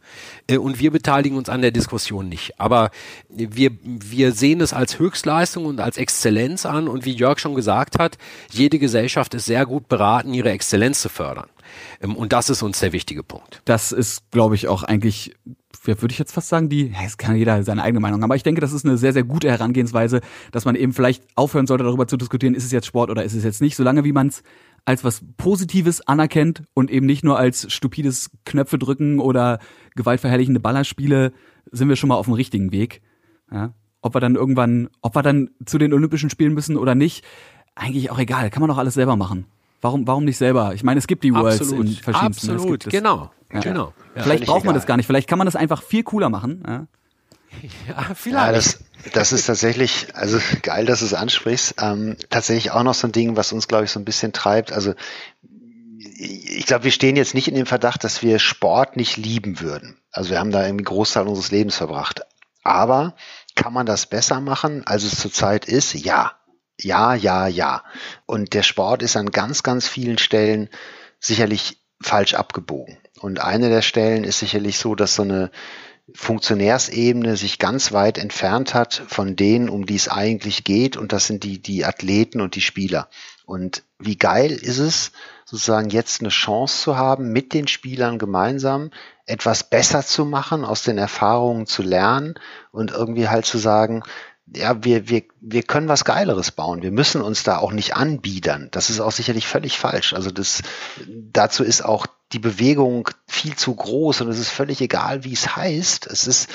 Äh, 0.48 0.56
und 0.56 0.80
wir 0.80 0.90
beteiligen 0.90 1.36
uns 1.36 1.48
an 1.48 1.62
der 1.62 1.70
Diskussion 1.70 2.28
nicht. 2.28 2.58
Aber 2.58 2.90
wir, 3.28 3.70
wir 3.82 4.32
sehen 4.32 4.60
es 4.60 4.72
als 4.72 4.98
Höchstleistung 4.98 5.66
und 5.66 5.78
als 5.78 5.98
Exzellenz 5.98 6.66
an. 6.66 6.88
Und 6.88 7.04
wie 7.04 7.12
Jörg 7.12 7.38
schon 7.38 7.54
gesagt 7.54 7.98
hat, 7.98 8.18
jede 8.50 8.78
Gesellschaft 8.78 9.34
ist 9.34 9.44
sehr 9.44 9.66
gut 9.66 9.88
beraten, 9.88 10.34
ihre 10.34 10.50
Exzellenz 10.50 11.02
zu 11.02 11.08
fördern. 11.08 11.48
Ähm, 12.00 12.16
und 12.16 12.32
das 12.32 12.50
ist 12.50 12.62
uns 12.62 12.80
der 12.80 12.92
wichtige 12.92 13.22
Punkt. 13.22 13.62
Das 13.64 13.92
ist, 13.92 14.30
glaube 14.30 14.54
ich, 14.54 14.68
auch 14.68 14.82
eigentlich 14.82 15.34
würde 15.84 16.12
ich 16.12 16.18
jetzt 16.18 16.32
fast 16.32 16.48
sagen, 16.48 16.68
die, 16.68 16.92
es 17.04 17.16
kann 17.16 17.36
jeder 17.36 17.62
seine 17.62 17.82
eigene 17.82 18.00
Meinung 18.00 18.24
aber 18.24 18.34
ich 18.34 18.42
denke, 18.42 18.60
das 18.60 18.72
ist 18.72 18.84
eine 18.84 18.96
sehr, 18.96 19.12
sehr 19.12 19.22
gute 19.22 19.48
Herangehensweise, 19.48 20.20
dass 20.50 20.64
man 20.64 20.74
eben 20.74 20.92
vielleicht 20.92 21.24
aufhören 21.36 21.66
sollte, 21.66 21.84
darüber 21.84 22.08
zu 22.08 22.16
diskutieren, 22.16 22.54
ist 22.54 22.64
es 22.64 22.72
jetzt 22.72 22.86
Sport 22.86 23.10
oder 23.10 23.22
ist 23.22 23.34
es 23.34 23.44
jetzt 23.44 23.60
nicht, 23.60 23.76
solange 23.76 24.02
wie 24.02 24.12
man 24.12 24.28
es 24.28 24.42
als 24.84 25.04
was 25.04 25.22
Positives 25.36 26.00
anerkennt 26.06 26.62
und 26.74 26.90
eben 26.90 27.06
nicht 27.06 27.24
nur 27.24 27.38
als 27.38 27.70
stupides 27.72 28.30
Knöpfe 28.44 28.78
drücken 28.78 29.18
oder 29.18 29.58
gewaltverherrlichende 29.96 30.60
Ballerspiele, 30.60 31.32
sind 31.70 31.88
wir 31.88 31.96
schon 31.96 32.08
mal 32.08 32.14
auf 32.16 32.26
dem 32.26 32.34
richtigen 32.34 32.72
Weg. 32.72 33.02
Ja? 33.50 33.74
Ob 34.00 34.14
wir 34.14 34.20
dann 34.20 34.36
irgendwann, 34.36 34.88
ob 35.02 35.16
wir 35.16 35.22
dann 35.22 35.50
zu 35.64 35.78
den 35.78 35.92
Olympischen 35.92 36.30
Spielen 36.30 36.54
müssen 36.54 36.76
oder 36.76 36.94
nicht, 36.94 37.24
eigentlich 37.74 38.10
auch 38.10 38.18
egal, 38.18 38.50
kann 38.50 38.60
man 38.60 38.70
doch 38.70 38.78
alles 38.78 38.94
selber 38.94 39.16
machen. 39.16 39.46
Warum, 39.80 40.06
warum 40.06 40.24
nicht 40.24 40.38
selber? 40.38 40.72
Ich 40.74 40.82
meine, 40.82 40.98
es 40.98 41.06
gibt 41.06 41.22
die 41.24 41.34
Worlds 41.34 41.60
Absolut. 41.60 41.86
in 41.86 41.92
verschiedensten. 41.94 42.50
Absolut, 42.52 42.84
genau. 42.84 43.30
Ja. 43.52 43.60
genau. 43.60 43.92
Ja. 44.14 44.22
Vielleicht 44.22 44.46
braucht 44.46 44.64
man 44.64 44.74
das 44.74 44.86
gar 44.86 44.96
nicht. 44.96 45.06
Vielleicht 45.06 45.28
kann 45.28 45.38
man 45.38 45.46
das 45.46 45.56
einfach 45.56 45.82
viel 45.82 46.02
cooler 46.02 46.28
machen. 46.28 46.62
Ja, 46.66 46.86
ja 47.88 48.14
vielleicht. 48.14 48.46
Ja, 48.46 48.52
das, 48.52 48.78
das 49.12 49.32
ist 49.32 49.46
tatsächlich, 49.46 50.08
also 50.14 50.38
geil, 50.62 50.86
dass 50.86 51.00
du 51.00 51.04
es 51.04 51.14
ansprichst. 51.14 51.76
Ähm, 51.80 52.16
tatsächlich 52.30 52.72
auch 52.72 52.82
noch 52.82 52.94
so 52.94 53.06
ein 53.06 53.12
Ding, 53.12 53.36
was 53.36 53.52
uns, 53.52 53.68
glaube 53.68 53.84
ich, 53.84 53.90
so 53.90 54.00
ein 54.00 54.04
bisschen 54.04 54.32
treibt. 54.32 54.72
Also 54.72 54.94
ich 56.18 56.66
glaube, 56.66 56.84
wir 56.84 56.90
stehen 56.90 57.16
jetzt 57.16 57.34
nicht 57.34 57.48
in 57.48 57.54
dem 57.54 57.66
Verdacht, 57.66 58.02
dass 58.02 58.22
wir 58.22 58.38
Sport 58.38 58.96
nicht 58.96 59.16
lieben 59.16 59.60
würden. 59.60 59.98
Also 60.10 60.30
wir 60.30 60.38
haben 60.38 60.50
da 60.50 60.60
irgendwie 60.60 60.82
einen 60.82 60.96
Großteil 60.96 61.26
unseres 61.26 61.50
Lebens 61.50 61.76
verbracht. 61.76 62.22
Aber 62.62 63.14
kann 63.54 63.72
man 63.72 63.86
das 63.86 64.06
besser 64.06 64.40
machen, 64.40 64.86
als 64.86 65.04
es 65.04 65.18
zurzeit 65.18 65.66
ist? 65.66 65.94
Ja. 65.94 66.32
Ja, 66.80 67.14
ja, 67.14 67.46
ja. 67.46 67.84
Und 68.26 68.54
der 68.54 68.62
Sport 68.62 69.02
ist 69.02 69.16
an 69.16 69.30
ganz, 69.30 69.62
ganz 69.62 69.88
vielen 69.88 70.18
Stellen 70.18 70.68
sicherlich 71.18 71.78
falsch 72.00 72.34
abgebogen. 72.34 72.98
Und 73.20 73.40
eine 73.40 73.70
der 73.70 73.82
Stellen 73.82 74.24
ist 74.24 74.40
sicherlich 74.40 74.78
so, 74.78 74.94
dass 74.94 75.14
so 75.14 75.22
eine 75.22 75.50
Funktionärsebene 76.14 77.36
sich 77.36 77.58
ganz 77.58 77.92
weit 77.92 78.18
entfernt 78.18 78.74
hat 78.74 79.02
von 79.08 79.34
denen, 79.34 79.68
um 79.68 79.86
die 79.86 79.96
es 79.96 80.08
eigentlich 80.08 80.64
geht. 80.64 80.96
Und 80.96 81.12
das 81.12 81.26
sind 81.26 81.42
die, 81.42 81.60
die 81.60 81.84
Athleten 81.84 82.40
und 82.40 82.54
die 82.54 82.60
Spieler. 82.60 83.08
Und 83.46 83.82
wie 83.98 84.16
geil 84.16 84.52
ist 84.52 84.78
es, 84.78 85.12
sozusagen 85.44 85.90
jetzt 85.90 86.20
eine 86.20 86.28
Chance 86.28 86.82
zu 86.82 86.96
haben, 86.96 87.32
mit 87.32 87.54
den 87.54 87.68
Spielern 87.68 88.18
gemeinsam 88.18 88.90
etwas 89.24 89.64
besser 89.64 90.04
zu 90.04 90.24
machen, 90.24 90.64
aus 90.64 90.82
den 90.82 90.98
Erfahrungen 90.98 91.66
zu 91.66 91.82
lernen 91.82 92.34
und 92.72 92.90
irgendwie 92.90 93.28
halt 93.28 93.46
zu 93.46 93.58
sagen, 93.58 94.02
ja, 94.54 94.84
wir, 94.84 95.08
wir, 95.08 95.24
wir 95.40 95.62
können 95.62 95.88
was 95.88 96.04
Geileres 96.04 96.52
bauen. 96.52 96.82
Wir 96.82 96.92
müssen 96.92 97.20
uns 97.20 97.42
da 97.42 97.58
auch 97.58 97.72
nicht 97.72 97.96
anbiedern. 97.96 98.68
Das 98.70 98.90
ist 98.90 99.00
auch 99.00 99.12
sicherlich 99.12 99.46
völlig 99.46 99.78
falsch. 99.78 100.14
Also 100.14 100.30
das, 100.30 100.62
dazu 101.08 101.64
ist 101.64 101.84
auch 101.84 102.06
die 102.32 102.38
Bewegung 102.38 103.08
viel 103.26 103.56
zu 103.56 103.74
groß 103.74 104.20
und 104.20 104.28
es 104.28 104.38
ist 104.38 104.50
völlig 104.50 104.80
egal, 104.80 105.24
wie 105.24 105.32
es 105.32 105.56
heißt. 105.56 106.06
Es 106.06 106.26
ist, 106.26 106.48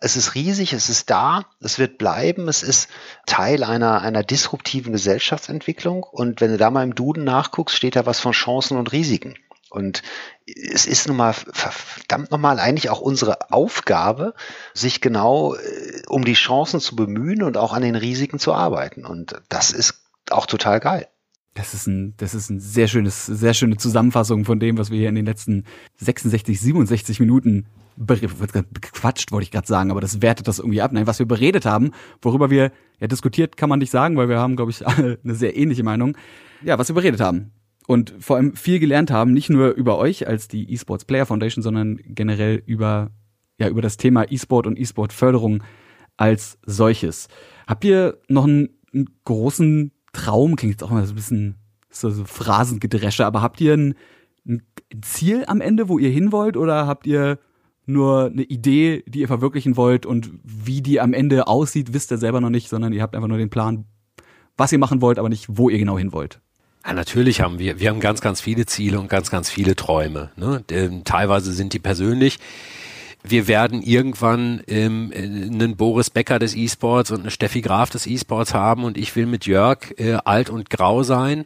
es 0.00 0.16
ist 0.16 0.34
riesig, 0.34 0.72
es 0.72 0.88
ist 0.88 1.10
da, 1.10 1.46
es 1.60 1.78
wird 1.78 1.96
bleiben, 1.98 2.48
es 2.48 2.62
ist 2.62 2.88
Teil 3.26 3.62
einer, 3.62 4.02
einer 4.02 4.24
disruptiven 4.24 4.92
Gesellschaftsentwicklung. 4.92 6.02
Und 6.02 6.40
wenn 6.40 6.50
du 6.50 6.56
da 6.56 6.70
mal 6.70 6.82
im 6.82 6.94
Duden 6.94 7.24
nachguckst, 7.24 7.76
steht 7.76 7.94
da 7.94 8.04
was 8.04 8.18
von 8.18 8.32
Chancen 8.32 8.76
und 8.76 8.90
Risiken. 8.92 9.36
Und 9.70 10.02
es 10.46 10.86
ist 10.86 11.08
nun 11.08 11.16
mal 11.16 11.32
verdammt 11.32 12.30
nochmal 12.30 12.58
eigentlich 12.58 12.90
auch 12.90 13.00
unsere 13.00 13.50
Aufgabe, 13.52 14.34
sich 14.74 15.00
genau 15.00 15.54
äh, 15.54 16.02
um 16.08 16.24
die 16.24 16.34
Chancen 16.34 16.80
zu 16.80 16.96
bemühen 16.96 17.42
und 17.42 17.56
auch 17.56 17.72
an 17.72 17.82
den 17.82 17.94
Risiken 17.94 18.38
zu 18.38 18.54
arbeiten. 18.54 19.04
Und 19.04 19.40
das 19.48 19.70
ist 19.70 20.02
auch 20.30 20.46
total 20.46 20.80
geil. 20.80 21.06
Das 21.54 21.74
ist 21.74 21.86
ein, 21.86 22.14
das 22.18 22.34
ist 22.34 22.50
ein 22.50 22.60
sehr 22.60 22.88
schönes, 22.88 23.26
sehr 23.26 23.52
schöne 23.52 23.76
Zusammenfassung 23.76 24.44
von 24.44 24.60
dem, 24.60 24.78
was 24.78 24.90
wir 24.90 24.98
hier 24.98 25.08
in 25.08 25.16
den 25.16 25.26
letzten 25.26 25.64
66, 25.96 26.60
67 26.60 27.20
Minuten 27.20 27.66
gequatscht, 27.96 29.32
wollte 29.32 29.42
ich 29.42 29.50
gerade 29.50 29.66
sagen, 29.66 29.90
aber 29.90 30.00
das 30.00 30.22
wertet 30.22 30.46
das 30.46 30.60
irgendwie 30.60 30.80
ab. 30.80 30.92
Nein, 30.92 31.08
was 31.08 31.18
wir 31.18 31.26
beredet 31.26 31.66
haben, 31.66 31.90
worüber 32.22 32.48
wir 32.48 32.70
ja 33.00 33.08
diskutiert, 33.08 33.56
kann 33.56 33.68
man 33.68 33.80
nicht 33.80 33.90
sagen, 33.90 34.16
weil 34.16 34.28
wir 34.28 34.38
haben, 34.38 34.54
glaube 34.54 34.70
ich, 34.70 34.86
alle 34.86 35.18
eine 35.24 35.34
sehr 35.34 35.56
ähnliche 35.56 35.82
Meinung. 35.82 36.16
Ja, 36.62 36.78
was 36.78 36.88
wir 36.88 36.94
beredet 36.94 37.20
haben 37.20 37.52
und 37.88 38.12
vor 38.18 38.36
allem 38.36 38.54
viel 38.54 38.80
gelernt 38.80 39.10
haben, 39.10 39.32
nicht 39.32 39.48
nur 39.48 39.70
über 39.70 39.96
euch 39.96 40.28
als 40.28 40.46
die 40.46 40.70
eSports 40.74 41.06
Player 41.06 41.24
Foundation, 41.24 41.62
sondern 41.62 41.98
generell 42.04 42.62
über, 42.66 43.10
ja, 43.58 43.66
über 43.70 43.80
das 43.80 43.96
Thema 43.96 44.30
eSport 44.30 44.66
und 44.66 44.78
eSport-Förderung 44.78 45.62
als 46.18 46.58
solches. 46.66 47.28
Habt 47.66 47.86
ihr 47.86 48.18
noch 48.28 48.44
einen, 48.44 48.68
einen, 48.92 49.08
großen 49.24 49.92
Traum? 50.12 50.56
Klingt 50.56 50.74
jetzt 50.74 50.82
auch 50.82 50.90
mal 50.90 51.06
so 51.06 51.14
ein 51.14 51.16
bisschen 51.16 51.54
so, 51.88 52.10
so 52.10 52.26
Phrasengedresche, 52.26 53.24
aber 53.24 53.40
habt 53.40 53.58
ihr 53.62 53.72
ein, 53.72 53.94
ein 54.46 54.62
Ziel 55.00 55.44
am 55.46 55.62
Ende, 55.62 55.88
wo 55.88 55.98
ihr 55.98 56.10
hin 56.10 56.30
wollt, 56.30 56.58
oder 56.58 56.86
habt 56.86 57.06
ihr 57.06 57.38
nur 57.86 58.26
eine 58.26 58.42
Idee, 58.42 59.02
die 59.06 59.20
ihr 59.20 59.28
verwirklichen 59.28 59.78
wollt 59.78 60.04
und 60.04 60.30
wie 60.44 60.82
die 60.82 61.00
am 61.00 61.14
Ende 61.14 61.46
aussieht, 61.46 61.94
wisst 61.94 62.12
ihr 62.12 62.18
selber 62.18 62.42
noch 62.42 62.50
nicht, 62.50 62.68
sondern 62.68 62.92
ihr 62.92 63.00
habt 63.00 63.14
einfach 63.14 63.28
nur 63.28 63.38
den 63.38 63.48
Plan, 63.48 63.86
was 64.58 64.72
ihr 64.72 64.78
machen 64.78 65.00
wollt, 65.00 65.18
aber 65.18 65.30
nicht, 65.30 65.46
wo 65.48 65.70
ihr 65.70 65.78
genau 65.78 65.96
hin 65.96 66.12
wollt. 66.12 66.42
Ja, 66.86 66.92
natürlich 66.92 67.40
haben 67.40 67.58
wir, 67.58 67.80
wir 67.80 67.90
haben 67.90 68.00
ganz, 68.00 68.20
ganz 68.20 68.40
viele 68.40 68.66
Ziele 68.66 68.98
und 68.98 69.08
ganz, 69.08 69.30
ganz 69.30 69.50
viele 69.50 69.76
Träume. 69.76 70.30
Ne? 70.36 70.64
Teilweise 71.04 71.52
sind 71.52 71.72
die 71.72 71.78
persönlich. 71.78 72.38
Wir 73.22 73.48
werden 73.48 73.82
irgendwann 73.82 74.62
ähm, 74.68 75.12
einen 75.14 75.76
Boris 75.76 76.08
Becker 76.08 76.38
des 76.38 76.54
E-Sports 76.54 77.10
und 77.10 77.20
eine 77.20 77.30
Steffi 77.30 77.60
Graf 77.60 77.90
des 77.90 78.06
E-Sports 78.06 78.54
haben 78.54 78.84
und 78.84 78.96
ich 78.96 79.14
will 79.16 79.26
mit 79.26 79.44
Jörg 79.44 79.78
äh, 79.98 80.14
alt 80.24 80.50
und 80.50 80.70
grau 80.70 81.02
sein 81.02 81.44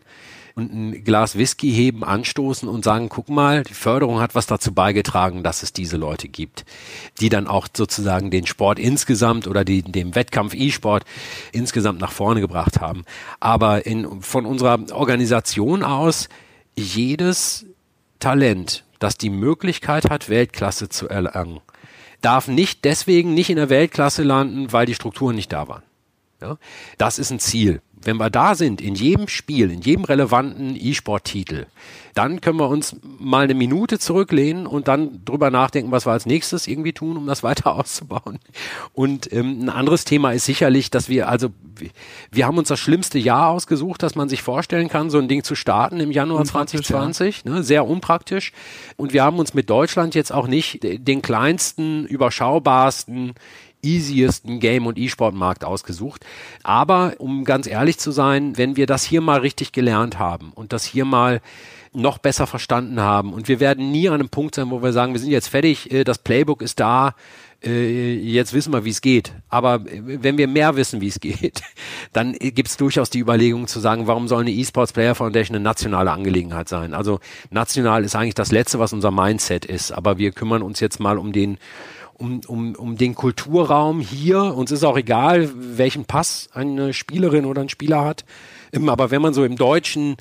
und 0.54 0.72
ein 0.72 1.04
Glas 1.04 1.36
Whisky 1.36 1.72
heben, 1.72 2.04
anstoßen 2.04 2.68
und 2.68 2.84
sagen, 2.84 3.08
guck 3.08 3.28
mal, 3.28 3.62
die 3.62 3.74
Förderung 3.74 4.20
hat 4.20 4.34
was 4.34 4.46
dazu 4.46 4.72
beigetragen, 4.72 5.42
dass 5.42 5.62
es 5.62 5.72
diese 5.72 5.96
Leute 5.96 6.28
gibt, 6.28 6.64
die 7.20 7.28
dann 7.28 7.46
auch 7.46 7.68
sozusagen 7.74 8.30
den 8.30 8.46
Sport 8.46 8.78
insgesamt 8.78 9.46
oder 9.46 9.64
die, 9.64 9.82
dem 9.82 10.14
Wettkampf 10.14 10.54
E-Sport 10.54 11.04
insgesamt 11.52 12.00
nach 12.00 12.12
vorne 12.12 12.40
gebracht 12.40 12.80
haben. 12.80 13.04
Aber 13.40 13.86
in, 13.86 14.20
von 14.22 14.46
unserer 14.46 14.78
Organisation 14.92 15.82
aus, 15.82 16.28
jedes 16.76 17.66
Talent, 18.18 18.84
das 18.98 19.16
die 19.16 19.30
Möglichkeit 19.30 20.10
hat, 20.10 20.28
Weltklasse 20.28 20.88
zu 20.88 21.08
erlangen, 21.08 21.60
darf 22.20 22.48
nicht 22.48 22.84
deswegen 22.84 23.34
nicht 23.34 23.50
in 23.50 23.56
der 23.56 23.68
Weltklasse 23.68 24.22
landen, 24.22 24.72
weil 24.72 24.86
die 24.86 24.94
Strukturen 24.94 25.34
nicht 25.34 25.52
da 25.52 25.68
waren. 25.68 25.82
Ja? 26.40 26.56
Das 26.98 27.18
ist 27.18 27.30
ein 27.30 27.40
Ziel 27.40 27.80
wenn 28.04 28.16
wir 28.16 28.30
da 28.30 28.54
sind, 28.54 28.80
in 28.80 28.94
jedem 28.94 29.28
Spiel, 29.28 29.70
in 29.70 29.80
jedem 29.80 30.04
relevanten 30.04 30.76
E-Sport-Titel, 30.76 31.66
dann 32.14 32.40
können 32.40 32.58
wir 32.58 32.68
uns 32.68 32.96
mal 33.18 33.44
eine 33.44 33.54
Minute 33.54 33.98
zurücklehnen 33.98 34.66
und 34.66 34.88
dann 34.88 35.24
drüber 35.24 35.50
nachdenken, 35.50 35.92
was 35.92 36.06
wir 36.06 36.12
als 36.12 36.26
nächstes 36.26 36.66
irgendwie 36.66 36.92
tun, 36.92 37.16
um 37.16 37.26
das 37.26 37.42
weiter 37.42 37.74
auszubauen. 37.74 38.38
Und 38.92 39.32
ähm, 39.32 39.64
ein 39.64 39.68
anderes 39.68 40.04
Thema 40.04 40.32
ist 40.32 40.44
sicherlich, 40.44 40.90
dass 40.90 41.08
wir, 41.08 41.28
also 41.28 41.50
wir 42.30 42.46
haben 42.46 42.58
uns 42.58 42.68
das 42.68 42.78
schlimmste 42.78 43.18
Jahr 43.18 43.48
ausgesucht, 43.48 44.02
dass 44.02 44.14
man 44.14 44.28
sich 44.28 44.42
vorstellen 44.42 44.88
kann, 44.88 45.10
so 45.10 45.18
ein 45.18 45.28
Ding 45.28 45.42
zu 45.42 45.54
starten 45.54 46.00
im 46.00 46.10
Januar 46.10 46.44
2020. 46.44 47.42
Ja. 47.44 47.50
Ne, 47.50 47.62
sehr 47.62 47.86
unpraktisch. 47.86 48.52
Und 48.96 49.12
wir 49.12 49.24
haben 49.24 49.38
uns 49.38 49.54
mit 49.54 49.70
Deutschland 49.70 50.14
jetzt 50.14 50.32
auch 50.32 50.46
nicht 50.46 50.80
den 50.82 51.22
kleinsten, 51.22 52.04
überschaubarsten 52.06 53.32
easiesten 53.82 54.60
Game- 54.60 54.86
und 54.86 54.98
E-Sport-Markt 54.98 55.64
ausgesucht. 55.64 56.24
Aber 56.62 57.14
um 57.18 57.44
ganz 57.44 57.66
ehrlich 57.66 57.98
zu 57.98 58.12
sein, 58.12 58.56
wenn 58.56 58.76
wir 58.76 58.86
das 58.86 59.04
hier 59.04 59.20
mal 59.20 59.40
richtig 59.40 59.72
gelernt 59.72 60.18
haben 60.18 60.52
und 60.54 60.72
das 60.72 60.84
hier 60.84 61.04
mal 61.04 61.40
noch 61.92 62.18
besser 62.18 62.46
verstanden 62.46 63.00
haben 63.00 63.34
und 63.34 63.48
wir 63.48 63.60
werden 63.60 63.90
nie 63.90 64.08
an 64.08 64.14
einem 64.14 64.30
Punkt 64.30 64.54
sein, 64.54 64.70
wo 64.70 64.82
wir 64.82 64.92
sagen, 64.92 65.12
wir 65.12 65.20
sind 65.20 65.30
jetzt 65.30 65.48
fertig, 65.48 65.90
äh, 65.92 66.04
das 66.04 66.18
Playbook 66.18 66.62
ist 66.62 66.80
da, 66.80 67.14
äh, 67.62 68.14
jetzt 68.14 68.54
wissen 68.54 68.72
wir, 68.72 68.84
wie 68.84 68.90
es 68.90 69.00
geht. 69.00 69.32
Aber 69.48 69.74
äh, 69.86 70.22
wenn 70.22 70.38
wir 70.38 70.48
mehr 70.48 70.76
wissen, 70.76 71.00
wie 71.00 71.08
es 71.08 71.20
geht, 71.20 71.62
dann 72.12 72.32
gibt 72.32 72.68
es 72.68 72.76
durchaus 72.76 73.10
die 73.10 73.20
Überlegung 73.20 73.66
zu 73.68 73.78
sagen, 73.78 74.06
warum 74.06 74.26
soll 74.26 74.40
eine 74.40 74.50
E-Sports 74.50 74.92
Player 74.92 75.14
Foundation 75.14 75.54
eine 75.54 75.62
nationale 75.62 76.10
Angelegenheit 76.10 76.68
sein? 76.68 76.94
Also 76.94 77.20
national 77.50 78.04
ist 78.04 78.16
eigentlich 78.16 78.34
das 78.34 78.52
Letzte, 78.52 78.78
was 78.78 78.92
unser 78.92 79.10
Mindset 79.10 79.64
ist. 79.64 79.92
Aber 79.92 80.18
wir 80.18 80.32
kümmern 80.32 80.62
uns 80.62 80.80
jetzt 80.80 80.98
mal 80.98 81.18
um 81.18 81.32
den 81.32 81.58
um, 82.14 82.40
um, 82.46 82.74
um 82.74 82.96
den 82.96 83.14
Kulturraum 83.14 84.00
hier. 84.00 84.42
Uns 84.42 84.70
ist 84.70 84.84
auch 84.84 84.96
egal, 84.96 85.50
welchen 85.54 86.04
Pass 86.04 86.48
eine 86.52 86.92
Spielerin 86.92 87.44
oder 87.44 87.62
ein 87.62 87.68
Spieler 87.68 88.04
hat. 88.04 88.24
Ähm, 88.72 88.88
aber 88.88 89.10
wenn 89.10 89.22
man 89.22 89.34
so 89.34 89.44
im 89.44 89.56
deutschen 89.56 90.16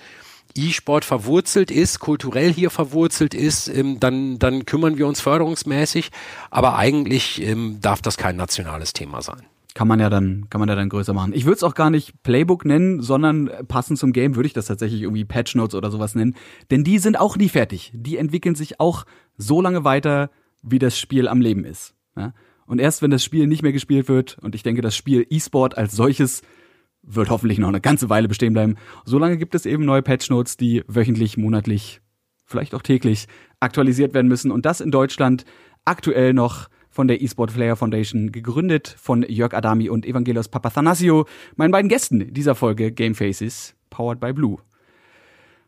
E-Sport 0.55 1.05
verwurzelt 1.05 1.71
ist, 1.71 1.99
kulturell 1.99 2.51
hier 2.51 2.69
verwurzelt 2.69 3.33
ist, 3.33 3.67
ähm, 3.67 3.99
dann, 3.99 4.39
dann 4.39 4.65
kümmern 4.65 4.97
wir 4.97 5.07
uns 5.07 5.21
förderungsmäßig. 5.21 6.11
Aber 6.49 6.75
eigentlich 6.75 7.41
ähm, 7.41 7.79
darf 7.81 8.01
das 8.01 8.17
kein 8.17 8.35
nationales 8.35 8.93
Thema 8.93 9.21
sein. 9.21 9.43
Kann 9.73 9.87
man 9.87 10.01
ja 10.01 10.09
dann, 10.09 10.47
kann 10.49 10.59
man 10.59 10.67
ja 10.67 10.75
dann 10.75 10.89
größer 10.89 11.13
machen. 11.13 11.31
Ich 11.33 11.45
würde 11.45 11.55
es 11.55 11.63
auch 11.63 11.75
gar 11.75 11.89
nicht 11.89 12.23
Playbook 12.23 12.65
nennen, 12.65 13.01
sondern 13.01 13.49
passend 13.69 13.99
zum 13.99 14.11
Game 14.11 14.35
würde 14.35 14.47
ich 14.47 14.53
das 14.53 14.65
tatsächlich 14.65 15.01
irgendwie 15.01 15.23
Patch 15.23 15.55
Notes 15.55 15.75
oder 15.75 15.89
sowas 15.89 16.13
nennen. 16.13 16.35
Denn 16.71 16.83
die 16.83 16.99
sind 16.99 17.17
auch 17.17 17.37
nie 17.37 17.47
fertig. 17.47 17.91
Die 17.93 18.17
entwickeln 18.17 18.55
sich 18.55 18.81
auch 18.81 19.05
so 19.37 19.61
lange 19.61 19.85
weiter, 19.85 20.29
wie 20.62 20.80
das 20.80 20.97
Spiel 20.97 21.28
am 21.28 21.41
Leben 21.41 21.66
ist. 21.66 21.95
Ja? 22.16 22.34
Und 22.66 22.80
erst 22.80 23.01
wenn 23.01 23.12
das 23.12 23.24
Spiel 23.24 23.47
nicht 23.47 23.64
mehr 23.64 23.74
gespielt 23.74 24.07
wird, 24.07 24.38
und 24.41 24.55
ich 24.55 24.64
denke, 24.64 24.82
das 24.82 24.95
Spiel 24.95 25.26
E-Sport 25.30 25.78
als 25.78 25.93
solches 25.93 26.41
wird 27.03 27.30
hoffentlich 27.30 27.57
noch 27.57 27.68
eine 27.68 27.82
ganze 27.82 28.09
Weile 28.09 28.28
bestehen 28.28 28.53
bleiben, 28.53 28.76
solange 29.05 29.38
gibt 29.38 29.55
es 29.55 29.66
eben 29.66 29.86
neue 29.86 30.01
Patch 30.01 30.30
Notes, 30.30 30.57
die 30.57 30.84
wöchentlich, 30.88 31.36
monatlich, 31.36 32.01
vielleicht 32.45 32.76
auch 32.76 32.82
täglich 32.82 33.28
aktualisiert 33.59 34.14
werden 34.14 34.28
müssen. 34.28 34.51
Und 34.51 34.66
das 34.66 34.82
in 34.82 34.91
Deutschland 34.91 35.45
aktuell 35.84 36.34
noch 36.34 36.70
von 36.89 37.07
der 37.07 37.22
eSport 37.22 37.53
Player 37.53 37.76
Foundation, 37.76 38.32
gegründet 38.32 38.95
von 38.99 39.24
Jörg 39.28 39.53
Adami 39.53 39.89
und 39.89 40.05
Evangelos 40.05 40.49
Papathanasio, 40.49 41.26
meinen 41.55 41.72
beiden 41.72 41.89
Gästen 41.89 42.34
dieser 42.34 42.53
Folge 42.53 42.91
Game 42.91 43.16
Faces, 43.16 43.76
powered 43.89 44.20
by 44.20 44.34
Blue. 44.34 44.57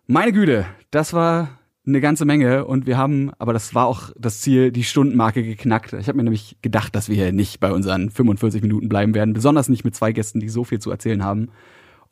Meine 0.05 0.33
Güte, 0.33 0.65
das 0.91 1.13
war 1.13 1.59
eine 1.85 1.99
ganze 1.99 2.25
Menge 2.25 2.65
und 2.65 2.85
wir 2.85 2.97
haben, 2.97 3.31
aber 3.39 3.51
das 3.51 3.75
war 3.75 3.87
auch 3.87 4.11
das 4.17 4.39
Ziel, 4.39 4.71
die 4.71 4.83
Stundenmarke 4.83 5.43
geknackt. 5.43 5.93
Ich 5.93 6.07
habe 6.07 6.17
mir 6.17 6.23
nämlich 6.23 6.55
gedacht, 6.61 6.95
dass 6.95 7.09
wir 7.09 7.15
hier 7.15 7.33
nicht 7.33 7.59
bei 7.59 7.71
unseren 7.71 8.09
45 8.09 8.61
Minuten 8.61 8.87
bleiben 8.87 9.13
werden, 9.13 9.33
besonders 9.33 9.67
nicht 9.67 9.83
mit 9.83 9.93
zwei 9.93 10.13
Gästen, 10.13 10.39
die 10.39 10.49
so 10.49 10.63
viel 10.63 10.79
zu 10.79 10.91
erzählen 10.91 11.23
haben. 11.23 11.49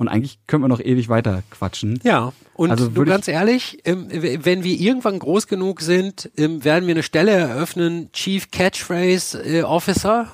Und 0.02 0.08
eigentlich 0.08 0.40
können 0.48 0.64
wir 0.64 0.68
noch 0.68 0.80
ewig 0.80 1.10
weiter 1.10 1.44
quatschen. 1.52 2.00
Ja, 2.02 2.34
und 2.62 2.72
also 2.72 2.88
du 2.90 3.06
ganz 3.06 3.28
ehrlich, 3.28 3.80
ähm, 3.86 4.08
wenn 4.10 4.64
wir 4.64 4.80
irgendwann 4.80 5.20
groß 5.20 5.48
genug 5.48 5.82
sind, 5.82 6.32
ähm, 6.38 6.64
werden 6.64 6.88
wir 6.88 6.96
eine 6.96 7.04
Stelle 7.04 7.32
eröffnen, 7.32 8.12
Chief 8.12 8.50
Catchphrase 8.50 9.44
äh, 9.44 9.62
Officer, 9.62 10.28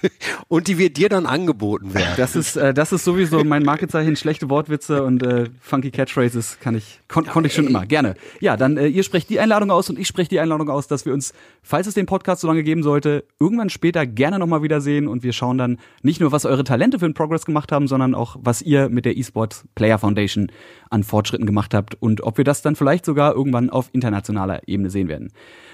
und 0.48 0.68
die 0.68 0.76
wird 0.76 0.98
dir 0.98 1.08
dann 1.08 1.24
angeboten 1.24 1.94
werden. 1.94 2.14
Das 2.18 2.36
ist, 2.36 2.56
äh, 2.56 2.74
das 2.74 2.92
ist 2.92 3.04
sowieso 3.04 3.44
mein 3.44 3.62
Markezeichen, 3.62 4.14
schlechte 4.16 4.50
Wortwitze 4.50 5.04
und 5.04 5.22
äh, 5.22 5.50
funky 5.60 5.90
Catchphrases 5.90 6.58
kann 6.60 6.76
ich, 6.76 7.00
kon 7.08 7.24
konnte 7.26 7.48
ich 7.48 7.54
schon 7.54 7.66
immer, 7.66 7.86
gerne. 7.86 8.16
Ja, 8.40 8.56
dann 8.58 8.76
ihr 8.76 9.02
sprecht 9.02 9.30
die 9.30 9.40
Einladung 9.40 9.70
aus 9.70 9.88
und 9.88 9.98
ich 9.98 10.06
spreche 10.06 10.28
die 10.28 10.40
Einladung 10.40 10.68
aus, 10.68 10.86
dass 10.86 11.06
wir 11.06 11.14
uns, 11.14 11.32
falls 11.62 11.86
es 11.86 11.94
den 11.94 12.04
Podcast 12.06 12.42
so 12.42 12.46
lange 12.46 12.62
geben 12.62 12.82
sollte, 12.82 13.24
irgendwann 13.40 13.70
später 13.70 14.06
gerne 14.06 14.38
nochmal 14.38 14.62
wiedersehen 14.62 15.08
und 15.08 15.22
wir 15.22 15.32
schauen 15.32 15.56
dann 15.56 15.78
nicht 16.02 16.20
nur, 16.20 16.30
was 16.30 16.44
eure 16.44 16.64
Talente 16.64 16.98
für 16.98 17.06
den 17.06 17.14
Progress 17.14 17.46
gemacht 17.46 17.72
haben, 17.72 17.88
sondern 17.88 18.14
auch, 18.14 18.36
was 18.40 18.62
ihr 18.62 18.88
mit 18.88 19.04
der 19.04 19.13
der 19.14 19.20
eSports 19.20 19.64
Player 19.74 19.98
Foundation 19.98 20.50
an 20.94 21.02
Fortschritten 21.02 21.44
gemacht 21.44 21.74
habt 21.74 22.00
und 22.00 22.22
ob 22.22 22.38
wir 22.38 22.44
das 22.44 22.62
dann 22.62 22.76
vielleicht 22.76 23.04
sogar 23.04 23.34
irgendwann 23.34 23.68
auf 23.68 23.90
internationaler 23.92 24.66
Ebene 24.66 24.90
sehen 24.90 25.08
werden. 25.08 25.32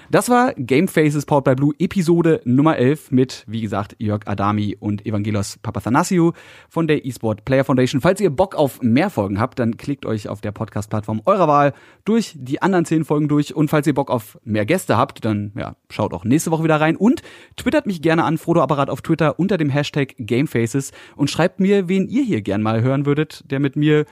Das 0.09 0.29
war 0.29 0.53
Game 0.55 0.89
Faces 0.89 1.25
Powered 1.25 1.45
by 1.45 1.55
Blue 1.55 1.73
Episode 1.79 2.41
Nummer 2.43 2.75
11 2.75 3.11
mit, 3.11 3.45
wie 3.47 3.61
gesagt, 3.61 3.95
Jörg 3.97 4.23
Adami 4.25 4.75
und 4.77 5.05
Evangelos 5.05 5.57
Papathanasiou 5.59 6.33
von 6.67 6.87
der 6.87 7.05
eSport 7.05 7.45
Player 7.45 7.63
Foundation. 7.63 8.01
Falls 8.01 8.19
ihr 8.19 8.29
Bock 8.29 8.55
auf 8.55 8.81
mehr 8.81 9.09
Folgen 9.09 9.39
habt, 9.39 9.59
dann 9.59 9.77
klickt 9.77 10.05
euch 10.05 10.27
auf 10.27 10.41
der 10.41 10.51
Podcast-Plattform 10.51 11.21
eurer 11.25 11.47
Wahl 11.47 11.73
durch 12.03 12.33
die 12.35 12.61
anderen 12.61 12.83
zehn 12.83 13.05
Folgen 13.05 13.29
durch. 13.29 13.55
Und 13.55 13.69
falls 13.69 13.87
ihr 13.87 13.93
Bock 13.93 14.11
auf 14.11 14.37
mehr 14.43 14.65
Gäste 14.65 14.97
habt, 14.97 15.23
dann 15.23 15.53
ja, 15.55 15.77
schaut 15.89 16.13
auch 16.13 16.25
nächste 16.25 16.51
Woche 16.51 16.65
wieder 16.65 16.81
rein 16.81 16.97
und 16.97 17.21
twittert 17.55 17.85
mich 17.85 18.01
gerne 18.01 18.25
an 18.25 18.37
Frodo 18.37 18.61
Apparat 18.61 18.89
auf 18.89 19.01
Twitter 19.01 19.39
unter 19.39 19.57
dem 19.57 19.69
Hashtag 19.69 20.15
Gamefaces 20.17 20.91
und 21.15 21.29
schreibt 21.29 21.61
mir, 21.61 21.87
wen 21.87 22.09
ihr 22.09 22.23
hier 22.23 22.41
gern 22.41 22.61
mal 22.61 22.81
hören 22.81 23.05
würdet, 23.05 23.49
der 23.49 23.61
mit 23.61 23.77
mir 23.77 24.05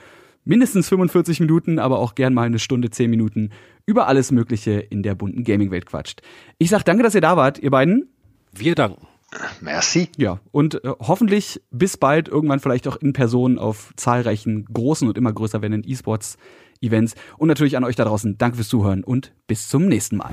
mindestens 0.44 0.88
45 0.88 1.40
Minuten, 1.40 1.78
aber 1.78 1.98
auch 1.98 2.14
gern 2.14 2.34
mal 2.34 2.44
eine 2.44 2.58
Stunde, 2.58 2.90
10 2.90 3.10
Minuten 3.10 3.50
über 3.86 4.06
alles 4.06 4.30
Mögliche 4.30 4.72
in 4.72 5.02
der 5.02 5.14
bunten 5.14 5.44
Gaming-Welt 5.44 5.86
quatscht. 5.86 6.22
Ich 6.58 6.70
sag 6.70 6.84
danke, 6.84 7.02
dass 7.02 7.14
ihr 7.14 7.20
da 7.20 7.36
wart, 7.36 7.58
ihr 7.58 7.70
beiden. 7.70 8.08
Wir 8.52 8.74
danken. 8.74 9.06
Merci. 9.60 10.08
Ja, 10.16 10.40
und 10.50 10.82
äh, 10.84 10.92
hoffentlich 10.98 11.62
bis 11.70 11.96
bald, 11.96 12.28
irgendwann 12.28 12.60
vielleicht 12.60 12.88
auch 12.88 12.96
in 12.96 13.12
Person 13.12 13.58
auf 13.58 13.92
zahlreichen 13.96 14.64
großen 14.72 15.06
und 15.06 15.16
immer 15.16 15.32
größer 15.32 15.62
werdenden 15.62 15.88
E-Sports-Events. 15.88 17.14
Und 17.38 17.48
natürlich 17.48 17.76
an 17.76 17.84
euch 17.84 17.96
da 17.96 18.04
draußen, 18.04 18.38
danke 18.38 18.56
fürs 18.56 18.68
Zuhören 18.68 19.04
und 19.04 19.32
bis 19.46 19.68
zum 19.68 19.86
nächsten 19.86 20.16
Mal. 20.16 20.32